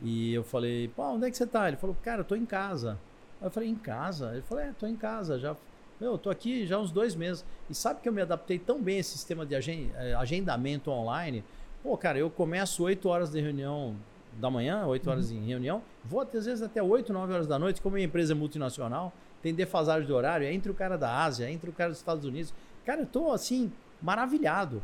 E 0.02 0.34
eu 0.34 0.44
falei, 0.44 0.88
pô, 0.88 1.02
onde 1.04 1.26
é 1.26 1.30
que 1.30 1.36
você 1.36 1.46
tá? 1.46 1.68
Ele 1.68 1.76
falou, 1.76 1.96
cara, 2.02 2.20
eu 2.20 2.24
tô 2.24 2.34
em 2.34 2.46
casa. 2.46 2.98
Aí 3.40 3.46
eu 3.46 3.50
falei, 3.50 3.68
em 3.68 3.74
casa? 3.74 4.32
Ele 4.32 4.42
falou, 4.42 4.62
é, 4.62 4.72
tô 4.78 4.86
em 4.86 4.96
casa, 4.96 5.38
já. 5.38 5.56
Meu, 6.00 6.12
eu 6.12 6.18
tô 6.18 6.28
aqui 6.28 6.66
já 6.66 6.78
uns 6.78 6.90
dois 6.90 7.14
meses. 7.14 7.44
E 7.70 7.74
sabe 7.74 8.00
que 8.00 8.08
eu 8.08 8.12
me 8.12 8.20
adaptei 8.20 8.58
tão 8.58 8.82
bem 8.82 8.96
a 8.96 9.00
esse 9.00 9.10
sistema 9.10 9.46
de 9.46 9.54
eh, 9.54 10.14
agendamento 10.14 10.90
online? 10.90 11.44
Pô, 11.82 11.96
cara, 11.96 12.18
eu 12.18 12.28
começo 12.28 12.82
8 12.82 13.08
horas 13.08 13.30
de 13.30 13.40
reunião 13.40 13.94
da 14.40 14.50
manhã, 14.50 14.86
8 14.86 15.10
horas 15.10 15.30
uhum. 15.30 15.38
em 15.38 15.46
reunião, 15.46 15.82
vou 16.04 16.20
às 16.20 16.46
vezes 16.46 16.62
até 16.62 16.82
8, 16.82 17.12
9 17.12 17.32
horas 17.32 17.46
da 17.46 17.58
noite, 17.58 17.80
como 17.80 17.94
minha 17.94 18.06
empresa 18.06 18.32
é 18.32 18.34
multinacional, 18.34 19.12
tem 19.42 19.54
defasagem 19.54 20.06
de 20.06 20.12
horário, 20.12 20.46
é 20.46 20.52
entre 20.52 20.70
o 20.70 20.74
cara 20.74 20.96
da 20.96 21.22
Ásia, 21.22 21.46
é 21.46 21.52
entre 21.52 21.68
o 21.70 21.72
cara 21.72 21.90
dos 21.90 21.98
Estados 21.98 22.24
Unidos. 22.24 22.52
Cara, 22.84 23.02
eu 23.02 23.06
tô 23.06 23.30
assim, 23.32 23.70
maravilhado. 24.00 24.82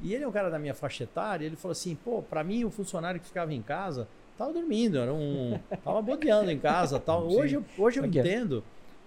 E 0.00 0.14
ele 0.14 0.24
é 0.24 0.28
um 0.28 0.32
cara 0.32 0.48
da 0.48 0.58
minha 0.58 0.74
faixa 0.74 1.04
etária, 1.04 1.44
ele 1.44 1.56
falou 1.56 1.72
assim, 1.72 1.94
pô, 1.94 2.22
para 2.22 2.42
mim 2.42 2.64
o 2.64 2.70
funcionário 2.70 3.20
que 3.20 3.26
ficava 3.26 3.52
em 3.52 3.62
casa, 3.62 4.08
Tava 4.38 4.52
dormindo, 4.52 4.98
era 4.98 5.12
um. 5.12 5.58
tava 5.82 6.00
bodeando 6.00 6.48
em 6.50 6.58
casa 6.58 6.98
tal. 7.00 7.28
Hoje, 7.28 7.60
hoje 7.76 7.98
eu 7.98 8.06
entendo. 8.06 8.62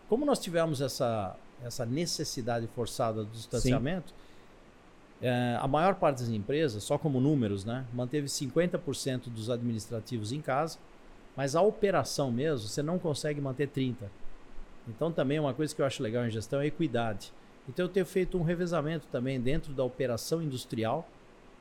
Como 0.10 0.26
nós 0.26 0.40
tivemos 0.40 0.82
essa, 0.82 1.38
essa 1.64 1.86
necessidade 1.86 2.68
forçada 2.68 3.24
do 3.24 3.32
distanciamento, 3.32 4.14
é, 5.22 5.58
a 5.58 5.68
maior 5.70 5.96
parte 5.96 6.20
das 6.20 6.30
empresas, 6.30 6.84
só 6.84 6.98
como 6.98 7.22
números, 7.22 7.64
né, 7.64 7.86
manteve 7.94 8.28
50% 8.28 9.30
dos 9.30 9.50
administrativos 9.50 10.34
em 10.34 10.42
casa, 10.42 10.78
mas 11.38 11.56
a 11.56 11.62
operação 11.62 12.30
mesmo, 12.30 12.68
você 12.68 12.84
não 12.84 13.00
consegue 13.00 13.40
manter 13.40 13.70
30%. 13.70 13.96
Então 14.90 15.12
também 15.14 15.40
uma 15.40 15.54
coisa 15.54 15.74
que 15.74 15.82
eu 15.82 15.86
acho 15.86 16.04
legal 16.04 16.26
em 16.26 16.30
gestão 16.30 16.60
é 16.60 16.66
equidade. 16.66 17.32
Então 17.70 17.86
eu 17.86 17.90
tenho 17.90 18.06
feito 18.06 18.38
um 18.38 18.42
revezamento 18.42 19.08
também 19.12 19.40
dentro 19.40 19.72
da 19.72 19.84
operação 19.84 20.42
industrial 20.42 21.08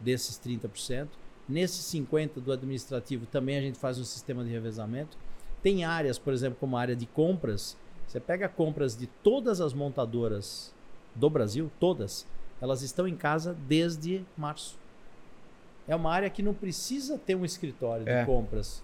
desses 0.00 0.40
30%. 0.40 1.06
Nesse 1.50 1.82
50 1.82 2.40
do 2.40 2.52
administrativo 2.52 3.26
também 3.26 3.58
a 3.58 3.60
gente 3.60 3.76
faz 3.76 3.98
um 3.98 4.04
sistema 4.04 4.44
de 4.44 4.50
revezamento. 4.50 5.18
Tem 5.60 5.84
áreas, 5.84 6.16
por 6.16 6.32
exemplo, 6.32 6.56
como 6.60 6.76
a 6.76 6.80
área 6.80 6.94
de 6.94 7.06
compras. 7.06 7.76
Você 8.06 8.20
pega 8.20 8.48
compras 8.48 8.96
de 8.96 9.08
todas 9.08 9.60
as 9.60 9.74
montadoras 9.74 10.72
do 11.12 11.28
Brasil, 11.28 11.68
todas, 11.80 12.24
elas 12.60 12.82
estão 12.82 13.08
em 13.08 13.16
casa 13.16 13.56
desde 13.66 14.24
março. 14.36 14.78
É 15.88 15.96
uma 15.96 16.12
área 16.12 16.30
que 16.30 16.40
não 16.40 16.54
precisa 16.54 17.18
ter 17.18 17.34
um 17.34 17.44
escritório 17.44 18.04
de 18.04 18.12
é. 18.12 18.24
compras. 18.24 18.80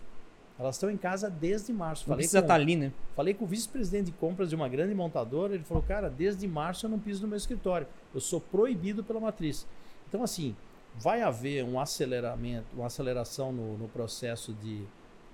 Elas 0.59 0.75
estão 0.75 0.91
em 0.91 0.97
casa 0.97 1.31
desde 1.31 1.73
março. 1.73 2.03
Não 2.03 2.15
falei 2.15 2.25
precisa 2.25 2.41
estar 2.41 2.49
tá 2.49 2.61
ali, 2.61 2.75
né? 2.75 2.93
Falei 3.15 3.33
com 3.33 3.45
o 3.45 3.49
vice-presidente 3.49 4.07
de 4.07 4.13
compras 4.13 4.49
de 4.49 4.57
uma 4.57 4.69
grande 4.69 4.93
montadora, 4.93 5.55
ele 5.55 5.63
falou, 5.63 5.85
cara, 5.85 6.11
desde 6.11 6.49
março 6.49 6.87
eu 6.87 6.91
não 6.91 6.99
piso 6.99 7.23
no 7.23 7.29
meu 7.29 7.37
escritório. 7.37 7.87
Eu 8.13 8.21
sou 8.21 8.41
proibido 8.41 9.05
pela 9.05 9.21
matriz. 9.21 9.67
Então, 10.09 10.23
assim, 10.23 10.57
vai 10.99 11.23
haver 11.23 11.65
um 11.65 11.79
aceleramento, 11.79 12.67
uma 12.75 12.87
aceleração 12.87 13.53
no, 13.53 13.77
no 13.77 13.89
processo 13.89 14.53
de 14.55 14.83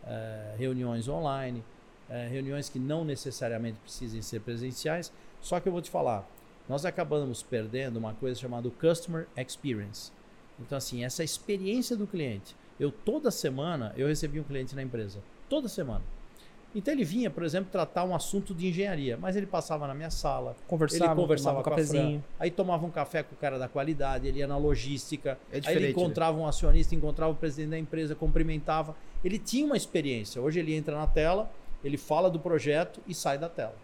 uh, 0.02 0.56
reuniões 0.58 1.08
online, 1.08 1.64
uh, 2.08 2.30
reuniões 2.30 2.68
que 2.68 2.78
não 2.78 3.04
necessariamente 3.04 3.78
precisem 3.78 4.20
ser 4.22 4.40
presenciais. 4.40 5.12
Só 5.40 5.60
que 5.60 5.68
eu 5.68 5.72
vou 5.72 5.82
te 5.82 5.90
falar, 5.90 6.28
nós 6.68 6.84
acabamos 6.84 7.42
perdendo 7.42 7.96
uma 7.96 8.14
coisa 8.14 8.38
chamada 8.38 8.70
Customer 8.70 9.26
Experience. 9.36 10.12
Então, 10.58 10.78
assim, 10.78 11.04
essa 11.04 11.24
experiência 11.24 11.96
do 11.96 12.06
cliente. 12.06 12.54
Eu 12.78 12.90
toda 12.90 13.30
semana 13.30 13.92
eu 13.96 14.08
recebi 14.08 14.40
um 14.40 14.44
cliente 14.44 14.74
na 14.74 14.82
empresa, 14.82 15.20
toda 15.48 15.68
semana. 15.68 16.02
Então 16.74 16.92
ele 16.92 17.04
vinha, 17.04 17.30
por 17.30 17.42
exemplo, 17.42 17.70
tratar 17.70 18.04
um 18.04 18.14
assunto 18.14 18.54
de 18.54 18.68
engenharia, 18.68 19.16
mas 19.16 19.36
ele 19.36 19.46
passava 19.46 19.86
na 19.86 19.94
minha 19.94 20.10
sala, 20.10 20.56
conversava, 20.66 21.12
ele 21.12 21.14
conversava 21.20 21.60
um 21.60 21.62
com 21.62 21.70
cafezinho. 21.70 22.02
a 22.02 22.10
Fran, 22.10 22.22
aí 22.40 22.50
tomava 22.50 22.86
um 22.86 22.90
café 22.90 23.22
com 23.22 23.34
o 23.34 23.38
cara 23.38 23.58
da 23.58 23.68
qualidade, 23.68 24.26
ele 24.26 24.38
ia 24.38 24.46
na 24.46 24.56
logística, 24.56 25.38
é 25.52 25.60
aí 25.64 25.76
ele 25.76 25.84
né? 25.86 25.90
encontrava 25.90 26.38
né? 26.38 26.44
um 26.44 26.46
acionista, 26.46 26.94
encontrava 26.94 27.32
o 27.32 27.36
presidente 27.36 27.70
da 27.70 27.78
empresa, 27.78 28.14
cumprimentava. 28.14 28.96
Ele 29.22 29.38
tinha 29.38 29.66
uma 29.66 29.76
experiência. 29.76 30.40
Hoje 30.40 30.60
ele 30.60 30.74
entra 30.74 30.96
na 30.96 31.06
tela, 31.06 31.50
ele 31.84 31.98
fala 31.98 32.30
do 32.30 32.38
projeto 32.38 33.00
e 33.06 33.14
sai 33.14 33.36
da 33.36 33.48
tela. 33.48 33.74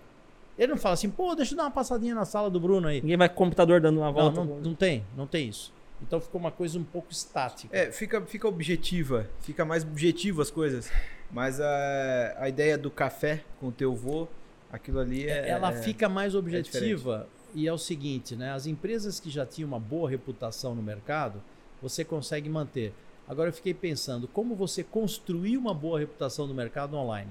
Ele 0.59 0.72
não 0.72 0.78
fala 0.78 0.95
assim, 0.95 1.09
pô, 1.09 1.34
deixa 1.34 1.53
eu 1.53 1.57
dar 1.57 1.64
uma 1.64 1.70
passadinha 1.70 2.14
na 2.14 2.24
sala 2.24 2.51
do 2.51 2.59
Bruno 2.59 2.89
aí. 2.89 3.01
Ninguém 3.01 3.16
vai 3.16 3.28
com 3.28 3.34
o 3.34 3.39
computador 3.39 3.80
dando 3.80 3.99
uma 3.99 4.11
volta. 4.11 4.41
Não, 4.41 4.57
não, 4.57 4.61
não 4.61 4.74
tem, 4.74 5.05
não 5.16 5.26
tem 5.26 5.49
isso. 5.49 5.72
Então 6.03 6.20
ficou 6.20 6.41
uma 6.41 6.51
coisa 6.51 6.78
um 6.78 6.84
pouco 6.84 7.12
estática. 7.12 7.76
É, 7.76 7.91
fica, 7.93 8.20
fica 8.22 8.49
objetiva, 8.49 9.28
fica 9.41 9.64
mais 9.64 9.84
objetivo 9.84 10.43
as 10.43 10.51
coisas. 10.51 10.91
Mas 11.31 11.61
a, 11.61 12.37
a 12.39 12.49
ideia 12.49 12.79
do 12.79 12.91
café 12.91 13.45
com 13.61 13.68
o 13.68 13.72
teu 13.72 13.95
vô, 13.95 14.26
aquilo 14.72 14.99
ali 14.99 15.29
é. 15.29 15.49
Ela 15.49 15.72
é, 15.72 15.83
fica 15.83 16.09
mais 16.09 16.35
é 16.35 16.39
objetiva 16.39 17.29
é 17.35 17.39
e 17.55 17.66
é 17.66 17.72
o 17.72 17.79
seguinte, 17.79 18.37
né? 18.37 18.53
As 18.53 18.66
empresas 18.66 19.20
que 19.20 19.31
já 19.31 19.45
tinham 19.45 19.68
uma 19.68 19.81
boa 19.81 20.09
reputação 20.09 20.74
no 20.74 20.83
mercado, 20.83 21.43
você 21.81 22.05
consegue 22.05 22.49
manter. 22.49 22.93
Agora 23.26 23.51
eu 23.51 23.53
fiquei 23.53 23.74
pensando, 23.74 24.26
como 24.26 24.55
você 24.55 24.83
construir 24.83 25.57
uma 25.59 25.74
boa 25.74 25.99
reputação 25.99 26.47
no 26.47 26.55
mercado 26.55 26.97
online? 26.97 27.31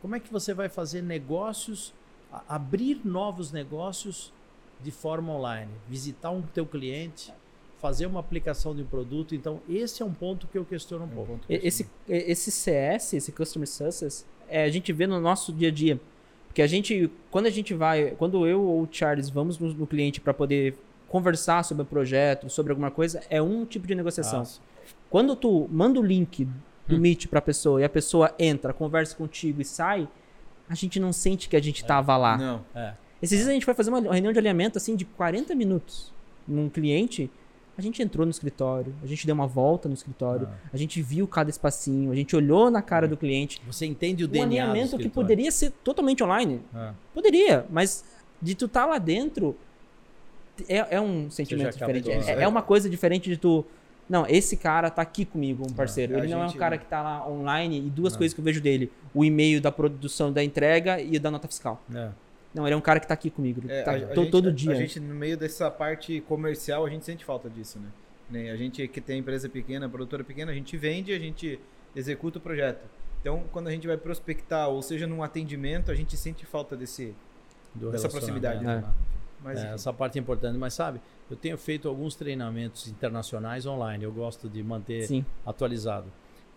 Como 0.00 0.14
é 0.16 0.20
que 0.20 0.32
você 0.32 0.52
vai 0.54 0.68
fazer 0.68 1.02
negócios, 1.02 1.92
abrir 2.48 3.00
novos 3.04 3.52
negócios 3.52 4.32
de 4.80 4.90
forma 4.90 5.32
online? 5.32 5.70
Visitar 5.88 6.30
um 6.30 6.42
teu 6.42 6.66
cliente, 6.66 7.32
fazer 7.84 8.06
uma 8.06 8.20
aplicação 8.20 8.74
de 8.74 8.80
um 8.80 8.86
produto. 8.86 9.34
Então, 9.34 9.60
esse 9.68 10.02
é 10.02 10.06
um 10.06 10.12
ponto 10.14 10.46
que 10.46 10.56
eu 10.56 10.64
questiono 10.64 11.04
um 11.04 11.08
é 11.08 11.14
pouco. 11.14 11.40
esse, 11.50 11.86
esse 12.08 12.50
CS, 12.50 13.12
esse 13.12 13.30
Customer 13.30 13.68
Success, 13.68 14.24
é, 14.48 14.64
a 14.64 14.70
gente 14.70 14.90
vê 14.90 15.06
no 15.06 15.20
nosso 15.20 15.52
dia 15.52 15.68
a 15.68 15.70
dia. 15.70 16.00
Porque 16.46 16.62
a 16.62 16.66
gente, 16.66 17.10
quando 17.30 17.44
a 17.44 17.50
gente 17.50 17.74
vai, 17.74 18.12
quando 18.12 18.46
eu 18.46 18.62
ou 18.62 18.84
o 18.84 18.88
Charles 18.90 19.28
vamos 19.28 19.58
no, 19.58 19.74
no 19.74 19.86
cliente 19.86 20.18
para 20.18 20.32
poder 20.32 20.78
conversar 21.08 21.62
sobre 21.62 21.82
o 21.82 21.86
projeto, 21.86 22.48
sobre 22.48 22.72
alguma 22.72 22.90
coisa, 22.90 23.20
é 23.28 23.42
um 23.42 23.66
tipo 23.66 23.86
de 23.86 23.94
negociação. 23.94 24.38
Nossa. 24.38 24.62
Quando 25.10 25.36
tu 25.36 25.68
manda 25.70 26.00
o 26.00 26.02
link 26.02 26.48
do 26.88 26.96
Hum. 26.96 27.00
Meet 27.00 27.26
para 27.26 27.40
a 27.40 27.42
pessoa 27.42 27.82
e 27.82 27.84
a 27.84 27.88
pessoa 27.90 28.34
entra, 28.38 28.72
conversa 28.72 29.14
contigo 29.14 29.60
e 29.60 29.64
sai, 29.64 30.08
a 30.66 30.74
gente 30.74 30.98
não 30.98 31.12
sente 31.12 31.50
que 31.50 31.56
a 31.56 31.60
gente 31.60 31.84
tava 31.84 32.16
lá. 32.16 32.38
Não. 32.38 32.64
É. 32.74 32.94
Esses 33.20 33.36
dias 33.36 33.48
a 33.48 33.52
gente 33.52 33.66
foi 33.66 33.74
fazer 33.74 33.90
uma 33.90 34.00
reunião 34.00 34.32
de 34.32 34.38
alinhamento 34.38 34.78
assim 34.78 34.96
de 34.96 35.04
40 35.04 35.54
minutos 35.54 36.14
num 36.48 36.70
cliente. 36.70 37.30
A 37.76 37.82
gente 37.82 38.00
entrou 38.02 38.24
no 38.24 38.30
escritório, 38.30 38.94
a 39.02 39.06
gente 39.06 39.26
deu 39.26 39.34
uma 39.34 39.46
volta 39.46 39.88
no 39.88 39.94
escritório, 39.94 40.46
Ah. 40.50 40.68
a 40.72 40.76
gente 40.76 41.02
viu 41.02 41.26
cada 41.26 41.50
espacinho, 41.50 42.12
a 42.12 42.14
gente 42.14 42.34
olhou 42.36 42.70
na 42.70 42.80
cara 42.80 43.08
do 43.08 43.16
cliente. 43.16 43.60
Você 43.66 43.84
entende 43.84 44.24
o 44.24 44.28
Um 44.28 44.30
DNA 44.30 44.46
do 44.46 44.70
alinhamento 44.70 44.98
que 44.98 45.08
poderia 45.08 45.50
ser 45.50 45.70
totalmente 45.82 46.22
online. 46.22 46.60
Ah. 46.74 46.92
Poderia, 47.12 47.66
mas 47.70 48.04
de 48.40 48.54
tu 48.54 48.66
estar 48.66 48.86
lá 48.86 48.98
dentro 48.98 49.56
é, 50.68 50.96
é 50.96 51.00
um 51.00 51.30
sentimento 51.30 51.72
diferente. 51.72 52.10
É, 52.10 52.36
né? 52.36 52.42
é 52.44 52.48
uma 52.48 52.62
coisa 52.62 52.88
diferente 52.88 53.28
de 53.28 53.36
tu. 53.36 53.64
Não, 54.08 54.26
esse 54.26 54.56
cara 54.56 54.90
tá 54.90 55.02
aqui 55.02 55.24
comigo, 55.24 55.64
um 55.68 55.72
parceiro. 55.72 56.16
Ele 56.16 56.28
não 56.28 56.42
é 56.42 56.46
um 56.46 56.52
cara 56.52 56.76
que 56.76 56.84
tá 56.84 57.02
lá 57.02 57.28
online 57.28 57.78
e 57.78 57.90
duas 57.90 58.12
Não. 58.12 58.18
coisas 58.18 58.34
que 58.34 58.40
eu 58.40 58.44
vejo 58.44 58.60
dele: 58.60 58.92
o 59.14 59.24
e-mail 59.24 59.60
da 59.60 59.72
produção 59.72 60.32
da 60.32 60.44
entrega 60.44 61.00
e 61.00 61.16
o 61.16 61.20
da 61.20 61.30
nota 61.30 61.48
fiscal. 61.48 61.82
É. 61.92 62.10
Não, 62.54 62.66
ele 62.66 62.74
é 62.74 62.76
um 62.76 62.80
cara 62.80 63.00
que 63.00 63.06
tá 63.08 63.14
aqui 63.14 63.30
comigo. 63.30 63.60
Ele 63.64 63.72
É, 63.72 63.82
tá 63.82 63.92
a- 63.92 63.98
gente- 63.98 64.30
todo 64.30 64.52
dia. 64.52 64.72
A 64.72 64.74
gente, 64.76 65.00
no 65.00 65.14
meio 65.14 65.36
dessa 65.36 65.70
parte 65.70 66.20
comercial, 66.22 66.86
a 66.86 66.88
gente 66.90 67.04
sente 67.04 67.24
falta 67.24 67.50
disso, 67.50 67.78
né? 67.80 67.88
Né, 68.30 68.50
A 68.50 68.56
gente 68.56 68.86
que 68.88 69.00
tem 69.00 69.18
empresa 69.18 69.48
pequena, 69.48 69.88
produtora 69.88 70.22
pequena, 70.24 70.50
a 70.52 70.54
gente 70.54 70.76
vende, 70.76 71.12
a 71.12 71.18
gente 71.18 71.58
executa 71.94 72.38
o 72.38 72.40
projeto. 72.40 72.84
Então, 73.20 73.42
quando 73.52 73.68
a 73.68 73.70
gente 73.70 73.86
vai 73.86 73.96
prospectar, 73.96 74.68
ou 74.68 74.80
seja, 74.82 75.06
num 75.06 75.22
atendimento, 75.22 75.90
a 75.90 75.94
gente 75.94 76.16
sente 76.16 76.46
falta 76.46 76.76
desse. 76.76 77.14
Do 77.74 77.90
Dessa 77.90 78.08
proximidade, 78.08 78.64
né? 78.64 78.76
né? 78.76 78.94
Mas, 79.42 79.62
É, 79.62 79.74
essa 79.74 79.92
parte 79.92 80.16
é 80.18 80.20
importante, 80.22 80.56
mas 80.56 80.72
sabe, 80.74 81.00
eu 81.30 81.36
tenho 81.36 81.58
feito 81.58 81.88
alguns 81.88 82.14
treinamentos 82.14 82.88
internacionais 82.88 83.66
online, 83.66 84.04
eu 84.04 84.12
gosto 84.12 84.48
de 84.48 84.62
manter 84.62 85.02
Sim. 85.06 85.24
atualizado. 85.44 86.06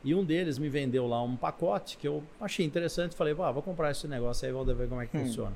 E 0.03 0.13
um 0.15 0.23
deles 0.23 0.57
me 0.59 0.69
vendeu 0.69 1.05
lá 1.07 1.21
um 1.21 1.35
pacote 1.35 1.97
que 1.97 2.07
eu 2.07 2.23
achei 2.39 2.65
interessante, 2.65 3.15
falei, 3.15 3.33
"Vá, 3.33 3.51
vou 3.51 3.61
comprar 3.63 3.91
esse 3.91 4.07
negócio 4.07 4.45
aí, 4.47 4.53
vou 4.53 4.63
ver 4.63 4.87
como 4.87 5.01
é 5.01 5.05
que 5.07 5.17
Hum. 5.17 5.25
funciona. 5.25 5.53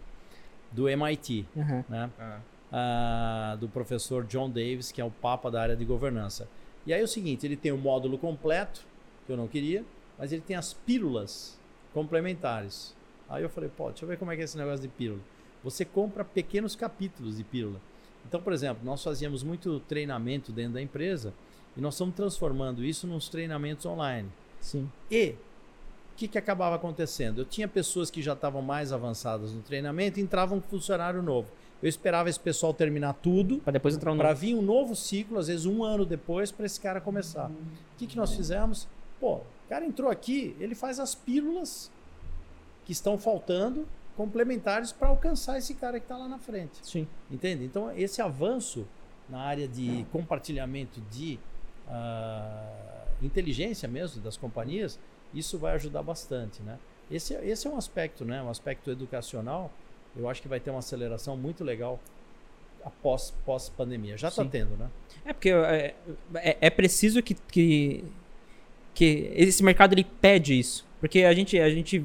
Do 0.72 0.88
MIT, 0.88 1.46
Aham. 1.58 1.86
né? 1.90 2.10
Ah, 2.20 2.40
ah, 2.72 3.58
do 3.60 3.68
professor 3.68 4.26
John 4.26 4.50
Davis, 4.50 4.92
que 4.92 5.02
é 5.02 5.06
o 5.06 5.12
papa 5.12 5.52
da 5.52 5.62
área 5.62 5.76
de 5.76 5.84
governança. 5.84 6.48
E 6.86 6.94
aí 6.94 7.02
é 7.02 7.04
o 7.04 7.08
seguinte, 7.08 7.46
ele 7.46 7.58
tem 7.58 7.72
o 7.72 7.78
módulo 7.78 8.18
completo, 8.18 8.86
que 9.26 9.32
eu 9.32 9.38
não 9.38 9.48
queria, 9.48 9.84
mas 10.18 10.32
ele 10.32 10.42
tem 10.42 10.56
as 10.56 10.74
pílulas 10.74 11.60
complementares. 11.94 12.96
Aí 13.30 13.44
eu 13.44 13.50
falei, 13.50 13.70
pô, 13.76 13.90
deixa 13.90 14.04
eu 14.06 14.10
ver 14.10 14.18
como 14.18 14.32
é 14.32 14.36
que 14.36 14.42
é 14.42 14.46
esse 14.46 14.58
negócio 14.58 14.82
de 14.82 14.88
pílula. 14.88 15.22
Você 15.64 15.86
compra 15.86 16.24
pequenos 16.24 16.76
capítulos 16.76 17.38
de 17.38 17.44
pílula. 17.44 17.80
Então, 18.28 18.42
por 18.42 18.54
exemplo, 18.54 18.84
nós 18.84 19.04
fazíamos 19.04 19.44
muito 19.44 19.80
treinamento 19.82 20.52
dentro 20.52 20.74
da 20.74 20.82
empresa 20.82 21.34
e 21.78 21.82
nós 21.82 21.94
estamos 21.94 22.16
transformando 22.16 22.84
isso 22.84 23.08
nos 23.08 23.30
treinamentos 23.30 23.86
online. 23.86 24.30
Sim. 24.60 24.90
E 25.10 25.36
que, 26.22 26.28
que 26.28 26.38
acabava 26.38 26.76
acontecendo? 26.76 27.42
Eu 27.42 27.46
tinha 27.46 27.68
pessoas 27.68 28.12
que 28.12 28.22
já 28.22 28.34
estavam 28.34 28.62
mais 28.62 28.94
avançadas 28.94 29.52
no 29.54 29.62
treinamento 29.62 30.20
e 30.20 30.24
entrava 30.24 30.54
um 30.54 30.62
funcionário 30.62 31.22
novo. 31.22 31.48
Eu 31.82 31.90
esperava 31.90 32.30
esse 32.30 32.40
pessoal 32.40 32.76
terminar 32.76 33.14
tudo 33.14 33.58
Pra 33.60 33.72
depois 33.72 33.96
entrar 33.96 34.12
um 34.12 34.18
para 34.18 34.30
novo. 34.30 34.40
vir 34.40 34.54
um 34.54 34.62
novo 34.62 34.96
ciclo, 34.96 35.40
às 35.40 35.48
vezes 35.48 35.66
um 35.66 35.84
ano 35.84 36.06
depois, 36.06 36.52
para 36.52 36.66
esse 36.68 36.80
cara 36.80 37.02
começar. 37.02 37.50
O 37.50 37.98
que, 37.98 38.06
que 38.06 38.16
nós 38.16 38.36
fizemos? 38.36 38.88
Pô, 39.20 39.38
o 39.38 39.44
cara 39.70 39.84
entrou 39.84 40.12
aqui, 40.12 40.56
ele 40.60 40.76
faz 40.76 41.00
as 41.00 41.16
pílulas 41.16 41.92
que 42.86 42.92
estão 42.92 43.18
faltando, 43.18 43.88
complementares, 44.16 44.92
para 44.92 45.08
alcançar 45.08 45.58
esse 45.58 45.74
cara 45.74 46.00
que 46.00 46.06
está 46.06 46.18
lá 46.18 46.28
na 46.28 46.38
frente. 46.38 46.78
Sim. 46.84 47.08
Entende? 47.32 47.66
Então, 47.66 47.92
esse 47.98 48.22
avanço 48.22 48.86
na 49.28 49.40
área 49.40 49.68
de 49.68 50.06
compartilhamento 50.12 51.02
de 51.10 51.40
ah, 51.88 53.06
inteligência 53.24 53.88
mesmo 53.88 54.22
das 54.22 54.38
companhias, 54.38 55.00
isso 55.34 55.58
vai 55.58 55.74
ajudar 55.76 56.04
bastante, 56.04 56.62
né? 56.62 56.78
Esse, 57.10 57.36
é- 57.36 57.46
esse 57.48 57.68
é 57.68 57.70
um 57.70 57.78
aspecto, 57.78 58.24
né? 58.26 58.42
Um 58.42 58.50
aspecto 58.50 58.90
educacional. 58.92 59.72
Eu 60.16 60.30
acho 60.30 60.42
que 60.42 60.48
vai 60.48 60.60
ter 60.60 60.70
uma 60.70 60.80
aceleração 60.80 61.38
muito 61.38 61.64
legal 61.64 62.00
após 62.84 63.34
pós 63.46 63.70
pandemia. 63.70 64.18
Já 64.18 64.30
está 64.30 64.44
tendo, 64.44 64.76
né? 64.78 64.90
É 65.26 65.34
porque 65.34 65.50
é, 65.50 65.96
é, 66.36 66.58
é 66.62 66.70
preciso 66.70 67.22
que, 67.22 67.34
que, 67.34 68.04
que 68.94 69.32
esse 69.36 69.64
mercado 69.64 69.94
ele 69.94 70.04
pede 70.04 70.58
isso. 70.58 70.86
Porque 71.00 71.24
a 71.24 71.34
gente, 71.34 71.60
a 71.60 71.70
gente 71.70 72.00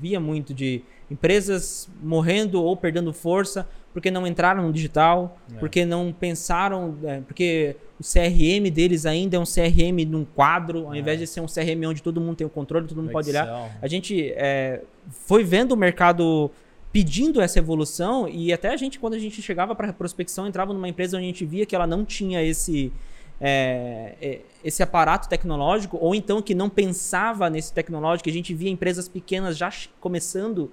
via 0.00 0.18
muito 0.18 0.52
de 0.52 0.82
empresas 1.10 1.88
morrendo 2.02 2.62
ou 2.62 2.76
perdendo 2.76 3.12
força 3.12 3.68
porque 3.92 4.10
não 4.10 4.26
entraram 4.26 4.62
no 4.62 4.72
digital, 4.72 5.36
É. 5.54 5.58
porque 5.58 5.84
não 5.84 6.12
pensaram, 6.12 6.96
é, 7.04 7.20
porque 7.20 7.76
o 8.00 8.02
CRM 8.02 8.70
deles 8.70 9.04
ainda 9.06 9.36
é 9.36 9.38
um 9.38 9.44
CRM 9.44 10.04
num 10.06 10.24
quadro, 10.24 10.86
ao 10.86 10.94
É. 10.94 10.98
invés 10.98 11.18
de 11.18 11.26
ser 11.26 11.40
um 11.40 11.46
CRM 11.46 11.86
onde 11.86 12.02
todo 12.02 12.20
mundo 12.20 12.36
tem 12.36 12.46
o 12.46 12.50
controle, 12.50 12.86
todo 12.86 13.02
mundo 13.02 13.12
pode 13.12 13.28
olhar. 13.30 13.44
Excel. 13.44 13.70
A 13.82 13.86
gente 13.88 14.32
é, 14.34 14.82
foi 15.10 15.44
vendo 15.44 15.72
o 15.72 15.76
mercado 15.76 16.50
pedindo 16.92 17.40
essa 17.40 17.58
evolução 17.58 18.28
e 18.28 18.52
até 18.52 18.68
a 18.68 18.76
gente, 18.76 18.98
quando 18.98 19.14
a 19.14 19.18
gente 19.18 19.40
chegava 19.40 19.74
para 19.74 19.92
prospecção, 19.92 20.46
entrava 20.46 20.72
numa 20.74 20.88
empresa 20.88 21.16
onde 21.16 21.24
a 21.24 21.28
gente 21.28 21.44
via 21.44 21.64
que 21.64 21.74
ela 21.74 21.86
não 21.86 22.04
tinha 22.04 22.42
esse, 22.42 22.92
é, 23.40 24.14
é, 24.20 24.40
esse 24.64 24.82
aparato 24.82 25.28
tecnológico, 25.28 25.96
ou 26.00 26.14
então 26.14 26.42
que 26.42 26.54
não 26.54 26.68
pensava 26.68 27.48
nesse 27.48 27.72
tecnológico, 27.72 28.28
a 28.28 28.32
gente 28.32 28.52
via 28.54 28.70
empresas 28.70 29.08
pequenas 29.08 29.56
já 29.56 29.70
começando 30.00 30.70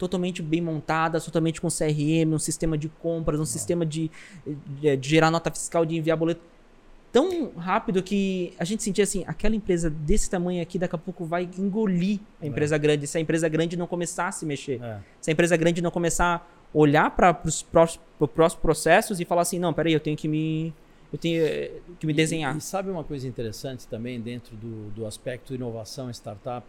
totalmente 0.00 0.40
bem 0.40 0.62
montadas, 0.62 1.22
totalmente 1.26 1.60
com 1.60 1.68
CRM, 1.68 2.32
um 2.32 2.38
sistema 2.38 2.78
de 2.78 2.88
compras, 2.88 3.38
um 3.38 3.44
sistema 3.44 3.84
de, 3.84 4.10
de, 4.80 4.96
de 4.96 5.08
gerar 5.08 5.30
nota 5.30 5.50
fiscal, 5.50 5.84
de 5.84 5.94
enviar 5.94 6.16
boleto 6.16 6.40
tão 7.12 7.52
rápido 7.56 8.02
que 8.02 8.54
a 8.58 8.64
gente 8.64 8.82
sentia 8.82 9.04
assim, 9.04 9.24
aquela 9.26 9.54
empresa 9.54 9.90
desse 9.90 10.30
tamanho 10.30 10.62
aqui 10.62 10.78
daqui 10.78 10.94
a 10.94 10.98
pouco 10.98 11.26
vai 11.26 11.46
engolir 11.58 12.18
a 12.40 12.46
empresa 12.46 12.78
grande, 12.78 13.06
se 13.06 13.18
a 13.18 13.20
empresa 13.20 13.46
grande 13.48 13.76
não 13.76 13.86
começar 13.86 14.28
a 14.28 14.32
se 14.32 14.46
mexer. 14.46 14.82
É. 14.82 15.00
Se 15.20 15.30
a 15.30 15.32
empresa 15.32 15.54
grande 15.56 15.82
não 15.82 15.90
começar 15.90 16.36
a 16.36 16.42
olhar 16.72 17.10
para 17.10 17.38
os 17.44 17.62
próximos 17.62 18.54
processos 18.54 19.20
e 19.20 19.26
falar 19.26 19.42
assim, 19.42 19.58
não, 19.58 19.74
peraí, 19.74 19.92
eu 19.92 20.00
tenho 20.00 20.16
que 20.16 20.28
me 20.28 20.72
eu 21.12 21.18
tenho 21.18 21.44
eh, 21.44 21.72
que 21.98 22.06
me 22.06 22.12
desenhar. 22.12 22.54
E, 22.54 22.58
e 22.58 22.60
sabe 22.60 22.88
uma 22.88 23.02
coisa 23.02 23.26
interessante 23.26 23.86
também 23.86 24.20
dentro 24.20 24.56
do, 24.56 24.90
do 24.90 25.04
aspecto 25.04 25.52
inovação 25.52 26.08
e 26.08 26.14
startup? 26.14 26.64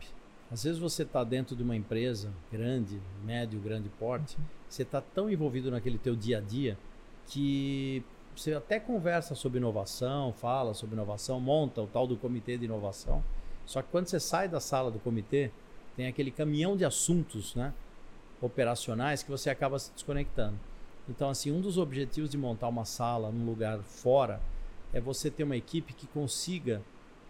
Às 0.51 0.63
vezes 0.63 0.79
você 0.79 1.03
está 1.03 1.23
dentro 1.23 1.55
de 1.55 1.63
uma 1.63 1.77
empresa 1.77 2.29
grande, 2.51 2.99
médio, 3.23 3.57
grande 3.61 3.87
porte, 3.87 4.37
você 4.67 4.83
está 4.83 4.99
tão 4.99 5.29
envolvido 5.29 5.71
naquele 5.71 5.97
teu 5.97 6.13
dia 6.13 6.39
a 6.39 6.41
dia 6.41 6.77
que 7.25 8.03
você 8.35 8.53
até 8.53 8.77
conversa 8.77 9.33
sobre 9.33 9.59
inovação, 9.59 10.33
fala 10.33 10.73
sobre 10.73 10.95
inovação, 10.95 11.39
monta 11.39 11.81
o 11.81 11.87
tal 11.87 12.05
do 12.05 12.17
comitê 12.17 12.57
de 12.57 12.65
inovação. 12.65 13.23
Só 13.65 13.81
que 13.81 13.87
quando 13.89 14.07
você 14.07 14.19
sai 14.19 14.49
da 14.49 14.59
sala 14.59 14.91
do 14.91 14.99
comitê, 14.99 15.51
tem 15.95 16.07
aquele 16.07 16.31
caminhão 16.31 16.75
de 16.75 16.83
assuntos, 16.83 17.55
né, 17.55 17.73
operacionais 18.41 19.23
que 19.23 19.31
você 19.31 19.49
acaba 19.49 19.79
se 19.79 19.93
desconectando. 19.93 20.59
Então, 21.07 21.29
assim, 21.29 21.51
um 21.51 21.61
dos 21.61 21.77
objetivos 21.77 22.29
de 22.29 22.37
montar 22.37 22.67
uma 22.67 22.83
sala 22.83 23.31
num 23.31 23.45
lugar 23.45 23.79
fora 23.83 24.41
é 24.93 24.99
você 24.99 25.31
ter 25.31 25.43
uma 25.43 25.55
equipe 25.55 25.93
que 25.93 26.07
consiga 26.07 26.81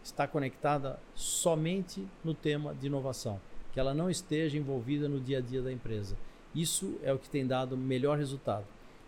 estar 0.03 0.27
conectada 0.27 0.99
somente 1.15 2.07
no 2.23 2.33
tema 2.33 2.73
de 2.73 2.87
inovação, 2.87 3.39
que 3.73 3.79
ela 3.79 3.93
não 3.93 4.09
esteja 4.09 4.57
envolvida 4.57 5.07
no 5.07 5.19
dia 5.19 5.37
a 5.37 5.41
dia 5.41 5.61
da 5.61 5.71
empresa. 5.71 6.15
Isso 6.53 6.95
é 7.03 7.13
o 7.13 7.17
que 7.19 7.29
tem 7.29 7.45
dado 7.47 7.77
melhor 7.77 8.17
resultado. 8.17 8.65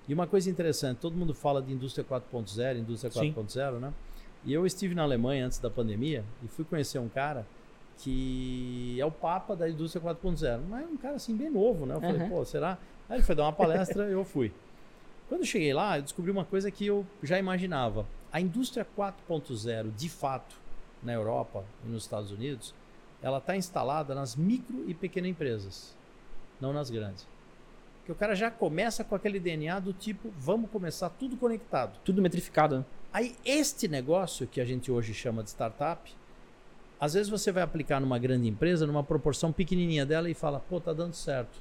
E 0.07 0.13
uma 0.13 0.27
coisa 0.27 0.49
interessante, 0.49 0.97
todo 0.99 1.15
mundo 1.15 1.33
fala 1.33 1.61
de 1.61 1.71
indústria 1.73 2.05
4.0, 2.05 2.77
indústria 2.77 3.11
Sim. 3.11 3.33
4.0, 3.33 3.79
né? 3.79 3.93
E 4.45 4.53
eu 4.53 4.65
estive 4.65 4.93
na 4.93 5.03
Alemanha 5.03 5.45
antes 5.45 5.59
da 5.59 5.69
pandemia 5.69 6.23
e 6.43 6.47
fui 6.47 6.65
conhecer 6.65 6.99
um 6.99 7.07
cara 7.09 7.45
que 7.97 8.97
é 8.99 9.05
o 9.05 9.11
papa 9.11 9.55
da 9.55 9.69
indústria 9.69 10.01
4.0, 10.03 10.61
mas 10.67 10.83
é 10.83 10.87
um 10.87 10.97
cara 10.97 11.15
assim 11.15 11.35
bem 11.35 11.49
novo, 11.49 11.85
né? 11.85 11.95
Eu 11.95 12.01
falei, 12.01 12.21
Uhum. 12.21 12.29
pô, 12.29 12.45
será? 12.45 12.77
Aí 13.09 13.17
ele 13.17 13.23
foi 13.23 13.35
dar 13.35 13.43
uma 13.43 13.53
palestra, 13.53 14.03
eu 14.05 14.23
fui. 14.25 14.51
Quando 15.29 15.41
eu 15.41 15.47
cheguei 15.47 15.73
lá, 15.73 15.97
eu 15.97 16.01
descobri 16.03 16.31
uma 16.31 16.43
coisa 16.45 16.69
que 16.69 16.85
eu 16.85 17.05
já 17.21 17.37
imaginava. 17.39 18.05
A 18.31 18.41
indústria 18.41 18.85
4.0, 18.97 19.95
de 19.95 20.09
fato, 20.09 20.55
na 21.03 21.13
Europa 21.13 21.63
e 21.85 21.89
nos 21.89 22.03
Estados 22.03 22.31
Unidos, 22.31 22.73
ela 23.21 23.37
está 23.37 23.55
instalada 23.55 24.13
nas 24.13 24.35
micro 24.35 24.83
e 24.87 24.93
pequenas 24.93 25.31
empresas, 25.31 25.95
não 26.59 26.73
nas 26.73 26.89
grandes. 26.89 27.27
Porque 27.99 28.11
o 28.11 28.15
cara 28.15 28.35
já 28.35 28.51
começa 28.51 29.01
com 29.03 29.15
aquele 29.15 29.39
DNA 29.39 29.79
do 29.79 29.93
tipo, 29.93 30.29
vamos 30.37 30.69
começar 30.69 31.09
tudo 31.09 31.37
conectado. 31.37 31.97
Tudo 32.03 32.21
metrificado. 32.21 32.79
né? 32.79 32.85
Aí, 33.13 33.35
este 33.45 33.87
negócio 33.87 34.45
que 34.45 34.59
a 34.59 34.65
gente 34.65 34.91
hoje 34.91 35.13
chama 35.13 35.41
de 35.41 35.51
startup, 35.51 36.13
às 36.99 37.13
vezes 37.13 37.29
você 37.29 37.49
vai 37.49 37.63
aplicar 37.63 38.01
numa 38.01 38.19
grande 38.19 38.47
empresa, 38.47 38.85
numa 38.85 39.03
proporção 39.03 39.53
pequenininha 39.53 40.05
dela 40.05 40.29
e 40.29 40.33
fala, 40.33 40.59
pô, 40.59 40.81
tá 40.81 40.91
dando 40.91 41.13
certo. 41.13 41.55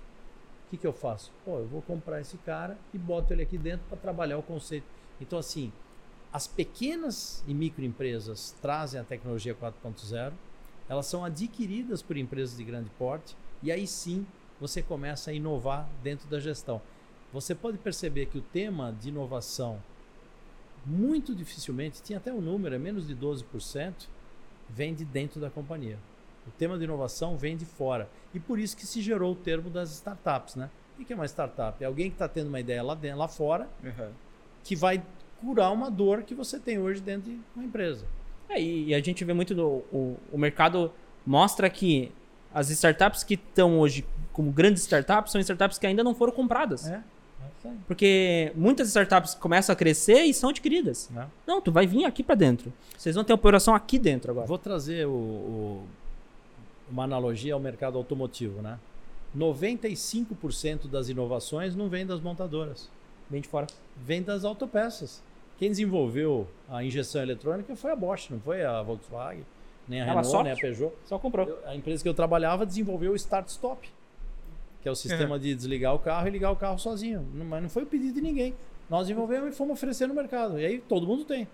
O 0.66 0.70
que, 0.70 0.76
que 0.78 0.86
eu 0.86 0.92
faço? 0.92 1.30
Pô, 1.44 1.58
eu 1.58 1.66
vou 1.66 1.82
comprar 1.82 2.20
esse 2.20 2.36
cara 2.38 2.76
e 2.92 2.98
boto 2.98 3.32
ele 3.32 3.42
aqui 3.42 3.56
dentro 3.56 3.86
para 3.88 3.98
trabalhar 3.98 4.38
o 4.38 4.42
conceito. 4.42 4.86
Então, 5.20 5.38
assim, 5.38 5.72
as 6.32 6.46
pequenas 6.46 7.42
e 7.46 7.52
microempresas 7.54 8.54
trazem 8.62 9.00
a 9.00 9.04
tecnologia 9.04 9.54
4.0, 9.54 10.32
elas 10.88 11.06
são 11.06 11.24
adquiridas 11.24 12.02
por 12.02 12.16
empresas 12.16 12.56
de 12.56 12.64
grande 12.64 12.90
porte 12.98 13.36
e 13.62 13.70
aí 13.70 13.86
sim 13.86 14.26
você 14.60 14.80
começa 14.82 15.30
a 15.30 15.34
inovar 15.34 15.88
dentro 16.02 16.28
da 16.28 16.40
gestão. 16.40 16.80
Você 17.32 17.54
pode 17.54 17.78
perceber 17.78 18.26
que 18.26 18.38
o 18.38 18.42
tema 18.42 18.94
de 19.00 19.08
inovação, 19.08 19.82
muito 20.84 21.34
dificilmente, 21.34 22.02
tinha 22.02 22.18
até 22.18 22.32
um 22.32 22.40
número, 22.40 22.74
é 22.74 22.78
menos 22.78 23.06
de 23.06 23.14
12%, 23.14 23.92
vem 24.68 24.94
de 24.94 25.04
dentro 25.04 25.40
da 25.40 25.50
companhia. 25.50 25.98
O 26.46 26.50
tema 26.50 26.76
de 26.76 26.84
inovação 26.84 27.36
vem 27.36 27.56
de 27.56 27.64
fora. 27.64 28.08
E 28.34 28.40
por 28.40 28.58
isso 28.58 28.76
que 28.76 28.84
se 28.86 29.00
gerou 29.00 29.32
o 29.32 29.36
termo 29.36 29.70
das 29.70 29.92
startups, 29.92 30.56
né? 30.56 30.68
O 30.98 31.04
que 31.04 31.12
é 31.12 31.16
uma 31.16 31.26
startup? 31.26 31.82
É 31.82 31.86
alguém 31.86 32.08
que 32.10 32.14
está 32.16 32.28
tendo 32.28 32.48
uma 32.48 32.60
ideia 32.60 32.82
lá, 32.82 32.94
dentro, 32.94 33.18
lá 33.18 33.28
fora 33.28 33.68
Uhum. 33.82 34.10
que 34.64 34.74
vai 34.76 35.02
curar 35.44 35.72
uma 35.72 35.90
dor 35.90 36.22
que 36.22 36.34
você 36.34 36.58
tem 36.58 36.78
hoje 36.78 37.00
dentro 37.00 37.30
de 37.30 37.38
uma 37.54 37.64
empresa. 37.64 38.04
É, 38.48 38.60
e 38.62 38.94
a 38.94 39.00
gente 39.00 39.24
vê 39.24 39.32
muito 39.32 39.54
do, 39.54 39.66
o, 39.92 40.16
o 40.32 40.38
mercado 40.38 40.92
mostra 41.26 41.68
que 41.70 42.12
as 42.54 42.70
startups 42.70 43.24
que 43.24 43.34
estão 43.34 43.78
hoje 43.80 44.04
como 44.32 44.50
grandes 44.52 44.82
startups 44.82 45.32
são 45.32 45.40
startups 45.40 45.78
que 45.78 45.86
ainda 45.86 46.02
não 46.04 46.14
foram 46.14 46.32
compradas. 46.32 46.86
É, 46.86 47.02
é. 47.64 47.70
Porque 47.86 48.52
muitas 48.54 48.88
startups 48.88 49.34
começam 49.34 49.72
a 49.72 49.76
crescer 49.76 50.22
e 50.24 50.34
são 50.34 50.50
adquiridas. 50.50 51.08
Né? 51.10 51.26
Não, 51.46 51.60
tu 51.60 51.70
vai 51.72 51.86
vir 51.86 52.04
aqui 52.04 52.22
para 52.22 52.34
dentro. 52.34 52.72
Vocês 52.96 53.14
vão 53.14 53.24
ter 53.24 53.32
operação 53.32 53.74
aqui 53.74 53.98
dentro 53.98 54.30
agora. 54.32 54.46
Vou 54.46 54.58
trazer 54.58 55.06
o- 55.06 55.10
o- 55.10 55.86
uma 56.90 57.04
analogia 57.04 57.54
ao 57.54 57.60
mercado 57.60 57.96
automotivo, 57.96 58.60
né? 58.60 58.78
95% 59.34 60.88
das 60.88 61.08
inovações 61.08 61.74
não 61.74 61.88
vem 61.88 62.04
das 62.06 62.20
montadoras, 62.20 62.90
Vem 63.30 63.40
de 63.40 63.48
fora. 63.48 63.66
vem 63.96 64.22
das 64.22 64.44
autopeças. 64.44 65.22
Quem 65.62 65.70
desenvolveu 65.70 66.48
a 66.68 66.82
injeção 66.82 67.22
eletrônica 67.22 67.76
foi 67.76 67.92
a 67.92 67.94
Bosch, 67.94 68.30
não 68.30 68.40
foi 68.40 68.64
a 68.64 68.82
Volkswagen, 68.82 69.44
nem 69.86 70.00
a 70.00 70.02
Ela 70.02 70.14
Renault, 70.14 70.28
só- 70.28 70.42
nem 70.42 70.50
a 70.52 70.56
Peugeot. 70.56 70.92
Só 71.04 71.20
comprou. 71.20 71.46
Eu- 71.46 71.58
a 71.64 71.76
empresa 71.76 72.02
que 72.02 72.08
eu 72.08 72.14
trabalhava 72.14 72.66
desenvolveu 72.66 73.12
o 73.12 73.14
Start 73.14 73.46
Stop, 73.46 73.88
que 74.82 74.88
é 74.88 74.90
o 74.90 74.96
sistema 74.96 75.38
de 75.38 75.54
desligar 75.54 75.94
o 75.94 76.00
carro 76.00 76.26
e 76.26 76.30
ligar 76.32 76.50
o 76.50 76.56
carro 76.56 76.80
sozinho. 76.80 77.24
Não- 77.32 77.46
Mas 77.46 77.62
não 77.62 77.70
foi 77.70 77.84
o 77.84 77.86
pedido 77.86 78.14
de 78.14 78.20
ninguém. 78.20 78.54
Nós 78.90 79.06
desenvolvemos 79.06 79.54
e 79.54 79.56
fomos 79.56 79.74
oferecer 79.74 80.08
no 80.08 80.14
mercado. 80.14 80.58
E 80.58 80.66
aí 80.66 80.80
todo 80.80 81.06
mundo 81.06 81.24
tem. 81.24 81.46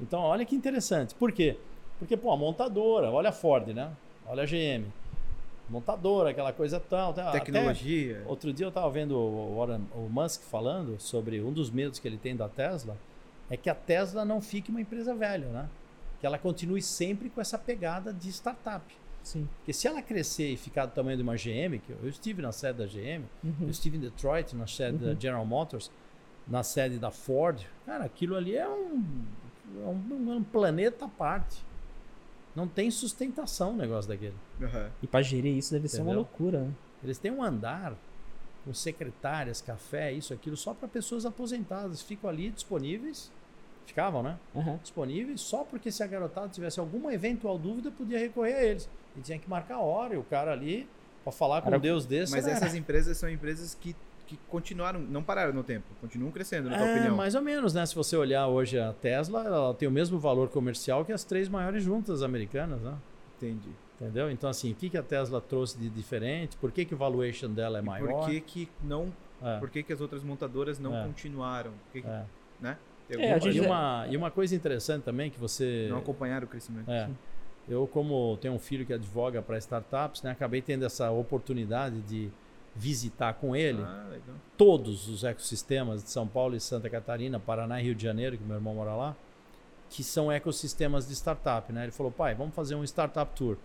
Então, 0.00 0.20
olha 0.20 0.44
que 0.44 0.54
interessante. 0.54 1.16
Por 1.16 1.32
quê? 1.32 1.56
Porque, 1.98 2.16
pô, 2.16 2.30
a 2.30 2.36
montadora, 2.36 3.10
olha 3.10 3.30
a 3.30 3.32
Ford, 3.32 3.66
né? 3.74 3.90
Olha 4.24 4.44
a 4.44 4.46
GM. 4.46 4.84
Montadora, 5.68 6.30
aquela 6.30 6.52
coisa 6.52 6.80
tal. 6.80 7.12
tal. 7.14 7.28
Até 7.28 7.40
Tecnologia. 7.40 8.22
outro 8.26 8.52
dia 8.52 8.66
eu 8.66 8.70
estava 8.70 8.88
vendo 8.90 9.12
o, 9.18 9.56
Warren- 9.58 9.86
o 9.94 10.08
Musk 10.08 10.42
falando 10.42 10.98
sobre 10.98 11.40
um 11.42 11.52
dos 11.52 11.70
medos 11.70 11.98
que 11.98 12.08
ele 12.08 12.16
tem 12.18 12.34
da 12.34 12.48
Tesla, 12.48 12.96
é 13.50 13.56
que 13.56 13.68
a 13.70 13.74
Tesla 13.74 14.24
não 14.24 14.40
fique 14.40 14.70
uma 14.70 14.80
empresa 14.80 15.14
velha, 15.14 15.46
né? 15.48 15.68
Que 16.20 16.26
ela 16.26 16.38
continue 16.38 16.82
sempre 16.82 17.30
com 17.30 17.40
essa 17.40 17.56
pegada 17.58 18.12
de 18.12 18.28
startup. 18.30 18.84
Sim. 19.22 19.48
Porque 19.58 19.72
se 19.72 19.86
ela 19.86 20.00
crescer 20.00 20.50
e 20.52 20.56
ficar 20.56 20.86
do 20.86 20.92
tamanho 20.92 21.16
de 21.16 21.22
uma 21.22 21.34
GM, 21.34 21.78
que 21.78 21.90
eu, 21.90 21.98
eu 22.02 22.08
estive 22.08 22.40
na 22.40 22.50
sede 22.52 22.78
da 22.78 22.86
GM, 22.86 23.24
Uhum. 23.44 23.52
eu 23.62 23.68
estive 23.70 23.96
em 23.96 24.00
Detroit, 24.00 24.54
na 24.56 24.66
sede 24.66 25.04
Uhum. 25.04 25.14
da 25.14 25.20
General 25.20 25.44
Motors, 25.44 25.90
na 26.46 26.62
sede 26.62 26.98
da 26.98 27.10
Ford, 27.10 27.60
cara, 27.84 28.04
aquilo 28.04 28.34
ali 28.36 28.56
é 28.56 28.66
um, 28.66 29.04
é 29.82 29.86
um, 29.86 30.36
um 30.38 30.42
planeta 30.42 31.04
à 31.04 31.08
parte. 31.08 31.62
Não 32.54 32.66
tem 32.66 32.90
sustentação 32.90 33.72
o 33.72 33.76
negócio 33.76 34.08
daquele. 34.08 34.34
Uhum. 34.60 34.90
E 35.02 35.06
para 35.06 35.22
gerir 35.22 35.56
isso 35.56 35.72
deve 35.72 35.88
ser 35.88 35.98
uma 35.98 36.06
Entendeu? 36.12 36.20
loucura. 36.20 36.60
né? 36.64 36.72
Eles 37.04 37.18
têm 37.18 37.30
um 37.30 37.42
andar 37.42 37.94
com 38.64 38.74
secretárias, 38.74 39.60
café, 39.60 40.12
isso, 40.12 40.34
aquilo, 40.34 40.56
só 40.56 40.74
para 40.74 40.88
pessoas 40.88 41.24
aposentadas. 41.24 42.02
Ficam 42.02 42.28
ali 42.28 42.50
disponíveis, 42.50 43.30
ficavam, 43.86 44.22
né? 44.22 44.36
Aham. 44.56 44.78
Disponíveis 44.82 45.40
só 45.40 45.62
porque 45.64 45.92
se 45.92 46.02
a 46.02 46.06
garotada 46.06 46.48
tivesse 46.48 46.80
alguma 46.80 47.14
eventual 47.14 47.56
dúvida, 47.58 47.90
podia 47.90 48.18
recorrer 48.18 48.54
a 48.54 48.64
eles. 48.64 48.88
E 49.16 49.20
tinha 49.20 49.38
que 49.38 49.48
marcar 49.48 49.76
a 49.76 49.80
hora, 49.80 50.14
e 50.14 50.18
o 50.18 50.24
cara 50.24 50.52
ali, 50.52 50.88
para 51.22 51.32
falar 51.32 51.62
com 51.62 51.68
Era- 51.68 51.78
Deus 51.78 52.04
desse. 52.04 52.32
Mas 52.32 52.46
era- 52.46 52.56
essas 52.56 52.74
empresas 52.74 53.16
são 53.16 53.28
empresas 53.30 53.74
que, 53.74 53.94
que 54.28 54.38
continuaram, 54.48 55.00
não 55.00 55.22
pararam 55.22 55.52
no 55.54 55.64
tempo, 55.64 55.86
continuam 56.00 56.30
crescendo, 56.30 56.68
na 56.68 56.76
tua 56.76 56.86
É, 56.86 56.94
opinião. 56.94 57.16
mais 57.16 57.34
ou 57.34 57.40
menos, 57.40 57.72
né? 57.72 57.84
Se 57.86 57.94
você 57.94 58.14
olhar 58.16 58.46
hoje 58.46 58.78
a 58.78 58.92
Tesla, 58.92 59.42
ela 59.44 59.74
tem 59.74 59.88
o 59.88 59.90
mesmo 59.90 60.18
valor 60.18 60.48
comercial 60.50 61.02
que 61.04 61.12
as 61.12 61.24
três 61.24 61.48
maiores 61.48 61.82
juntas 61.82 62.22
americanas, 62.22 62.80
né? 62.82 62.94
Entendi. 63.38 63.70
Entendeu? 64.00 64.30
Então, 64.30 64.48
assim, 64.50 64.70
o 64.70 64.74
que, 64.74 64.90
que 64.90 64.98
a 64.98 65.02
Tesla 65.02 65.40
trouxe 65.40 65.78
de 65.78 65.88
diferente? 65.88 66.56
Por 66.58 66.70
que, 66.70 66.84
que 66.84 66.94
o 66.94 66.96
valuation 66.98 67.50
dela 67.50 67.78
é 67.78 67.82
E 67.82 67.84
maior? 67.84 68.08
por 68.20 68.26
que 68.28 68.40
que 68.40 68.68
não, 68.84 69.12
É, 69.42 69.58
por 69.58 69.70
que 69.70 69.82
que 69.82 69.92
as 69.92 70.00
outras 70.00 70.22
montadoras 70.22 70.78
não 70.78 70.94
É. 70.96 71.04
continuaram? 71.06 71.72
Que 71.92 72.02
que- 72.02 72.06
é. 72.08 72.24
né? 72.60 72.76
É, 73.10 73.38
E, 73.48 73.60
uma, 73.60 74.06
e 74.10 74.16
uma 74.16 74.30
coisa 74.30 74.54
interessante 74.54 75.02
também 75.04 75.30
que 75.30 75.40
você. 75.40 75.86
não 75.88 75.98
acompanharam 75.98 76.46
o 76.46 76.48
crescimento. 76.50 76.90
É. 76.90 77.08
Eu, 77.66 77.86
como 77.86 78.36
tenho 78.40 78.52
um 78.54 78.58
filho 78.58 78.84
que 78.86 78.92
advoga 78.92 79.40
para 79.42 79.56
startups, 79.58 80.22
né, 80.22 80.30
acabei 80.30 80.60
tendo 80.62 80.84
essa 80.84 81.10
oportunidade 81.10 82.00
de 82.02 82.30
visitar 82.78 83.34
com 83.34 83.54
ele 83.56 83.82
Ah, 83.82 84.06
todos 84.56 85.08
os 85.08 85.24
ecossistemas 85.24 86.02
de 86.02 86.10
São 86.10 86.26
Paulo 86.26 86.54
e 86.56 86.60
Santa 86.60 86.88
Catarina, 86.88 87.38
Paraná 87.40 87.80
e 87.80 87.84
Rio 87.84 87.94
de 87.94 88.02
Janeiro, 88.02 88.36
que 88.38 88.44
meu 88.44 88.56
irmão 88.56 88.74
mora 88.74 88.94
lá, 88.94 89.16
que 89.90 90.04
são 90.04 90.30
ecossistemas 90.30 91.06
de 91.08 91.14
startup. 91.14 91.72
Né? 91.72 91.84
Ele 91.84 91.92
falou, 91.92 92.12
pai, 92.12 92.34
vamos 92.34 92.54
fazer 92.54 92.74
um 92.74 92.84
startup 92.84 93.34
tour. 93.34 93.56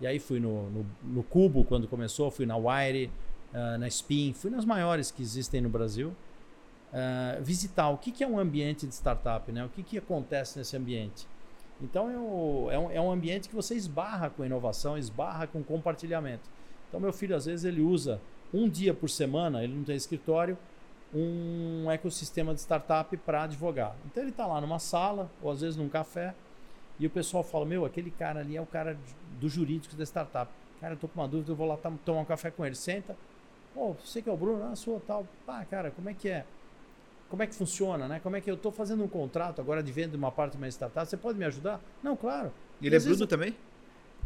E 0.00 0.06
aí 0.06 0.18
fui 0.18 0.38
no, 0.40 0.70
no, 0.70 0.86
no 1.02 1.22
Cubo 1.22 1.64
quando 1.64 1.86
começou, 1.88 2.30
fui 2.30 2.46
na 2.46 2.56
Wire, 2.56 3.10
ah, 3.52 3.78
na 3.78 3.88
Spin, 3.88 4.32
fui 4.32 4.50
nas 4.50 4.64
maiores 4.64 5.10
que 5.10 5.22
existem 5.22 5.60
no 5.60 5.68
Brasil, 5.68 6.14
ah, 6.92 7.38
visitar 7.40 7.88
o 7.90 7.98
que, 7.98 8.10
que 8.12 8.22
é 8.22 8.26
um 8.28 8.38
ambiente 8.38 8.86
de 8.86 8.94
startup, 8.94 9.50
né? 9.52 9.64
o 9.64 9.68
que, 9.68 9.82
que 9.82 9.98
acontece 9.98 10.58
nesse 10.58 10.76
ambiente. 10.76 11.26
Então 11.80 12.08
é, 12.10 12.16
o- 12.16 12.68
é 12.70 12.78
um, 12.78 12.90
é 12.92 13.00
um 13.00 13.10
ambiente 13.10 13.48
que 13.48 13.54
você 13.54 13.74
esbarra 13.74 14.30
com 14.30 14.44
inovação, 14.44 14.96
esbarra 14.96 15.46
com 15.46 15.62
compartilhamento. 15.62 16.48
Então 16.88 17.00
meu 17.00 17.12
filho 17.12 17.34
às 17.34 17.46
vezes 17.46 17.64
ele 17.64 17.80
usa 17.80 18.20
um 18.54 18.68
dia 18.68 18.94
por 18.94 19.10
semana, 19.10 19.64
ele 19.64 19.74
não 19.74 19.82
tem 19.82 19.96
escritório, 19.96 20.56
um 21.12 21.90
ecossistema 21.90 22.54
de 22.54 22.60
startup 22.60 23.16
para 23.18 23.42
advogar. 23.42 23.96
Então 24.06 24.22
ele 24.22 24.30
está 24.30 24.46
lá 24.46 24.60
numa 24.60 24.78
sala 24.78 25.30
ou 25.42 25.50
às 25.50 25.60
vezes 25.60 25.76
num 25.76 25.88
café 25.88 26.34
e 26.98 27.06
o 27.06 27.10
pessoal 27.10 27.42
fala: 27.42 27.66
Meu, 27.66 27.84
aquele 27.84 28.10
cara 28.10 28.40
ali 28.40 28.56
é 28.56 28.60
o 28.60 28.66
cara 28.66 28.96
do 29.40 29.48
jurídico 29.48 29.96
da 29.96 30.04
startup. 30.04 30.50
Cara, 30.80 30.94
eu 30.94 30.98
tô 30.98 31.08
com 31.08 31.20
uma 31.20 31.28
dúvida, 31.28 31.50
eu 31.50 31.56
vou 31.56 31.66
lá 31.66 31.76
tomar 32.04 32.20
um 32.20 32.24
café 32.24 32.50
com 32.50 32.64
ele. 32.64 32.74
Senta. 32.74 33.16
Pô, 33.74 33.94
você 34.04 34.22
que 34.22 34.28
é 34.28 34.32
o 34.32 34.36
Bruno? 34.36 34.64
Ah, 34.70 34.76
sou 34.76 35.00
tal. 35.00 35.26
Pá, 35.44 35.64
cara, 35.64 35.90
como 35.90 36.08
é 36.08 36.14
que 36.14 36.28
é? 36.28 36.44
Como 37.28 37.42
é 37.42 37.46
que 37.46 37.54
funciona, 37.54 38.06
né? 38.06 38.20
Como 38.22 38.36
é 38.36 38.40
que 38.40 38.50
eu 38.50 38.56
tô 38.56 38.70
fazendo 38.70 39.02
um 39.02 39.08
contrato 39.08 39.60
agora 39.60 39.82
de 39.82 39.90
venda 39.90 40.10
de 40.10 40.16
uma 40.16 40.30
parte 40.30 40.52
de 40.52 40.58
uma 40.58 40.68
startup? 40.68 41.08
Você 41.08 41.16
pode 41.16 41.38
me 41.38 41.44
ajudar? 41.44 41.80
Não, 42.02 42.16
claro. 42.16 42.52
E 42.80 42.86
ele 42.86 42.94
é 42.94 42.98
vezes 42.98 43.16
Bruno 43.16 43.26
também? 43.26 43.56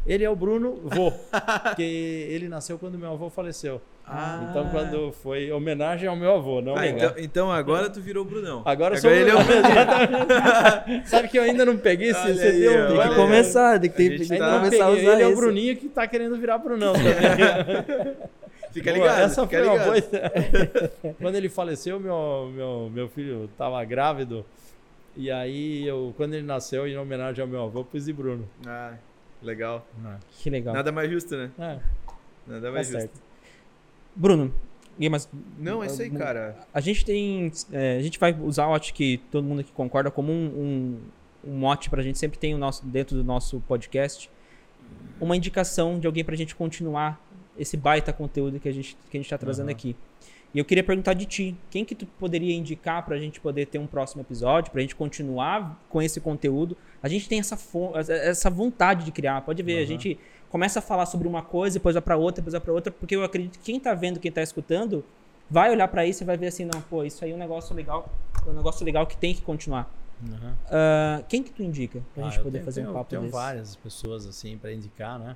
Ele 0.05 0.23
é 0.23 0.29
o 0.29 0.35
Bruno 0.35 0.75
vô, 0.83 1.11
porque 1.63 1.81
ele 1.81 2.47
nasceu 2.47 2.77
quando 2.77 2.97
meu 2.97 3.11
avô 3.11 3.29
faleceu. 3.29 3.81
Ah. 4.11 4.47
Então, 4.49 4.69
quando 4.69 5.11
foi 5.11 5.51
homenagem 5.51 6.09
ao 6.09 6.15
meu 6.15 6.35
avô, 6.35 6.61
não 6.61 6.75
Ah, 6.75 6.87
então, 6.87 7.13
então 7.17 7.51
agora 7.51 7.89
tu 7.91 8.01
virou 8.01 8.25
o 8.25 8.27
Brunão. 8.27 8.63
Agora, 8.65 8.95
eu 8.95 9.01
sou 9.01 9.11
ele 9.11 9.29
é 9.29 9.35
o 9.35 9.43
Bruno. 9.43 9.61
Sabe 11.05 11.27
que 11.27 11.37
eu 11.37 11.43
ainda 11.43 11.63
não 11.63 11.77
peguei 11.77 12.09
esse 12.09 12.19
um- 12.19 12.35
Tem 12.35 13.09
que 13.09 13.15
começar, 13.15 13.79
tem 13.79 13.89
que, 13.89 13.95
ter, 13.95 14.17
tem 14.17 14.27
que 14.27 14.37
tá- 14.37 14.57
começar 14.59 14.85
a 14.85 14.89
peguei. 14.89 15.03
usar 15.03 15.13
Ele 15.13 15.21
é 15.23 15.27
o 15.27 15.31
esse. 15.31 15.41
Bruninho 15.41 15.77
que 15.77 15.89
tá 15.89 16.07
querendo 16.07 16.37
virar 16.37 16.57
Brunão 16.57 16.93
também. 16.93 17.13
Fica 18.71 18.93
Boa, 18.93 19.03
ligado, 19.07 19.21
Essa 19.21 19.47
fica 19.47 19.57
foi 19.57 19.67
uma 19.67 19.73
ligado. 19.73 19.85
boa 19.87 19.97
ideia. 19.97 20.91
Quando 21.19 21.35
ele 21.35 21.49
faleceu, 21.49 21.99
meu, 21.99 22.51
meu, 22.53 22.91
meu 22.93 23.09
filho 23.09 23.49
tava 23.57 23.83
grávido. 23.83 24.45
E 25.17 25.29
aí, 25.31 25.85
eu, 25.87 26.13
quando 26.15 26.35
ele 26.35 26.45
nasceu, 26.45 26.87
em 26.87 26.95
homenagem 26.97 27.41
ao 27.41 27.47
meu 27.47 27.63
avô, 27.63 27.83
pus 27.83 28.05
de 28.05 28.13
Bruno. 28.13 28.47
Ah, 28.65 28.93
legal. 29.41 29.85
Que 30.37 30.49
legal. 30.51 30.73
Nada 30.73 30.91
mais 30.91 31.09
justo, 31.11 31.35
né? 31.35 31.49
É. 31.59 31.77
Nada 32.47 32.67
Tá 32.67 32.71
mais 32.71 32.87
justo. 32.87 33.01
certo. 33.01 33.28
Bruno, 34.15 34.53
e 34.99 35.07
mas 35.09 35.29
Não, 35.57 35.81
é 35.81 35.87
isso 35.87 36.01
aí, 36.01 36.09
cara. 36.09 36.57
a 36.73 36.81
gente 36.81 37.05
tem. 37.05 37.51
é, 37.71 37.97
a 37.97 38.01
gente 38.01 38.19
vai 38.19 38.33
usar, 38.33 38.63
eu 38.63 38.73
acho 38.73 38.93
que 38.93 39.17
todo 39.31 39.43
mundo 39.45 39.61
aqui 39.61 39.71
concorda, 39.71 40.11
como 40.11 40.31
um, 40.31 40.45
um, 41.45 41.51
um 41.51 41.57
mote 41.57 41.89
pra 41.89 42.01
gente, 42.01 42.19
sempre 42.19 42.37
tem 42.37 42.53
o 42.53 42.57
nosso, 42.57 42.85
dentro 42.85 43.15
do 43.15 43.23
nosso 43.23 43.61
podcast, 43.61 44.29
uma 45.19 45.37
indicação 45.37 45.99
de 45.99 46.05
alguém 46.07 46.23
pra 46.23 46.35
gente 46.35 46.53
continuar 46.55 47.25
esse 47.57 47.77
baita 47.77 48.11
conteúdo 48.11 48.59
que 48.59 48.67
a 48.69 48.71
gente, 48.73 48.97
que 49.09 49.17
a 49.17 49.19
gente 49.21 49.29
tá 49.29 49.37
trazendo 49.37 49.67
Aham. 49.67 49.71
aqui. 49.75 49.95
E 50.53 50.57
eu 50.57 50.65
queria 50.65 50.83
perguntar 50.83 51.13
de 51.13 51.25
ti, 51.25 51.55
quem 51.69 51.85
que 51.85 51.93
tu 51.93 52.07
poderia 52.07 52.55
indicar 52.55 53.05
pra 53.05 53.19
gente 53.19 53.39
poder 53.39 53.67
ter 53.67 53.77
um 53.77 53.85
próximo 53.85 54.21
episódio, 54.21 54.71
pra 54.71 54.81
gente 54.81 54.95
continuar 54.95 55.79
com 55.89 56.01
esse 56.01 56.19
conteúdo? 56.19 56.75
A 57.03 57.07
gente 57.07 57.29
tem 57.29 57.39
essa, 57.39 57.57
essa 58.09 58.49
vontade 58.49 59.05
de 59.05 59.11
criar, 59.11 59.41
pode 59.41 59.61
ver, 59.61 59.73
a 59.73 59.77
Aham. 59.77 59.85
gente 59.85 60.19
começa 60.49 60.79
a 60.79 60.81
falar 60.81 61.05
sobre 61.05 61.27
uma 61.27 61.41
coisa, 61.41 61.75
depois 61.79 61.93
vai 61.93 62.01
pra 62.01 62.17
outra, 62.17 62.41
depois 62.41 62.53
vai 62.53 62.61
pra 62.61 62.73
outra, 62.73 62.91
porque 62.91 63.15
eu 63.15 63.23
acredito 63.23 63.59
que 63.59 63.65
quem 63.71 63.79
tá 63.79 63.93
vendo, 63.93 64.19
quem 64.19 64.31
tá 64.31 64.41
escutando, 64.41 65.03
vai 65.49 65.71
olhar 65.71 65.87
pra 65.87 66.05
isso 66.05 66.23
e 66.23 66.25
vai 66.25 66.37
ver 66.37 66.47
assim, 66.47 66.65
não, 66.65 66.81
pô, 66.81 67.03
isso 67.03 67.23
aí 67.23 67.31
é 67.31 67.35
um 67.35 67.37
negócio 67.37 67.75
legal, 67.75 68.09
é 68.45 68.49
um 68.49 68.53
negócio 68.53 68.85
legal 68.85 69.05
que 69.07 69.15
tem 69.17 69.33
que 69.33 69.41
continuar. 69.41 69.89
Uhum. 70.21 70.53
Ah, 70.69 71.21
quem 71.29 71.41
que 71.41 71.51
tu 71.51 71.63
indica 71.63 72.01
pra 72.13 72.25
Ah, 72.25 72.29
gente 72.29 72.39
poder 72.39 72.51
tenho- 72.59 72.65
fazer 72.65 72.81
tenho, 72.81 72.91
um 72.91 72.93
papo 72.93 73.09
Tenho 73.09 73.21
desse? 73.21 73.33
várias 73.33 73.75
pessoas 73.77 74.25
assim 74.25 74.57
para 74.57 74.73
indicar, 74.73 75.17
né? 75.17 75.35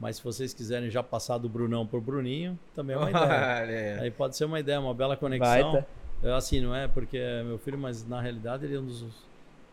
Mas 0.00 0.16
se 0.16 0.22
vocês 0.24 0.52
quiserem 0.54 0.90
já 0.90 1.02
passar 1.02 1.38
do 1.38 1.48
Brunão 1.48 1.86
pro 1.86 2.00
Bruninho, 2.00 2.58
também 2.74 2.94
é 2.94 2.98
uma 2.98 3.10
ideia. 3.10 3.94
Aí. 3.96 4.00
Aí 4.04 4.10
pode 4.10 4.36
ser 4.36 4.44
uma 4.44 4.58
ideia, 4.60 4.80
uma 4.80 4.94
bela 4.94 5.16
conexão. 5.16 5.72
Baita. 5.72 5.86
Eu, 6.22 6.34
assim, 6.34 6.60
não 6.60 6.74
é 6.74 6.86
porque 6.88 7.16
é 7.16 7.42
meu 7.44 7.58
filho, 7.58 7.78
mas 7.78 8.06
na 8.06 8.20
realidade 8.20 8.64
ele 8.64 8.74
é 8.76 8.80
um 8.80 8.86
dos. 8.86 9.04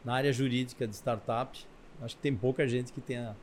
Na 0.03 0.13
área 0.15 0.31
jurídica 0.31 0.87
de 0.87 0.95
startup, 0.95 1.59
acho 2.03 2.15
que 2.15 2.21
tem 2.21 2.35
pouca 2.35 2.67
gente 2.67 2.91
que 2.91 3.01
tenha 3.01 3.35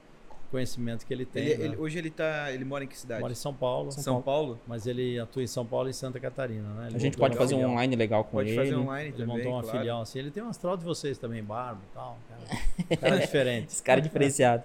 conhecimento 0.52 1.04
que 1.04 1.12
ele 1.12 1.24
tem. 1.26 1.42
Ele- 1.44 1.56
né? 1.56 1.64
ele- 1.64 1.76
hoje 1.76 1.98
ele 1.98 2.10
tá. 2.10 2.52
Ele 2.52 2.64
mora 2.64 2.84
em 2.84 2.86
que 2.86 2.96
cidade? 2.96 3.20
mora 3.20 3.32
em 3.32 3.36
São 3.36 3.52
Paulo, 3.52 3.90
São, 3.90 4.22
Paulo? 4.22 4.60
mas 4.68 4.86
ele 4.86 5.18
atua 5.18 5.42
em 5.42 5.46
São 5.48 5.66
Paulo 5.66 5.88
e 5.88 5.92
Santa 5.94 6.20
Catarina, 6.20 6.68
né? 6.74 6.86
Ele 6.88 6.96
A 6.96 6.98
gente 7.00 7.16
pode 7.16 7.36
fazer 7.36 7.56
um 7.56 7.64
online 7.70 7.96
legal 7.96 8.22
com 8.22 8.32
Pode 8.32 8.50
ele. 8.50 8.56
fazer 8.58 8.76
online 8.76 9.08
Ele 9.08 9.16
também. 9.16 9.36
montou 9.38 9.52
uma 9.52 9.62
claro. 9.62 9.78
filial 9.78 10.02
assim. 10.02 10.18
Ele 10.20 10.30
tem 10.30 10.42
um 10.42 10.48
astral 10.48 10.76
de 10.76 10.84
vocês 10.84 11.18
também, 11.18 11.42
barba 11.42 11.80
e 11.90 11.94
tal. 11.94 12.18
Cara, 12.28 12.96
cara 13.00 13.18
diferente. 13.18 13.68
Esse 13.72 13.82
cara 13.82 13.98
é 13.98 14.02
diferenciado. 14.02 14.62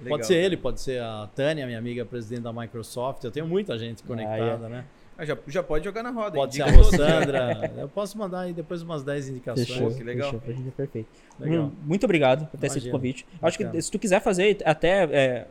Legal, 0.00 0.16
pode 0.18 0.26
ser 0.26 0.34
cara. 0.34 0.46
ele, 0.46 0.56
pode 0.56 0.80
ser 0.80 1.00
a 1.02 1.28
Tânia, 1.34 1.64
minha 1.66 1.78
amiga 1.78 2.04
presidente 2.04 2.42
da 2.42 2.52
Microsoft. 2.52 3.22
Eu 3.24 3.30
tenho 3.30 3.46
muita 3.46 3.78
gente 3.78 4.02
conectada, 4.02 4.68
né? 4.68 4.84
Ah, 5.20 5.24
já, 5.26 5.36
já 5.46 5.62
pode 5.62 5.84
jogar 5.84 6.02
na 6.02 6.10
roda. 6.10 6.34
Pode 6.34 6.54
ser 6.54 6.62
a. 6.62 6.70
Rossandra. 6.70 7.72
Eu 7.76 7.88
posso 7.90 8.16
mandar 8.16 8.40
aí 8.40 8.54
depois 8.54 8.80
umas 8.80 9.02
10 9.02 9.28
indicações. 9.28 9.68
Fechou, 9.68 9.94
que 9.94 10.02
legal. 10.02 10.30
fechou, 10.30 10.40
pra 10.40 10.54
gente 10.54 10.68
é 10.68 10.70
perfeito. 10.70 11.08
Legal. 11.38 11.64
Bruno, 11.66 11.76
muito 11.84 12.04
obrigado 12.04 12.46
por 12.46 12.58
ter 12.58 12.68
aceito 12.68 12.88
o 12.88 12.90
convite. 12.90 13.26
Acho 13.42 13.58
que 13.58 13.82
se 13.82 13.90
tu 13.90 13.98
quiser 13.98 14.22
fazer 14.22 14.56
até 14.64 15.04
é, 15.04 15.46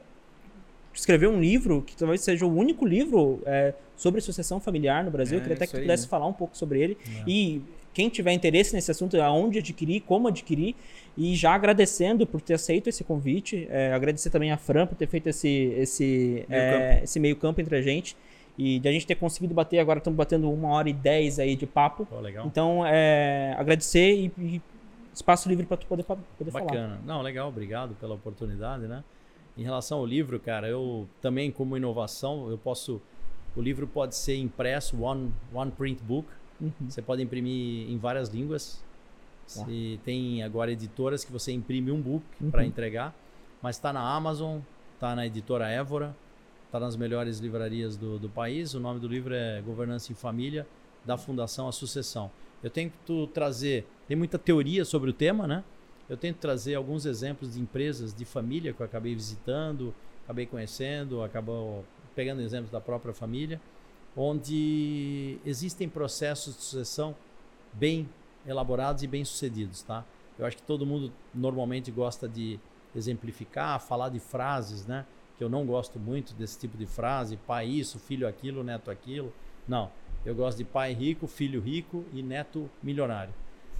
escrever 0.91 1.27
um 1.27 1.39
livro, 1.39 1.83
que 1.83 1.95
talvez 1.95 2.21
seja 2.21 2.47
o 2.47 2.51
único 2.51 2.83
livro 2.83 3.43
é, 3.45 3.75
sobre 3.95 4.21
sucessão 4.21 4.59
familiar 4.59 5.03
no 5.03 5.11
Brasil, 5.11 5.35
É, 5.35 5.37
eu 5.37 5.41
queria 5.41 5.55
até 5.55 5.67
que 5.67 5.71
tu 5.73 5.77
aí, 5.77 5.83
pudesse 5.83 6.03
né? 6.03 6.09
falar 6.09 6.25
um 6.25 6.33
pouco 6.33 6.57
sobre 6.57 6.81
ele. 6.81 6.97
É. 7.05 7.23
E 7.27 7.61
quem 7.93 8.09
tiver 8.09 8.31
interesse 8.33 8.73
nesse 8.73 8.89
assunto, 8.89 9.21
aonde 9.21 9.59
adquirir, 9.59 10.01
como 10.01 10.27
adquirir. 10.27 10.75
E 11.15 11.35
já 11.35 11.53
agradecendo 11.53 12.25
por 12.25 12.41
ter 12.41 12.55
aceito 12.55 12.87
esse 12.87 13.03
convite. 13.03 13.67
é, 13.69 13.93
agradecer 13.93 14.31
também 14.31 14.51
a 14.51 14.57
Fran 14.57 14.87
por 14.87 14.95
ter 14.95 15.05
feito 15.07 15.27
esse, 15.27 15.73
esse, 15.77 16.45
Meio 16.47 16.61
é, 16.61 17.01
esse 17.03 17.19
meio 17.19 17.35
campo 17.35 17.61
entre 17.61 17.75
a 17.75 17.81
gente. 17.83 18.15
E 18.61 18.77
de 18.77 18.89
a 18.89 18.91
gente 18.91 19.07
ter 19.07 19.15
conseguido 19.15 19.53
bater, 19.53 19.79
agora 19.79 19.99
estamos 19.99 20.17
batendo 20.17 20.51
uma 20.51 20.67
hora 20.67 20.89
e 20.89 20.93
dez 20.93 21.39
aí 21.39 21.55
de 21.55 21.65
papo. 21.65 22.05
Pô, 22.05 22.19
legal. 22.19 22.45
Então, 22.45 22.85
é, 22.85 23.55
agradecer 23.57 24.13
e, 24.13 24.31
e 24.37 24.61
espaço 25.13 25.47
livre 25.47 25.65
para 25.65 25.77
tu 25.77 25.87
poder, 25.87 26.03
poder 26.03 26.51
falar. 26.51 26.65
Bacana. 26.65 26.99
Não, 27.05 27.21
legal, 27.21 27.47
obrigado 27.47 27.95
pela 27.95 28.15
oportunidade, 28.15 28.85
né? 28.85 29.01
Em 29.57 29.63
relação 29.63 29.99
ao 29.99 30.05
livro, 30.05 30.37
cara, 30.41 30.67
eu 30.67 31.07
também 31.21 31.49
como 31.51 31.77
inovação, 31.77 32.49
eu 32.49 32.57
posso 32.57 33.01
o 33.55 33.61
livro 33.61 33.87
pode 33.87 34.13
ser 34.15 34.35
impresso 34.35 35.01
one 35.01 35.33
one 35.53 35.71
print 35.71 36.03
book. 36.03 36.27
Uhum. 36.59 36.71
Você 36.89 37.01
pode 37.01 37.23
imprimir 37.23 37.89
em 37.89 37.97
várias 37.97 38.27
línguas. 38.27 38.83
E 39.69 39.99
tem 40.03 40.43
agora 40.43 40.71
editoras 40.71 41.23
que 41.23 41.31
você 41.31 41.51
imprime 41.53 41.91
um 41.91 41.99
book 42.01 42.23
Uhum. 42.39 42.51
para 42.51 42.65
entregar, 42.65 43.15
mas 43.61 43.77
está 43.77 43.91
na 43.91 44.01
Amazon, 44.01 44.59
está 44.93 45.15
na 45.15 45.25
editora 45.25 45.67
Évora, 45.69 46.15
está 46.69 46.79
nas 46.79 46.95
melhores 46.95 47.39
livrarias 47.39 47.97
do, 47.97 48.19
do 48.19 48.29
país. 48.29 48.75
O 48.75 48.79
nome 48.79 48.99
do 48.99 49.07
livro 49.07 49.33
é 49.33 49.59
Governança 49.61 50.11
em 50.11 50.15
Família, 50.15 50.67
da 51.03 51.17
Fundação 51.17 51.67
A 51.67 51.71
Sucessão. 51.71 52.29
Eu 52.61 52.69
tento 52.69 53.25
trazer, 53.27 53.87
tem 54.07 54.15
muita 54.15 54.37
teoria 54.37 54.85
sobre 54.85 55.09
o 55.09 55.13
tema, 55.13 55.47
né? 55.47 55.63
Eu 56.07 56.15
tento 56.15 56.37
trazer 56.37 56.75
alguns 56.75 57.07
exemplos 57.07 57.55
de 57.55 57.59
empresas 57.59 58.13
de 58.13 58.23
família 58.23 58.71
que 58.71 58.81
eu 58.81 58.85
acabei 58.85 59.15
visitando, 59.15 59.93
acabei 60.23 60.45
conhecendo, 60.45 61.23
acabou 61.23 61.83
pegando 62.15 62.41
exemplos 62.41 62.71
da 62.71 62.79
própria 62.79 63.15
família, 63.15 63.59
onde 64.15 65.39
existem 65.43 65.89
processos 65.89 66.55
de 66.55 66.61
sucessão 66.61 67.15
bem 67.73 68.07
elaborados 68.45 69.01
e 69.01 69.07
bem 69.07 69.25
sucedidos, 69.25 69.81
tá? 69.81 70.05
Eu 70.37 70.45
acho 70.45 70.57
que 70.57 70.63
todo 70.63 70.85
mundo 70.85 71.11
normalmente 71.33 71.89
gosta 71.89 72.29
de 72.29 72.59
exemplificar, 72.95 73.79
falar 73.79 74.09
de 74.09 74.19
frases, 74.19 74.85
né? 74.85 75.05
Que 75.39 75.43
eu 75.45 75.49
não 75.49 75.65
gosto 75.65 75.97
muito 75.97 76.33
desse 76.33 76.59
tipo 76.59 76.77
de 76.77 76.85
frase, 76.85 77.37
pai 77.37 77.65
isso, 77.65 77.97
filho 77.97 78.27
aquilo, 78.27 78.61
neto 78.61 78.91
aquilo. 78.91 79.33
Não, 79.65 79.89
eu 80.25 80.35
gosto 80.35 80.57
de 80.57 80.65
pai 80.65 80.93
rico, 80.93 81.25
filho 81.27 81.61
rico 81.61 82.03
e 82.13 82.21
neto 82.21 82.69
milionário. 82.83 83.33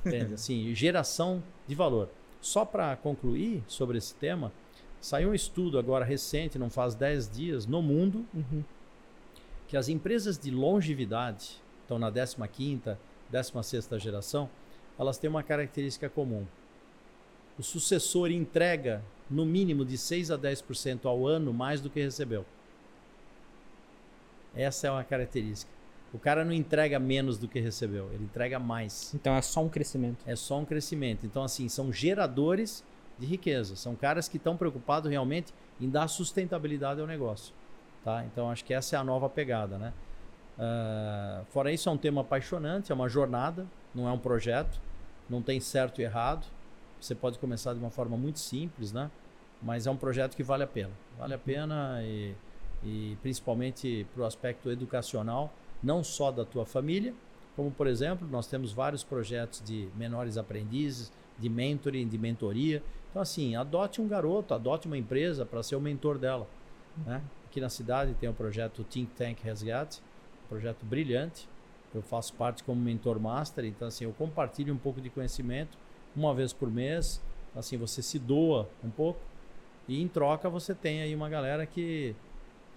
Entende? 0.05 0.33
Assim, 0.39 0.73
geração 0.73 1.43
de 1.67 1.75
valor. 1.75 2.09
Só 2.39 2.63
para 2.63 2.95
concluir 2.95 3.61
sobre 3.67 3.97
esse 3.97 4.15
tema, 4.15 4.53
saiu 5.01 5.31
um 5.31 5.33
estudo 5.33 5.77
agora 5.77 6.05
recente, 6.05 6.57
não 6.57 6.69
faz 6.69 6.95
10 6.95 7.29
dias, 7.29 7.65
no 7.65 7.81
mundo, 7.81 8.25
Uhum. 8.33 8.63
que 9.67 9.75
as 9.75 9.89
empresas 9.89 10.39
de 10.39 10.49
longevidade, 10.49 11.61
estão 11.81 11.99
na 11.99 12.09
15ª, 12.09 12.97
16ª 13.29 13.99
geração, 13.99 14.49
elas 14.97 15.17
têm 15.17 15.29
uma 15.29 15.43
característica 15.43 16.07
comum. 16.09 16.45
O 17.57 17.63
sucessor 17.63 18.31
entrega 18.31 19.03
no 19.29 19.45
mínimo 19.45 19.85
de 19.85 19.97
6 19.97 20.31
a 20.31 20.37
10% 20.37 21.05
ao 21.05 21.27
ano 21.27 21.53
mais 21.53 21.81
do 21.81 21.89
que 21.89 22.01
recebeu. 22.01 22.45
Essa 24.55 24.87
é 24.87 24.91
uma 24.91 25.03
característica. 25.03 25.71
O 26.11 26.17
cara 26.17 26.43
não 26.43 26.51
entrega 26.51 26.97
menos 26.97 27.37
do 27.37 27.47
que 27.47 27.59
recebeu, 27.59 28.09
ele 28.11 28.23
entrega 28.23 28.57
mais. 28.57 29.13
Então 29.13 29.35
é 29.35 29.41
só 29.41 29.63
um 29.63 29.69
crescimento. 29.69 30.17
É 30.25 30.35
só 30.35 30.57
um 30.57 30.65
crescimento. 30.65 31.25
Então, 31.25 31.43
assim, 31.43 31.69
são 31.69 31.93
geradores 31.93 32.83
de 33.17 33.27
riqueza. 33.27 33.75
São 33.75 33.95
caras 33.95 34.27
que 34.27 34.37
estão 34.37 34.57
preocupados 34.57 35.09
realmente 35.09 35.53
em 35.79 35.89
dar 35.89 36.07
sustentabilidade 36.07 36.99
ao 36.99 37.05
negócio. 37.05 37.53
Tá? 38.03 38.23
Então, 38.25 38.49
acho 38.49 38.65
que 38.65 38.73
essa 38.73 38.95
é 38.95 38.99
a 38.99 39.03
nova 39.03 39.29
pegada. 39.29 39.77
Né? 39.77 39.93
Ah, 40.57 41.43
fora 41.51 41.71
isso, 41.71 41.87
é 41.87 41.91
um 41.91 41.97
tema 41.97 42.21
apaixonante, 42.21 42.91
é 42.91 42.95
uma 42.95 43.07
jornada, 43.07 43.67
não 43.93 44.07
é 44.07 44.11
um 44.11 44.17
projeto, 44.17 44.81
não 45.29 45.41
tem 45.41 45.59
certo 45.59 46.01
e 46.01 46.03
errado. 46.03 46.45
Você 46.99 47.15
pode 47.15 47.39
começar 47.39 47.73
de 47.73 47.79
uma 47.79 47.89
forma 47.89 48.17
muito 48.17 48.39
simples, 48.39 48.91
né? 48.91 49.09
mas 49.61 49.87
é 49.87 49.91
um 49.91 49.97
projeto 49.97 50.35
que 50.35 50.43
vale 50.43 50.63
a 50.63 50.67
pena. 50.67 50.91
Vale 51.17 51.33
a 51.33 51.37
pena 51.37 52.01
e, 52.03 52.33
e 52.83 53.17
principalmente 53.21 54.07
para 54.13 54.23
o 54.23 54.25
aspecto 54.25 54.71
educacional, 54.71 55.53
não 55.83 56.03
só 56.03 56.31
da 56.31 56.45
tua 56.45 56.65
família, 56.65 57.13
como 57.55 57.71
por 57.71 57.87
exemplo, 57.87 58.27
nós 58.29 58.47
temos 58.47 58.71
vários 58.71 59.03
projetos 59.03 59.61
de 59.63 59.89
menores 59.95 60.37
aprendizes, 60.37 61.11
de 61.37 61.49
mentoring, 61.49 62.07
de 62.07 62.17
mentoria. 62.17 62.81
Então, 63.09 63.21
assim, 63.21 63.55
adote 63.55 64.01
um 64.01 64.07
garoto, 64.07 64.53
adote 64.53 64.87
uma 64.87 64.97
empresa 64.97 65.45
para 65.45 65.61
ser 65.63 65.75
o 65.75 65.81
mentor 65.81 66.17
dela. 66.17 66.47
Né? 67.05 67.21
Aqui 67.45 67.59
na 67.59 67.69
cidade 67.69 68.13
tem 68.13 68.29
o 68.29 68.33
projeto 68.33 68.83
Think 68.83 69.11
Tank 69.15 69.41
Resgate, 69.43 70.01
um 70.45 70.49
projeto 70.49 70.85
brilhante. 70.85 71.49
Eu 71.93 72.01
faço 72.03 72.33
parte 72.35 72.63
como 72.63 72.79
mentor 72.79 73.19
master, 73.19 73.65
então 73.65 73.87
assim, 73.87 74.05
eu 74.05 74.13
compartilho 74.13 74.73
um 74.73 74.77
pouco 74.77 75.01
de 75.01 75.09
conhecimento 75.09 75.75
uma 76.15 76.33
vez 76.33 76.53
por 76.53 76.69
mês. 76.71 77.21
Assim, 77.55 77.77
você 77.77 78.01
se 78.01 78.19
doa 78.19 78.69
um 78.83 78.89
pouco 78.89 79.19
e 79.87 80.01
em 80.01 80.07
troca 80.07 80.49
você 80.49 80.73
tem 80.75 81.01
aí 81.01 81.15
uma 81.15 81.29
galera 81.29 81.65
que 81.65 82.15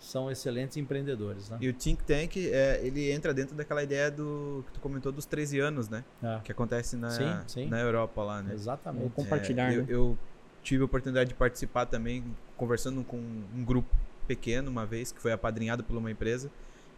são 0.00 0.28
excelentes 0.30 0.76
empreendedores, 0.76 1.48
né? 1.48 1.58
E 1.60 1.68
o 1.68 1.72
Think 1.72 2.02
Tank, 2.02 2.36
é, 2.36 2.80
ele 2.84 3.12
entra 3.12 3.32
dentro 3.32 3.54
daquela 3.54 3.82
ideia 3.84 4.10
do 4.10 4.64
que 4.66 4.72
tu 4.72 4.80
comentou 4.80 5.12
dos 5.12 5.24
13 5.26 5.60
anos, 5.60 5.88
né? 5.88 6.02
É, 6.22 6.40
Que 6.42 6.50
acontece 6.50 6.96
na, 6.96 7.10
Sim, 7.10 7.40
sim. 7.46 7.66
na 7.68 7.78
Europa 7.80 8.22
lá, 8.24 8.42
né? 8.42 8.52
exatamente. 8.52 9.06
É, 9.06 9.10
compartilhar, 9.10 9.72
É, 9.72 9.76
eu, 9.76 9.80
né? 9.82 9.86
eu 9.88 10.18
tive 10.62 10.82
a 10.82 10.86
oportunidade 10.86 11.28
de 11.28 11.34
participar 11.36 11.86
também, 11.86 12.24
conversando 12.56 13.04
com 13.04 13.16
um 13.16 13.64
grupo 13.64 13.88
pequeno 14.26 14.70
uma 14.70 14.84
vez, 14.84 15.12
que 15.12 15.20
foi 15.20 15.30
apadrinhado 15.32 15.84
por 15.84 15.96
uma 15.96 16.10
empresa. 16.10 16.50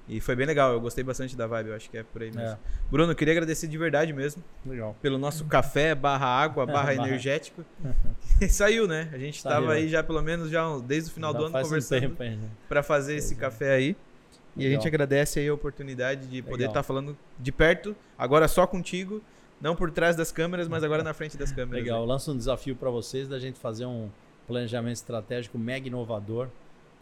E 0.07 0.21
foi 0.21 0.37
bem 0.37 0.47
legal, 0.47 0.73
eu 0.73 0.81
gostei 0.81 1.03
bastante 1.03 1.35
da 1.35 1.47
vibe, 1.47 1.69
eu 1.69 1.75
acho 1.75 1.89
que 1.89 1.97
é 1.97 2.03
por 2.03 2.23
aí 2.23 2.31
mesmo. 2.31 2.51
É, 2.51 2.59
Bruno, 2.91 3.15
queria 3.15 3.33
agradecer 3.33 3.67
de 3.67 3.79
verdade 3.79 4.13
mesmo 4.13 4.45
legal. 4.67 4.95
pelo 5.01 5.17
nosso 5.17 5.47
café 5.47 5.95
barra 5.95 6.27
água 6.27 6.67
barra 6.67 6.95
energético. 6.95 7.65
E 8.41 8.49
saiu, 8.49 8.89
né? 8.89 9.09
A 9.13 9.19
gente 9.19 9.41
Saiu, 9.41 9.61
tava 9.61 9.73
aí 9.75 9.85
é. 9.85 9.89
já 9.89 10.03
pelo 10.03 10.21
menos 10.21 10.51
já 10.51 10.67
desde 10.79 11.09
o 11.11 11.15
final 11.15 11.33
Já 11.33 11.39
do 11.39 11.45
ano 11.45 11.57
um 11.57 11.63
conversando 11.63 12.17
aí, 12.19 12.37
né? 12.37 12.49
para 12.69 12.83
fazer 12.83 13.15
esse 13.15 13.37
café 13.37 13.73
aí. 13.75 13.97
E 14.57 14.61
a 14.61 14.69
Legal. 14.69 14.73
gente 14.73 14.89
agradece 14.89 15.39
aí 15.39 15.49
a 15.49 15.55
oportunidade 15.55 16.27
de 16.27 16.43
poder 16.43 16.67
estar 16.67 16.83
falando 16.83 17.17
de 17.39 17.53
perto, 17.53 17.95
agora 18.19 18.49
só 18.49 18.67
contigo, 18.67 19.23
não 19.61 19.75
por 19.77 19.91
trás 19.91 20.17
das 20.17 20.31
câmeras, 20.33 20.69
mas 20.69 20.83
agora 20.85 21.03
na 21.03 21.15
frente 21.15 21.37
das 21.37 21.53
câmeras. 21.53 21.83
Legal, 21.85 22.03
aí. 22.03 22.09
lanço 22.09 22.33
um 22.33 22.37
desafio 22.37 22.75
para 22.77 22.91
vocês 22.91 23.29
da 23.29 23.39
gente 23.39 23.59
fazer 23.59 23.87
um 23.87 24.11
planejamento 24.47 24.97
estratégico 24.97 25.59
mega 25.59 25.87
inovador, 25.87 26.49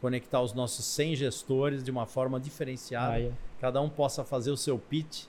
conectar 0.03 0.43
os 0.43 0.53
nossos 0.53 0.85
100 0.85 1.17
gestores 1.17 1.83
de 1.83 1.91
uma 1.91 2.05
forma 2.05 2.39
diferenciada, 2.39 3.15
Ah, 3.15 3.21
é. 3.21 3.31
cada 3.61 3.81
um 3.81 3.89
possa 3.89 4.23
fazer 4.25 4.51
o 4.51 4.57
seu 4.57 4.77
pitch 4.79 5.25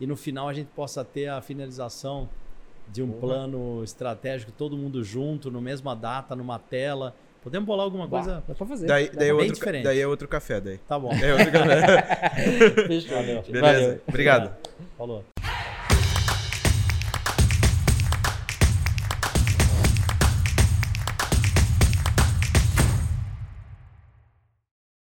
e 0.00 0.06
no 0.06 0.16
final 0.16 0.48
a 0.48 0.54
gente 0.54 0.68
possa 0.74 1.04
ter 1.04 1.26
a 1.28 1.42
finalização 1.42 2.28
de 2.88 3.02
um 3.02 3.08
Boa. 3.08 3.20
plano 3.20 3.82
estratégico, 3.82 4.52
todo 4.52 4.76
mundo 4.76 5.02
junto, 5.02 5.50
na 5.50 5.60
mesma 5.60 5.94
data, 5.96 6.34
numa 6.36 6.58
tela. 6.58 7.14
Podemos 7.42 7.66
bolar 7.66 7.84
alguma 7.84 8.06
Bah, 8.06 8.18
coisa? 8.22 8.44
Dá 8.46 8.54
pra 8.54 8.66
fazer. 8.66 8.86
Daí, 8.86 9.10
daí, 9.10 9.28
é 9.28 9.32
outro, 9.34 9.52
diferente. 9.54 9.84
daí 9.84 10.00
é 10.00 10.06
outro 10.06 10.26
café 10.28 10.60
daí. 10.60 10.78
Tá 10.78 10.98
bom. 10.98 11.12
É 11.12 11.32
outro 11.32 11.52
café. 11.52 12.30
Fechou. 12.86 13.16
Beleza. 13.22 13.60
Valeu. 13.60 14.00
Obrigado. 14.08 14.56
Falou. 14.96 15.24